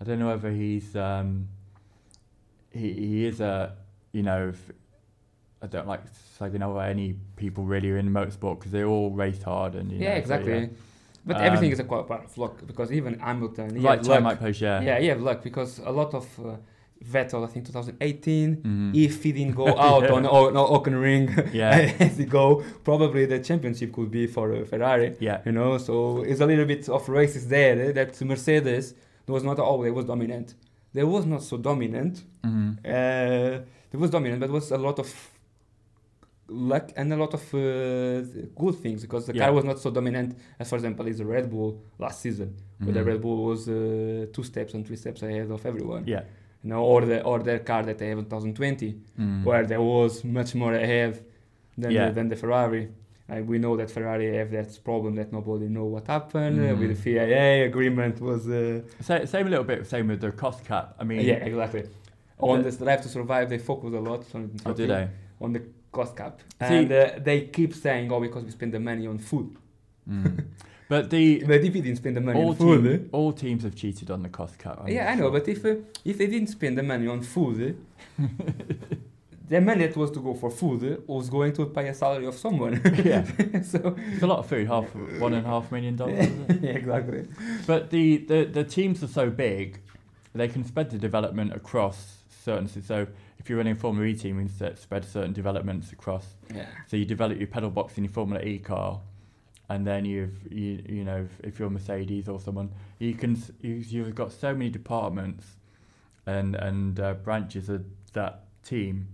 I 0.00 0.04
don't 0.04 0.18
know 0.18 0.28
whether 0.28 0.50
he's 0.50 0.96
um, 0.96 1.48
he 2.70 2.92
he 2.92 3.26
is 3.26 3.40
a 3.40 3.76
you 4.12 4.22
know. 4.22 4.48
If, 4.48 4.72
I 5.62 5.66
don't 5.66 5.86
like 5.86 6.00
slagging 6.38 6.62
over 6.64 6.80
any 6.80 7.16
people 7.36 7.64
really 7.64 7.90
in 7.90 8.10
motorsport 8.10 8.58
because 8.58 8.72
they 8.72 8.82
all 8.82 9.10
race 9.10 9.42
hard 9.42 9.74
and 9.74 9.92
you 9.92 9.98
yeah, 9.98 10.08
know, 10.08 10.14
so, 10.14 10.18
exactly. 10.20 10.58
yeah. 10.58 10.66
But 11.26 11.36
Um, 11.36 11.42
everything 11.42 11.70
is 11.70 11.80
a 11.80 11.84
quite 11.84 12.06
part 12.08 12.24
of 12.24 12.38
luck 12.38 12.66
because 12.66 12.90
even 12.90 13.18
Hamilton, 13.18 13.76
he 13.76 13.82
right 13.84 13.98
had 13.98 14.06
luck. 14.24 14.38
place, 14.38 14.60
yeah. 14.60 14.80
yeah, 14.80 14.98
he 14.98 15.12
luck 15.14 15.42
because 15.42 15.78
a 15.80 15.90
lot 15.90 16.14
of 16.14 16.26
uh, 16.40 16.56
Vettel, 17.04 17.42
I 17.44 17.46
think 17.46 17.64
2018, 17.66 18.56
Mhm. 18.56 18.94
if 18.94 19.22
he 19.22 19.32
didn't 19.32 19.54
go 19.56 19.66
out 19.88 20.02
Yeah. 20.04 20.12
on 20.12 20.26
o- 20.26 20.50
no 20.50 20.66
Oaken 20.66 20.96
Ring 20.96 21.28
Yeah. 21.52 21.92
as 21.98 22.18
he 22.18 22.24
go, 22.26 22.62
probably 22.84 23.24
the 23.26 23.38
championship 23.38 23.92
could 23.92 24.10
be 24.10 24.26
for 24.26 24.52
uh, 24.52 24.64
Ferrari. 24.64 25.16
yeah, 25.20 25.40
You 25.46 25.52
know, 25.52 25.78
so 25.78 26.22
it's 26.22 26.40
a 26.40 26.46
little 26.46 26.66
bit 26.66 26.88
of 26.88 27.08
races 27.08 27.48
there 27.48 27.80
eh, 27.88 27.92
that 27.92 28.20
Mercedes 28.22 28.94
was 29.26 29.44
not 29.44 29.58
always 29.58 29.92
was 29.92 30.04
dominant. 30.04 30.54
They 30.92 31.04
was 31.04 31.24
not 31.24 31.42
so 31.42 31.56
dominant. 31.56 32.22
Mhm. 32.44 32.78
Uh, 32.84 33.62
they 33.90 33.98
was 33.98 34.10
dominant, 34.10 34.40
but 34.40 34.50
was 34.50 34.70
a 34.72 34.78
lot 34.78 34.98
of 34.98 35.08
luck 36.48 36.90
and 36.96 37.12
a 37.12 37.16
lot 37.16 37.32
of 37.32 37.42
uh, 37.54 38.22
good 38.56 38.74
things 38.82 39.02
because 39.02 39.26
the 39.26 39.34
Yeah. 39.34 39.44
car 39.46 39.52
was 39.54 39.64
not 39.64 39.78
so 39.78 39.90
dominant 39.90 40.36
as, 40.58 40.68
for 40.68 40.76
example, 40.76 41.06
is 41.06 41.18
the 41.18 41.24
Red 41.24 41.48
Bull 41.48 41.80
last 41.98 42.20
season, 42.20 42.56
where 42.78 42.92
the 42.92 43.00
Mhm. 43.00 43.06
Red 43.06 43.20
Bull 43.22 43.44
was 43.44 43.68
uh, 43.68 44.26
two 44.32 44.42
steps 44.42 44.74
and 44.74 44.84
three 44.86 44.96
steps 44.96 45.22
ahead 45.22 45.50
of 45.50 45.64
everyone. 45.64 46.02
yeah, 46.06 46.22
You 46.62 46.70
know, 46.70 46.82
or 46.84 47.00
the 47.06 47.22
or 47.22 47.38
their 47.42 47.60
car 47.60 47.82
that 47.84 47.96
they 47.98 48.08
have 48.10 48.18
in 48.18 48.24
2020 48.24 48.94
Mm. 49.18 49.44
where 49.44 49.64
there 49.66 49.80
was 49.80 50.24
much 50.24 50.54
more 50.54 50.74
ahead 50.74 51.12
than 51.78 51.90
Yeah. 51.90 52.08
the, 52.08 52.14
than 52.14 52.28
the 52.28 52.36
Ferrari. 52.36 52.88
And 53.28 53.46
we 53.48 53.58
know 53.58 53.76
that 53.76 53.90
Ferrari 53.90 54.36
have 54.36 54.50
that 54.50 54.78
problem 54.84 55.14
that 55.14 55.32
nobody 55.32 55.68
know 55.68 55.84
what 55.84 56.06
happened 56.06 56.58
uh, 56.60 56.74
with 56.80 56.88
the 56.90 56.96
Mhm. 56.96 57.04
FIA 57.04 57.64
agreement 57.70 58.20
was. 58.20 58.46
Uh, 58.48 58.82
Sa- 59.00 59.24
same 59.24 59.46
a 59.46 59.50
little 59.50 59.64
bit, 59.64 59.86
same 59.86 60.06
with 60.08 60.20
the 60.20 60.32
cost 60.32 60.64
cap. 60.64 60.86
I 61.00 61.04
mean, 61.04 61.20
yeah, 61.20 61.34
exactly. 61.50 61.84
On 62.38 62.58
The- 62.58 62.64
this 62.64 62.76
drive 62.78 63.00
to 63.02 63.08
survive, 63.08 63.48
they 63.48 63.58
focus 63.58 63.90
a 63.94 64.00
lot 64.10 64.22
on, 64.34 64.50
oh, 64.66 64.72
did 64.72 64.90
they? 64.90 65.08
on 65.40 65.52
the 65.52 65.62
cost 65.92 66.14
cap, 66.16 66.40
See- 66.68 66.74
and 66.78 66.92
uh, 66.92 67.10
they 67.22 67.38
keep 67.56 67.72
saying, 67.74 68.10
"Oh, 68.12 68.20
because 68.20 68.44
we 68.44 68.50
spend 68.50 68.72
the 68.72 68.80
money 68.80 69.06
on 69.06 69.18
food." 69.18 69.48
Mm. 70.08 70.44
but 70.90 71.08
the 71.08 71.44
But 71.50 71.64
if 71.64 71.72
we 71.74 71.80
didn't 71.80 71.96
spend 72.02 72.16
the 72.16 72.20
money 72.20 72.40
all, 72.40 72.50
on 72.50 72.56
food, 72.56 72.82
team, 72.84 73.08
all 73.12 73.32
teams 73.32 73.62
have 73.62 73.74
cheated 73.74 74.10
on 74.10 74.22
the 74.22 74.28
cost 74.28 74.56
eh? 74.66 74.70
I'm 74.70 74.88
yeah, 74.88 75.10
I 75.10 75.14
know. 75.14 75.30
sure. 75.30 75.40
But 75.40 75.48
if 75.48 75.64
uh, 75.64 75.76
if 76.04 76.18
they 76.18 76.26
didn't 76.26 76.48
spend 76.48 76.76
the 76.76 76.82
money 76.82 77.06
on 77.06 77.22
food. 77.22 77.76
eh, 78.18 78.24
The 79.50 79.60
money 79.60 79.84
that 79.84 79.96
was 79.96 80.12
to 80.12 80.20
go 80.20 80.32
for 80.34 80.48
food 80.48 80.84
eh, 80.84 80.96
was 81.08 81.28
going 81.28 81.52
to 81.54 81.66
pay 81.66 81.88
a 81.88 81.94
salary 81.94 82.26
of 82.26 82.34
someone. 82.34 82.80
Yeah. 83.04 83.24
so 83.62 83.96
It's 84.14 84.22
a 84.22 84.26
lot 84.26 84.38
of 84.38 84.46
food, 84.46 84.68
half 84.68 84.86
one 85.18 85.32
and 85.34 85.44
a 85.44 85.48
half 85.48 85.72
million 85.72 85.96
dollars. 85.96 86.28
yeah, 86.62 86.70
exactly. 86.70 87.26
But 87.66 87.90
the, 87.90 88.18
the, 88.18 88.44
the 88.44 88.62
teams 88.62 89.02
are 89.02 89.08
so 89.08 89.28
big, 89.28 89.80
they 90.34 90.46
can 90.46 90.62
spread 90.64 90.90
the 90.90 90.98
development 90.98 91.52
across 91.52 92.18
certain. 92.44 92.68
So 92.68 93.08
if 93.40 93.48
you're 93.48 93.58
running 93.58 93.72
a 93.72 93.80
Formula 93.80 94.06
E 94.06 94.14
team, 94.14 94.38
you 94.40 94.48
can 94.48 94.76
spread 94.76 95.04
certain 95.04 95.32
developments 95.32 95.90
across. 95.90 96.26
Yeah. 96.54 96.66
So 96.86 96.96
you 96.96 97.04
develop 97.04 97.38
your 97.38 97.48
pedal 97.48 97.70
box 97.70 97.98
in 97.98 98.04
your 98.04 98.12
Formula 98.12 98.40
E 98.44 98.58
car, 98.58 99.00
and 99.70 99.86
then 99.86 100.04
you've 100.04 100.36
you 100.52 100.82
you 100.96 101.04
know 101.04 101.18
if, 101.28 101.40
if 101.48 101.58
you're 101.58 101.70
Mercedes 101.70 102.28
or 102.28 102.38
someone, 102.40 102.68
you 102.98 103.14
can 103.14 103.36
s- 103.36 103.52
you, 103.62 103.74
you've 103.74 104.14
got 104.14 104.32
so 104.32 104.52
many 104.52 104.68
departments, 104.68 105.44
and 106.26 106.54
and 106.56 106.98
uh, 107.00 107.14
branches 107.14 107.68
of 107.70 107.84
that 108.12 108.34
team, 108.64 109.08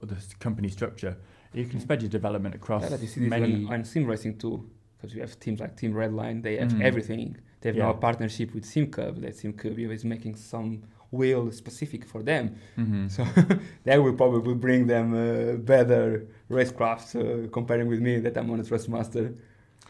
or 0.00 0.06
the 0.08 0.16
company 0.40 0.68
structure. 0.68 1.16
You 1.52 1.66
can 1.66 1.80
spread 1.80 2.02
your 2.02 2.10
development 2.10 2.54
across 2.54 2.82
Yeah, 2.82 2.90
but 2.90 3.00
you 3.02 3.06
see 3.08 3.20
this 3.20 3.30
many. 3.30 3.64
when, 3.64 3.72
on 3.72 3.84
sim 3.84 4.06
racing 4.06 4.38
too, 4.38 4.68
because 4.96 5.14
you 5.14 5.20
have 5.20 5.38
teams 5.38 5.60
like 5.60 5.76
Team 5.76 5.92
Redline, 5.92 6.42
they 6.42 6.56
have 6.56 6.72
Mhm. 6.72 6.80
everything. 6.82 7.36
They 7.60 7.68
have 7.70 7.76
now 7.76 7.90
a 7.90 7.94
partnership 7.94 8.54
with 8.54 8.64
SimCube. 8.64 9.20
That 9.22 9.34
SimCube 9.36 9.90
is 9.92 10.04
making 10.04 10.36
some 10.36 10.82
wheel 11.10 11.50
specific 11.52 12.04
for 12.04 12.22
them. 12.22 12.56
Mhm. 12.76 13.10
So 13.10 13.24
that 13.84 14.02
will 14.02 14.14
probably 14.14 14.54
bring 14.54 14.86
them 14.86 15.14
uh, 15.14 15.56
better 15.56 16.26
racecraft 16.50 17.08
uh, 17.16 17.48
comparing 17.50 17.88
with 17.88 18.00
me 18.00 18.18
that 18.20 18.36
I'm 18.36 18.50
on 18.50 18.60
a 18.60 18.62
Thrustmaster. 18.64 19.34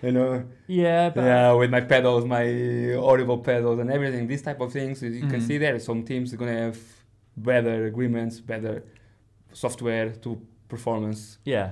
You 0.02 0.12
know, 0.12 0.44
Yeah, 0.66 1.08
but 1.10 1.24
yeah, 1.24 1.52
with 1.52 1.70
my 1.70 1.80
pedals, 1.80 2.24
my 2.26 2.46
horrible 2.98 3.38
pedals 3.38 3.78
and 3.80 3.90
everything. 3.90 4.26
These 4.26 4.42
type 4.42 4.60
of 4.60 4.70
things 4.72 5.02
you 5.02 5.26
can 5.32 5.40
Mhm. 5.40 5.46
see 5.48 5.58
there. 5.58 5.78
Some 5.78 6.02
teams 6.04 6.32
are 6.34 6.36
gonna 6.36 6.60
have 6.66 6.78
better 7.36 7.86
agreements, 7.86 8.40
better 8.40 8.84
software 9.52 10.10
to 10.22 10.40
performance. 10.68 11.38
yeah, 11.44 11.70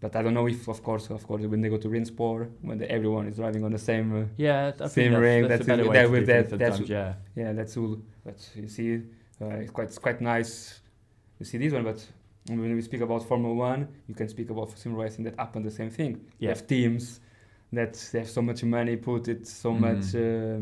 But 0.00 0.14
I 0.14 0.22
don't 0.22 0.34
know 0.34 0.46
if, 0.46 0.68
of 0.68 0.82
course, 0.82 1.08
of 1.10 1.26
course, 1.26 1.42
when 1.44 1.60
they 1.62 1.68
go 1.70 1.78
to 1.78 1.88
Rennsport, 1.88 2.50
when 2.62 2.76
the, 2.78 2.90
everyone 2.90 3.26
is 3.28 3.36
driving 3.36 3.64
on 3.64 3.72
the 3.72 3.78
same, 3.78 4.14
uh, 4.14 4.24
yeah. 4.36 4.72
I 4.78 4.86
Same 4.88 5.12
that's, 5.12 5.20
ring, 5.22 5.42
that's, 5.48 5.48
that's 5.48 5.62
a 5.62 5.64
better 5.70 5.82
it, 5.84 5.88
way 5.88 5.96
that 5.96 6.10
with 6.10 6.26
that- 6.26 6.50
that's- 6.58 6.80
yeah. 6.88 7.14
yeah, 7.34 7.52
that's 7.52 7.76
all. 7.78 7.98
But 8.24 8.38
you 8.54 8.68
see, 8.68 9.02
uh, 9.40 9.46
it's 9.62 9.70
quite, 9.70 9.88
it's 9.88 9.98
quite 9.98 10.20
nice. 10.20 10.80
You 11.38 11.46
see 11.46 11.58
this 11.58 11.72
one, 11.72 11.84
but 11.84 12.04
when 12.48 12.74
we 12.74 12.82
speak 12.82 13.00
about 13.00 13.24
Formula 13.26 13.54
One, 13.54 13.88
you 14.06 14.14
can 14.14 14.28
speak 14.28 14.50
about 14.50 14.76
sim 14.78 14.94
racing 14.94 15.24
that 15.24 15.34
happen 15.38 15.62
the 15.62 15.70
same 15.70 15.90
thing. 15.90 16.20
You 16.40 16.48
have 16.48 16.66
teams 16.66 17.20
that 17.72 17.94
they 18.12 18.18
have 18.20 18.30
so 18.30 18.42
much 18.42 18.62
money, 18.64 18.96
put 18.96 19.28
it 19.28 19.46
so 19.46 19.72
Mhm. 19.72 19.80
much 19.80 20.14
uh, 20.14 20.58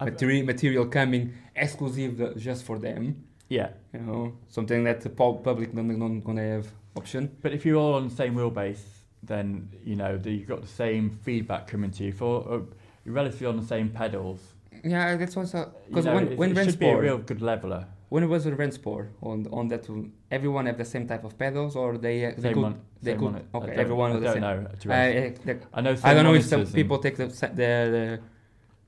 I've- 0.00 0.10
material, 0.10 0.44
material 0.44 0.86
coming 0.86 1.32
exclusive 1.54 2.36
just 2.36 2.64
for 2.64 2.78
them. 2.78 3.24
Yeah, 3.48 3.68
You 3.92 4.00
know, 4.00 4.32
something 4.48 4.82
that 4.84 5.02
the 5.02 5.10
pub- 5.10 5.44
public 5.44 5.72
not, 5.74 5.84
not 5.84 6.24
gonna 6.24 6.42
have 6.42 6.66
option. 6.96 7.36
but 7.42 7.52
if 7.52 7.64
you're 7.66 7.76
all 7.76 7.94
on 7.94 8.08
the 8.08 8.14
same 8.14 8.34
wheelbase, 8.34 8.82
then 9.22 9.68
you 9.84 9.96
know 9.96 10.16
that 10.16 10.30
you've 10.30 10.48
got 10.48 10.60
the 10.62 10.68
same 10.84 11.10
feedback 11.22 11.66
coming 11.66 11.90
to 11.92 12.04
you. 12.04 12.12
For 12.12 12.40
uh, 12.52 12.60
you're 13.04 13.14
relatively 13.14 13.46
on 13.46 13.56
the 13.56 13.66
same 13.66 13.88
pedals. 13.90 14.40
Yeah, 14.82 15.16
that's 15.16 15.36
also 15.36 15.58
You 15.58 15.72
because 15.88 16.04
know, 16.04 16.14
when 16.14 16.28
it, 16.32 16.38
when 16.38 16.56
it 16.56 16.64
should 16.64 16.78
be 16.78 16.88
a 16.88 16.96
real 16.98 17.18
good 17.18 17.40
leveler. 17.42 17.86
When 18.10 18.22
it 18.22 18.26
was 18.28 18.46
a 18.46 18.52
Rennsport 18.52 19.08
on 19.22 19.46
on 19.50 19.68
that, 19.68 19.88
one, 19.88 20.12
everyone 20.30 20.66
have 20.66 20.78
the 20.78 20.84
same 20.84 21.06
type 21.08 21.24
of 21.24 21.36
pedals, 21.38 21.74
or 21.74 21.96
they 21.98 22.26
uh, 22.26 22.32
they 22.36 22.42
Same 22.42 22.54
could 22.54 22.62
one. 22.62 22.80
they 23.02 23.14
could 23.14 23.26
on 23.26 23.34
it. 23.36 23.46
I 23.52 23.56
okay 23.58 23.72
everyone 23.72 24.10
I 24.10 24.14
was 24.14 24.20
the 24.20 24.26
don't 24.26 24.34
same. 24.34 24.42
know. 24.42 24.68
to 24.80 24.88
be 24.88 24.94
I. 24.94 25.30
The- 25.46 25.82
know. 25.82 25.96
I 26.04 26.14
don't 26.14 26.24
know 26.24 26.34
if 26.34 26.44
some 26.44 26.66
people 26.66 26.98
take 26.98 27.16
the 27.16 27.26
their 27.54 28.20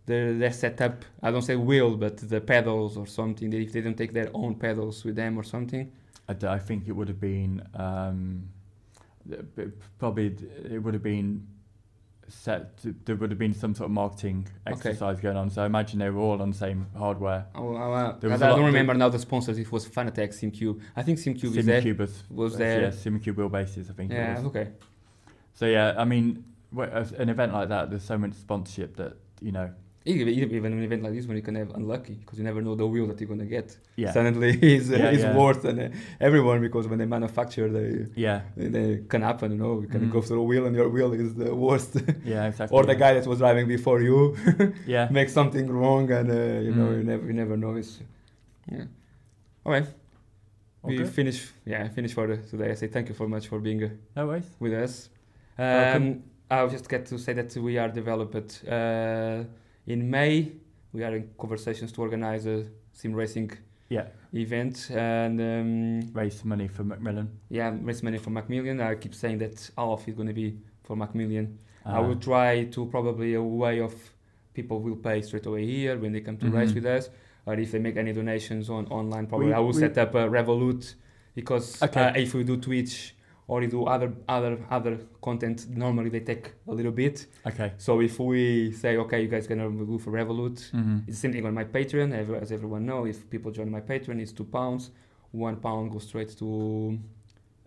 their, 0.07 0.34
their 0.34 0.52
setup. 0.52 1.04
I 1.22 1.30
don't 1.32 1.42
say 1.42 1.57
wheel, 1.57 1.96
but 1.96 2.18
the 2.18 2.40
pedals 2.40 2.96
or 2.96 3.07
something. 3.07 3.52
If 3.52 3.72
they 3.72 3.80
don't 3.80 3.96
take 3.96 4.12
their 4.12 4.30
own 4.34 4.54
pedals 4.54 5.04
with 5.04 5.16
them 5.16 5.36
or 5.38 5.42
something. 5.42 5.90
I, 6.28 6.32
d- 6.34 6.46
I 6.46 6.58
think 6.58 6.88
it 6.88 6.92
would 6.92 7.08
have 7.08 7.20
been 7.20 7.62
um, 7.74 8.48
probably 9.98 10.36
it 10.70 10.82
would 10.82 10.94
have 10.94 11.02
been 11.02 11.46
set. 12.28 12.76
To, 12.82 12.94
there 13.04 13.16
would 13.16 13.30
have 13.30 13.38
been 13.38 13.54
some 13.54 13.74
sort 13.74 13.86
of 13.86 13.92
marketing 13.92 14.48
Okay. 14.66 14.90
exercise 14.90 15.20
going 15.20 15.36
on. 15.36 15.50
So 15.50 15.62
I 15.62 15.66
imagine 15.66 15.98
they 15.98 16.10
were 16.10 16.20
all 16.20 16.40
on 16.42 16.50
the 16.50 16.56
same 16.56 16.86
hardware. 16.96 17.46
Oh, 17.54 17.74
uh, 17.76 18.16
I, 18.22 18.34
I 18.34 18.36
don't 18.36 18.64
remember 18.64 18.94
now 18.94 19.08
the 19.08 19.18
sponsors. 19.18 19.58
It 19.58 19.70
was 19.70 19.86
Fanatec, 19.88 20.28
SimCube. 20.30 20.80
I 20.96 21.02
think 21.02 21.18
SimCube 21.18 21.56
is 21.56 21.66
there. 21.66 21.80
SimCube 21.82 21.98
was, 21.98 22.22
Was 22.30 22.56
there? 22.56 22.82
Yeah, 22.82 22.88
SimCube 22.88 23.34
wheelbases. 23.34 23.90
I 23.90 23.94
think. 23.94 24.10
it 24.12 24.14
Yeah. 24.14 24.42
Okay. 24.46 24.68
So 25.54 25.66
yeah, 25.66 25.94
I 25.96 26.04
mean, 26.04 26.44
an 26.76 27.28
event 27.28 27.52
like 27.52 27.68
that, 27.70 27.90
there's 27.90 28.02
so 28.04 28.18
much 28.18 28.34
sponsorship 28.34 28.96
that 28.96 29.16
you 29.40 29.52
know 29.52 29.70
Even 30.12 30.28
even 30.28 30.72
an 30.72 30.82
event 30.88 31.02
like 31.02 31.14
this, 31.16 31.26
when 31.26 31.36
you 31.36 31.42
can 31.42 31.57
have 31.57 31.70
unlucky, 31.78 32.14
because 32.20 32.38
you 32.38 32.44
never 32.50 32.61
know 32.66 32.74
the 32.82 32.86
wheel 32.86 33.07
that 33.09 33.16
you're 33.20 33.28
gonna 33.34 33.44
get. 33.59 33.68
Yeah. 33.96 34.12
Suddenly, 34.16 34.50
is 34.76 34.88
Yeah, 34.90 35.11
is 35.16 35.22
yeah. 35.22 35.36
worse 35.40 35.59
than 35.66 35.76
uh, 35.80 35.88
everyone 36.28 36.59
because 36.61 36.84
when 36.90 36.98
they 37.02 37.07
manufacture, 37.18 37.68
they 37.78 37.88
Yeah, 38.26 38.38
they 38.57 38.88
can 39.12 39.22
happen. 39.22 39.46
You 39.54 39.59
know, 39.62 39.74
you 39.84 39.88
can 39.94 40.02
Mhm. 40.07 40.11
go 40.16 40.20
through 40.26 40.40
a 40.44 40.46
wheel 40.50 40.64
and 40.68 40.74
your 40.80 40.88
wheel 40.96 41.12
is 41.24 41.30
the 41.42 41.50
worst, 41.64 41.92
yeah, 42.24 42.46
exactly. 42.50 42.72
or 42.76 42.82
the 42.92 42.94
guy 43.04 43.12
that 43.16 43.26
was 43.26 43.38
driving 43.44 43.66
before 43.76 43.98
you 44.09 44.18
Yeah, 44.94 45.09
makes 45.18 45.32
something 45.40 45.66
wrong, 45.78 46.04
and 46.18 46.28
uh, 46.30 46.66
you 46.66 46.72
know 46.78 46.88
Mm. 46.90 46.96
you 46.98 47.04
never 47.12 47.24
you 47.30 47.34
never 47.42 47.57
know. 47.62 47.72
It's, 47.80 47.92
yeah. 48.74 48.84
All 49.64 49.72
we 50.84 51.04
finish. 51.04 51.38
Yeah, 51.72 51.88
finish 51.88 52.12
for 52.14 52.24
the, 52.30 52.36
today. 52.50 52.70
I 52.70 52.74
say 52.74 52.86
thank 52.88 53.09
you 53.09 53.14
very 53.20 53.30
much 53.36 53.48
for 53.48 53.59
being. 53.59 53.82
Uh, 53.82 53.88
no 54.16 54.26
worries. 54.28 54.48
with 54.61 54.72
us. 54.84 55.11
Um, 55.59 56.22
I'll 56.50 56.68
just 56.76 56.88
get 56.88 57.07
to 57.07 57.18
say 57.18 57.32
that 57.32 57.50
we 57.57 57.76
are 57.82 57.88
developed 57.88 58.62
uh, 58.68 59.42
in 59.87 60.11
May. 60.11 60.53
We 60.93 61.05
are 61.05 61.14
in 61.14 61.30
conversations 61.39 61.93
to 61.93 62.01
organize 62.03 62.47
a 62.47 62.64
sim 62.93 63.12
racing 63.14 63.51
Yeah, 63.89 64.07
event 64.32 64.91
and 64.91 65.41
um, 65.41 66.01
raise 66.12 66.45
money 66.45 66.68
for 66.68 66.84
Macmillan. 66.84 67.28
yeah, 67.51 67.72
raise 67.82 68.03
money 68.03 68.18
for 68.18 68.30
Macmillan. 68.30 68.80
I 68.80 68.95
keep 68.97 69.14
saying 69.14 69.39
that 69.39 69.70
half 69.76 70.09
is 70.09 70.14
going 70.14 70.28
to 70.28 70.34
be 70.34 70.59
for 70.82 70.97
Macmillan. 70.97 71.59
I 71.84 71.99
Uh, 71.99 72.09
will 72.09 72.16
try 72.16 72.64
to 72.64 72.87
probably 72.87 73.34
a 73.34 73.43
way 73.43 73.80
of 73.80 73.95
people 74.55 74.80
will 74.80 74.97
pay 74.97 75.20
straight 75.22 75.47
away 75.47 75.64
here 75.66 75.97
when 75.99 76.12
they 76.12 76.20
come 76.20 76.37
to 76.39 76.49
race 76.51 76.72
Mhm. 76.72 76.76
with 76.76 76.87
us, 76.87 77.11
or 77.45 77.55
if 77.55 77.70
they 77.72 77.78
make 77.78 77.97
any 77.97 78.12
donations 78.12 78.68
on 78.70 78.87
online, 78.87 79.26
probably 79.26 79.49
We- 79.49 79.53
I 79.53 79.59
will 79.61 79.66
we- 79.74 79.80
set 79.80 79.99
up 79.99 80.14
a 80.14 80.26
Revolut 80.28 80.95
because 81.34 81.80
Okay. 81.82 82.01
uh, 82.09 82.12
if 82.16 82.34
we 82.34 82.43
do 82.43 82.57
Twitch 82.57 83.14
or 83.49 83.62
you 83.62 83.68
do 83.68 83.84
other 83.84 84.12
other 84.28 84.59
other 84.70 84.99
content, 85.22 85.66
normally 85.70 86.11
they 86.11 86.20
take 86.20 86.53
a 86.68 86.72
little 86.72 86.92
bit. 86.92 87.26
Okay. 87.47 87.72
So 87.78 88.01
if 88.01 88.18
we 88.18 88.72
say 88.72 88.97
okay, 88.97 89.22
you 89.22 89.28
guys 89.28 89.47
gonna 89.47 89.70
go 89.70 89.99
for 89.99 90.11
Revolut, 90.11 90.70
hmm 90.70 90.99
it's 91.07 91.16
the 91.16 91.20
same 91.22 91.32
thing 91.32 91.47
on 91.47 91.55
my 91.55 91.64
Patreon. 91.64 92.12
As 92.42 92.51
everyone 92.53 92.84
know, 92.86 93.07
if 93.07 93.28
people 93.30 93.51
join 93.53 93.70
my 93.70 93.80
Patreon, 93.80 94.20
it's 94.20 94.32
two 94.32 94.44
pounds. 94.44 94.90
One 95.32 95.57
pound 95.57 95.92
goes 95.92 96.05
straight 96.09 96.36
to 96.38 96.99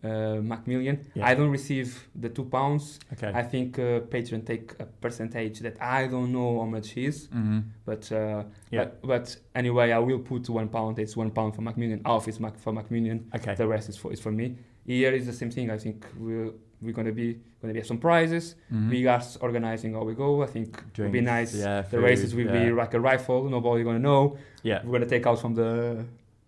uh, 0.03 0.07
Macmillan. 0.41 0.97
Yeah. 1.13 1.27
I 1.27 1.35
don't 1.35 1.49
receive 1.49 2.07
the 2.15 2.29
two 2.29 2.45
pounds. 2.45 2.99
Okay. 3.13 3.31
I 3.33 3.43
think 3.43 3.77
uh, 3.77 3.99
Patreon 4.13 4.45
take 4.45 4.73
a 4.79 4.85
percentage 4.85 5.59
that 5.59 5.75
I 5.81 6.07
don't 6.07 6.31
know 6.31 6.59
how 6.59 6.65
much 6.65 6.95
is, 6.97 7.27
hmm 7.27 7.59
but 7.85 8.09
uh, 8.11 8.43
Yeah. 8.71 8.85
but, 8.85 9.01
but 9.01 9.37
anyway, 9.55 9.91
I 9.91 9.99
will 9.99 10.19
put 10.19 10.49
one 10.49 10.69
pound. 10.69 10.99
It's 10.99 11.15
one 11.17 11.31
pound 11.31 11.55
for 11.55 11.61
Macmillan. 11.61 12.01
Half 12.05 12.27
is 12.27 12.39
Mac 12.39 12.57
for 12.59 12.71
Macmillan. 12.73 13.29
Okay. 13.35 13.55
The 13.55 13.67
rest 13.67 13.89
is 13.89 13.97
for 13.97 14.11
is 14.11 14.19
for 14.19 14.31
me. 14.31 14.55
Here 14.89 15.11
is 15.19 15.25
the 15.31 15.33
same 15.41 15.51
thing. 15.51 15.69
I 15.69 15.77
think 15.77 15.97
we're 16.25 16.51
we're 16.81 16.93
gonna 16.99 17.11
be 17.23 17.29
gonna 17.61 17.73
be 17.79 17.83
some 17.91 17.99
prizes. 18.07 18.45
Mhm. 18.73 18.89
We 18.93 18.99
are 19.13 19.21
organizing 19.47 19.91
how 19.97 20.03
we 20.09 20.13
go. 20.25 20.29
I 20.41 20.47
think 20.55 20.69
it 20.93 20.99
would 21.01 21.11
be 21.19 21.21
nice. 21.35 21.51
Yeah, 21.55 21.81
the 21.93 21.99
races 22.09 22.29
will 22.37 22.51
be 22.59 22.65
like 22.81 22.93
a 22.99 23.01
rifle. 23.11 23.39
Nobody 23.57 23.83
gonna 23.83 24.05
know. 24.09 24.21
Yeah. 24.69 24.79
We're 24.83 24.93
gonna 24.97 25.11
take 25.15 25.25
out 25.29 25.37
from 25.43 25.53
the 25.61 25.71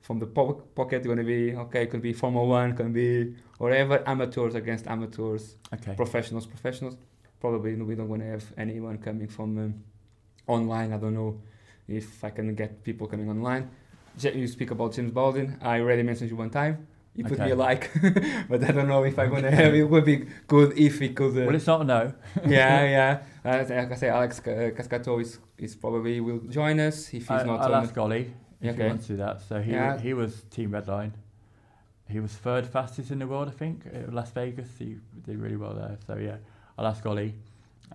from 0.07 0.17
the 0.23 0.25
po- 0.37 0.59
pocket. 0.79 1.03
Gonna 1.03 1.29
be 1.35 1.41
okay. 1.65 1.83
Could 1.91 2.01
be 2.09 2.13
Formula 2.13 2.45
One. 2.61 2.69
Can 2.79 2.91
be 3.01 3.09
whatever. 3.63 3.95
Amateurs 4.13 4.55
against 4.61 4.83
amateurs 4.87 5.43
Okay. 5.75 5.93
professionals, 6.03 6.45
professionals. 6.55 6.95
Probably 7.43 7.71
we 7.91 7.93
don't 7.99 8.09
want 8.13 8.21
to 8.23 8.29
have 8.35 8.45
anyone 8.65 8.97
coming 9.07 9.27
from 9.37 9.49
um, 9.63 9.73
online. 10.55 10.89
I 10.93 10.97
don't 11.03 11.13
know 11.21 11.31
if 11.87 12.07
I 12.23 12.31
can 12.37 12.47
get 12.61 12.69
people 12.87 13.05
coming 13.13 13.29
online. 13.35 13.63
You 14.41 14.47
speak 14.47 14.71
about 14.71 14.93
James 14.95 15.11
Baldwin. 15.11 15.47
I 15.61 15.79
already 15.81 16.03
mentioned 16.09 16.29
you 16.31 16.37
one 16.45 16.49
time. 16.61 16.75
You 17.13 17.23
put 17.25 17.39
me 17.39 17.43
Okay. 17.45 17.51
a 17.51 17.55
like, 17.55 17.91
but 18.49 18.63
I 18.63 18.71
don't 18.71 18.87
know 18.87 19.03
if 19.03 19.19
I'm 19.19 19.29
gonna 19.29 19.51
have. 19.51 19.73
It 19.75 19.83
would 19.89 20.05
be 20.05 20.25
good 20.47 20.77
if 20.77 20.99
we 21.01 21.09
could. 21.09 21.37
Uh, 21.37 21.45
Well, 21.45 21.55
it's 21.55 21.67
not 21.67 21.81
a 21.81 21.83
no. 21.83 22.13
yeah, 22.47 22.83
yeah. 22.97 23.19
Uh, 23.43 23.57
like 23.69 23.91
I 23.91 23.95
say, 23.95 24.07
Alex 24.09 24.39
uh, 24.39 24.71
Cascato 24.77 25.19
is, 25.21 25.39
is 25.57 25.75
probably 25.75 26.21
will 26.21 26.39
join 26.47 26.79
us 26.79 27.07
if 27.13 27.27
he's 27.27 27.31
I, 27.31 27.43
not. 27.43 27.59
I'll 27.61 27.75
on 27.75 27.83
ask 27.83 27.97
Ollie 27.97 28.33
if 28.61 28.73
Okay. 28.73 28.83
he 28.83 28.87
wants 28.87 29.07
to 29.07 29.13
do 29.13 29.17
that. 29.17 29.41
So 29.41 29.61
he 29.61 29.71
Yeah. 29.71 29.99
he 29.99 30.13
was 30.13 30.43
Team 30.51 30.71
Redline. 30.71 31.11
He 32.07 32.19
was 32.19 32.31
third 32.33 32.65
fastest 32.67 33.11
in 33.11 33.19
the 33.19 33.27
world, 33.27 33.47
I 33.47 33.51
think, 33.51 33.85
at 33.93 34.13
Las 34.13 34.31
Vegas. 34.31 34.69
He 34.79 34.97
did 35.25 35.37
really 35.37 35.57
well 35.57 35.73
there. 35.73 35.97
So 36.07 36.15
yeah, 36.17 36.37
I'll 36.77 36.87
ask 36.87 37.05
Ollie. 37.05 37.33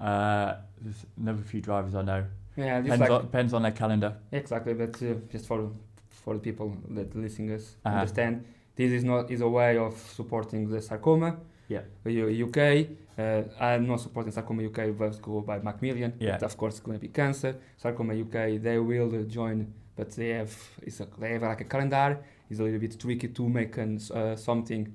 Uh, 0.00 0.54
there's 0.82 1.06
another 1.20 1.42
few 1.42 1.60
drivers 1.62 1.94
I 1.94 2.02
know. 2.02 2.24
yeah, 2.56 2.80
Depends, 2.82 3.00
like 3.00 3.10
on, 3.10 3.20
depends 3.22 3.52
on 3.54 3.62
their 3.62 3.72
calendar. 3.72 4.12
Exactly, 4.32 4.74
but 4.74 5.02
uh, 5.02 5.14
just 5.32 5.46
for 5.46 5.70
for 6.10 6.34
the 6.34 6.40
people 6.40 6.76
that 6.90 7.14
listen 7.14 7.50
us 7.54 7.76
Uh-huh. 7.84 7.96
understand, 8.00 8.44
this 8.77 8.93
is 8.93 9.05
not 9.05 9.31
is 9.31 9.41
a 9.41 9.49
way 9.49 9.77
of 9.79 9.95
supporting 10.14 10.68
the 10.68 10.81
sarcoma. 10.81 11.37
Yeah. 11.68 11.81
UK. 12.07 12.87
Uh, 13.18 13.43
I'm 13.61 13.87
not 13.87 14.01
supporting 14.01 14.31
sarcoma 14.33 14.62
UK, 14.64 14.97
but 14.97 15.20
go 15.22 15.41
by 15.41 15.59
Macmillan. 15.59 16.12
Yeah. 16.20 16.37
Of 16.43 16.57
course, 16.57 16.74
it's 16.74 16.81
going 16.85 16.99
to 16.99 17.03
be 17.03 17.09
cancer. 17.09 17.57
Sarcoma 17.79 18.14
UK, 18.14 18.61
they 18.62 18.79
will 18.79 19.12
uh, 19.14 19.22
join, 19.22 19.72
but 19.97 20.11
they 20.12 20.29
have 20.31 20.55
it's 20.83 21.01
a, 21.01 21.07
they 21.18 21.33
have 21.33 21.43
like 21.43 21.62
a 21.62 21.64
calendar. 21.64 22.18
It's 22.51 22.61
a 22.61 22.62
little 22.62 22.79
bit 22.79 22.99
tricky 23.01 23.29
to 23.29 23.49
make 23.49 23.77
an, 23.79 23.99
uh, 24.14 24.37
something 24.37 24.95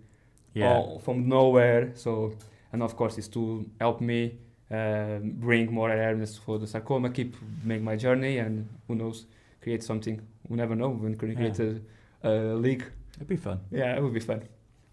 Yeah. 0.54 0.98
from 1.00 1.28
nowhere. 1.28 1.92
So, 1.96 2.34
and 2.72 2.82
of 2.84 2.96
course, 2.96 3.18
it's 3.18 3.28
to 3.30 3.66
help 3.80 4.00
me 4.00 4.38
um, 4.70 5.34
bring 5.40 5.74
more 5.74 5.92
awareness 5.92 6.38
for 6.38 6.58
the 6.60 6.68
sarcoma, 6.68 7.10
keep 7.10 7.36
make 7.66 7.82
my 7.82 7.98
journey, 7.98 8.38
and 8.38 8.70
who 8.88 8.96
knows, 8.96 9.26
create 9.62 9.84
something. 9.84 10.22
We 10.48 10.56
never 10.58 10.76
know. 10.76 10.90
We 10.90 11.14
can 11.14 11.36
create 11.36 11.60
a, 11.60 11.82
a 12.24 12.54
league. 12.56 12.86
It'd 13.22 13.28
be 13.30 13.38
fun. 13.38 13.59
Yeah, 13.72 13.95
it 13.97 14.01
would 14.01 14.13
be 14.13 14.19
fun. 14.19 14.41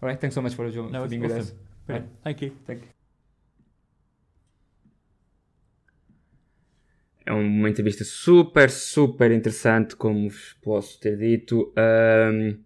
All 0.01 0.07
right, 0.09 0.19
thanks 0.21 0.35
so 0.35 0.41
much 0.41 0.53
for, 0.53 0.69
jo- 0.69 0.87
No, 0.87 1.01
for 1.01 1.09
being 1.09 1.21
with 1.21 1.31
awesome. 1.31 1.41
us. 1.41 1.55
Brilliant. 1.87 2.09
Thank 2.23 2.41
you. 2.43 2.51
Thank 2.67 2.81
you. 2.83 2.89
É 7.25 7.31
uma 7.31 7.69
entrevista 7.69 8.03
super, 8.03 8.69
super 8.71 9.31
interessante, 9.31 9.95
como 9.95 10.29
vos 10.29 10.53
posso 10.63 10.99
ter 10.99 11.15
dito. 11.17 11.71
Ahm, 11.75 12.57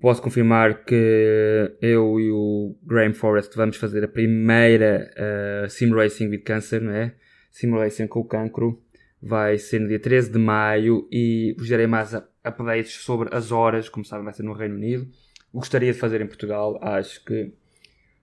posso 0.00 0.22
confirmar 0.22 0.84
que 0.84 1.76
eu 1.80 2.20
e 2.20 2.30
o 2.30 2.76
Graham 2.84 3.14
Forrest 3.14 3.54
vamos 3.56 3.76
fazer 3.76 4.04
a 4.04 4.08
primeira 4.08 5.10
ah, 5.16 5.68
Sim 5.68 5.92
Racing 5.92 6.28
with 6.28 6.42
Cancer, 6.42 6.80
não 6.80 6.92
é? 6.92 7.14
Sim 7.50 7.70
Racing 7.72 8.06
com 8.06 8.20
o 8.20 8.24
cancro. 8.24 8.80
Vai 9.20 9.58
ser 9.58 9.80
no 9.80 9.88
dia 9.88 9.98
13 9.98 10.30
de 10.30 10.38
maio 10.38 11.08
e 11.10 11.52
vos 11.58 11.68
darei 11.68 11.88
mais 11.88 12.14
a- 12.14 12.28
updates 12.48 12.92
sobre 13.02 13.34
as 13.34 13.52
horas, 13.52 13.88
como 13.88 14.04
sabem, 14.04 14.24
vai 14.24 14.32
ser 14.34 14.42
no 14.42 14.52
Reino 14.52 14.74
Unido. 14.76 15.08
Gostaria 15.52 15.92
de 15.92 15.98
fazer 15.98 16.20
em 16.20 16.26
Portugal, 16.26 16.78
acho 16.82 17.24
que 17.24 17.52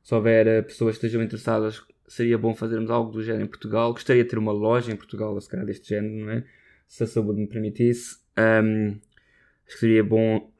se 0.03 0.13
houver 0.13 0.45
eh, 0.47 0.61
pessoas 0.61 0.97
que 0.97 1.05
estejam 1.05 1.23
interessadas, 1.23 1.81
seria 2.07 2.37
bom 2.37 2.53
fazermos 2.53 2.89
algo 2.91 3.11
do 3.11 3.23
género 3.23 3.45
em 3.45 3.47
Portugal. 3.47 3.91
Gostaria 3.93 4.23
de 4.23 4.29
ter 4.29 4.37
uma 4.37 4.51
loja 4.51 4.91
em 4.91 4.95
Portugal, 4.95 5.39
se 5.41 5.49
calhar 5.49 5.65
deste 5.65 5.89
género, 5.89 6.25
não 6.25 6.31
é? 6.33 6.43
Se 6.87 7.03
a 7.03 7.07
saúde 7.07 7.39
me 7.41 7.47
permitisse. 7.47 8.17
Ahm, 8.37 8.99
acho 9.65 9.73
que 9.73 9.79
seria 9.79 10.03
bom. 10.03 10.51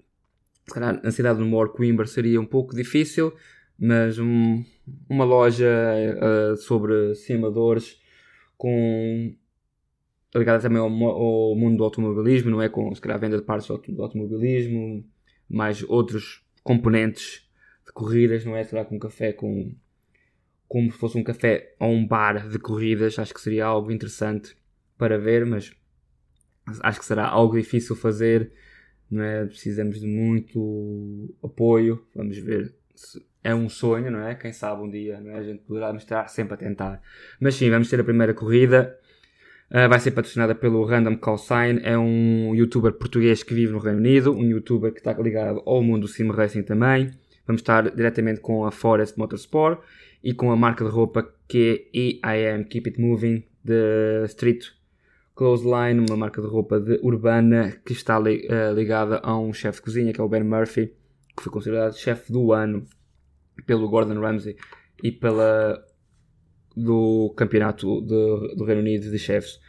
Se 0.68 0.74
calhar 0.74 1.00
na 1.04 1.12
cidade 1.12 1.38
do 1.38 1.46
Mor, 1.46 1.70
Coimbra, 1.74 2.08
seria 2.08 2.42
um 2.42 2.46
pouco 2.46 2.76
difícil, 2.76 3.32
mas 3.78 4.18
um- 4.18 4.64
uma 5.08 5.24
loja 5.24 5.68
eh, 5.68 6.56
sobre 6.58 7.14
simuladores 7.14 8.02
com 8.58 9.36
ligada 10.40 10.62
também 10.62 10.80
ao, 10.80 10.88
ao 10.88 11.56
mundo 11.56 11.78
do 11.78 11.84
automobilismo, 11.84 12.52
não 12.52 12.62
é? 12.62 12.70
Com 12.70 12.94
se 12.94 13.02
calhar 13.02 13.20
venda 13.20 13.38
de 13.38 13.44
partes 13.44 13.68
do 13.68 13.74
auto- 13.74 13.92
do 13.92 14.04
automobilismo, 14.04 15.06
mais 15.50 15.84
outros 15.84 16.44
componentes 16.64 17.48
de 17.86 17.92
corridas, 17.94 18.46
não 18.46 18.56
é? 18.56 18.64
Será 18.64 18.84
com 18.86 18.96
um 18.96 19.00
café 19.00 19.34
com 19.34 19.74
como 20.68 20.92
se 20.92 20.98
fosse 20.98 21.18
um 21.18 21.24
café 21.24 21.76
ou 21.80 21.92
um 21.92 22.06
bar 22.06 22.50
de 22.50 22.58
corridas, 22.60 23.20
acho 23.20 23.34
que 23.34 23.40
seria 23.42 23.66
algo 23.66 23.92
interessante 23.92 24.58
para 24.98 25.18
ver, 25.18 25.46
mas 25.46 25.72
acho 26.82 27.00
que 27.00 27.06
será 27.06 27.28
algo 27.28 27.56
difícil 27.56 27.96
fazer, 27.96 28.52
não 29.10 29.24
é? 29.24 29.46
Precisamos 29.46 30.00
de 30.00 30.08
muito 30.08 31.34
apoio, 31.44 32.06
vamos 32.16 32.38
ver 32.38 32.74
se 32.96 33.24
é 33.44 33.54
um 33.54 33.70
sonho, 33.70 34.10
não 34.10 34.22
é? 34.22 34.34
Quem 34.34 34.52
sabe 34.52 34.82
um 34.82 34.90
dia, 34.90 35.20
não 35.22 35.32
é? 35.32 35.36
A 35.38 35.44
gente 35.44 35.60
poderá 35.64 35.94
estar 35.96 36.28
sempre 36.28 36.56
a 36.56 36.58
tentar. 36.58 37.02
Mas 37.40 37.56
sim, 37.56 37.70
vamos 37.70 37.90
ter 37.90 38.00
a 38.00 38.04
primeira 38.04 38.34
corrida. 38.34 39.00
Uh, 39.76 39.90
vai 39.90 40.00
ser 40.00 40.12
patrocinada 40.12 40.56
pelo 40.56 40.86
Random 40.86 41.18
Call 41.18 41.38
Sign, 41.38 41.82
é 41.84 41.98
um 41.98 42.56
youtuber 42.56 42.94
português 42.94 43.44
que 43.44 43.54
vive 43.54 43.74
no 43.74 43.80
Reino 43.80 43.98
Unido, 44.00 44.32
um 44.34 44.46
youtuber 44.46 44.94
que 44.94 45.00
está 45.00 45.12
ligado 45.12 45.62
ao 45.66 45.84
mundo 45.84 46.04
do 46.04 46.08
sim 46.08 46.32
racing 46.32 46.64
também. 46.64 47.12
Vamos 47.46 47.62
estar 47.62 47.94
diretamente 47.94 48.40
com 48.40 48.64
a 48.66 48.72
Forest 48.72 49.18
Motorsport 49.20 49.82
e 50.24 50.34
com 50.34 50.50
a 50.50 50.56
marca 50.56 50.86
de 50.86 50.90
roupa 50.90 51.30
que 51.46 51.90
é 51.94 52.48
EIM 52.54 52.64
Keep 52.64 52.90
It 52.92 53.02
Moving 53.02 53.44
de 53.66 54.24
Street 54.28 54.64
Clothesline, 55.36 56.00
uma 56.08 56.16
marca 56.16 56.42
de 56.42 56.48
roupa 56.48 56.80
de 56.80 56.98
urbana 57.04 57.76
que 57.86 57.92
está 57.92 58.18
li- 58.18 58.48
eh, 58.50 58.72
ligada 58.72 59.20
a 59.22 59.38
um 59.38 59.52
chefe 59.52 59.80
de 59.80 59.84
cozinha 59.84 60.14
que 60.14 60.22
é 60.22 60.24
o 60.24 60.30
Ben 60.30 60.44
Murphy, 60.44 60.94
que 61.36 61.44
foi 61.44 61.52
considerado 61.52 61.98
chefe 61.98 62.32
do 62.32 62.54
ano 62.54 62.86
pelo 63.66 63.90
Gordon 63.90 64.22
Ramsay 64.22 64.56
e 65.04 65.12
pela 65.12 65.84
do 66.78 67.34
campeonato 67.36 68.02
de- 68.02 68.56
do 68.56 68.64
Reino 68.64 68.82
Unido 68.82 69.12
de 69.12 69.20
chefes. 69.20 69.60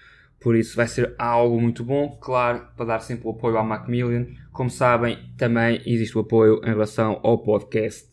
Por 0.47 0.55
isso 0.55 0.77
vai 0.77 0.87
ser 0.87 1.13
algo 1.19 1.61
muito 1.61 1.83
bom, 1.83 2.17
claro, 2.21 2.69
para 2.77 2.87
dar 2.87 3.01
sempre 3.01 3.27
o 3.27 3.33
apoio 3.33 3.59
à 3.59 3.65
Macmillan. 3.65 4.29
Como 4.53 4.71
sabem, 4.71 5.19
também 5.37 5.83
existe 5.85 6.17
o 6.17 6.21
apoio 6.21 6.61
em 6.63 6.69
relação 6.69 7.19
ao 7.25 7.39
podcast. 7.39 8.09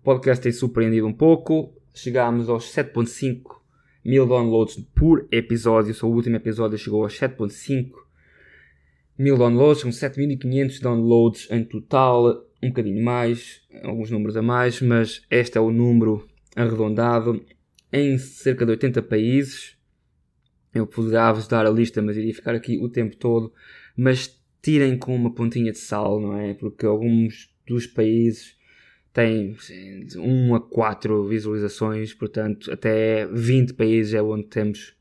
O 0.00 0.04
podcast 0.04 0.40
tem 0.40 0.52
surpreendido 0.52 1.08
um 1.08 1.12
pouco. 1.12 1.74
Chegámos 1.92 2.48
aos 2.48 2.72
7.5 2.72 3.56
mil 4.04 4.28
downloads 4.28 4.76
por 4.94 5.26
episódio. 5.32 5.92
O 6.04 6.06
último 6.06 6.36
episódio 6.36 6.78
chegou 6.78 7.04
a 7.04 7.08
7.5 7.08 7.90
mil 9.18 9.36
downloads, 9.36 9.80
são 9.80 9.90
7.500 9.90 10.80
downloads 10.80 11.50
em 11.50 11.64
total, 11.64 12.46
um 12.62 12.68
bocadinho 12.68 13.02
mais, 13.04 13.60
alguns 13.82 14.08
números 14.08 14.36
a 14.36 14.42
mais, 14.42 14.80
mas 14.80 15.26
este 15.28 15.58
é 15.58 15.60
o 15.60 15.72
número 15.72 16.28
arredondado 16.54 17.44
em 17.92 18.16
cerca 18.18 18.64
de 18.64 18.70
80 18.70 19.02
países. 19.02 19.75
Eu 20.76 20.86
poderia 20.86 21.32
vos 21.32 21.48
dar 21.48 21.66
a 21.66 21.70
lista, 21.70 22.02
mas 22.02 22.16
iria 22.16 22.34
ficar 22.34 22.54
aqui 22.54 22.78
o 22.78 22.88
tempo 22.88 23.16
todo. 23.16 23.52
Mas 23.96 24.40
tirem 24.62 24.98
com 24.98 25.14
uma 25.14 25.32
pontinha 25.32 25.72
de 25.72 25.78
sal, 25.78 26.20
não 26.20 26.36
é? 26.36 26.54
Porque 26.54 26.84
alguns 26.84 27.50
dos 27.66 27.86
países 27.86 28.56
têm 29.12 29.56
1 30.16 30.54
a 30.54 30.60
4 30.60 31.26
visualizações, 31.26 32.12
portanto, 32.12 32.70
até 32.70 33.26
20 33.26 33.74
países 33.74 34.12
é 34.12 34.20
onde 34.20 34.46
temos 34.48 34.94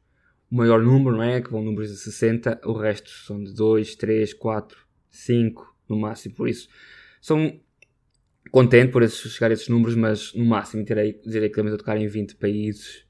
o 0.49 0.55
maior 0.55 0.81
número, 0.81 1.17
não 1.17 1.23
é? 1.23 1.41
Que 1.41 1.51
vão 1.51 1.61
números 1.61 1.89
de 1.89 1.97
60, 1.97 2.61
o 2.63 2.73
resto 2.73 3.09
são 3.09 3.43
de 3.43 3.53
2, 3.53 3.95
3, 3.95 4.33
4, 4.33 4.77
5 5.09 5.75
no 5.89 5.97
máximo, 5.97 6.35
por 6.35 6.47
isso 6.47 6.69
são 7.21 7.59
contente 8.51 8.91
por 8.91 9.03
esses, 9.03 9.33
chegar 9.33 9.51
a 9.51 9.53
esses 9.53 9.67
números, 9.67 9.95
mas 9.95 10.33
no 10.33 10.45
máximo 10.45 10.85
terei, 10.85 11.19
direi 11.25 11.49
que 11.49 11.53
estamos 11.53 11.73
a 11.73 11.77
tocar 11.77 11.97
em 11.97 12.07
20 12.07 12.35
países, 12.35 13.04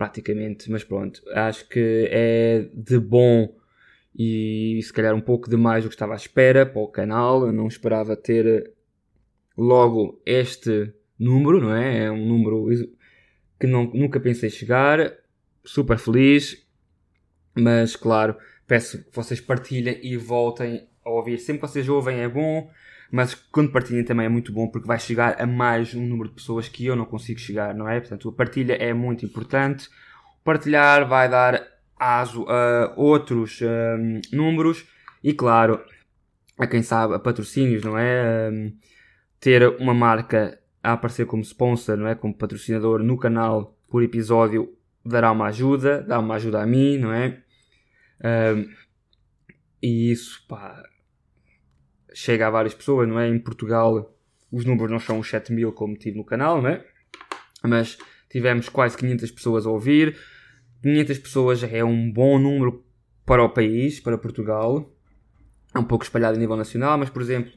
praticamente, 0.00 0.70
mas 0.70 0.82
pronto, 0.82 1.20
acho 1.34 1.68
que 1.68 2.08
é 2.10 2.70
de 2.72 2.98
bom 2.98 3.54
e 4.18 4.80
se 4.82 4.90
calhar 4.90 5.14
um 5.14 5.20
pouco 5.20 5.50
demais 5.50 5.84
do 5.84 5.90
que 5.90 5.94
estava 5.94 6.14
à 6.14 6.16
espera 6.16 6.64
para 6.64 6.80
o 6.80 6.88
canal, 6.88 7.46
eu 7.46 7.52
não 7.52 7.68
esperava 7.68 8.16
ter 8.16 8.72
logo 9.58 10.18
este 10.24 10.90
número, 11.18 11.60
não 11.60 11.76
é? 11.76 12.04
É 12.04 12.10
um 12.10 12.26
número 12.26 12.66
que 13.60 13.66
não, 13.66 13.92
nunca 13.92 14.18
pensei 14.18 14.48
chegar, 14.48 15.18
super 15.62 15.98
feliz, 15.98 16.66
mas 17.54 17.94
claro, 17.94 18.38
peço 18.66 19.04
que 19.04 19.14
vocês 19.14 19.38
partilhem 19.38 20.00
e 20.02 20.16
voltem 20.16 20.88
a 21.04 21.10
ouvir. 21.10 21.36
Sempre 21.36 21.60
que 21.60 21.68
vocês 21.68 21.86
ouvem 21.90 22.20
é 22.20 22.28
bom, 22.28 22.70
mas 23.10 23.34
quando 23.34 23.72
partilhem 23.72 24.04
também 24.04 24.26
é 24.26 24.28
muito 24.28 24.52
bom 24.52 24.68
porque 24.68 24.86
vai 24.86 24.98
chegar 24.98 25.40
a 25.40 25.46
mais 25.46 25.94
um 25.94 26.06
número 26.06 26.28
de 26.28 26.36
pessoas 26.36 26.68
que 26.68 26.86
eu 26.86 26.94
não 26.94 27.04
consigo 27.04 27.40
chegar, 27.40 27.74
não 27.74 27.88
é? 27.88 27.98
Portanto, 28.00 28.28
a 28.28 28.32
partilha 28.32 28.74
é 28.74 28.92
muito 28.92 29.26
importante. 29.26 29.88
Partilhar 30.44 31.08
vai 31.08 31.28
dar 31.28 31.62
aso 31.98 32.46
a 32.48 32.94
outros 32.96 33.60
um, 33.62 34.20
números 34.32 34.86
e, 35.22 35.34
claro, 35.34 35.84
a 36.58 36.66
quem 36.66 36.82
sabe, 36.82 37.14
a 37.14 37.18
patrocínios, 37.18 37.82
não 37.82 37.98
é? 37.98 38.48
Um, 38.50 38.72
ter 39.40 39.66
uma 39.80 39.94
marca 39.94 40.58
a 40.82 40.92
aparecer 40.92 41.26
como 41.26 41.42
sponsor, 41.42 41.96
não 41.96 42.06
é? 42.06 42.14
Como 42.14 42.34
patrocinador 42.34 43.02
no 43.02 43.18
canal 43.18 43.76
por 43.88 44.02
episódio 44.02 44.72
dará 45.04 45.32
uma 45.32 45.46
ajuda, 45.46 46.02
dá 46.02 46.18
uma 46.18 46.36
ajuda 46.36 46.62
a 46.62 46.66
mim, 46.66 46.98
não 46.98 47.12
é? 47.12 47.42
Um, 48.22 48.68
e 49.82 50.10
isso, 50.12 50.44
pá, 50.46 50.82
chega 52.12 52.46
a 52.46 52.50
várias 52.50 52.74
pessoas, 52.74 53.08
não 53.08 53.18
é? 53.18 53.28
Em 53.28 53.38
Portugal 53.38 54.14
os 54.50 54.64
números 54.64 54.90
não 54.90 54.98
são 54.98 55.18
os 55.18 55.28
7 55.28 55.52
mil 55.52 55.72
como 55.72 55.96
tive 55.96 56.16
no 56.16 56.24
canal, 56.24 56.60
não 56.60 56.70
é? 56.70 56.84
Mas 57.62 57.98
tivemos 58.28 58.68
quase 58.68 58.96
500 58.96 59.30
pessoas 59.30 59.66
a 59.66 59.70
ouvir. 59.70 60.16
500 60.82 61.18
pessoas 61.18 61.62
é 61.62 61.84
um 61.84 62.10
bom 62.10 62.38
número 62.38 62.84
para 63.24 63.44
o 63.44 63.48
país, 63.50 64.00
para 64.00 64.18
Portugal. 64.18 64.92
É 65.74 65.78
um 65.78 65.84
pouco 65.84 66.04
espalhado 66.04 66.36
a 66.36 66.40
nível 66.40 66.56
nacional, 66.56 66.98
mas 66.98 67.10
por 67.10 67.22
exemplo, 67.22 67.52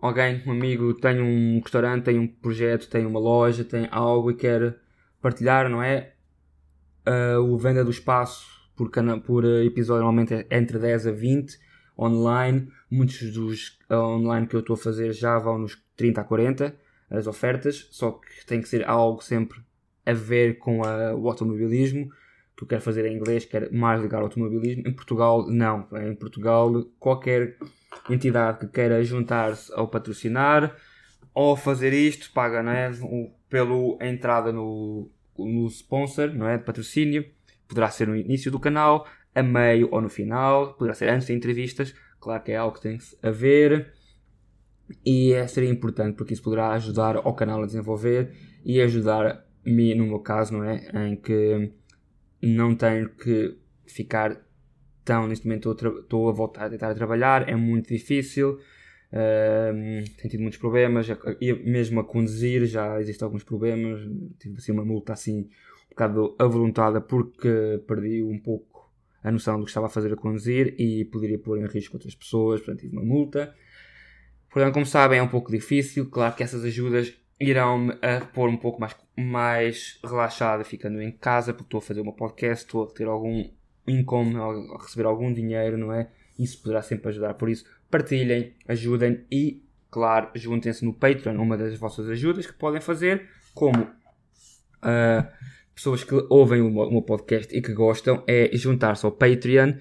alguém, 0.00 0.42
um 0.46 0.52
amigo, 0.52 0.94
tem 0.94 1.20
um 1.20 1.60
restaurante, 1.60 2.04
tem 2.04 2.18
um 2.18 2.28
projeto, 2.28 2.88
tem 2.88 3.04
uma 3.04 3.18
loja, 3.18 3.64
tem 3.64 3.88
algo 3.90 4.30
e 4.30 4.34
quer 4.34 4.76
partilhar, 5.20 5.68
não 5.68 5.82
é? 5.82 6.12
Uh, 7.04 7.40
o 7.40 7.58
venda 7.58 7.84
do 7.84 7.90
espaço 7.90 8.46
por, 8.76 8.90
por 9.24 9.44
episódio 9.44 10.04
normalmente 10.04 10.34
é 10.34 10.46
entre 10.52 10.78
10 10.78 11.08
a 11.08 11.10
20 11.10 11.58
online. 11.98 12.68
Muitos 12.90 13.32
dos 13.32 13.78
online 13.90 14.46
que 14.46 14.54
eu 14.54 14.60
estou 14.60 14.74
a 14.74 14.78
fazer 14.78 15.12
já 15.12 15.38
vão 15.38 15.58
nos 15.58 15.82
30 15.96 16.20
a 16.20 16.24
40 16.24 16.76
as 17.10 17.26
ofertas, 17.26 17.88
só 17.90 18.12
que 18.12 18.46
tem 18.46 18.60
que 18.60 18.68
ser 18.68 18.88
algo 18.88 19.22
sempre 19.22 19.60
a 20.04 20.12
ver 20.12 20.58
com 20.58 20.82
a, 20.82 21.14
o 21.14 21.28
automobilismo. 21.28 22.10
Que 22.56 22.64
eu 22.64 22.68
quero 22.68 22.82
fazer 22.82 23.06
em 23.06 23.16
inglês, 23.16 23.44
quero 23.44 23.74
mais 23.74 24.00
ligar 24.00 24.18
ao 24.18 24.24
automobilismo. 24.24 24.82
Em 24.86 24.92
Portugal, 24.92 25.46
não. 25.48 25.86
Em 25.92 26.14
Portugal, 26.14 26.84
qualquer 26.98 27.56
entidade 28.08 28.58
que 28.58 28.66
queira 28.68 29.02
juntar-se 29.04 29.72
ao 29.74 29.88
patrocinar 29.88 30.74
ou 31.34 31.56
fazer 31.56 31.92
isto, 31.92 32.30
paga 32.32 32.62
não 32.62 32.72
é? 32.72 32.90
pelo 33.48 33.98
entrada 34.00 34.52
no, 34.52 35.10
no 35.38 35.66
sponsor, 35.68 36.32
não 36.32 36.48
é? 36.48 36.58
Patrocínio. 36.58 37.24
Poderá 37.66 37.88
ser 37.88 38.06
no 38.06 38.16
início 38.16 38.50
do 38.50 38.60
canal, 38.60 39.06
a 39.34 39.42
meio 39.42 39.88
ou 39.90 40.00
no 40.00 40.08
final, 40.08 40.74
poderá 40.74 40.94
ser 40.94 41.08
antes 41.08 41.26
de 41.26 41.32
entrevistas, 41.32 41.94
claro 42.20 42.42
que 42.42 42.52
é 42.52 42.56
algo 42.56 42.76
que 42.76 42.82
tem 42.82 42.98
que 42.98 43.04
haver 43.22 43.92
e 45.04 45.32
é, 45.32 45.46
seria 45.46 45.70
importante 45.70 46.16
porque 46.16 46.34
isso 46.34 46.42
poderá 46.42 46.70
ajudar 46.72 47.16
ao 47.16 47.34
canal 47.34 47.62
a 47.62 47.66
desenvolver 47.66 48.32
e 48.64 48.80
ajudar-me, 48.80 49.94
no 49.94 50.06
meu 50.06 50.20
caso, 50.20 50.52
não 50.52 50.64
é? 50.64 50.86
Em 51.08 51.16
que 51.16 51.72
não 52.42 52.74
tenho 52.74 53.08
que 53.08 53.56
ficar 53.86 54.40
tão, 55.04 55.26
neste 55.26 55.46
momento 55.46 55.72
estou 55.72 56.28
a 56.28 56.32
voltar 56.32 56.66
a 56.66 56.70
tentar 56.70 56.94
trabalhar, 56.94 57.48
é 57.48 57.56
muito 57.56 57.88
difícil, 57.88 58.58
uh, 59.12 60.04
tenho 60.16 60.30
tido 60.30 60.40
muitos 60.40 60.58
problemas, 60.58 61.08
e 61.40 61.52
mesmo 61.52 62.00
a 62.00 62.04
conduzir 62.04 62.64
já 62.66 63.00
existem 63.00 63.24
alguns 63.24 63.44
problemas, 63.44 64.00
tive 64.38 64.56
assim 64.56 64.72
uma 64.72 64.84
multa 64.84 65.12
assim 65.12 65.48
um 65.86 65.88
bocado 65.90 66.34
avoluntada 66.38 67.00
porque 67.00 67.82
perdi 67.86 68.22
um 68.22 68.38
pouco 68.38 68.71
a 69.22 69.30
noção 69.30 69.58
do 69.58 69.64
que 69.64 69.70
estava 69.70 69.86
a 69.86 69.90
fazer 69.90 70.12
a 70.12 70.16
conduzir 70.16 70.74
e 70.78 71.04
poderia 71.04 71.38
pôr 71.38 71.58
em 71.58 71.66
risco 71.66 71.96
outras 71.96 72.14
pessoas, 72.14 72.60
portanto 72.60 72.80
tive 72.80 72.96
uma 72.96 73.04
multa. 73.04 73.54
Portanto, 74.50 74.74
como 74.74 74.86
sabem, 74.86 75.18
é 75.18 75.22
um 75.22 75.28
pouco 75.28 75.50
difícil. 75.50 76.10
Claro 76.10 76.34
que 76.34 76.42
essas 76.42 76.64
ajudas 76.64 77.14
irão-me 77.40 77.92
a 78.02 78.24
pôr 78.26 78.48
um 78.48 78.56
pouco 78.56 78.80
mais, 78.80 78.94
mais 79.16 79.98
relaxado, 80.04 80.64
ficando 80.64 81.00
em 81.00 81.10
casa, 81.10 81.52
porque 81.52 81.68
estou 81.68 81.78
a 81.78 81.82
fazer 81.82 82.00
uma 82.00 82.12
podcast, 82.12 82.64
estou 82.64 82.84
a 82.84 82.86
ter 82.86 83.06
algum 83.06 83.48
income, 83.86 84.36
a 84.36 84.82
receber 84.82 85.06
algum 85.06 85.32
dinheiro, 85.32 85.76
não 85.76 85.92
é? 85.92 86.08
Isso 86.38 86.60
poderá 86.62 86.82
sempre 86.82 87.08
ajudar. 87.08 87.34
Por 87.34 87.48
isso, 87.48 87.64
partilhem, 87.90 88.54
ajudem 88.68 89.24
e, 89.30 89.62
claro, 89.90 90.30
juntem-se 90.34 90.84
no 90.84 90.92
Patreon, 90.92 91.40
uma 91.40 91.56
das 91.56 91.76
vossas 91.78 92.08
ajudas 92.08 92.46
que 92.46 92.52
podem 92.52 92.80
fazer, 92.80 93.28
como 93.54 93.82
uh, 93.82 95.26
pessoas 95.74 96.04
que 96.04 96.14
ouvem 96.28 96.60
o 96.60 96.70
meu 96.70 97.02
podcast 97.02 97.54
e 97.56 97.60
que 97.60 97.72
gostam 97.72 98.22
é 98.26 98.50
juntar-se 98.54 99.04
ao 99.04 99.12
Patreon. 99.12 99.74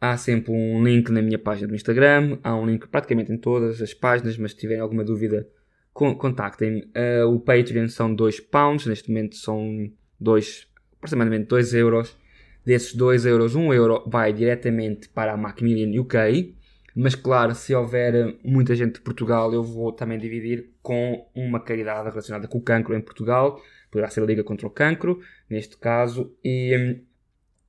Há 0.00 0.16
sempre 0.16 0.52
um 0.52 0.82
link 0.82 1.10
na 1.10 1.22
minha 1.22 1.38
página 1.38 1.68
do 1.68 1.76
Instagram, 1.76 2.38
há 2.42 2.56
um 2.56 2.66
link 2.66 2.88
praticamente 2.88 3.32
em 3.32 3.36
todas 3.36 3.80
as 3.80 3.94
páginas, 3.94 4.36
mas 4.36 4.50
se 4.50 4.58
tiverem 4.58 4.82
alguma 4.82 5.04
dúvida, 5.04 5.46
contactem-me. 5.92 6.90
Uh, 6.96 7.28
o 7.28 7.38
Patreon 7.38 7.88
são 7.88 8.12
2 8.12 8.40
pounds, 8.40 8.86
neste 8.86 9.08
momento 9.10 9.36
são 9.36 9.90
dois, 10.18 10.66
aproximadamente 10.96 11.46
2 11.46 11.74
euros. 11.74 12.16
Desses 12.64 12.94
2 12.94 13.26
euros, 13.26 13.54
1 13.54 13.60
um 13.60 13.72
euro 13.72 14.02
vai 14.06 14.32
diretamente 14.32 15.08
para 15.08 15.32
a 15.32 15.36
Macmillan 15.36 16.00
UK. 16.00 16.56
Mas 16.94 17.14
claro, 17.14 17.54
se 17.54 17.74
houver 17.74 18.36
muita 18.44 18.74
gente 18.74 18.94
de 18.94 19.00
Portugal, 19.00 19.52
eu 19.52 19.62
vou 19.62 19.92
também 19.92 20.18
dividir 20.18 20.70
com 20.82 21.26
uma 21.34 21.58
caridade 21.58 22.08
relacionada 22.08 22.46
com 22.46 22.58
o 22.58 22.62
cancro 22.62 22.94
em 22.94 23.00
Portugal 23.00 23.60
poderá 23.92 24.08
ser 24.08 24.22
a 24.22 24.26
Liga 24.26 24.42
contra 24.42 24.66
o 24.66 24.70
Cancro, 24.70 25.20
neste 25.48 25.76
caso, 25.76 26.34
e 26.42 26.74
hum, 26.76 27.00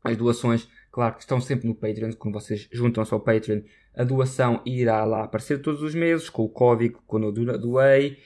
as 0.04 0.16
doações, 0.16 0.68
claro 0.90 1.16
que 1.16 1.22
estão 1.22 1.40
sempre 1.42 1.68
no 1.68 1.76
Patreon, 1.76 2.14
quando 2.14 2.34
vocês 2.34 2.68
juntam-se 2.72 3.14
ao 3.14 3.20
Patreon, 3.20 3.62
a 3.94 4.04
doação 4.04 4.62
irá 4.66 5.04
lá 5.04 5.26
aparecer 5.26 5.62
todos 5.62 5.84
os 5.84 5.94
meses, 5.94 6.30
com 6.30 6.44
o 6.44 6.50
código 6.50 7.04
quando 7.06 7.28
eu 7.28 7.58
doei, 7.60 8.18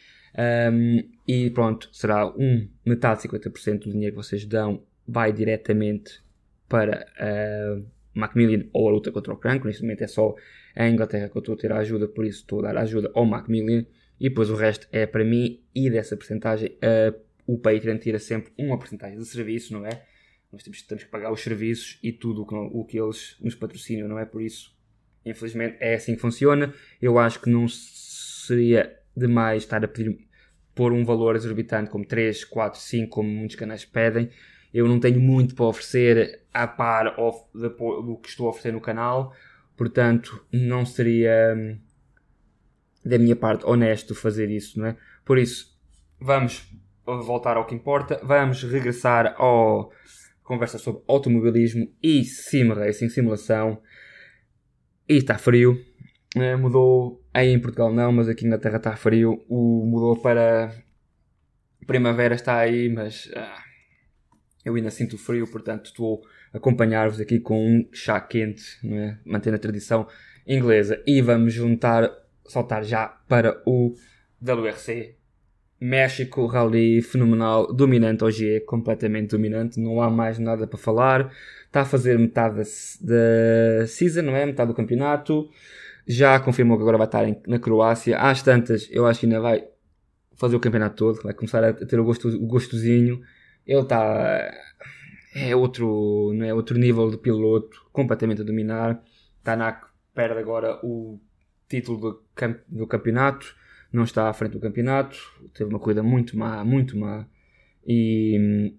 um, 0.71 1.03
e 1.27 1.49
pronto, 1.49 1.89
será 1.91 2.27
um, 2.27 2.69
metade, 2.85 3.23
50% 3.23 3.79
do 3.79 3.91
dinheiro 3.91 4.15
que 4.15 4.23
vocês 4.23 4.45
dão 4.45 4.83
vai 5.07 5.33
diretamente 5.33 6.21
para 6.69 7.07
a 7.17 7.81
Macmillan 8.13 8.65
ou 8.71 8.87
a 8.87 8.91
luta 8.91 9.11
contra 9.11 9.33
o 9.33 9.37
cancro, 9.37 9.67
neste 9.67 9.81
momento 9.81 10.03
é 10.03 10.07
só 10.07 10.35
a 10.75 10.87
Inglaterra 10.87 11.29
que 11.29 11.37
eu 11.37 11.39
estou 11.39 11.55
a 11.55 11.57
ter 11.57 11.71
a 11.71 11.77
ajuda, 11.79 12.07
por 12.07 12.25
isso 12.25 12.41
estou 12.41 12.59
a 12.59 12.71
dar 12.71 12.77
ajuda 12.77 13.09
ao 13.15 13.25
Macmillan, 13.25 13.85
e 14.19 14.29
depois 14.29 14.49
o 14.51 14.55
resto 14.55 14.87
é 14.91 15.07
para 15.07 15.23
mim, 15.23 15.63
e 15.73 15.89
dessa 15.89 16.15
porcentagem 16.15 16.77
a 16.81 17.26
o 17.47 17.57
Patreon 17.57 17.97
tira 17.97 18.19
sempre 18.19 18.51
uma 18.57 18.77
porcentagem 18.77 19.17
de 19.17 19.25
serviço, 19.25 19.73
não 19.73 19.85
é? 19.85 20.03
Nós 20.51 20.61
temos, 20.63 20.81
temos 20.81 21.03
que 21.05 21.09
pagar 21.09 21.31
os 21.31 21.41
serviços 21.41 21.97
e 22.03 22.11
tudo 22.11 22.41
o 22.41 22.45
que, 22.45 22.55
o 22.55 22.85
que 22.85 22.99
eles 22.99 23.37
nos 23.39 23.55
patrocinam, 23.55 24.07
não 24.07 24.19
é? 24.19 24.25
Por 24.25 24.41
isso, 24.41 24.77
infelizmente, 25.25 25.77
é 25.79 25.95
assim 25.95 26.15
que 26.15 26.21
funciona. 26.21 26.73
Eu 27.01 27.17
acho 27.17 27.41
que 27.41 27.49
não 27.49 27.65
seria 27.67 28.99
demais 29.15 29.63
estar 29.63 29.83
a 29.83 29.87
pedir 29.87 30.27
por 30.75 30.91
um 30.91 31.03
valor 31.03 31.35
exorbitante 31.35 31.89
como 31.89 32.05
3, 32.05 32.43
4, 32.45 32.79
5, 32.79 33.09
como 33.09 33.29
muitos 33.29 33.55
canais 33.55 33.85
pedem. 33.85 34.29
Eu 34.73 34.87
não 34.87 34.99
tenho 34.99 35.19
muito 35.19 35.55
para 35.55 35.65
oferecer 35.65 36.43
a 36.53 36.67
par 36.67 37.15
do 37.15 38.17
que 38.21 38.29
estou 38.29 38.47
a 38.47 38.49
oferecer 38.49 38.73
no 38.73 38.81
canal, 38.81 39.33
portanto, 39.75 40.45
não 40.51 40.85
seria 40.85 41.55
hum, 41.57 41.79
da 43.03 43.17
minha 43.17 43.35
parte 43.35 43.65
honesto 43.65 44.13
fazer 44.13 44.49
isso, 44.51 44.79
não 44.79 44.87
é? 44.87 44.97
Por 45.25 45.37
isso, 45.37 45.75
vamos 46.19 46.69
voltar 47.25 47.57
ao 47.57 47.65
que 47.65 47.75
importa. 47.75 48.19
Vamos 48.23 48.63
regressar 48.63 49.35
ao 49.37 49.91
conversa 50.43 50.77
sobre 50.77 51.03
automobilismo 51.07 51.91
e 52.01 52.23
sim 52.23 52.67
racing, 52.71 53.09
simulação. 53.09 53.81
E 55.07 55.15
está 55.15 55.37
frio. 55.37 55.77
Eh, 56.35 56.55
mudou 56.55 57.23
aí 57.33 57.49
em 57.49 57.59
Portugal 57.59 57.93
não, 57.93 58.11
mas 58.11 58.29
aqui 58.29 58.43
na 58.43 58.49
Inglaterra 58.49 58.77
está 58.77 58.95
frio. 58.95 59.43
O, 59.49 59.85
mudou 59.85 60.21
para 60.21 60.73
primavera 61.85 62.35
está 62.35 62.57
aí, 62.57 62.89
mas 62.89 63.29
ah, 63.35 63.63
eu 64.63 64.75
ainda 64.75 64.91
sinto 64.91 65.17
frio, 65.17 65.49
portanto 65.49 65.85
estou 65.85 66.21
a 66.53 66.57
acompanhar-vos 66.57 67.21
aqui 67.21 67.39
com 67.39 67.65
um 67.65 67.89
chá 67.93 68.19
quente, 68.19 68.63
não 68.83 68.97
é? 68.97 69.17
mantendo 69.25 69.55
a 69.55 69.59
tradição 69.59 70.07
inglesa. 70.45 71.01
E 71.07 71.21
vamos 71.21 71.53
juntar, 71.53 72.09
saltar 72.45 72.83
já 72.83 73.07
para 73.07 73.61
o 73.65 73.93
WRC. 74.41 75.15
México, 75.79 76.45
rally 76.47 77.01
fenomenal, 77.01 77.71
dominante 77.71 78.23
hoje 78.23 78.55
é 78.55 78.59
completamente 78.59 79.29
dominante, 79.29 79.79
não 79.79 80.01
há 80.01 80.09
mais 80.09 80.39
nada 80.39 80.65
para 80.65 80.77
falar. 80.77 81.31
Está 81.65 81.81
a 81.81 81.85
fazer 81.85 82.17
metade 82.17 82.55
da, 82.55 82.63
da 83.81 83.87
season, 83.87 84.23
não 84.23 84.35
é? 84.35 84.45
Metade 84.45 84.69
do 84.69 84.75
campeonato. 84.75 85.49
Já 86.07 86.39
confirmou 86.39 86.77
que 86.77 86.81
agora 86.81 86.97
vai 86.97 87.07
estar 87.07 87.27
em, 87.27 87.39
na 87.47 87.59
Croácia. 87.59 88.17
Às 88.17 88.41
tantas, 88.41 88.87
eu 88.91 89.05
acho 89.05 89.19
que 89.19 89.25
ainda 89.25 89.39
vai 89.39 89.67
fazer 90.35 90.55
o 90.55 90.59
campeonato 90.59 90.95
todo, 90.95 91.21
vai 91.21 91.33
começar 91.33 91.63
a 91.63 91.73
ter 91.73 91.99
o, 91.99 92.03
gosto, 92.03 92.29
o 92.29 92.47
gostozinho. 92.47 93.21
Ele 93.65 93.81
está. 93.81 94.51
É 95.35 95.55
outro, 95.55 96.31
não 96.33 96.45
é? 96.45 96.53
outro 96.53 96.77
nível 96.77 97.11
de 97.11 97.17
piloto, 97.17 97.85
completamente 97.91 98.41
a 98.41 98.45
dominar. 98.45 99.03
Tanak 99.43 99.85
perde 100.15 100.39
agora 100.39 100.79
o 100.83 101.19
título 101.69 101.97
do, 101.99 102.23
camp, 102.33 102.59
do 102.67 102.87
campeonato, 102.87 103.55
não 103.91 104.03
está 104.03 104.29
à 104.29 104.33
frente 104.33 104.53
do 104.53 104.59
campeonato. 104.59 105.17
Teve 105.53 105.69
uma 105.69 105.79
corrida 105.79 106.03
muito 106.03 106.37
má, 106.37 106.63
muito 106.63 106.97
má. 106.97 107.25
E 107.85 108.71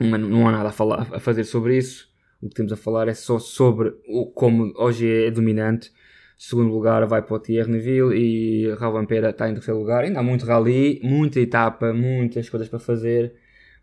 hum, 0.00 0.08
não 0.18 0.48
há 0.48 0.52
nada 0.52 0.68
a, 0.68 0.72
falar, 0.72 1.08
a 1.12 1.20
fazer 1.20 1.44
sobre 1.44 1.76
isso. 1.76 2.08
O 2.40 2.48
que 2.48 2.54
temos 2.54 2.72
a 2.72 2.76
falar 2.76 3.08
é 3.08 3.14
só 3.14 3.38
sobre 3.38 3.94
o, 4.06 4.26
como 4.26 4.72
hoje 4.76 5.10
é 5.26 5.30
dominante 5.30 5.92
Segundo 6.38 6.72
lugar 6.72 7.04
vai 7.04 7.20
para 7.20 7.34
o 7.34 7.40
Thierry 7.40 7.68
Neville 7.68 8.16
e 8.16 8.72
Ravampera 8.74 9.30
está 9.30 9.50
em 9.50 9.54
terceiro 9.54 9.80
lugar. 9.80 10.04
Ainda 10.04 10.20
há 10.20 10.22
muito 10.22 10.46
rally, 10.46 11.00
muita 11.02 11.40
etapa, 11.40 11.92
muitas 11.92 12.48
coisas 12.48 12.68
para 12.68 12.78
fazer. 12.78 13.34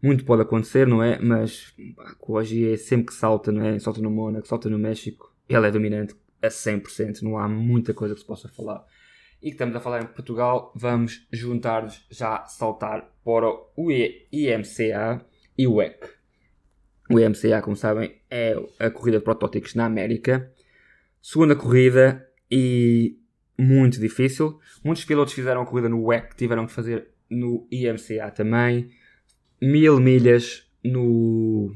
Muito 0.01 0.23
pode 0.23 0.43
acontecer, 0.43 0.87
não 0.87 1.03
é? 1.03 1.19
Mas 1.19 1.73
pá, 1.97 2.15
hoje 2.25 2.71
é 2.71 2.77
sempre 2.77 3.07
que 3.07 3.13
salta, 3.13 3.51
não 3.51 3.61
é? 3.61 3.77
Salta 3.77 4.01
no 4.01 4.09
Mónaco, 4.09 4.47
salta 4.47 4.69
no 4.69 4.79
México. 4.79 5.35
Ele 5.49 5.67
é 5.67 5.71
dominante 5.71 6.15
a 6.41 6.47
100%. 6.47 7.23
Não 7.23 7.37
há 7.37 7.49
muita 7.49 7.93
coisa 7.93 8.13
que 8.13 8.21
se 8.21 8.25
possa 8.25 8.47
falar. 8.47 8.85
E 9.45 9.49
que 9.49 9.53
estamos 9.53 9.75
a 9.75 9.79
falar 9.79 10.01
em 10.01 10.07
Portugal, 10.07 10.73
vamos 10.75 11.27
juntar-nos 11.31 12.03
já 12.09 12.43
saltar 12.45 13.15
para 13.23 13.47
o 13.77 13.91
IMCA 14.31 15.23
e 15.55 15.67
o 15.67 15.79
EC. 15.79 16.17
O 17.11 17.19
IMCA, 17.19 17.61
como 17.61 17.75
sabem, 17.75 18.15
é 18.27 18.55
a 18.79 18.89
corrida 18.89 19.19
de 19.19 19.23
protótipos 19.23 19.75
na 19.75 19.85
América. 19.85 20.51
Segunda 21.21 21.55
corrida, 21.55 22.27
e 22.49 23.19
muito 23.55 23.99
difícil. 23.99 24.59
Muitos 24.83 25.05
pilotos 25.05 25.35
fizeram 25.35 25.61
a 25.61 25.65
corrida 25.67 25.89
no 25.89 26.03
WEC, 26.05 26.35
tiveram 26.35 26.65
que 26.65 26.73
fazer 26.73 27.09
no 27.29 27.67
IMCA 27.71 28.31
também. 28.31 28.89
Mil 29.61 29.99
milhas 29.99 30.67
no, 30.83 31.71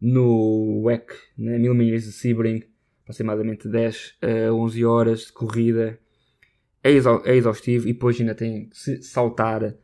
no 0.00 0.84
WEC, 0.84 1.12
né? 1.36 1.58
mil 1.58 1.74
milhas 1.74 2.04
de 2.04 2.12
Sebring, 2.12 2.62
aproximadamente 3.02 3.68
10 3.68 4.14
a 4.22 4.54
11 4.54 4.84
horas 4.86 5.26
de 5.26 5.32
corrida. 5.34 6.00
É, 6.86 7.30
é 7.30 7.36
exaustivo 7.36 7.88
e 7.88 7.92
depois 7.92 8.20
ainda 8.20 8.34
tem 8.34 8.68
que 8.68 8.76
se 8.78 9.02
saltar 9.02 9.74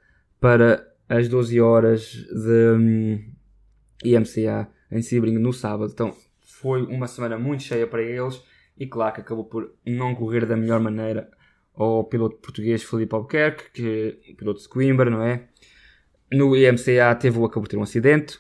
para 0.41 0.87
as 1.09 1.29
12 1.29 1.61
horas 1.61 2.13
de 2.13 2.73
um, 2.77 3.33
IMCA 4.05 4.69
em 4.91 5.03
Sebring 5.03 5.39
no 5.39 5.53
sábado. 5.53 5.91
Então 5.93 6.15
foi 6.41 6.83
uma 6.83 7.07
semana 7.07 7.39
muito 7.39 7.63
cheia 7.63 7.87
para 7.87 8.03
eles 8.03 8.43
e 8.79 8.87
claro 8.87 9.15
que 9.15 9.21
acabou 9.21 9.45
por 9.45 9.75
não 9.87 10.15
correr 10.15 10.47
da 10.47 10.57
melhor 10.57 10.81
maneira 10.81 11.31
ao 11.75 12.05
piloto 12.05 12.37
português 12.37 12.83
Felipe 12.83 13.15
Albuquerque, 13.15 13.71
que 13.73 14.21
é 14.29 14.35
piloto 14.35 14.61
de 14.61 14.69
Coimbra, 14.69 15.11
não 15.11 15.23
é? 15.23 15.49
No 16.31 16.57
IMCA 16.57 17.15
teve 17.15 17.39
o 17.39 17.45
acabou 17.45 17.65
de 17.65 17.71
ter 17.71 17.77
um 17.77 17.83
acidente. 17.83 18.39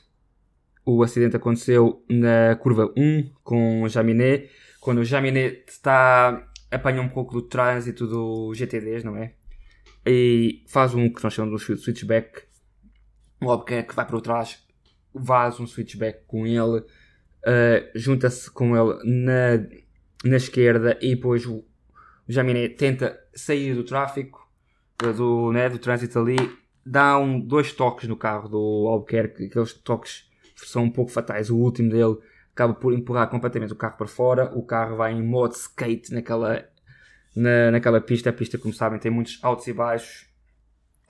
O 0.85 1.03
acidente 1.03 1.37
aconteceu 1.37 2.05
na 2.09 2.57
curva 2.57 2.93
1 2.97 3.31
com 3.45 3.83
o 3.83 3.89
Jaminet, 3.89 4.51
quando 4.81 4.99
o 4.99 5.05
Jaminet 5.05 5.65
está 5.69 6.49
apanha 6.73 7.01
um 7.03 7.09
pouco 7.09 7.35
do 7.35 7.43
trânsito 7.43 8.07
do 8.07 8.53
GTDs, 8.55 9.05
não 9.05 9.17
é? 9.17 9.35
E 10.07 10.65
faz 10.67 10.95
um 10.95 11.09
que 11.13 11.23
nós 11.23 11.33
chamamos 11.33 11.65
de 11.65 11.77
switchback. 11.77 12.43
O 13.41 13.51
Albuquerque 13.51 13.95
vai 13.95 14.07
para 14.07 14.21
trás, 14.21 14.67
faz 15.25 15.61
um 15.61 15.67
switchback 15.67 16.25
com 16.27 16.47
ele, 16.47 16.79
uh, 16.79 16.85
junta-se 17.95 18.51
com 18.51 18.77
ele 18.77 18.99
na 19.05 19.83
na 20.25 20.37
esquerda 20.37 20.99
e 21.01 21.15
depois 21.15 21.47
o 21.47 21.65
Jaminé 22.29 22.69
tenta 22.69 23.19
sair 23.35 23.75
do 23.75 23.85
tráfego, 23.85 24.39
do, 25.17 25.53
né, 25.53 25.69
do 25.69 25.79
trânsito 25.79 26.19
ali, 26.19 26.37
dá 26.87 27.19
um, 27.19 27.41
dois 27.41 27.73
toques 27.73 28.09
no 28.09 28.17
carro 28.17 28.49
do 28.49 28.87
Albuquerque, 28.89 29.47
aqueles 29.47 29.73
toques 29.73 30.31
são 30.57 30.85
um 30.85 30.91
pouco 30.91 31.11
fatais. 31.11 31.51
O 31.51 31.57
último 31.57 31.91
dele 31.91 32.19
acaba 32.53 32.75
por 32.75 32.93
empurrar 32.93 33.29
completamente 33.29 33.73
o 33.73 33.77
carro 33.77 33.97
para 33.97 34.07
fora, 34.07 34.53
o 34.57 34.63
carro 34.65 34.97
vai 34.97 35.13
em 35.13 35.23
modo 35.23 35.55
skate 35.55 36.13
naquela, 36.13 36.65
na, 37.35 37.71
naquela 37.71 38.01
pista. 38.01 38.31
A 38.31 38.33
pista, 38.33 38.59
como 38.59 38.75
sabem, 38.75 38.99
tem 38.99 39.11
muitos 39.11 39.39
altos 39.43 39.67
e 39.67 39.73
baixos. 39.73 40.29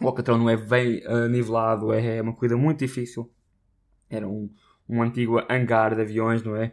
O 0.01 0.07
Alcatrão 0.07 0.38
não 0.38 0.51
é 0.51 0.57
bem 0.57 1.07
uh, 1.07 1.28
nivelado, 1.28 1.93
é, 1.93 2.16
é 2.16 2.22
uma 2.22 2.34
corrida 2.34 2.57
muito 2.57 2.80
difícil. 2.80 3.30
Era 4.11 4.26
um, 4.26 4.51
um 4.88 5.03
antigo 5.03 5.40
hangar 5.49 5.95
de 5.95 6.03
aviões, 6.03 6.43
não 6.43 6.57
é? 6.57 6.72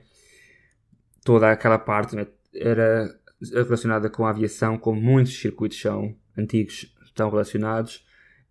toda 1.24 1.52
aquela 1.52 1.78
parte 1.78 2.16
né, 2.16 2.28
era 2.54 3.16
relacionada 3.54 4.10
com 4.10 4.26
a 4.26 4.32
aviação, 4.32 4.78
como 4.78 5.00
muitos 5.00 5.40
circuitos 5.40 5.80
são 5.80 6.16
antigos, 6.38 6.94
estão 7.04 7.30
relacionados. 7.30 8.06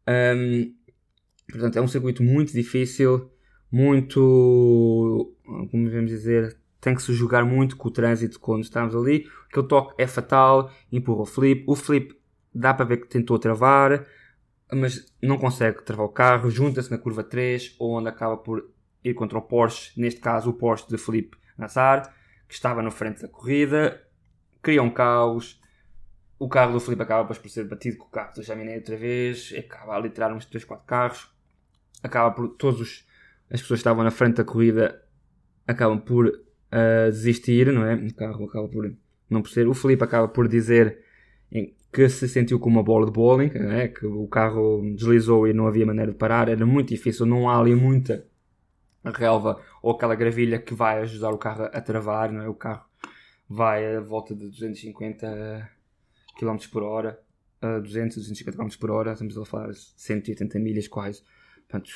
Um, 0.08 0.74
portanto, 1.50 1.76
é 1.76 1.82
um 1.82 1.88
circuito 1.88 2.22
muito 2.22 2.52
difícil, 2.52 3.30
muito, 3.70 5.34
como 5.70 5.84
devemos 5.84 6.11
dizer, 6.11 6.57
tem 6.80 6.94
que 6.94 7.03
se 7.03 7.12
jogar 7.12 7.44
muito 7.44 7.76
com 7.76 7.88
o 7.88 7.90
trânsito 7.90 8.38
quando 8.38 8.62
estamos 8.62 8.94
ali. 8.94 9.26
Aquele 9.51 9.66
toque 9.66 9.94
é 10.01 10.07
fatal, 10.07 10.70
empurra 10.92 11.22
o 11.22 11.26
flip. 11.26 11.64
O 11.66 11.74
flip 11.74 12.18
dá 12.55 12.72
para 12.72 12.84
ver 12.84 12.99
que 12.99 13.09
tentou 13.09 13.38
travar, 13.38 14.07
mas 14.72 15.12
não 15.22 15.38
consegue 15.38 15.82
travar 15.82 16.07
o 16.07 16.11
carro. 16.11 16.51
Junta-se 16.51 16.90
na 16.90 16.99
curva 16.99 17.24
3, 17.24 17.76
onde 17.80 18.09
acaba 18.09 18.36
por 18.36 18.70
ir 19.03 19.14
contra 19.14 19.38
o 19.38 19.42
Porsche, 19.42 19.99
neste 20.01 20.20
caso 20.20 20.51
o 20.51 20.55
Porsche 20.55 20.88
de 20.88 20.99
Felipe 20.99 21.36
Nassar 21.57 22.14
que 22.49 22.55
estava 22.55 22.82
na 22.82 22.90
frente 22.90 23.20
da 23.20 23.28
corrida, 23.28 24.03
cria 24.62 24.82
um 24.82 24.90
caos. 24.90 25.61
O 26.38 26.49
carro 26.49 26.72
do 26.72 26.80
Felipe 26.80 27.03
acaba 27.03 27.26
por 27.26 27.51
ser 27.51 27.64
batido 27.64 27.99
com 27.99 28.07
o 28.07 28.11
carro 28.11 28.34
do 28.34 28.42
Jaminé 28.42 28.76
outra 28.76 28.96
vez, 28.96 29.53
acaba 29.59 29.96
a 29.96 29.99
literar 29.99 30.32
uns 30.32 30.46
3, 30.46 30.64
4 30.64 30.86
carros, 30.86 31.30
acaba 32.03 32.30
por 32.30 32.49
todos 32.51 32.80
os, 32.80 33.07
as 33.51 33.61
pessoas 33.61 33.78
que 33.78 33.80
estavam 33.80 34.05
na 34.05 34.11
frente 34.11 34.36
da 34.36 34.44
corrida 34.44 35.05
acabam 35.68 36.00
por 36.00 36.26
uh, 36.26 37.10
desistir, 37.10 37.70
não 37.72 37.84
é? 37.84 37.94
O 37.94 38.14
carro 38.14 38.46
acaba 38.46 38.66
por 38.66 38.92
não 39.28 39.42
por 39.42 39.50
ser. 39.50 39.68
O 39.68 39.74
Felipe 39.74 40.02
acaba 40.02 40.26
por 40.26 40.48
dizer 40.48 40.98
que 41.92 42.08
se 42.08 42.28
sentiu 42.28 42.58
como 42.58 42.76
uma 42.76 42.82
bola 42.82 43.06
de 43.06 43.12
bowling, 43.12 43.50
é? 43.54 43.88
que 43.88 44.06
o 44.06 44.26
carro 44.26 44.82
deslizou 44.94 45.46
e 45.46 45.52
não 45.52 45.66
havia 45.66 45.86
maneira 45.86 46.12
de 46.12 46.18
parar, 46.18 46.48
era 46.48 46.66
muito 46.66 46.88
difícil, 46.88 47.24
não 47.24 47.48
há 47.48 47.58
ali 47.58 47.74
muita 47.74 48.26
relva 49.04 49.58
ou 49.82 49.92
aquela 49.92 50.14
gravilha 50.14 50.58
que 50.58 50.74
vai 50.74 51.00
ajudar 51.00 51.30
o 51.30 51.38
carro 51.38 51.64
a 51.64 51.80
travar, 51.80 52.30
não 52.30 52.42
é? 52.42 52.48
O 52.48 52.54
carro 52.54 52.84
vai 53.48 53.96
a 53.96 54.00
volta 54.00 54.34
de 54.34 54.48
250 54.48 55.70
km 56.38 56.56
por 56.70 56.82
hora, 56.82 57.18
a 57.60 57.78
200, 57.78 58.16
250 58.16 58.56
km 58.58 58.68
por 58.78 58.90
hora, 58.90 59.12
estamos 59.12 59.36
a 59.38 59.44
falar 59.44 59.72
180 59.72 60.58
milhas 60.58 60.86
quase. 60.86 61.22
Portanto, 61.66 61.90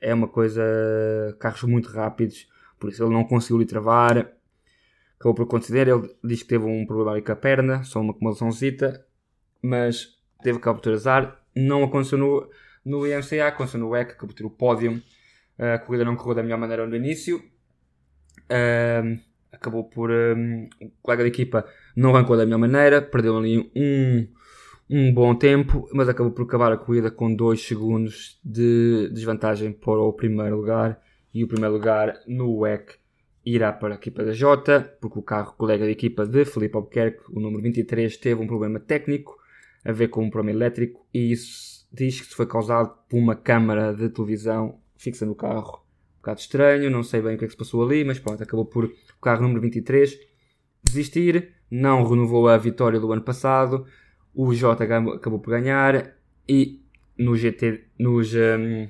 é 0.00 0.14
uma 0.14 0.28
coisa, 0.28 0.62
carros 1.40 1.62
muito 1.64 1.88
rápidos, 1.88 2.46
por 2.78 2.90
isso 2.90 3.02
ele 3.02 3.12
não 3.12 3.24
conseguiu 3.24 3.58
lhe 3.58 3.66
travar. 3.66 4.32
Acabou 5.18 5.34
por 5.34 5.46
considerar, 5.46 5.90
ele 5.90 6.14
diz 6.22 6.42
que 6.42 6.48
teve 6.48 6.64
um 6.64 6.86
problema 6.86 7.12
ali 7.12 7.22
com 7.22 7.32
a 7.32 7.36
perna, 7.36 7.82
só 7.82 8.00
uma 8.00 8.12
acumulaçãozita, 8.12 9.04
mas 9.62 10.16
teve 10.42 10.58
que 10.60 10.72
por 10.72 10.92
azar. 10.92 11.42
Não 11.56 11.82
aconteceu 11.82 12.18
no, 12.18 12.48
no 12.84 13.06
IMCA, 13.06 13.48
aconteceu 13.48 13.80
no 13.80 13.88
WEC, 13.88 14.16
por 14.16 14.32
ter 14.32 14.44
o 14.44 14.50
pódio 14.50 15.02
a 15.58 15.78
corrida 15.78 16.04
não 16.04 16.14
correu 16.14 16.36
da 16.36 16.42
melhor 16.42 16.58
maneira 16.58 16.86
no 16.86 16.94
início. 16.94 17.42
Acabou 19.50 19.84
por. 19.84 20.10
Um, 20.10 20.68
o 20.80 20.90
colega 21.02 21.24
da 21.24 21.28
equipa 21.28 21.66
não 21.96 22.14
arrancou 22.14 22.36
da 22.36 22.44
melhor 22.44 22.58
maneira, 22.58 23.02
perdeu 23.02 23.36
ali 23.36 23.70
um, 23.74 24.28
um 24.88 25.12
bom 25.12 25.34
tempo, 25.34 25.88
mas 25.92 26.08
acabou 26.08 26.32
por 26.32 26.44
acabar 26.44 26.72
a 26.72 26.76
corrida 26.76 27.10
com 27.10 27.34
2 27.34 27.60
segundos 27.60 28.38
de 28.44 29.10
desvantagem 29.12 29.72
para 29.72 30.00
o 30.00 30.12
primeiro 30.12 30.56
lugar. 30.56 31.00
E 31.32 31.44
o 31.44 31.48
primeiro 31.48 31.74
lugar 31.74 32.20
no 32.26 32.58
WEC 32.58 32.96
irá 33.44 33.72
para 33.72 33.94
a 33.94 33.96
equipa 33.96 34.24
da 34.24 34.32
Jota, 34.32 34.96
porque 35.00 35.18
o 35.18 35.22
carro 35.22 35.54
colega 35.56 35.84
da 35.84 35.90
equipa 35.90 36.26
de 36.26 36.44
Felipe 36.44 36.76
Albuquerque, 36.76 37.22
o 37.30 37.40
número 37.40 37.62
23, 37.62 38.16
teve 38.16 38.40
um 38.40 38.46
problema 38.46 38.78
técnico 38.78 39.38
a 39.84 39.92
ver 39.92 40.08
com 40.08 40.24
um 40.24 40.30
problema 40.30 40.58
elétrico 40.58 41.06
e 41.14 41.32
isso 41.32 41.86
diz 41.92 42.20
que 42.20 42.34
foi 42.34 42.46
causado 42.46 42.94
por 43.08 43.16
uma 43.18 43.34
câmara 43.34 43.94
de 43.94 44.08
televisão 44.10 44.80
fixa 44.96 45.24
no 45.24 45.34
carro. 45.34 45.82
Bocado 46.16 46.40
estranho, 46.40 46.90
não 46.90 47.02
sei 47.02 47.22
bem 47.22 47.36
o 47.36 47.38
que 47.38 47.44
é 47.44 47.48
que 47.48 47.52
se 47.52 47.58
passou 47.58 47.82
ali, 47.82 48.04
mas 48.04 48.18
pronto, 48.18 48.42
acabou 48.42 48.66
por 48.66 48.84
o 48.84 49.20
carro 49.20 49.42
número 49.42 49.60
23 49.62 50.18
desistir, 50.82 51.54
não 51.70 52.04
renovou 52.04 52.48
a 52.48 52.56
vitória 52.56 53.00
do 53.00 53.12
ano 53.12 53.22
passado, 53.22 53.86
o 54.34 54.54
J 54.54 54.84
acabou 54.84 55.38
por 55.38 55.50
ganhar 55.50 56.14
e 56.48 56.82
no 57.16 57.36
GT, 57.36 57.84
nos, 57.98 58.32
um, 58.34 58.88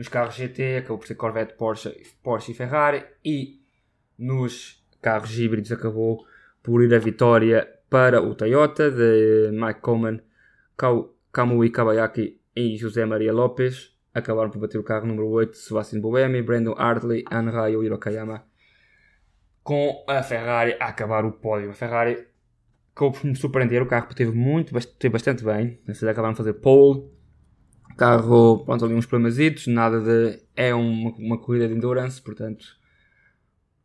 nos 0.00 0.08
carros 0.08 0.34
GT 0.34 0.78
acabou 0.78 0.96
por 0.96 1.06
ser 1.06 1.14
Corvette, 1.14 1.52
Porsche, 1.58 2.02
Porsche 2.22 2.52
e 2.52 2.54
Ferrari 2.54 3.04
e 3.22 3.60
nos 4.18 4.82
carros 5.02 5.38
híbridos 5.38 5.70
acabou 5.70 6.24
por 6.62 6.82
ir 6.82 6.94
a 6.94 6.98
vitória 6.98 7.68
para 7.90 8.22
o 8.22 8.34
Toyota 8.34 8.90
de 8.90 9.50
Mike 9.52 9.80
Coleman, 9.80 10.22
Kamui 11.30 11.68
Kabayaki 11.68 12.40
e 12.56 12.78
José 12.78 13.04
Maria 13.04 13.30
Lopes 13.30 13.94
acabaram 14.14 14.48
por 14.48 14.60
bater 14.60 14.78
o 14.78 14.82
carro 14.82 15.06
número 15.06 15.28
8 15.28 15.50
de 15.50 15.58
Sebastian 15.58 16.00
Boemi, 16.00 16.40
Brandon 16.40 16.74
Hartley, 16.78 17.22
Anraio 17.30 17.84
Hirokayama 17.84 18.42
com 19.62 20.02
a 20.08 20.22
Ferrari 20.22 20.78
a 20.80 20.86
acabar 20.86 21.26
o 21.26 21.32
pódio. 21.32 21.68
A 21.68 21.74
Ferrari 21.74 22.26
acabou 22.96 23.12
por 23.12 23.26
me 23.26 23.36
surpreender, 23.36 23.82
o 23.82 23.86
carro 23.86 24.14
teve 24.14 24.32
muito, 24.32 24.72
teve 24.98 25.12
bastante 25.12 25.44
bem, 25.44 25.78
eles 25.86 26.02
acabaram 26.02 26.32
de 26.32 26.38
fazer 26.38 26.54
pole, 26.54 27.06
carro, 28.00 28.64
pronto, 28.64 28.84
ali 28.84 28.94
uns 28.94 29.06
problemazitos, 29.06 29.66
nada 29.66 30.00
de... 30.00 30.42
é 30.56 30.74
uma, 30.74 31.10
uma 31.16 31.38
corrida 31.38 31.68
de 31.68 31.74
endurance, 31.74 32.20
portanto 32.20 32.64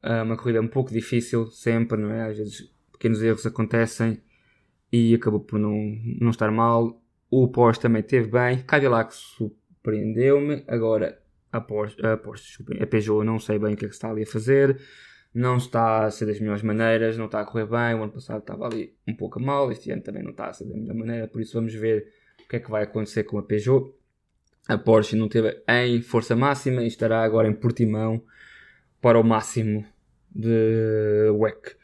é 0.01 0.21
uma 0.21 0.37
corrida 0.37 0.61
um 0.61 0.67
pouco 0.67 0.91
difícil 0.91 1.47
sempre, 1.47 1.97
não 1.97 2.11
é? 2.11 2.29
Às 2.29 2.37
vezes 2.37 2.73
pequenos 2.91 3.21
erros 3.21 3.45
acontecem 3.45 4.21
e 4.91 5.13
acabou 5.15 5.39
por 5.39 5.59
não, 5.59 5.75
não 6.21 6.29
estar 6.29 6.49
mal. 6.51 7.01
O 7.29 7.47
Porsche 7.49 7.81
também 7.81 8.03
teve 8.03 8.29
bem, 8.29 8.59
Cadillac 8.63 9.13
surpreendeu-me, 9.13 10.63
agora 10.67 11.19
a 11.51 11.59
Porsche, 11.59 12.05
a 12.05 12.15
Porsche, 12.15 12.63
a 12.79 12.87
Peugeot 12.87 13.25
não 13.25 13.39
sei 13.39 13.59
bem 13.59 13.73
o 13.73 13.77
que 13.77 13.85
é 13.85 13.87
que 13.89 13.95
está 13.95 14.09
ali 14.09 14.23
a 14.23 14.27
fazer 14.27 14.79
não 15.35 15.57
está 15.57 16.05
a 16.05 16.11
ser 16.11 16.27
das 16.27 16.39
melhores 16.39 16.63
maneiras, 16.63 17.17
não 17.17 17.25
está 17.25 17.41
a 17.41 17.45
correr 17.45 17.65
bem. 17.65 17.93
O 17.93 18.03
ano 18.03 18.13
passado 18.13 18.39
estava 18.39 18.65
ali 18.65 18.95
um 19.05 19.13
pouco 19.13 19.37
mal, 19.37 19.69
este 19.69 19.91
ano 19.91 20.01
também 20.01 20.23
não 20.23 20.31
está 20.31 20.47
a 20.47 20.53
ser 20.53 20.63
da 20.63 20.73
melhor 20.73 20.95
maneira, 20.95 21.27
por 21.27 21.41
isso 21.41 21.53
vamos 21.55 21.73
ver 21.73 22.07
o 22.41 22.47
que 22.47 22.55
é 22.55 22.59
que 22.59 22.71
vai 22.71 22.83
acontecer 22.83 23.25
com 23.25 23.37
a 23.37 23.43
Peugeot. 23.43 23.93
A 24.67 24.77
Porsche 24.77 25.15
não 25.15 25.29
teve 25.29 25.61
em 25.67 26.01
força 26.01 26.35
máxima 26.35 26.83
e 26.83 26.87
estará 26.87 27.23
agora 27.23 27.47
em 27.47 27.53
Portimão 27.53 28.23
para 29.01 29.19
o 29.19 29.23
máximo 29.23 29.85
de 30.33 31.29
WEC. 31.33 31.75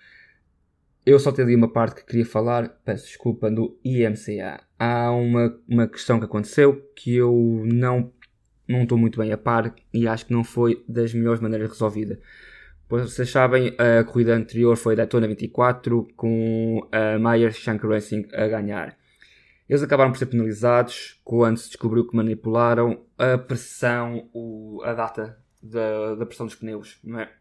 Eu 1.06 1.20
só 1.20 1.32
tenho 1.32 1.48
ali 1.48 1.56
uma 1.56 1.72
parte 1.72 1.96
que 1.96 2.06
queria 2.06 2.26
falar, 2.26 2.70
peço 2.84 3.06
desculpa, 3.06 3.50
do 3.50 3.78
IMCA. 3.84 4.62
Há 4.78 5.12
uma, 5.12 5.60
uma 5.68 5.88
questão 5.88 6.20
que 6.20 6.26
aconteceu 6.26 6.92
que 6.96 7.16
eu 7.16 7.64
não 7.66 8.12
não 8.68 8.84
estou 8.84 8.98
muito 8.98 9.20
bem 9.20 9.34
a 9.34 9.38
par 9.38 9.76
e 9.94 10.08
acho 10.08 10.26
que 10.26 10.34
não 10.34 10.44
foi 10.44 10.84
das 10.88 11.14
melhores 11.14 11.42
maneiras 11.42 11.70
resolvida. 11.70 12.20
Pois 12.88 13.04
vocês 13.04 13.30
sabem, 13.30 13.76
a 13.78 14.04
corrida 14.04 14.36
anterior 14.36 14.76
foi 14.78 14.96
da 14.96 15.04
Daytona 15.04 15.28
24 15.28 16.08
com 16.16 16.88
a 16.92 17.18
Meyer 17.20 17.52
Shank 17.52 17.86
Racing 17.86 18.28
a 18.34 18.48
ganhar. 18.48 18.98
Eles 19.72 19.84
acabaram 19.84 20.12
por 20.12 20.18
ser 20.18 20.26
penalizados 20.26 21.18
quando 21.24 21.56
se 21.56 21.70
descobriu 21.70 22.06
que 22.06 22.14
manipularam 22.14 23.06
a 23.18 23.38
pressão, 23.38 24.30
o, 24.34 24.82
a 24.84 24.94
data 24.94 25.42
da, 25.64 26.16
da 26.16 26.26
pressão 26.26 26.46
dos 26.46 26.56
pneus. 26.56 27.00
Não 27.02 27.22
é? 27.22 27.32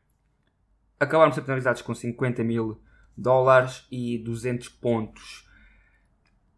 Acabaram 1.01 1.33
por 1.33 1.35
ser 1.35 1.43
penalizados 1.43 1.83
com 1.83 1.93
50 1.93 2.45
mil 2.45 2.81
dólares 3.17 3.85
e 3.91 4.17
200 4.19 4.69
pontos. 4.69 5.45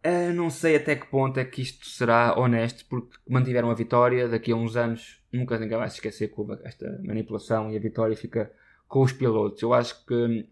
Uh, 0.05 0.31
não 0.35 0.51
sei 0.51 0.75
até 0.75 0.95
que 0.95 1.07
ponto 1.07 1.39
é 1.39 1.43
que 1.43 1.63
isto 1.63 1.87
será 1.87 2.37
honesto, 2.37 2.85
porque 2.87 3.17
mantiveram 3.27 3.71
a 3.71 3.73
vitória. 3.73 4.27
Daqui 4.27 4.51
a 4.51 4.55
uns 4.55 4.75
anos 4.75 5.23
nunca 5.31 5.57
ninguém 5.57 5.79
vai 5.79 5.89
se 5.89 5.95
esquecer 5.95 6.27
que 6.27 6.39
houve 6.39 6.55
esta 6.63 7.01
manipulação 7.03 7.71
e 7.71 7.75
a 7.75 7.79
vitória 7.79 8.15
fica 8.15 8.53
com 8.87 9.01
os 9.01 9.11
pilotos. 9.11 9.59
Eu 9.63 9.73
acho 9.73 10.05
que 10.05 10.47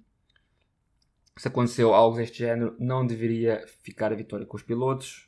se 1.42 1.48
aconteceu 1.48 1.92
algo 1.92 2.18
deste 2.18 2.38
género, 2.38 2.76
não 2.78 3.04
deveria 3.04 3.66
ficar 3.82 4.12
a 4.12 4.16
vitória 4.16 4.46
com 4.46 4.56
os 4.56 4.62
pilotos, 4.62 5.28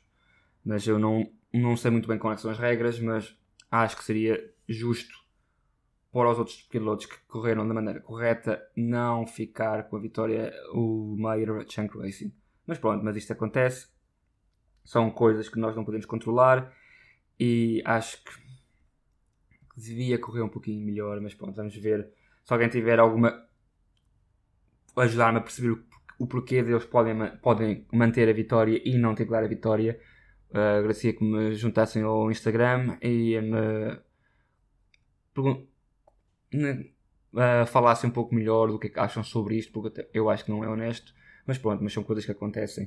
mas 0.64 0.86
eu 0.86 0.96
não, 0.96 1.28
não 1.52 1.76
sei 1.76 1.90
muito 1.90 2.06
bem 2.06 2.20
quais 2.20 2.40
são 2.40 2.52
as 2.52 2.56
regras, 2.56 3.00
mas 3.00 3.36
acho 3.68 3.96
que 3.96 4.04
seria 4.04 4.54
justo 4.68 5.12
para 6.12 6.30
os 6.30 6.38
outros 6.38 6.62
pilotos 6.62 7.06
que 7.06 7.18
correram 7.26 7.66
da 7.66 7.74
maneira 7.74 7.98
correta 7.98 8.64
não 8.76 9.26
ficar 9.26 9.88
com 9.88 9.96
a 9.96 9.98
vitória 9.98 10.54
o 10.72 11.16
Meyer 11.18 11.66
Chunk 11.68 11.98
Racing. 11.98 12.32
Mas 12.64 12.78
pronto, 12.78 13.04
mas 13.04 13.16
isto 13.16 13.32
acontece, 13.32 13.88
são 14.84 15.10
coisas 15.10 15.48
que 15.48 15.58
nós 15.58 15.74
não 15.74 15.84
podemos 15.84 16.06
controlar 16.06 16.72
e 17.40 17.82
acho 17.84 18.22
que 18.22 18.30
devia 19.76 20.16
correr 20.16 20.42
um 20.42 20.48
pouquinho 20.48 20.86
melhor, 20.86 21.20
mas 21.20 21.34
pronto, 21.34 21.56
vamos 21.56 21.74
ver 21.74 22.08
se 22.44 22.52
alguém 22.52 22.68
tiver 22.68 23.00
alguma. 23.00 23.48
ajudar-me 24.94 25.38
a 25.38 25.40
perceber 25.40 25.82
o 26.18 26.26
porquê 26.26 26.62
deles 26.62 26.84
podem, 26.84 27.16
podem 27.42 27.86
manter 27.92 28.28
a 28.28 28.32
vitória 28.32 28.80
e 28.84 28.96
não 28.96 29.14
dar 29.14 29.44
a 29.44 29.48
vitória, 29.48 29.98
uh, 30.50 30.78
agradecia 30.78 31.12
que 31.12 31.24
me 31.24 31.54
juntassem 31.54 32.02
ao 32.02 32.30
Instagram 32.30 32.96
e 33.02 33.40
me. 33.40 33.98
Uh, 37.32 37.66
falassem 37.66 38.08
um 38.08 38.12
pouco 38.12 38.32
melhor 38.32 38.68
do 38.68 38.78
que, 38.78 38.86
é 38.86 38.90
que 38.90 39.00
acham 39.00 39.24
sobre 39.24 39.56
isto, 39.56 39.72
porque 39.72 40.08
eu 40.14 40.30
acho 40.30 40.44
que 40.44 40.52
não 40.52 40.62
é 40.62 40.68
honesto, 40.68 41.12
mas 41.44 41.58
pronto, 41.58 41.82
mas 41.82 41.92
são 41.92 42.04
coisas 42.04 42.24
que 42.24 42.30
acontecem. 42.30 42.86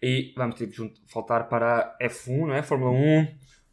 E 0.00 0.32
vamos 0.36 0.54
ter 0.54 0.68
que 0.68 0.94
faltar 1.08 1.48
para 1.48 1.96
a 2.00 2.04
F1, 2.06 2.46
não 2.46 2.54
é? 2.54 2.62
Fórmula 2.62 2.92
1, 2.92 3.24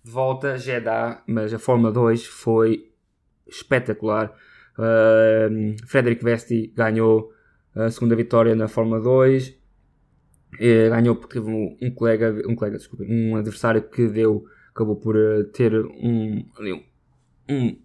de 0.03 0.11
volta, 0.11 0.57
Jeddah, 0.57 1.23
mas 1.27 1.53
a 1.53 1.59
Fórmula 1.59 1.91
2 1.91 2.25
foi 2.25 2.91
espetacular. 3.47 4.34
Uh, 4.77 5.75
Frederick 5.86 6.23
Vesti 6.23 6.73
ganhou 6.75 7.32
a 7.76 7.89
segunda 7.89 8.15
vitória 8.15 8.55
na 8.55 8.67
Fórmula 8.67 8.99
2. 8.99 9.57
E 10.59 10.89
ganhou 10.89 11.15
porque 11.15 11.39
teve 11.39 11.49
um, 11.49 11.91
colega, 11.91 12.43
um 12.47 12.55
colega, 12.55 12.78
desculpa, 12.78 13.05
um 13.07 13.36
adversário 13.36 13.82
que 13.82 14.07
deu, 14.07 14.45
acabou 14.69 14.97
por 14.97 15.15
uh, 15.15 15.45
ter 15.45 15.74
um, 15.74 16.45
um, 17.49 17.78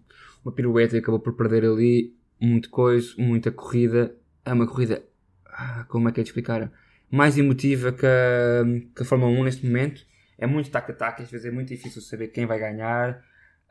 uma 0.43 0.51
pirueta 0.51 0.95
e 0.95 0.99
acabou 0.99 1.19
por 1.19 1.33
perder 1.33 1.63
ali 1.63 2.13
muito 2.39 2.69
coisa, 2.69 3.13
muita 3.17 3.51
corrida. 3.51 4.15
É 4.43 4.53
uma 4.53 4.67
corrida, 4.67 5.03
ah, 5.45 5.85
como 5.87 6.09
é 6.09 6.11
que 6.11 6.19
é 6.19 6.23
de 6.23 6.29
explicar? 6.29 6.71
Mais 7.09 7.37
emotiva 7.37 7.91
que 7.91 8.05
a, 8.05 8.63
que 8.95 9.01
a 9.01 9.05
Fórmula 9.05 9.31
1 9.31 9.43
neste 9.43 9.65
momento. 9.65 10.05
É 10.37 10.45
muito 10.45 10.69
tac-a-tac, 10.69 11.23
às 11.23 11.31
vezes 11.31 11.47
é 11.47 11.51
muito 11.51 11.69
difícil 11.69 11.99
saber 12.01 12.27
quem 12.27 12.45
vai 12.45 12.59
ganhar. 12.59 13.23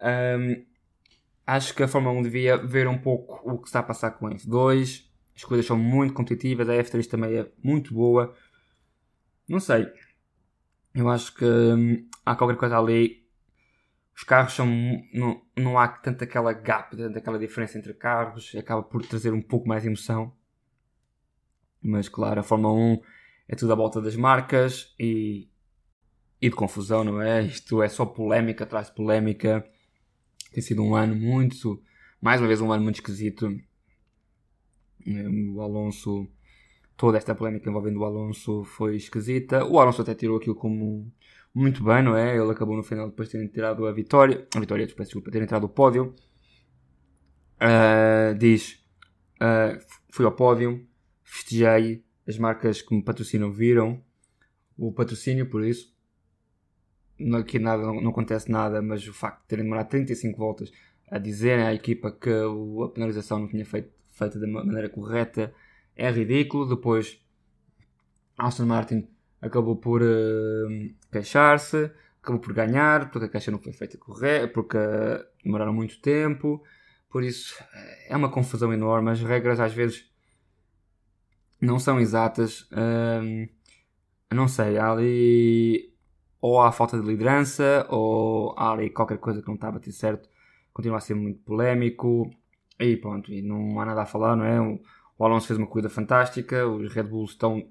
Um, 0.03 0.65
acho 1.47 1.75
que 1.75 1.83
a 1.83 1.89
Fórmula 1.89 2.19
1 2.19 2.23
devia 2.23 2.57
ver 2.57 2.89
um 2.89 2.99
pouco 2.99 3.41
o 3.49 3.59
que 3.59 3.69
está 3.69 3.79
a 3.79 3.85
passar 3.85 4.11
com 4.13 4.27
a 4.27 4.31
F2. 4.31 5.06
As 5.37 5.45
coisas 5.45 5.67
são 5.67 5.77
muito 5.77 6.15
competitivas, 6.15 6.69
a 6.69 6.75
F3 6.75 7.07
também 7.07 7.37
é 7.37 7.53
muito 7.63 7.93
boa. 7.93 8.35
Não 9.49 9.61
sei. 9.61 9.87
Eu 10.95 11.09
acho 11.09 11.35
que 11.35 11.45
hum, 11.45 12.09
há 12.25 12.35
qualquer 12.35 12.57
coisa 12.57 12.79
ali. 12.79 13.25
Os 14.17 14.25
carros 14.25 14.55
são. 14.55 14.67
Não, 15.13 15.43
não 15.55 15.79
há 15.79 15.87
tanto 15.89 16.25
aquela 16.25 16.53
gap, 16.55 16.97
tanto 16.97 17.19
aquela 17.19 17.39
diferença 17.39 17.79
entre 17.79 17.93
carros. 17.93 18.55
Acaba 18.57 18.83
por 18.83 19.05
trazer 19.07 19.33
um 19.33 19.43
pouco 19.43 19.69
mais 19.69 19.85
emoção. 19.85 20.33
Mas 21.83 22.09
claro, 22.09 22.41
a 22.41 22.43
Fórmula 22.43 22.73
1 22.73 23.01
é 23.49 23.55
tudo 23.55 23.73
à 23.73 23.77
volta 23.77 24.01
das 24.01 24.17
marcas 24.17 24.95
e, 24.99 25.49
e 26.41 26.49
de 26.49 26.57
confusão, 26.57 27.05
não 27.05 27.21
é? 27.21 27.43
Isto 27.43 27.83
é 27.83 27.89
só 27.89 28.07
polémica 28.07 28.65
atrás 28.65 28.89
de 28.89 28.95
polémica 28.95 29.65
tem 30.57 30.63
sido 30.63 30.83
um 30.83 30.95
ano 30.95 31.15
muito, 31.15 31.83
mais 32.19 32.41
uma 32.41 32.47
vez, 32.47 32.63
um 32.63 32.73
ano 32.73 32.83
muito 32.83 32.97
esquisito. 32.97 33.55
O 35.55 35.61
Alonso, 35.61 36.29
toda 36.97 37.19
esta 37.19 37.35
polémica 37.35 37.69
envolvendo 37.69 38.01
o 38.01 38.05
Alonso 38.05 38.65
foi 38.65 38.97
esquisita. 38.97 39.65
O 39.65 39.79
Alonso 39.79 40.03
até 40.03 40.15
tirou 40.15 40.37
aquilo 40.37 40.55
como 40.55 41.11
muito 41.55 41.83
bem, 41.85 42.03
não 42.03 42.17
é? 42.17 42.37
Ele 42.37 42.51
acabou 42.51 42.77
no 42.77 42.83
final 42.83 43.09
depois 43.09 43.29
de 43.29 43.33
terem 43.33 43.49
tirado 43.49 43.87
a 43.87 43.93
vitória. 43.93 44.47
A 44.55 44.61
vitória, 44.61 44.85
desculpa, 44.85 45.05
desculpa 45.05 45.31
terem 45.31 45.45
entrado 45.45 45.65
o 45.65 45.69
pódio. 45.69 46.15
Uh, 47.57 48.37
diz: 48.39 48.85
uh, 49.41 49.79
Fui 50.11 50.25
ao 50.25 50.33
pódio, 50.33 50.87
festejei. 51.23 52.05
As 52.29 52.37
marcas 52.39 52.83
que 52.83 52.93
me 52.93 53.05
patrocinam 53.05 53.53
viram 53.53 54.03
o 54.77 54.93
patrocínio, 54.93 55.49
por 55.49 55.65
isso 55.65 55.97
aqui 57.35 57.59
nada, 57.59 57.83
não, 57.83 58.01
não, 58.01 58.11
acontece 58.11 58.51
nada, 58.51 58.83
mas 58.83 59.07
o 59.09 59.13
facto 59.13 59.43
de 59.43 59.49
terem 59.49 59.65
demorado 59.65 59.89
35 59.89 60.37
voltas 60.39 60.73
a 61.11 61.19
dizerem 61.19 61.65
à 61.65 61.73
equipa 61.73 62.11
que 62.11 62.31
a 62.31 62.89
penalização 62.89 63.39
não 63.39 63.49
tinha 63.49 63.65
feito, 63.65 63.91
feita 64.17 64.39
da 64.39 64.47
maneira 64.47 64.89
correta 64.89 65.53
é 65.95 66.11
ridículo. 66.11 66.69
Depois, 66.69 67.21
Aston 68.37 68.67
Martin 68.67 69.09
acabou 69.41 69.77
por 69.77 70.03
uh, 70.03 70.95
queixar-se, 71.13 71.91
acabou 72.23 72.41
por 72.41 72.53
ganhar, 72.53 73.11
porque 73.11 73.27
a 73.27 73.29
caixa 73.29 73.51
não 73.51 73.59
foi 73.59 73.73
feita 73.73 73.99
correta, 73.99 74.49
porque 74.49 74.77
uh, 74.77 75.25
demoraram 75.45 75.73
muito 75.73 76.01
tempo. 76.01 76.63
Por 77.11 77.23
isso, 77.23 77.55
é 78.09 78.17
uma 78.17 78.31
confusão 78.31 78.73
enorme. 78.73 79.11
As 79.11 79.21
regras 79.21 79.61
às 79.61 79.73
vezes 79.73 80.11
não 81.61 81.79
são 81.79 82.01
exatas. 82.01 82.63
Uh, 82.73 83.49
não 84.35 84.49
sei, 84.49 84.77
há 84.77 84.91
ali 84.93 85.95
ou 86.41 86.61
há 86.61 86.71
falta 86.71 87.01
de 87.01 87.07
liderança, 87.07 87.87
ou 87.91 88.55
há 88.57 88.73
ali 88.73 88.91
qualquer 88.91 89.19
coisa 89.19 89.41
que 89.41 89.49
não 89.49 89.55
está 89.55 89.69
a 89.69 89.73
bater 89.73 89.93
certo 89.93 90.29
continua 90.77 90.99
a 90.99 91.01
ser 91.01 91.15
muito 91.15 91.41
polémico. 91.41 92.31
E 92.79 92.97
pronto, 92.97 93.33
e 93.33 93.41
não 93.43 93.81
há 93.81 93.87
nada 93.87 94.03
a 94.03 94.07
falar, 94.07 94.37
não 94.37 94.45
é? 94.45 94.61
O, 94.61 95.25
Alonso 95.25 95.47
fez 95.47 95.59
uma 95.59 95.67
corrida 95.67 95.89
fantástica, 95.89 96.67
os 96.67 96.93
Red 96.93 97.05
Bulls 97.05 97.31
estão 97.31 97.67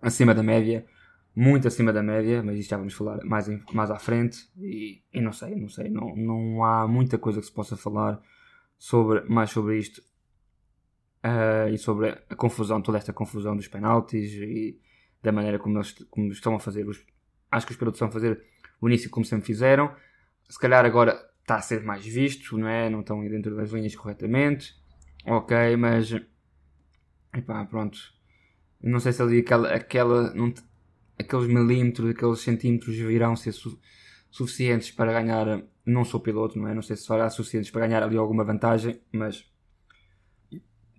acima 0.00 0.32
da 0.32 0.42
média, 0.42 0.86
muito 1.34 1.66
acima 1.66 1.92
da 1.92 2.02
média, 2.02 2.42
mas 2.42 2.58
isto 2.58 2.70
já 2.70 2.76
vamos 2.76 2.94
falar 2.94 3.18
mais, 3.24 3.48
em, 3.48 3.60
mais 3.72 3.90
à 3.90 3.98
frente. 3.98 4.48
E, 4.56 5.02
e 5.12 5.20
não 5.20 5.32
sei, 5.32 5.56
não 5.56 5.68
sei, 5.68 5.90
não, 5.90 6.14
não 6.14 6.64
há 6.64 6.86
muita 6.86 7.18
coisa 7.18 7.40
que 7.40 7.46
se 7.46 7.52
possa 7.52 7.76
falar 7.76 8.20
sobre, 8.78 9.22
mais 9.28 9.50
sobre 9.50 9.78
isto 9.78 10.00
uh, 11.24 11.68
e 11.72 11.78
sobre 11.78 12.10
a 12.28 12.36
confusão, 12.36 12.80
toda 12.80 12.98
esta 12.98 13.12
confusão 13.12 13.56
dos 13.56 13.68
penaltis 13.68 14.32
e 14.32 14.80
da 15.22 15.32
maneira 15.32 15.58
como 15.58 15.76
eles 15.76 15.92
como 16.10 16.30
estão 16.30 16.54
a 16.54 16.60
fazer. 16.60 16.86
Os, 16.88 17.04
acho 17.50 17.66
que 17.66 17.72
os 17.72 17.78
pilotos 17.78 17.98
estão 17.98 18.08
a 18.08 18.12
fazer 18.12 18.42
o 18.80 18.88
início 18.88 19.10
como 19.10 19.24
sempre 19.24 19.46
fizeram. 19.46 19.94
Se 20.48 20.58
calhar 20.58 20.84
agora 20.84 21.29
está 21.50 21.56
a 21.56 21.62
ser 21.62 21.82
mais 21.82 22.06
visto, 22.06 22.56
não 22.56 22.68
é? 22.68 22.88
Não 22.88 23.00
estão 23.00 23.20
dentro 23.26 23.56
das 23.56 23.70
linhas 23.70 23.96
corretamente. 23.96 24.74
Ok, 25.26 25.76
mas. 25.76 26.14
Epá, 27.34 27.64
pronto. 27.64 27.98
Não 28.80 29.00
sei 29.00 29.12
se 29.12 29.20
ali 29.20 29.40
aquela. 29.40 29.74
aquela 29.74 30.32
não, 30.32 30.54
aqueles 31.18 31.48
milímetros, 31.48 32.10
aqueles 32.10 32.40
centímetros 32.40 32.96
virão 32.96 33.34
ser 33.34 33.52
su 33.52 33.78
suficientes 34.30 34.92
para 34.92 35.12
ganhar. 35.12 35.64
Não 35.84 36.04
sou 36.04 36.20
piloto, 36.20 36.56
não 36.56 36.68
é? 36.68 36.74
Não 36.74 36.82
sei 36.82 36.94
se 36.96 37.04
será 37.04 37.28
suficientes 37.28 37.70
para 37.70 37.86
ganhar 37.86 38.02
ali 38.02 38.16
alguma 38.16 38.44
vantagem, 38.44 39.00
mas. 39.12 39.44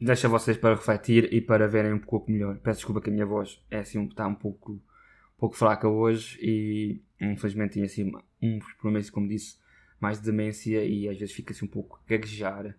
Deixa 0.02 0.28
vocês 0.28 0.58
para 0.58 0.76
refletir 0.76 1.32
e 1.32 1.40
para 1.40 1.68
verem 1.68 1.94
um 1.94 2.00
pouco 2.00 2.30
melhor. 2.30 2.58
Peço 2.58 2.80
desculpa 2.80 3.00
que 3.00 3.10
a 3.10 3.14
minha 3.14 3.26
voz 3.26 3.64
é 3.70 3.80
assim, 3.80 4.04
está 4.04 4.28
um 4.28 4.34
pouco, 4.34 4.74
um 4.74 5.40
pouco 5.40 5.56
fraca 5.56 5.88
hoje 5.88 6.40
e 6.42 7.04
infelizmente 7.22 7.74
tinha 7.74 7.86
assim 7.86 8.12
uns 8.42 8.74
problemas, 8.74 9.12
como 9.12 9.28
disse, 9.28 9.61
mais 10.02 10.20
de 10.20 10.26
demência 10.26 10.84
e 10.84 11.08
às 11.08 11.18
vezes 11.18 11.34
fica 11.34 11.54
assim 11.54 11.66
um 11.66 11.70
pouco 11.70 12.02
gaguejar. 12.08 12.76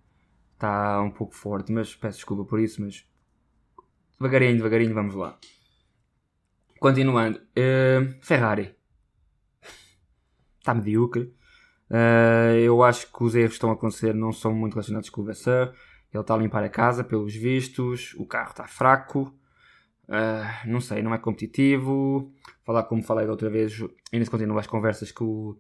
Está 0.54 1.00
um 1.00 1.10
pouco 1.10 1.34
forte, 1.34 1.72
mas 1.72 1.94
peço 1.94 2.18
desculpa 2.18 2.44
por 2.44 2.60
isso, 2.60 2.82
mas 2.82 3.06
devagarinho, 4.18 4.56
devagarinho, 4.56 4.94
vamos 4.94 5.14
lá. 5.14 5.38
Continuando, 6.78 7.38
uh, 7.38 8.14
Ferrari 8.20 8.74
está 10.58 10.74
medíocre. 10.74 11.34
Uh, 11.90 12.56
eu 12.64 12.82
acho 12.82 13.12
que 13.12 13.22
os 13.22 13.34
erros 13.34 13.50
que 13.50 13.54
estão 13.54 13.70
a 13.70 13.74
acontecer 13.74 14.14
não 14.14 14.32
são 14.32 14.52
muito 14.54 14.74
relacionados 14.74 15.10
com 15.10 15.20
o 15.20 15.24
Vasseur. 15.24 15.72
Ele 16.12 16.20
está 16.20 16.34
a 16.34 16.38
limpar 16.38 16.64
a 16.64 16.68
casa, 16.68 17.04
pelos 17.04 17.34
vistos. 17.34 18.14
O 18.18 18.26
carro 18.26 18.50
está 18.50 18.66
fraco. 18.66 19.34
Uh, 20.08 20.68
não 20.68 20.80
sei, 20.80 21.02
não 21.02 21.14
é 21.14 21.18
competitivo. 21.18 22.32
Falar 22.64 22.84
como 22.84 23.02
falei 23.02 23.26
da 23.26 23.32
outra 23.32 23.50
vez, 23.50 23.80
ainda 24.12 24.24
se 24.24 24.30
continuam 24.30 24.58
as 24.58 24.66
conversas 24.66 25.10
que 25.10 25.22
o 25.22 25.56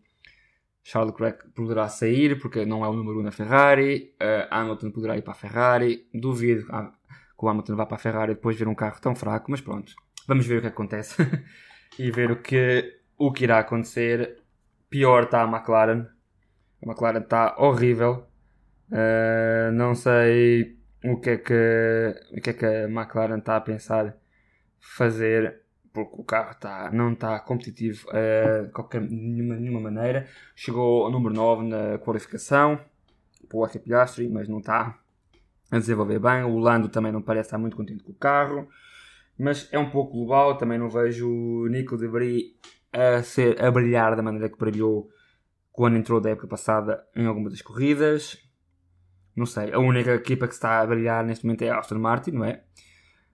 Charles 0.82 1.12
Leclerc 1.12 1.48
poderá 1.50 1.88
sair 1.88 2.38
porque 2.40 2.66
não 2.66 2.84
é 2.84 2.88
o 2.88 2.92
número 2.92 3.18
1 3.18 3.20
um 3.20 3.24
na 3.24 3.30
Ferrari. 3.30 4.14
Uh, 4.20 4.48
Hamilton 4.50 4.90
poderá 4.90 5.16
ir 5.16 5.22
para 5.22 5.32
a 5.32 5.36
Ferrari. 5.36 6.08
Duvido 6.12 6.66
que 6.66 7.44
o 7.44 7.48
Hamilton 7.48 7.76
vá 7.76 7.86
para 7.86 7.96
a 7.96 8.00
Ferrari 8.00 8.34
depois 8.34 8.56
de 8.56 8.64
ver 8.64 8.70
um 8.70 8.74
carro 8.74 9.00
tão 9.00 9.14
fraco, 9.14 9.50
mas 9.50 9.60
pronto. 9.60 9.92
Vamos 10.26 10.46
ver 10.46 10.58
o 10.58 10.60
que 10.60 10.66
acontece 10.68 11.16
e 11.98 12.10
ver 12.10 12.30
o 12.30 12.42
que, 12.42 13.00
o 13.16 13.32
que 13.32 13.44
irá 13.44 13.60
acontecer. 13.60 14.42
Pior 14.90 15.24
está 15.24 15.42
a 15.42 15.46
McLaren. 15.46 16.06
A 16.82 16.86
McLaren 16.86 17.20
está 17.20 17.54
horrível. 17.58 18.26
Uh, 18.90 19.72
não 19.72 19.94
sei 19.94 20.76
o 21.04 21.18
que, 21.18 21.30
é 21.30 21.36
que, 21.38 22.14
o 22.36 22.40
que 22.40 22.50
é 22.50 22.52
que 22.52 22.66
a 22.66 22.88
McLaren 22.88 23.38
está 23.38 23.56
a 23.56 23.60
pensar 23.60 24.16
fazer 24.78 25.61
porque 25.92 26.20
o 26.20 26.24
carro 26.24 26.54
tá, 26.58 26.90
não 26.92 27.12
está 27.12 27.38
competitivo 27.40 28.06
uh, 28.08 28.66
de 28.66 28.72
qualquer, 28.72 29.02
nenhuma, 29.02 29.56
nenhuma 29.56 29.80
maneira. 29.80 30.26
Chegou 30.56 31.04
ao 31.04 31.10
número 31.10 31.34
9 31.34 31.68
na 31.68 31.98
qualificação 31.98 32.80
para 33.48 33.58
o 33.58 33.80
Piastri, 33.80 34.28
mas 34.28 34.48
não 34.48 34.58
está 34.58 34.98
a 35.70 35.78
desenvolver 35.78 36.18
bem. 36.18 36.44
O 36.44 36.58
Lando 36.58 36.88
também 36.88 37.12
não 37.12 37.20
parece 37.20 37.48
estar 37.48 37.58
muito 37.58 37.76
contente 37.76 38.02
com 38.02 38.12
o 38.12 38.14
carro, 38.14 38.68
mas 39.38 39.68
é 39.72 39.78
um 39.78 39.90
pouco 39.90 40.12
global. 40.12 40.56
Também 40.56 40.78
não 40.78 40.88
vejo 40.88 41.28
o 41.28 41.66
Nico 41.68 41.96
de 41.96 42.08
a, 42.92 43.22
ser, 43.22 43.62
a 43.62 43.70
brilhar 43.70 44.16
da 44.16 44.22
maneira 44.22 44.48
que 44.48 44.58
brilhou 44.58 45.10
quando 45.70 45.96
entrou 45.96 46.20
da 46.20 46.30
época 46.30 46.46
passada 46.46 47.04
em 47.14 47.26
alguma 47.26 47.50
das 47.50 47.62
corridas. 47.62 48.38
Não 49.34 49.46
sei, 49.46 49.72
a 49.72 49.78
única 49.78 50.14
equipa 50.14 50.46
que 50.46 50.52
está 50.52 50.80
a 50.80 50.86
brilhar 50.86 51.24
neste 51.24 51.46
momento 51.46 51.62
é 51.62 51.70
a 51.70 51.78
Aston 51.78 51.98
Martin, 51.98 52.32
não 52.32 52.44
é? 52.44 52.62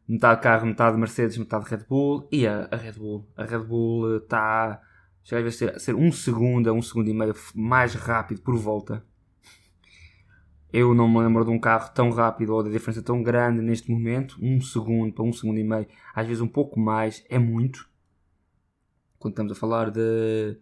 Metade 0.09 0.40
carro, 0.40 0.66
metade 0.66 0.97
Mercedes, 0.97 1.36
metade 1.36 1.68
Red 1.68 1.85
Bull. 1.89 2.26
E 2.32 2.47
a, 2.47 2.68
a 2.70 2.76
Red 2.76 2.93
Bull? 2.93 3.28
A 3.36 3.44
Red 3.44 3.59
Bull 3.59 4.16
está. 4.16 4.80
Chega 5.22 5.48
a 5.48 5.52
ser, 5.52 5.78
ser 5.78 5.94
um 5.94 6.10
segundo 6.10 6.70
a 6.70 6.72
um 6.72 6.80
segundo 6.80 7.09
e 7.10 7.14
meio 7.14 7.35
mais 7.55 7.94
rápido 7.94 8.40
por 8.40 8.56
volta. 8.56 9.05
Eu 10.72 10.94
não 10.94 11.09
me 11.09 11.18
lembro 11.18 11.44
de 11.44 11.51
um 11.51 11.59
carro 11.59 11.93
tão 11.94 12.10
rápido 12.10 12.55
ou 12.55 12.62
de 12.62 12.70
diferença 12.70 13.02
tão 13.02 13.22
grande 13.22 13.60
neste 13.60 13.90
momento. 13.90 14.39
Um 14.40 14.60
segundo 14.60 15.12
para 15.12 15.24
um 15.24 15.32
segundo 15.32 15.59
e 15.59 15.64
meio, 15.64 15.86
às 16.14 16.26
vezes 16.26 16.40
um 16.40 16.48
pouco 16.48 16.80
mais, 16.80 17.24
é 17.28 17.39
muito. 17.39 17.89
Quando 19.18 19.32
estamos 19.32 19.52
a 19.52 19.55
falar 19.55 19.90
de. 19.90 20.59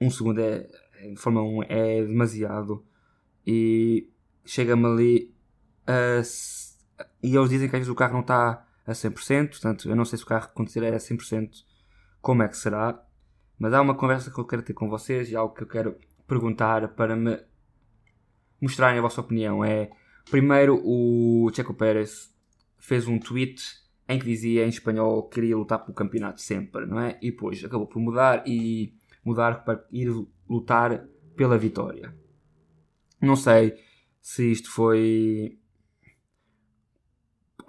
um 0.00 0.10
segundo 0.10 0.40
é. 0.40 0.68
De 1.00 1.16
Fórmula 1.16 1.46
1 1.46 1.62
é 1.64 2.04
demasiado. 2.04 2.84
E 3.46 4.10
chega-me 4.44 4.86
ali 4.86 5.34
a 5.86 6.22
e 7.22 7.34
eles 7.34 7.50
dizem 7.50 7.68
que 7.68 7.76
às 7.76 7.80
vezes 7.80 7.92
o 7.92 7.94
carro 7.94 8.14
não 8.14 8.20
está 8.20 8.66
a 8.86 8.92
100%, 8.92 9.50
portanto, 9.50 9.88
eu 9.88 9.96
não 9.96 10.04
sei 10.04 10.18
se 10.18 10.24
o 10.24 10.26
carro 10.26 10.46
acontecer 10.46 10.84
a 10.84 10.96
100%, 10.96 11.50
como 12.20 12.42
é 12.42 12.48
que 12.48 12.56
será. 12.56 13.02
Mas 13.58 13.74
há 13.74 13.80
uma 13.80 13.94
conversa 13.94 14.30
que 14.30 14.38
eu 14.38 14.46
quero 14.46 14.62
ter 14.62 14.72
com 14.72 14.88
vocês 14.88 15.30
e 15.30 15.36
algo 15.36 15.54
que 15.54 15.62
eu 15.62 15.68
quero 15.68 15.96
perguntar 16.26 16.88
para 16.88 17.14
me 17.14 17.38
mostrarem 18.60 18.98
a 18.98 19.02
vossa 19.02 19.20
opinião. 19.20 19.64
É, 19.64 19.90
primeiro, 20.30 20.80
o 20.84 21.50
Checo 21.54 21.74
Pérez 21.74 22.34
fez 22.78 23.06
um 23.06 23.18
tweet 23.18 23.62
em 24.08 24.18
que 24.18 24.24
dizia 24.24 24.64
em 24.64 24.68
espanhol 24.68 25.22
que 25.24 25.36
queria 25.36 25.56
lutar 25.56 25.78
pelo 25.80 25.94
campeonato 25.94 26.40
sempre, 26.40 26.86
não 26.86 26.98
é? 26.98 27.18
E 27.22 27.30
depois 27.30 27.62
acabou 27.64 27.86
por 27.86 28.00
mudar 28.00 28.42
e 28.46 28.94
mudar 29.24 29.64
para 29.64 29.84
ir 29.92 30.08
lutar 30.48 31.06
pela 31.36 31.56
vitória. 31.56 32.14
Não 33.20 33.36
sei 33.36 33.74
se 34.20 34.50
isto 34.50 34.70
foi 34.70 35.59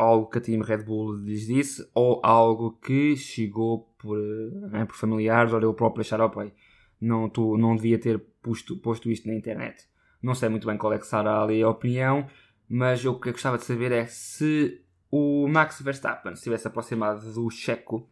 algo 0.02 0.28
que 0.28 0.38
a 0.38 0.42
Team 0.42 0.62
Red 0.62 0.84
Bull 0.84 1.16
lhes 1.18 1.46
disse 1.46 1.88
ou 1.94 2.20
algo 2.24 2.74
que 2.82 3.16
chegou 3.16 3.94
por, 3.98 4.18
né, 4.18 4.86
por 4.86 4.96
familiares 4.96 5.54
ou 5.54 5.62
eu 5.62 5.74
próprio 5.74 6.02
achar, 6.02 6.20
ok, 6.22 6.52
não, 7.00 7.30
tu, 7.30 7.58
não 7.58 7.76
devia 7.76 8.00
ter 8.00 8.20
posto, 8.42 8.76
posto 8.78 9.10
isto 9.12 9.28
na 9.28 9.36
internet. 9.36 9.88
Não 10.22 10.36
sei 10.36 10.50
muito 10.50 10.68
bem 10.68 10.78
qual 10.78 10.94
é 10.94 11.00
que 11.00 11.08
será 11.08 11.42
ali 11.42 11.62
a 11.62 11.70
opinião, 11.70 12.28
mas 12.68 13.06
o 13.06 13.20
que 13.20 13.30
eu 13.30 13.34
gostava 13.34 13.58
de 13.58 13.66
saber 13.66 13.92
é 13.92 14.06
se 14.06 14.82
o 15.10 15.48
Max 15.48 15.82
Verstappen 15.82 16.36
se 16.36 16.44
tivesse 16.44 16.68
aproximado 16.68 17.32
do 17.34 17.50
Checo, 17.50 18.10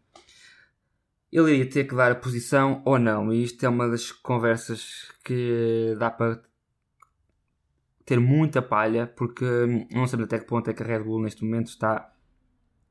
ele 1.32 1.52
iria 1.52 1.70
ter 1.70 1.84
que 1.86 1.95
dar 1.95 2.11
a 2.11 2.16
posição 2.16 2.82
ou 2.86 2.98
não. 2.98 3.32
E 3.32 3.44
isto 3.44 3.64
é 3.64 3.70
uma 3.70 3.88
das 3.88 4.11
conversas 4.11 5.11
que 5.24 5.95
dá 5.99 6.10
para 6.10 6.41
ter 8.10 8.19
muita 8.19 8.60
palha, 8.60 9.06
porque 9.06 9.45
hum, 9.45 9.88
não 9.91 10.07
sabemos 10.07 10.34
até 10.34 10.40
que 10.40 10.48
ponto 10.48 10.68
é 10.68 10.73
que 10.73 10.81
a 10.81 10.86
Red 10.86 11.03
Bull 11.03 11.22
neste 11.22 11.45
momento 11.45 11.68
está 11.68 12.11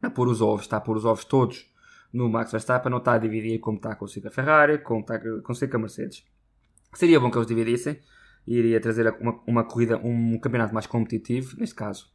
a 0.00 0.08
pôr 0.08 0.28
os 0.28 0.40
ovos, 0.40 0.60
está 0.62 0.76
a 0.76 0.80
pôr 0.80 0.96
os 0.96 1.04
ovos 1.04 1.24
todos 1.24 1.68
no 2.12 2.28
Max 2.28 2.52
Verstappen, 2.52 2.88
não 2.88 2.98
está 2.98 3.14
a 3.14 3.18
dividir 3.18 3.58
como 3.58 3.78
está 3.78 3.96
com 3.96 4.04
a 4.04 4.30
Ferrari, 4.30 4.78
como 4.78 5.00
está 5.00 5.18
com 5.18 5.76
a 5.76 5.80
Mercedes. 5.80 6.24
Seria 6.94 7.18
bom 7.18 7.32
que 7.32 7.36
eles 7.36 7.48
dividissem, 7.48 7.98
iria 8.46 8.80
trazer 8.80 9.12
uma, 9.20 9.40
uma 9.44 9.64
corrida, 9.64 9.96
um 9.96 10.38
campeonato 10.38 10.72
mais 10.72 10.86
competitivo, 10.86 11.56
neste 11.58 11.74
caso 11.74 12.12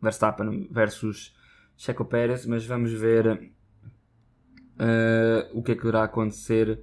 Verstappen 0.00 0.66
versus 0.70 1.36
Checo 1.76 2.06
Pérez, 2.06 2.46
mas 2.46 2.64
vamos 2.64 2.90
ver 2.90 3.52
uh, 4.78 5.50
o 5.52 5.62
que 5.62 5.72
é 5.72 5.76
que 5.76 5.86
irá 5.86 6.04
acontecer 6.04 6.82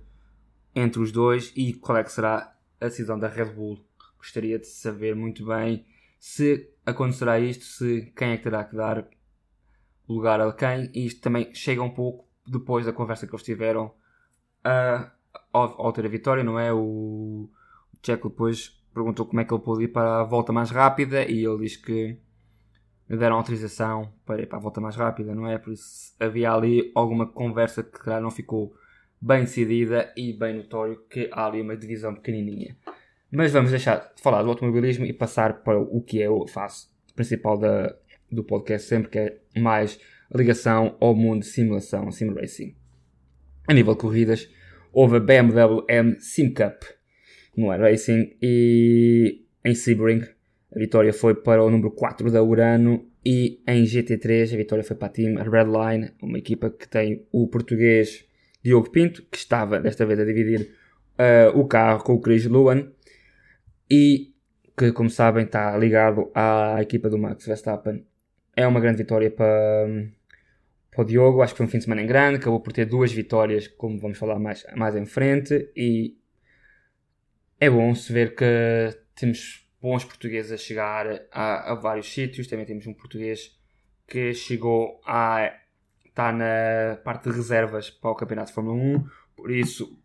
entre 0.76 1.02
os 1.02 1.12
dois 1.12 1.52
e 1.56 1.74
qual 1.74 1.98
é 1.98 2.04
que 2.04 2.12
será 2.12 2.56
a 2.80 2.86
decisão 2.86 3.18
da 3.18 3.28
Red 3.28 3.54
Bull 3.56 3.88
gostaria 4.18 4.60
de 4.60 4.68
saber 4.68 5.16
muito 5.16 5.46
bem 5.46 5.86
se 6.20 6.70
acontecerá 6.86 7.40
isto, 7.40 7.66
se 7.66 8.12
quem 8.16 8.32
é 8.32 8.38
que 8.38 8.44
terá 8.44 8.64
que 8.64 8.76
dar 8.76 9.08
lugar 10.08 10.40
a 10.42 10.52
quem, 10.54 10.90
e 10.94 11.06
isto 11.06 11.22
também 11.22 11.54
chega 11.54 11.82
um 11.82 11.90
pouco 11.90 12.28
depois 12.46 12.86
da 12.86 12.94
conversa 12.94 13.28
que 13.28 13.34
eles 13.34 13.44
tiveram 13.44 13.94
a, 14.64 15.12
ao, 15.52 15.92
ter 15.92 16.06
a 16.06 16.10
vitória, 16.10 16.44
não 16.44 16.60
é? 16.60 16.74
O, 16.74 17.50
o 17.94 17.98
Checo 18.04 18.30
depois 18.30 18.82
perguntou 18.94 19.26
como 19.26 19.42
é 19.42 19.46
que 19.46 19.54
ele 19.54 19.62
pôde 19.62 19.84
ir 19.84 19.90
para 19.90 20.22
a 20.22 20.24
volta 20.24 20.52
mais 20.52 20.72
rápida 20.72 21.24
e 21.30 21.46
ele 21.46 21.60
diz 21.60 21.76
que 21.76 22.18
deram 23.08 23.38
autorização 23.38 24.12
para 24.26 24.42
ir 24.42 24.48
para 24.48 24.58
a 24.58 24.62
volta 24.62 24.82
mais 24.82 24.96
rápida, 24.96 25.36
não 25.36 25.48
é? 25.48 25.58
Por 25.58 25.72
isso 25.72 26.16
havia 26.20 26.52
ali 26.52 26.92
alguma 26.96 27.28
conversa 27.28 27.84
que 27.84 28.00
calhar 28.00 28.22
não 28.22 28.32
ficou 28.32 28.74
bem 29.22 29.42
decidida 29.42 30.14
e 30.16 30.34
bem 30.34 30.56
notório 30.56 31.04
que 31.10 31.30
há 31.32 31.46
ali 31.46 31.62
uma 31.62 31.78
divisão 31.78 32.14
pequenininha. 32.16 32.78
Mas 33.32 33.52
vamos 33.52 33.72
deixar 33.72 34.14
de 34.16 34.22
falar 34.22 34.42
do 34.42 34.50
automobilismo 34.50 35.06
e 35.06 35.14
passar 35.14 35.62
para 35.62 35.80
o 35.80 36.02
que 36.02 36.22
é 36.22 36.30
o 36.30 36.48
face 36.48 36.88
principal 37.16 37.58
da, 37.58 37.96
do 38.32 38.44
podcast, 38.44 38.88
sempre 38.88 39.10
que 39.10 39.20
é 39.20 39.40
mais 39.60 40.00
ligação 40.34 40.96
ao 41.00 41.16
mundo 41.16 41.42
de 41.42 41.48
simulação, 41.48 42.12
sim 42.12 42.34
racing. 42.34 42.76
A 43.68 43.74
nível 43.74 43.94
de 43.94 44.00
corridas, 44.00 44.50
houve 44.94 45.18
a 45.18 45.20
BMW 45.20 45.84
M 45.90 46.20
Sim 46.20 46.54
Cup. 46.54 46.84
no 47.56 47.74
iRacing 47.74 48.38
e 48.42 49.46
em 49.66 49.74
Sebring 49.74 50.22
a 50.74 50.80
vitória 50.80 51.12
foi 51.12 51.34
para 51.34 51.64
o 51.64 51.70
número 51.70 51.92
4 51.92 52.32
da 52.32 52.44
Urano 52.44 53.10
e 53.26 53.62
em 53.68 53.84
GT3 53.84 54.54
a 54.54 54.58
vitória 54.58 54.84
foi 54.84 54.96
para 54.96 55.08
a 55.08 55.12
Team 55.12 55.36
Redline, 55.36 56.12
uma 56.22 56.38
equipa 56.38 56.70
que 56.70 56.88
tem 56.88 57.26
o 57.32 57.48
português 57.48 58.26
Diogo 58.64 58.90
Pinto, 58.90 59.24
que 59.32 59.38
estava 59.38 59.80
desta 59.80 60.06
vez 60.06 60.20
a 60.20 60.26
dividir 60.26 60.72
uh, 61.18 61.58
o 61.58 61.66
carro 61.66 62.04
com 62.04 62.14
o 62.14 62.22
Chris 62.22 62.46
Luan 62.46 62.92
e 63.90 64.34
que, 64.78 64.92
como 64.92 65.10
sabem, 65.10 65.46
está 65.46 65.76
ligado 65.78 66.32
à 66.34 66.78
equipa 66.82 67.10
do 67.10 67.18
Max 67.18 67.46
Verstappen. 67.46 68.06
É 68.56 68.66
uma 68.68 68.80
grande 68.80 68.98
vitória 68.98 69.30
para, 69.32 69.88
para 70.92 71.02
o 71.02 71.06
Diogo. 71.06 71.42
Acho 71.42 71.54
que 71.54 71.58
foi 71.58 71.66
um 71.66 71.70
fim 71.70 71.78
de 71.78 71.86
semana 71.86 72.02
em 72.02 72.08
grande. 72.08 72.38
Acabou 72.38 72.60
por 72.60 72.74
ter 72.74 72.86
duas 72.86 73.12
vitórias, 73.12 73.68
como 73.68 74.00
vamos 74.00 74.18
falar 74.18 74.40
mais, 74.40 74.66
mais 74.76 74.96
em 74.96 75.06
frente. 75.06 75.72
E 75.76 76.18
é 77.60 77.70
bom 77.70 77.94
se 77.96 78.12
ver 78.14 78.36
que 78.36 78.46
temos 79.16 79.68
bons 79.82 80.04
portugueses 80.04 80.52
a 80.52 80.58
chegar 80.58 81.08
a, 81.32 81.72
a 81.72 81.76
vários 81.76 82.12
sítios. 82.12 82.48
Também 82.48 82.66
temos 82.66 82.86
um 82.86 82.94
português 82.94 83.58
que 84.08 84.34
chegou 84.34 85.02
a 85.06 85.52
está 86.18 86.32
na 86.32 86.98
parte 87.04 87.30
de 87.30 87.36
reservas 87.36 87.92
para 87.92 88.10
o 88.10 88.16
Campeonato 88.16 88.48
de 88.48 88.56
Fórmula 88.56 88.76
1, 88.76 89.06
por 89.36 89.52
isso 89.52 90.00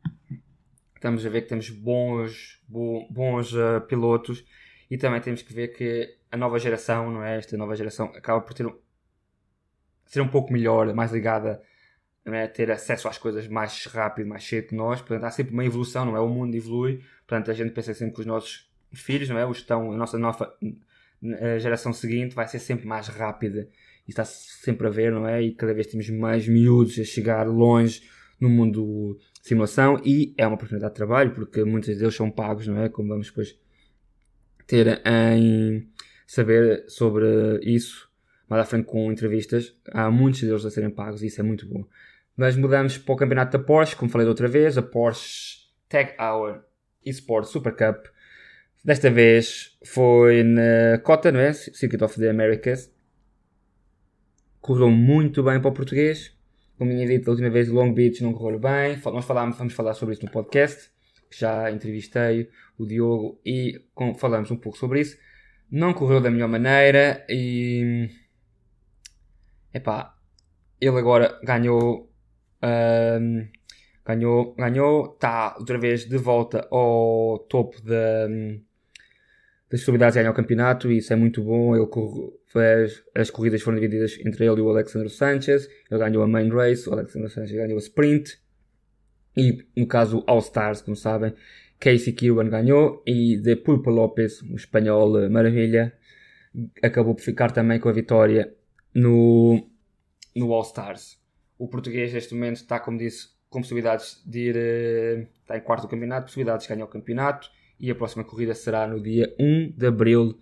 estamos 1.02 1.26
a 1.26 1.28
ver 1.28 1.42
que 1.42 1.48
temos 1.48 1.68
bons, 1.68 2.62
bons 2.68 3.52
uh, 3.54 3.80
pilotos 3.88 4.44
e 4.88 4.96
também 4.96 5.20
temos 5.20 5.42
que 5.42 5.52
ver 5.52 5.68
que 5.68 6.16
a 6.30 6.36
nova 6.36 6.60
geração, 6.60 7.10
não 7.10 7.24
é? 7.24 7.38
Esta 7.38 7.56
nova 7.56 7.74
geração 7.74 8.06
acaba 8.14 8.40
por 8.40 8.54
ter 8.54 8.64
um, 8.64 8.78
ser 10.06 10.20
um 10.20 10.28
pouco 10.28 10.52
melhor, 10.52 10.94
mais 10.94 11.10
ligada 11.10 11.60
é? 12.24 12.46
ter 12.46 12.70
acesso 12.70 13.08
às 13.08 13.18
coisas 13.18 13.48
mais 13.48 13.84
rápido, 13.86 14.28
mais 14.28 14.44
cedo 14.44 14.68
que 14.68 14.74
nós. 14.76 15.00
Portanto, 15.00 15.24
há 15.24 15.30
sempre 15.32 15.52
uma 15.52 15.64
evolução, 15.64 16.04
não 16.04 16.16
é? 16.16 16.20
O 16.20 16.28
mundo 16.28 16.54
evolui. 16.54 17.02
Portanto, 17.26 17.50
a 17.50 17.54
gente 17.54 17.72
pensa 17.72 17.92
sempre 17.92 18.14
que 18.14 18.20
os 18.20 18.26
nossos 18.26 18.70
filhos, 18.92 19.28
não 19.28 19.38
é? 19.38 19.44
Os 19.44 19.58
estão, 19.58 19.92
a 19.92 19.96
nossa 19.96 20.16
nova 20.18 20.56
a 21.54 21.58
geração 21.58 21.92
seguinte 21.92 22.34
vai 22.34 22.46
ser 22.48 22.58
sempre 22.58 22.86
mais 22.86 23.08
rápida 23.08 23.68
e 24.06 24.10
está 24.10 24.24
sempre 24.24 24.86
a 24.86 24.90
ver, 24.90 25.12
não 25.12 25.26
é? 25.26 25.42
E 25.42 25.52
cada 25.52 25.74
vez 25.74 25.86
temos 25.88 26.08
mais 26.10 26.46
miúdos 26.46 26.98
a 26.98 27.04
chegar 27.04 27.46
longe 27.48 28.02
no 28.40 28.48
mundo 28.48 29.18
simulação 29.42 30.00
e 30.04 30.32
é 30.38 30.46
uma 30.46 30.54
oportunidade 30.54 30.92
de 30.92 30.96
trabalho 30.96 31.34
porque 31.34 31.62
muitos 31.64 31.94
deles 31.98 32.14
são 32.14 32.30
pagos, 32.30 32.66
não 32.66 32.80
é? 32.80 32.88
Como 32.88 33.08
vamos 33.08 33.26
depois 33.26 33.58
ter 34.66 35.02
em 35.04 35.86
saber 36.26 36.84
sobre 36.88 37.58
isso 37.62 38.10
mais 38.48 38.62
à 38.62 38.64
frente 38.64 38.86
com 38.86 39.10
entrevistas. 39.12 39.76
Há 39.90 40.10
muitos 40.10 40.40
deles 40.42 40.64
a 40.64 40.70
serem 40.70 40.90
pagos 40.90 41.22
e 41.22 41.26
isso 41.26 41.40
é 41.40 41.44
muito 41.44 41.66
bom. 41.66 41.84
Mas 42.36 42.56
mudamos 42.56 42.96
para 42.96 43.12
o 43.12 43.16
campeonato 43.16 43.58
da 43.58 43.62
Porsche, 43.62 43.96
como 43.96 44.10
falei 44.10 44.24
da 44.24 44.30
outra 44.30 44.48
vez, 44.48 44.78
a 44.78 44.82
Porsche 44.82 45.66
Tech 45.88 46.14
Hour 46.18 46.62
Esports 47.04 47.50
Super 47.50 47.74
Cup. 47.74 48.06
Desta 48.84 49.10
vez 49.10 49.78
foi 49.84 50.42
na 50.42 50.98
Cota, 51.02 51.30
não 51.30 51.40
é? 51.40 51.52
Circuit 51.52 52.02
of 52.02 52.18
the 52.18 52.30
Americas 52.30 52.90
correu 54.62 54.90
muito 54.90 55.42
bem 55.42 55.60
para 55.60 55.70
o 55.70 55.74
português. 55.74 56.34
Como 56.82 56.90
tinha 56.90 57.06
dito 57.06 57.26
da 57.26 57.30
última 57.30 57.48
vez, 57.48 57.68
Long 57.68 57.92
Beach 57.92 58.20
não 58.24 58.32
correu 58.32 58.58
bem. 58.58 59.00
Nós 59.04 59.24
falámos, 59.24 59.56
vamos 59.56 59.72
falar 59.72 59.94
sobre 59.94 60.14
isso 60.14 60.24
no 60.26 60.32
podcast. 60.32 60.90
Já 61.30 61.70
entrevistei 61.70 62.50
o 62.76 62.84
Diogo 62.84 63.40
e 63.46 63.84
falamos 64.18 64.50
um 64.50 64.56
pouco 64.56 64.76
sobre 64.76 65.00
isso. 65.00 65.16
Não 65.70 65.94
correu 65.94 66.20
da 66.20 66.28
melhor 66.28 66.48
maneira 66.48 67.24
e. 67.28 68.10
Epá, 69.72 70.16
ele 70.80 70.98
agora 70.98 71.38
ganhou. 71.44 72.12
Um, 72.60 73.46
ganhou, 74.04 74.52
ganhou, 74.56 75.12
está 75.14 75.54
outra 75.56 75.78
vez 75.78 76.04
de 76.04 76.18
volta 76.18 76.66
ao 76.68 77.38
topo 77.48 77.80
da, 77.80 78.26
das 79.72 79.80
possibilidades 79.80 80.12
de 80.12 80.20
ganhar 80.20 80.30
o 80.30 80.34
campeonato 80.34 80.92
e 80.92 80.98
isso 80.98 81.14
é 81.14 81.16
muito 81.16 81.42
bom. 81.42 81.74
Ele 81.74 81.88
as, 82.84 83.02
as 83.14 83.30
corridas 83.30 83.62
foram 83.62 83.76
divididas 83.76 84.18
entre 84.20 84.44
ele 84.44 84.58
e 84.58 84.60
o 84.60 84.68
Alexandre 84.68 85.08
Sanchez. 85.08 85.66
Ele 85.90 85.98
ganhou 85.98 86.22
a 86.22 86.28
main 86.28 86.50
race, 86.50 86.86
o 86.86 86.92
Alexandre 86.92 87.30
Sanchez 87.30 87.56
ganhou 87.56 87.76
a 87.76 87.80
sprint. 87.80 88.38
E 89.34 89.64
no 89.74 89.86
caso 89.86 90.22
All 90.26 90.40
Stars, 90.40 90.82
como 90.82 90.94
sabem, 90.94 91.34
Casey 91.80 92.12
Kirwan 92.12 92.50
ganhou 92.50 93.02
e 93.06 93.38
De 93.38 93.56
Pulpo 93.56 93.88
Lopes, 93.88 94.42
um 94.42 94.56
espanhol 94.56 95.18
eh, 95.18 95.30
maravilha, 95.30 95.94
acabou 96.82 97.14
por 97.14 97.22
ficar 97.22 97.50
também 97.50 97.80
com 97.80 97.88
a 97.88 97.92
vitória 97.92 98.54
no, 98.94 99.66
no 100.36 100.52
All 100.52 100.60
Stars. 100.64 101.18
O 101.58 101.66
português 101.66 102.12
neste 102.12 102.34
momento 102.34 102.56
está, 102.56 102.78
como 102.78 102.98
disse, 102.98 103.28
com 103.48 103.60
possibilidades 103.60 104.22
de 104.26 104.38
ir, 104.38 104.54
eh, 104.54 105.26
está 105.40 105.56
em 105.56 105.62
quarto 105.62 105.84
do 105.84 105.88
campeonato, 105.88 106.26
possibilidades 106.26 106.66
de 106.66 106.74
ganhar 106.74 106.84
o 106.84 106.88
campeonato 106.88 107.50
e 107.82 107.90
a 107.90 107.94
próxima 107.96 108.22
corrida 108.22 108.54
será 108.54 108.86
no 108.86 109.02
dia 109.02 109.34
1 109.40 109.72
de 109.76 109.86
Abril 109.86 110.38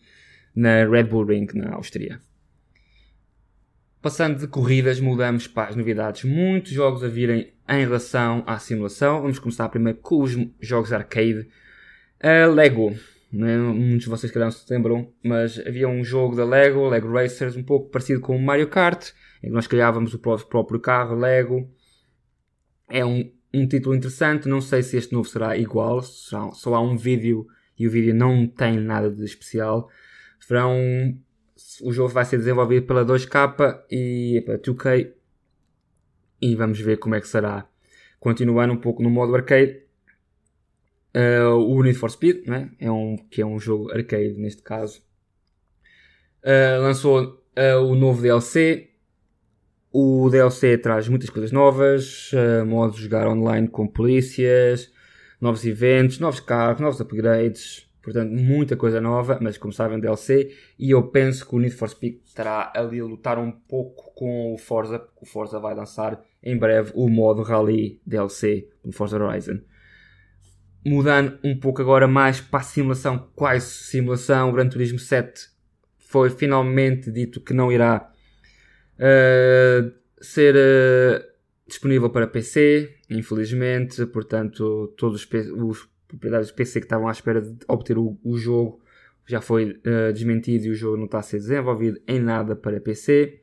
na 0.55 0.85
Red 0.85 1.05
Bull 1.05 1.25
Ring, 1.25 1.47
na 1.55 1.75
Áustria. 1.75 2.21
Passando 4.03 4.39
de 4.39 4.47
corridas, 4.47 5.01
mudamos 5.01 5.47
para 5.47 5.71
as 5.71 5.77
novidades. 5.77 6.25
Muitos 6.25 6.71
jogos 6.71 7.03
a 7.03 7.09
virem 7.09 7.53
em 7.67 7.81
relação 7.81 8.45
à 8.47 8.59
simulação. 8.59 9.23
Vamos 9.23 9.39
começar 9.39 9.69
primeiro 9.71 9.99
com 10.01 10.23
os 10.23 10.37
jogos 10.61 10.93
arcade. 10.93 11.49
A 12.23 12.47
Lego. 12.47 12.95
Né? 13.33 13.57
Muitos 13.57 14.05
de 14.05 14.11
vocês 14.11 14.33
calhar 14.33 14.47
não 14.47 14.53
se 14.53 14.71
lembram, 14.73 15.13
mas 15.25 15.59
havia 15.67 15.89
um 15.89 16.05
jogo 16.05 16.37
da 16.37 16.45
Lego, 16.45 16.89
Lego 16.89 17.13
Racers, 17.13 17.57
um 17.57 17.63
pouco 17.63 17.89
parecido 17.91 18.21
com 18.21 18.37
o 18.37 18.43
Mario 18.43 18.69
Kart, 18.69 19.13
em 19.43 19.49
que 19.49 19.55
nós 19.55 19.67
criávamos 19.67 20.13
o 20.15 20.19
próprio 20.19 20.81
carro 20.81 21.15
Lego. 21.15 21.71
É 22.89 23.05
um, 23.05 23.31
um 23.53 23.67
título 23.67 23.95
interessante, 23.95 24.49
não 24.49 24.61
sei 24.61 24.83
se 24.83 24.97
este 24.97 25.13
novo 25.13 25.29
será 25.29 25.57
igual, 25.57 26.03
só, 26.03 26.53
só 26.53 26.75
há 26.75 26.81
um 26.81 26.97
vídeo 26.97 27.47
e 27.79 27.87
o 27.87 27.91
vídeo 27.91 28.15
não 28.15 28.47
tem 28.47 28.79
nada 28.79 29.11
de 29.11 29.25
especial 29.25 29.89
verão 30.49 31.19
o 31.83 31.93
jogo 31.93 32.09
vai 32.09 32.25
ser 32.25 32.39
desenvolvido 32.39 32.87
pela 32.87 33.05
2K 33.05 33.85
e 33.91 34.43
pela 34.45 34.59
2K 34.59 35.13
e 36.43 36.55
vamos 36.57 36.81
ver 36.81 36.99
como 36.99 37.15
é 37.15 37.21
que 37.21 37.29
será. 37.29 37.69
Continuando 38.19 38.73
um 38.73 38.81
pouco 38.81 39.03
no 39.03 39.11
modo 39.11 39.35
arcade, 39.35 39.83
uh, 41.15 41.55
o 41.55 41.83
Need 41.83 41.99
for 41.99 42.11
Speed, 42.11 42.47
né? 42.47 42.71
é 42.79 42.91
um, 42.91 43.17
que 43.31 43.43
é 43.43 43.47
um 43.47 43.59
jogo 43.59 43.91
arcade 43.93 44.35
neste 44.35 44.63
caso, 44.63 45.03
uh, 46.43 46.83
lançou 46.83 47.43
uh, 47.57 47.85
o 47.85 47.95
novo 47.95 48.23
DLC. 48.23 48.90
O 49.93 50.29
DLC 50.31 50.79
traz 50.79 51.09
muitas 51.09 51.31
coisas 51.31 51.51
novas, 51.51 52.31
uh, 52.33 52.65
modos 52.65 52.97
de 52.97 53.05
jogar 53.05 53.27
online 53.27 53.67
com 53.67 53.87
polícias, 53.87 54.93
novos 55.41 55.65
eventos, 55.65 56.19
novos 56.19 56.41
carros, 56.41 56.81
novos 56.81 57.01
upgrades, 57.01 57.91
Portanto, 58.03 58.33
muita 58.33 58.77
coisa 58.77 59.01
nova, 59.01 59.39
mas 59.43 59.59
como 59.59 59.73
sabem, 59.73 60.01
DLC. 60.01 60.55
E 60.79 60.91
eu 60.91 61.03
penso 61.09 61.47
que 61.47 61.55
o 61.55 61.59
Need 61.59 61.75
for 61.75 61.89
Speed 61.89 62.21
estará 62.25 62.73
ali 62.75 62.99
a 62.99 63.05
lutar 63.05 63.39
um 63.39 63.53
pouco 63.53 64.13
com 64.15 64.55
o 64.55 64.59
Forza, 64.59 64.99
porque 64.99 65.23
o 65.23 65.27
Forza 65.27 65.59
vai 65.59 65.75
lançar 65.75 66.21
em 66.43 66.57
breve 66.57 66.93
o 66.95 67.09
modo 67.09 67.43
Rally 67.43 68.01
DLC 68.07 68.69
no 68.85 68.93
Forza 68.93 69.23
Horizon. 69.23 69.61
Mudando 70.85 71.39
um 71.45 71.59
pouco 71.59 71.83
agora 71.83 72.09
mais 72.09 72.41
para 72.41 72.61
a 72.61 72.63
simulação, 72.63 73.29
quase 73.35 73.67
simulação, 73.67 74.49
o 74.49 74.53
Gran 74.53 74.69
Turismo 74.69 74.99
7 74.99 75.51
foi 75.99 76.31
finalmente 76.31 77.13
dito 77.13 77.39
que 77.39 77.53
não 77.53 77.71
irá 77.71 78.10
uh, 79.01 79.93
ser 80.21 80.55
uh, 80.55 81.25
disponível 81.67 82.11
para 82.11 82.27
PC, 82.27 82.97
infelizmente. 83.09 84.05
Portanto, 84.07 84.93
todos 84.97 85.25
os, 85.25 85.29
os 85.53 85.89
propriedades 86.07 86.49
de 86.49 86.55
PC 86.55 86.81
que 86.81 86.87
estavam 86.87 87.09
à 87.09 87.13
espera 87.13 87.41
de 87.41 87.57
obter 87.67 87.99
o, 87.99 88.19
o 88.23 88.37
jogo 88.37 88.81
já 89.27 89.41
foi 89.41 89.71
uh, 89.71 90.13
desmentido 90.13 90.67
e 90.67 90.71
o 90.71 90.75
jogo 90.75 90.97
não 90.97 91.05
está 91.05 91.21
a 91.21 91.23
ser 91.23 91.39
desenvolvido 91.39 92.01
em 92.07 92.21
nada 92.21 92.55
para 92.55 92.81
PC. 92.81 93.41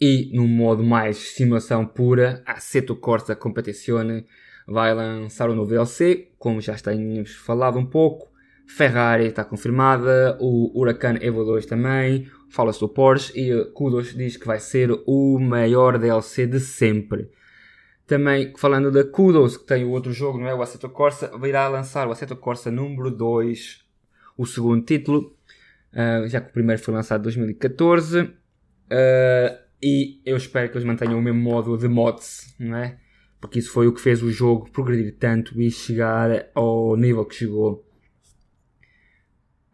E 0.00 0.30
no 0.34 0.46
modo 0.46 0.82
mais 0.82 1.16
simulação 1.16 1.86
pura, 1.86 2.42
a 2.44 2.58
Seto 2.58 2.96
Corsa 2.96 3.36
Competizione 3.36 4.26
vai 4.66 4.92
lançar 4.94 5.48
o 5.48 5.52
um 5.52 5.56
novo 5.56 5.70
DLC, 5.70 6.32
como 6.38 6.60
já 6.60 6.74
tínhamos 6.74 7.34
falado 7.34 7.78
um 7.78 7.86
pouco. 7.86 8.30
Ferrari 8.66 9.26
está 9.26 9.44
confirmada, 9.44 10.36
o 10.40 10.72
Huracan 10.78 11.18
Evo 11.20 11.44
2 11.44 11.66
também, 11.66 12.28
fala-se 12.52 12.78
do 12.80 12.88
Porsche 12.88 13.32
e 13.34 13.64
Kudos 13.72 14.14
diz 14.14 14.36
que 14.36 14.46
vai 14.46 14.60
ser 14.60 14.90
o 15.06 15.38
maior 15.38 15.98
DLC 15.98 16.46
de 16.46 16.60
sempre. 16.60 17.30
Também 18.06 18.52
falando 18.56 18.90
da 18.90 19.04
Kudos, 19.04 19.56
que 19.56 19.64
tem 19.64 19.84
o 19.84 19.90
outro 19.90 20.12
jogo, 20.12 20.38
não 20.38 20.46
é? 20.46 20.54
O 20.54 20.60
Assetto 20.60 20.88
Corsa, 20.90 21.32
irá 21.44 21.66
lançar 21.68 22.06
o 22.06 22.10
Assetto 22.10 22.36
Corsa 22.36 22.70
número 22.70 23.10
2, 23.10 23.82
o 24.36 24.44
segundo 24.44 24.84
título, 24.84 25.34
uh, 25.92 26.28
já 26.28 26.40
que 26.40 26.50
o 26.50 26.52
primeiro 26.52 26.82
foi 26.82 26.92
lançado 26.92 27.20
em 27.20 27.22
2014. 27.22 28.20
Uh, 28.20 28.32
ah, 28.90 29.58
e 29.82 30.20
eu 30.24 30.36
espero 30.36 30.68
que 30.68 30.76
eles 30.76 30.86
mantenham 30.86 31.18
o 31.18 31.22
mesmo 31.22 31.40
modo 31.40 31.76
de 31.78 31.88
mods, 31.88 32.54
não 32.58 32.76
é? 32.76 32.98
Porque 33.40 33.58
isso 33.58 33.72
foi 33.72 33.88
o 33.88 33.92
que 33.92 34.00
fez 34.00 34.22
o 34.22 34.30
jogo 34.30 34.70
progredir 34.70 35.16
tanto 35.18 35.60
e 35.60 35.70
chegar 35.70 36.46
ao 36.54 36.96
nível 36.96 37.24
que 37.24 37.34
chegou. 37.34 37.84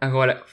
Agora, 0.00 0.44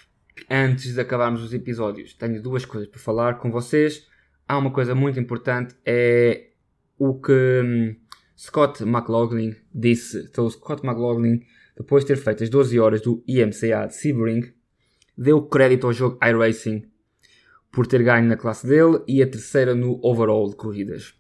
antes 0.50 0.94
de 0.94 1.02
acabarmos 1.02 1.44
os 1.44 1.54
episódios, 1.54 2.14
tenho 2.14 2.42
duas 2.42 2.66
coisas 2.66 2.90
para 2.90 3.00
falar 3.00 3.36
com 3.36 3.52
vocês. 3.52 4.08
Há 4.48 4.58
uma 4.58 4.72
coisa 4.72 4.94
muito 4.94 5.20
importante, 5.20 5.76
é 5.86 6.50
o 6.98 7.20
que 7.20 7.32
hum, 7.32 7.96
Scott 8.38 8.84
McLaughlin 8.84 9.56
disse, 9.74 10.28
então 10.30 10.50
Scott 10.50 10.86
McLaughlin, 10.86 11.42
depois 11.76 12.04
de 12.04 12.10
ter 12.14 12.18
feito 12.18 12.44
as 12.44 12.50
12 12.50 12.80
horas 12.80 13.02
do 13.02 13.24
IMCA 13.28 13.88
de 13.88 13.96
Sebring, 13.96 14.54
deu 15.18 15.42
crédito 15.44 15.88
ao 15.88 15.94
jogo 15.94 16.20
iRacing 16.24 16.90
por 17.72 17.88
ter 17.88 18.04
ganho 18.04 18.28
na 18.28 18.38
classe 18.38 18.68
dele 18.68 19.02
e 19.08 19.22
a 19.22 19.28
terceira 19.28 19.74
no 19.74 20.00
overall 20.02 20.50
de 20.50 20.56
corridas. 20.56 21.14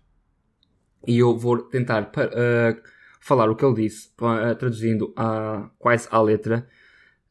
E 1.07 1.19
eu 1.19 1.37
vou 1.37 1.59
tentar 1.59 2.03
uh, 2.03 2.81
falar 3.19 3.49
o 3.49 3.55
que 3.55 3.65
ele 3.65 3.75
disse, 3.75 4.09
uh, 4.19 4.55
traduzindo 4.55 5.13
a, 5.15 5.69
quase 5.77 6.07
à 6.09 6.21
letra. 6.21 6.67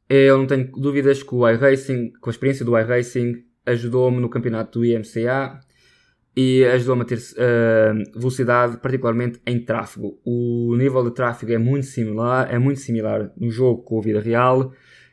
Eu 0.08 0.38
não 0.38 0.46
tenho 0.46 0.70
dúvidas 0.72 1.22
que 1.22 1.34
o 1.34 1.48
iRacing, 1.48 2.12
com 2.20 2.28
a 2.28 2.32
experiência 2.32 2.64
do 2.64 2.78
iRacing, 2.78 3.44
ajudou-me 3.66 4.20
no 4.20 4.28
campeonato 4.28 4.78
do 4.78 4.84
IMCA 4.84 5.60
e 6.36 6.64
ajudou-me 6.64 7.02
a 7.02 7.04
ter 7.04 7.18
uh, 7.18 8.18
velocidade, 8.18 8.78
particularmente 8.78 9.40
em 9.46 9.64
tráfego. 9.64 10.20
O 10.24 10.74
nível 10.76 11.04
de 11.04 11.14
tráfego 11.14 11.52
é 11.52 11.58
muito 11.58 11.86
similar, 11.86 12.52
é 12.52 12.58
muito 12.58 12.80
similar 12.80 13.30
no 13.36 13.50
jogo 13.50 13.82
com 13.82 13.98
a 13.98 14.02
vida 14.02 14.20
real 14.20 14.72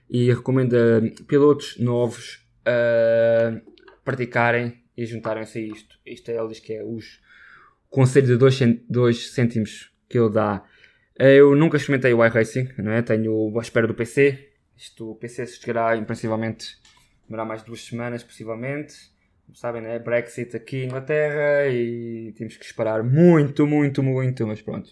e 0.09 0.29
recomendo 0.33 0.75
a 0.75 1.23
pilotos 1.25 1.77
novos 1.79 2.45
uh, 2.67 3.61
praticarem 4.03 4.81
e 4.97 5.05
juntarem-se 5.05 5.59
a 5.59 5.61
isto. 5.61 5.95
Isto 6.05 6.31
é, 6.31 6.37
ele 6.37 6.47
diz 6.49 6.59
que 6.59 6.73
é 6.73 6.83
os 6.83 7.21
conselho 7.89 8.27
de 8.27 8.83
2 8.89 9.31
cêntimos 9.31 9.91
que 10.09 10.17
ele 10.17 10.29
dá. 10.29 10.63
Eu 11.17 11.55
nunca 11.55 11.77
experimentei 11.77 12.13
o 12.13 12.25
iRacing, 12.25 12.69
não 12.77 12.91
é? 12.91 13.01
Tenho 13.01 13.57
a 13.57 13.61
espera 13.61 13.85
do 13.85 13.93
PC. 13.93 14.50
Isto, 14.81 15.11
o 15.11 15.15
PC 15.15 15.45
chegará, 15.45 16.01
principalmente, 16.01 16.77
demorar 17.27 17.45
mais 17.45 17.61
duas 17.61 17.81
semanas, 17.85 18.23
possivelmente 18.23 19.11
como 19.51 19.57
sabem, 19.57 19.81
né? 19.81 19.99
Brexit 19.99 20.55
aqui 20.55 20.77
em 20.77 20.85
Inglaterra 20.85 21.67
e 21.67 22.33
temos 22.37 22.55
que 22.55 22.63
esperar 22.63 23.03
muito, 23.03 23.67
muito, 23.67 24.01
muito, 24.01 24.47
mas 24.47 24.61
pronto, 24.61 24.89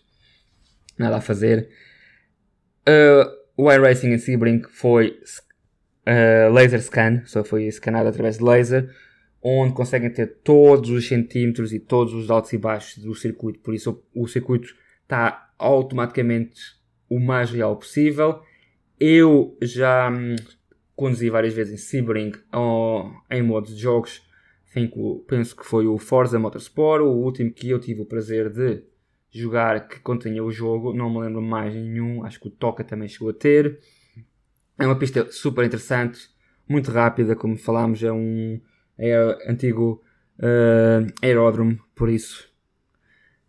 nada 0.98 1.16
a 1.16 1.22
fazer. 1.22 1.70
Uh, 2.82 3.32
o 3.56 3.72
iRacing 3.72 4.10
em 4.10 4.18
Sebring 4.18 4.64
foi 4.70 5.18
uh, 6.06 6.52
laser 6.54 6.82
scan, 6.82 7.24
só 7.26 7.42
foi 7.42 7.68
escanado 7.68 8.10
através 8.10 8.38
de 8.38 8.44
laser, 8.44 8.94
onde 9.42 9.74
conseguem 9.74 10.10
ter 10.10 10.28
todos 10.44 10.90
os 10.90 11.08
centímetros 11.08 11.72
e 11.72 11.80
todos 11.80 12.14
os 12.14 12.30
altos 12.30 12.52
e 12.52 12.58
baixos 12.58 13.02
do 13.02 13.16
circuito, 13.16 13.60
por 13.62 13.74
isso 13.74 14.04
o, 14.14 14.24
o 14.24 14.28
circuito 14.28 14.76
está 15.04 15.54
automaticamente 15.58 16.60
o 17.10 17.18
mais 17.18 17.50
real 17.50 17.78
possível. 17.78 18.42
Eu 19.00 19.58
já 19.62 20.12
hum, 20.12 20.36
conduzi 20.96 21.30
várias 21.30 21.54
vezes 21.54 21.74
em 21.74 21.78
Sebring 21.78 22.34
em 23.32 23.42
modos 23.42 23.76
de 23.76 23.82
jogos 23.82 24.22
penso 25.28 25.56
que 25.56 25.66
foi 25.66 25.88
o 25.88 25.98
Forza 25.98 26.38
Motorsport, 26.38 27.02
o 27.02 27.10
último 27.10 27.52
que 27.52 27.70
eu 27.70 27.80
tive 27.80 28.02
o 28.02 28.06
prazer 28.06 28.52
de 28.52 28.84
jogar 29.32 29.88
que 29.88 30.00
continha 30.00 30.44
o 30.44 30.52
jogo, 30.52 30.94
não 30.94 31.10
me 31.10 31.20
lembro 31.20 31.42
mais 31.42 31.74
nenhum, 31.74 32.24
acho 32.24 32.40
que 32.40 32.48
o 32.48 32.52
Toca 32.52 32.84
também 32.84 33.08
chegou 33.08 33.30
a 33.30 33.34
ter. 33.34 33.80
É 34.78 34.86
uma 34.86 34.98
pista 34.98 35.32
super 35.32 35.66
interessante, 35.66 36.30
muito 36.68 36.92
rápida, 36.92 37.36
como 37.36 37.58
falámos, 37.58 38.04
é 38.04 38.12
um 38.12 38.60
é 38.98 39.16
antigo 39.48 40.04
uh, 40.40 41.12
aeródromo, 41.22 41.80
por 41.96 42.10
isso. 42.10 42.50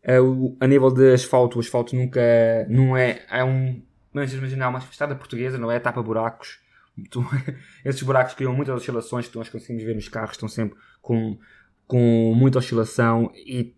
Uh, 0.02 0.56
a 0.58 0.66
nível 0.66 0.90
de 0.90 1.12
asfalto, 1.12 1.58
o 1.58 1.60
asfalto 1.60 1.94
nunca 1.94 2.20
não 2.68 2.96
é, 2.96 3.24
é 3.30 3.44
um, 3.44 3.82
mas 4.12 4.32
imaginar 4.32 4.68
uma 4.68 4.78
estrada 4.78 5.14
portuguesa, 5.14 5.58
não 5.58 5.70
é? 5.70 5.78
Tapa 5.78 6.02
buracos, 6.02 6.58
esses 7.84 8.02
buracos 8.02 8.34
criam 8.34 8.52
muitas 8.52 8.74
oscilações 8.74 9.28
que 9.28 9.36
nós 9.36 9.48
conseguimos 9.48 9.82
ver 9.82 9.94
nos 9.94 10.08
carros, 10.08 10.32
estão 10.32 10.48
sempre 10.48 10.78
com, 11.00 11.38
com 11.86 12.34
muita 12.34 12.58
oscilação 12.58 13.32
e 13.34 13.74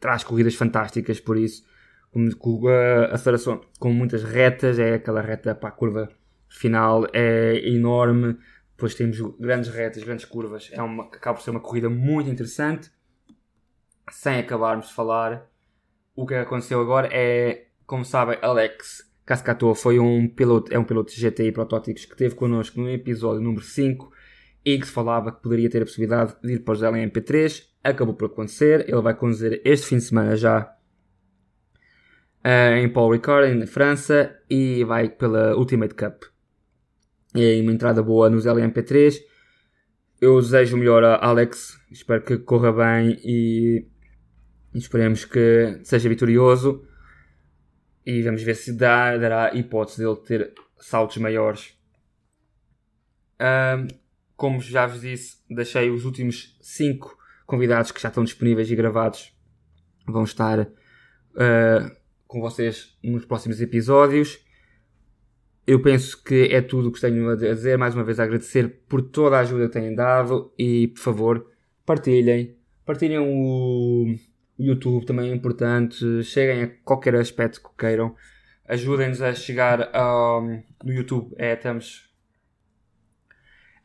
traz 0.00 0.24
corridas 0.24 0.54
fantásticas, 0.54 1.20
por 1.20 1.36
isso, 1.36 1.64
com 2.38 2.68
a 2.68 3.14
aceleração 3.14 3.60
com 3.78 3.92
muitas 3.92 4.22
retas, 4.22 4.78
é 4.78 4.94
aquela 4.94 5.20
reta 5.20 5.54
para 5.54 5.68
a 5.68 5.72
curva 5.72 6.08
final, 6.48 7.06
é 7.12 7.56
enorme, 7.68 8.36
depois 8.70 8.94
temos 8.94 9.18
grandes 9.38 9.70
retas, 9.70 10.02
grandes 10.02 10.24
curvas, 10.24 10.70
é 10.72 10.82
uma, 10.82 11.04
acaba 11.04 11.36
por 11.38 11.44
ser 11.44 11.50
uma 11.50 11.60
corrida 11.60 11.88
muito 11.88 12.30
interessante, 12.30 12.90
sem 14.10 14.38
acabarmos 14.38 14.88
de 14.88 14.94
falar, 14.94 15.50
o 16.14 16.26
que 16.26 16.34
aconteceu 16.34 16.80
agora 16.80 17.08
é, 17.12 17.66
como 17.86 18.04
sabem, 18.04 18.38
Alex 18.42 19.10
Cascatou 19.24 19.74
foi 19.74 19.98
um 19.98 20.28
piloto, 20.28 20.72
é 20.72 20.78
um 20.78 20.84
piloto 20.84 21.14
de 21.14 21.20
GTI 21.20 21.50
protótipos 21.50 22.04
que 22.04 22.12
esteve 22.12 22.34
connosco 22.34 22.78
no 22.80 22.90
episódio 22.90 23.40
número 23.40 23.64
5 23.64 24.12
e 24.64 24.78
que 24.78 24.86
se 24.86 24.92
falava 24.92 25.32
que 25.32 25.42
poderia 25.42 25.70
ter 25.70 25.82
a 25.82 25.84
possibilidade 25.84 26.34
de 26.42 26.54
ir 26.54 26.58
para 26.60 26.72
os 26.72 26.82
LMP3. 26.82 27.64
Acabou 27.82 28.14
por 28.14 28.26
acontecer. 28.26 28.84
Ele 28.88 29.00
vai 29.00 29.14
conduzir 29.14 29.60
este 29.64 29.86
fim 29.86 29.96
de 29.96 30.04
semana 30.04 30.36
já 30.36 30.74
uh, 32.44 32.76
em 32.76 32.88
Paul 32.88 33.12
Ricard, 33.12 33.54
na 33.54 33.66
França, 33.66 34.34
e 34.48 34.84
vai 34.84 35.08
pela 35.08 35.56
Ultimate 35.56 35.94
Cup. 35.94 36.24
E 37.34 37.60
uma 37.60 37.72
entrada 37.72 38.02
boa 38.02 38.28
nos 38.28 38.46
LMP3. 38.46 39.20
Eu 40.20 40.40
desejo 40.40 40.76
o 40.76 40.78
melhor 40.78 41.02
a 41.02 41.26
Alex. 41.26 41.78
Espero 41.90 42.22
que 42.22 42.38
corra 42.38 42.72
bem 42.72 43.18
e 43.24 43.86
esperemos 44.74 45.24
que 45.24 45.80
seja 45.82 46.08
vitorioso. 46.08 46.86
E 48.06 48.22
vamos 48.22 48.42
ver 48.42 48.54
se 48.54 48.72
dá, 48.72 49.16
dará 49.16 49.54
hipótese 49.54 49.98
dele 49.98 50.16
ter 50.16 50.54
saltos 50.78 51.16
maiores. 51.16 51.74
Um, 53.40 53.88
como 54.36 54.60
já 54.60 54.86
vos 54.86 55.00
disse, 55.00 55.38
deixei 55.48 55.90
os 55.90 56.04
últimos 56.04 56.56
5 56.60 57.16
convidados 57.46 57.92
que 57.92 58.00
já 58.00 58.08
estão 58.08 58.24
disponíveis 58.24 58.70
e 58.70 58.76
gravados. 58.76 59.32
Vão 60.06 60.24
estar 60.24 60.60
uh, 60.60 61.96
com 62.26 62.40
vocês 62.40 62.96
nos 63.02 63.24
próximos 63.24 63.60
episódios. 63.60 64.44
Eu 65.66 65.80
penso 65.80 66.22
que 66.22 66.48
é 66.52 66.60
tudo 66.60 66.88
o 66.88 66.92
que 66.92 67.00
tenho 67.00 67.30
a 67.30 67.36
dizer. 67.36 67.78
Mais 67.78 67.94
uma 67.94 68.04
vez, 68.04 68.20
agradecer 68.20 68.82
por 68.86 69.00
toda 69.00 69.36
a 69.36 69.40
ajuda 69.40 69.66
que 69.66 69.72
têm 69.72 69.94
dado 69.94 70.52
e, 70.58 70.88
por 70.88 71.00
favor, 71.00 71.50
partilhem. 71.86 72.58
Partilhem 72.84 73.18
o 73.18 74.14
YouTube 74.58 75.06
também 75.06 75.30
é 75.30 75.34
importante. 75.34 76.22
Cheguem 76.22 76.62
a 76.62 76.68
qualquer 76.84 77.14
aspecto 77.16 77.62
que 77.62 77.76
queiram. 77.76 78.14
Ajudem-nos 78.66 79.20
a 79.20 79.34
chegar 79.34 79.94
ao, 79.94 80.42
no 80.42 80.92
YouTube. 80.92 81.34
É, 81.36 81.54
estamos 81.54 82.08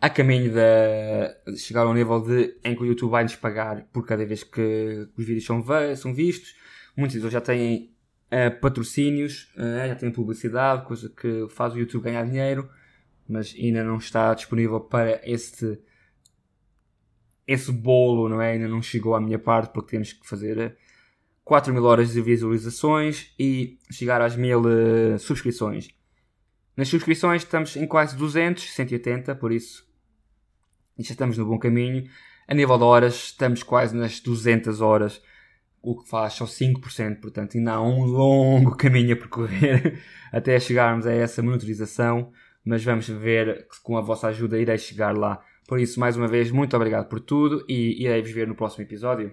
a 0.01 0.09
caminho 0.09 0.51
de 0.53 1.57
chegar 1.57 1.81
ao 1.81 1.93
nível 1.93 2.21
de, 2.21 2.57
em 2.63 2.75
que 2.75 2.83
o 2.83 2.85
YouTube 2.85 3.11
vai 3.11 3.23
nos 3.23 3.35
pagar 3.35 3.85
por 3.91 4.05
cada 4.05 4.25
vez 4.25 4.43
que 4.43 5.09
os 5.17 5.25
vídeos 5.25 5.45
são, 5.45 5.63
são 5.95 6.13
vistos. 6.13 6.55
Muitos 6.95 7.17
deles 7.17 7.33
já 7.33 7.41
têm 7.41 7.93
uh, 8.31 8.59
patrocínios, 8.61 9.53
uh, 9.57 9.87
já 9.87 9.95
têm 9.95 10.11
publicidade, 10.11 10.85
coisa 10.85 11.09
que 11.09 11.47
faz 11.49 11.73
o 11.73 11.79
YouTube 11.79 12.03
ganhar 12.03 12.23
dinheiro, 12.25 12.69
mas 13.27 13.53
ainda 13.57 13.83
não 13.83 13.97
está 13.97 14.33
disponível 14.33 14.79
para 14.79 15.19
este 15.29 15.79
esse 17.49 17.71
bolo, 17.71 18.29
não 18.29 18.39
é? 18.39 18.51
Ainda 18.51 18.67
não 18.67 18.79
chegou 18.79 19.15
à 19.15 19.19
minha 19.19 19.39
parte 19.39 19.73
porque 19.73 19.89
temos 19.89 20.13
que 20.13 20.27
fazer 20.27 20.77
4 21.43 21.73
mil 21.73 21.83
horas 21.83 22.13
de 22.13 22.21
visualizações 22.21 23.33
e 23.39 23.79
chegar 23.91 24.21
às 24.21 24.35
mil 24.35 24.61
uh, 24.61 25.17
subscrições. 25.17 25.89
Nas 26.77 26.87
subscrições 26.87 27.41
estamos 27.41 27.75
em 27.75 27.87
quase 27.87 28.15
200, 28.15 28.71
180, 28.71 29.33
por 29.33 29.51
isso 29.51 29.83
já 30.99 31.11
estamos 31.11 31.39
no 31.39 31.45
bom 31.47 31.57
caminho. 31.57 32.07
A 32.47 32.53
nível 32.53 32.77
de 32.77 32.83
horas 32.83 33.15
estamos 33.15 33.63
quase 33.63 33.95
nas 33.95 34.19
200 34.19 34.79
horas, 34.79 35.19
o 35.81 35.97
que 35.99 36.07
faz 36.07 36.33
só 36.33 36.45
5%, 36.45 37.19
portanto 37.19 37.57
ainda 37.57 37.73
há 37.73 37.81
um 37.81 38.03
longo 38.03 38.75
caminho 38.77 39.13
a 39.13 39.17
percorrer 39.17 39.99
até 40.31 40.59
chegarmos 40.59 41.07
a 41.07 41.11
essa 41.11 41.41
monitorização, 41.41 42.31
mas 42.63 42.83
vamos 42.83 43.07
ver 43.07 43.67
que 43.67 43.81
com 43.81 43.97
a 43.97 44.01
vossa 44.01 44.27
ajuda 44.27 44.59
irei 44.59 44.77
chegar 44.77 45.17
lá. 45.17 45.43
Por 45.69 45.79
isso, 45.79 45.99
mais 45.99 46.17
uma 46.17 46.27
vez, 46.27 46.49
muito 46.49 46.75
obrigado 46.75 47.07
por 47.07 47.19
tudo 47.19 47.63
e 47.69 48.03
irei-vos 48.03 48.31
ver 48.31 48.47
no 48.47 48.55
próximo 48.55 48.83
episódio. 48.83 49.31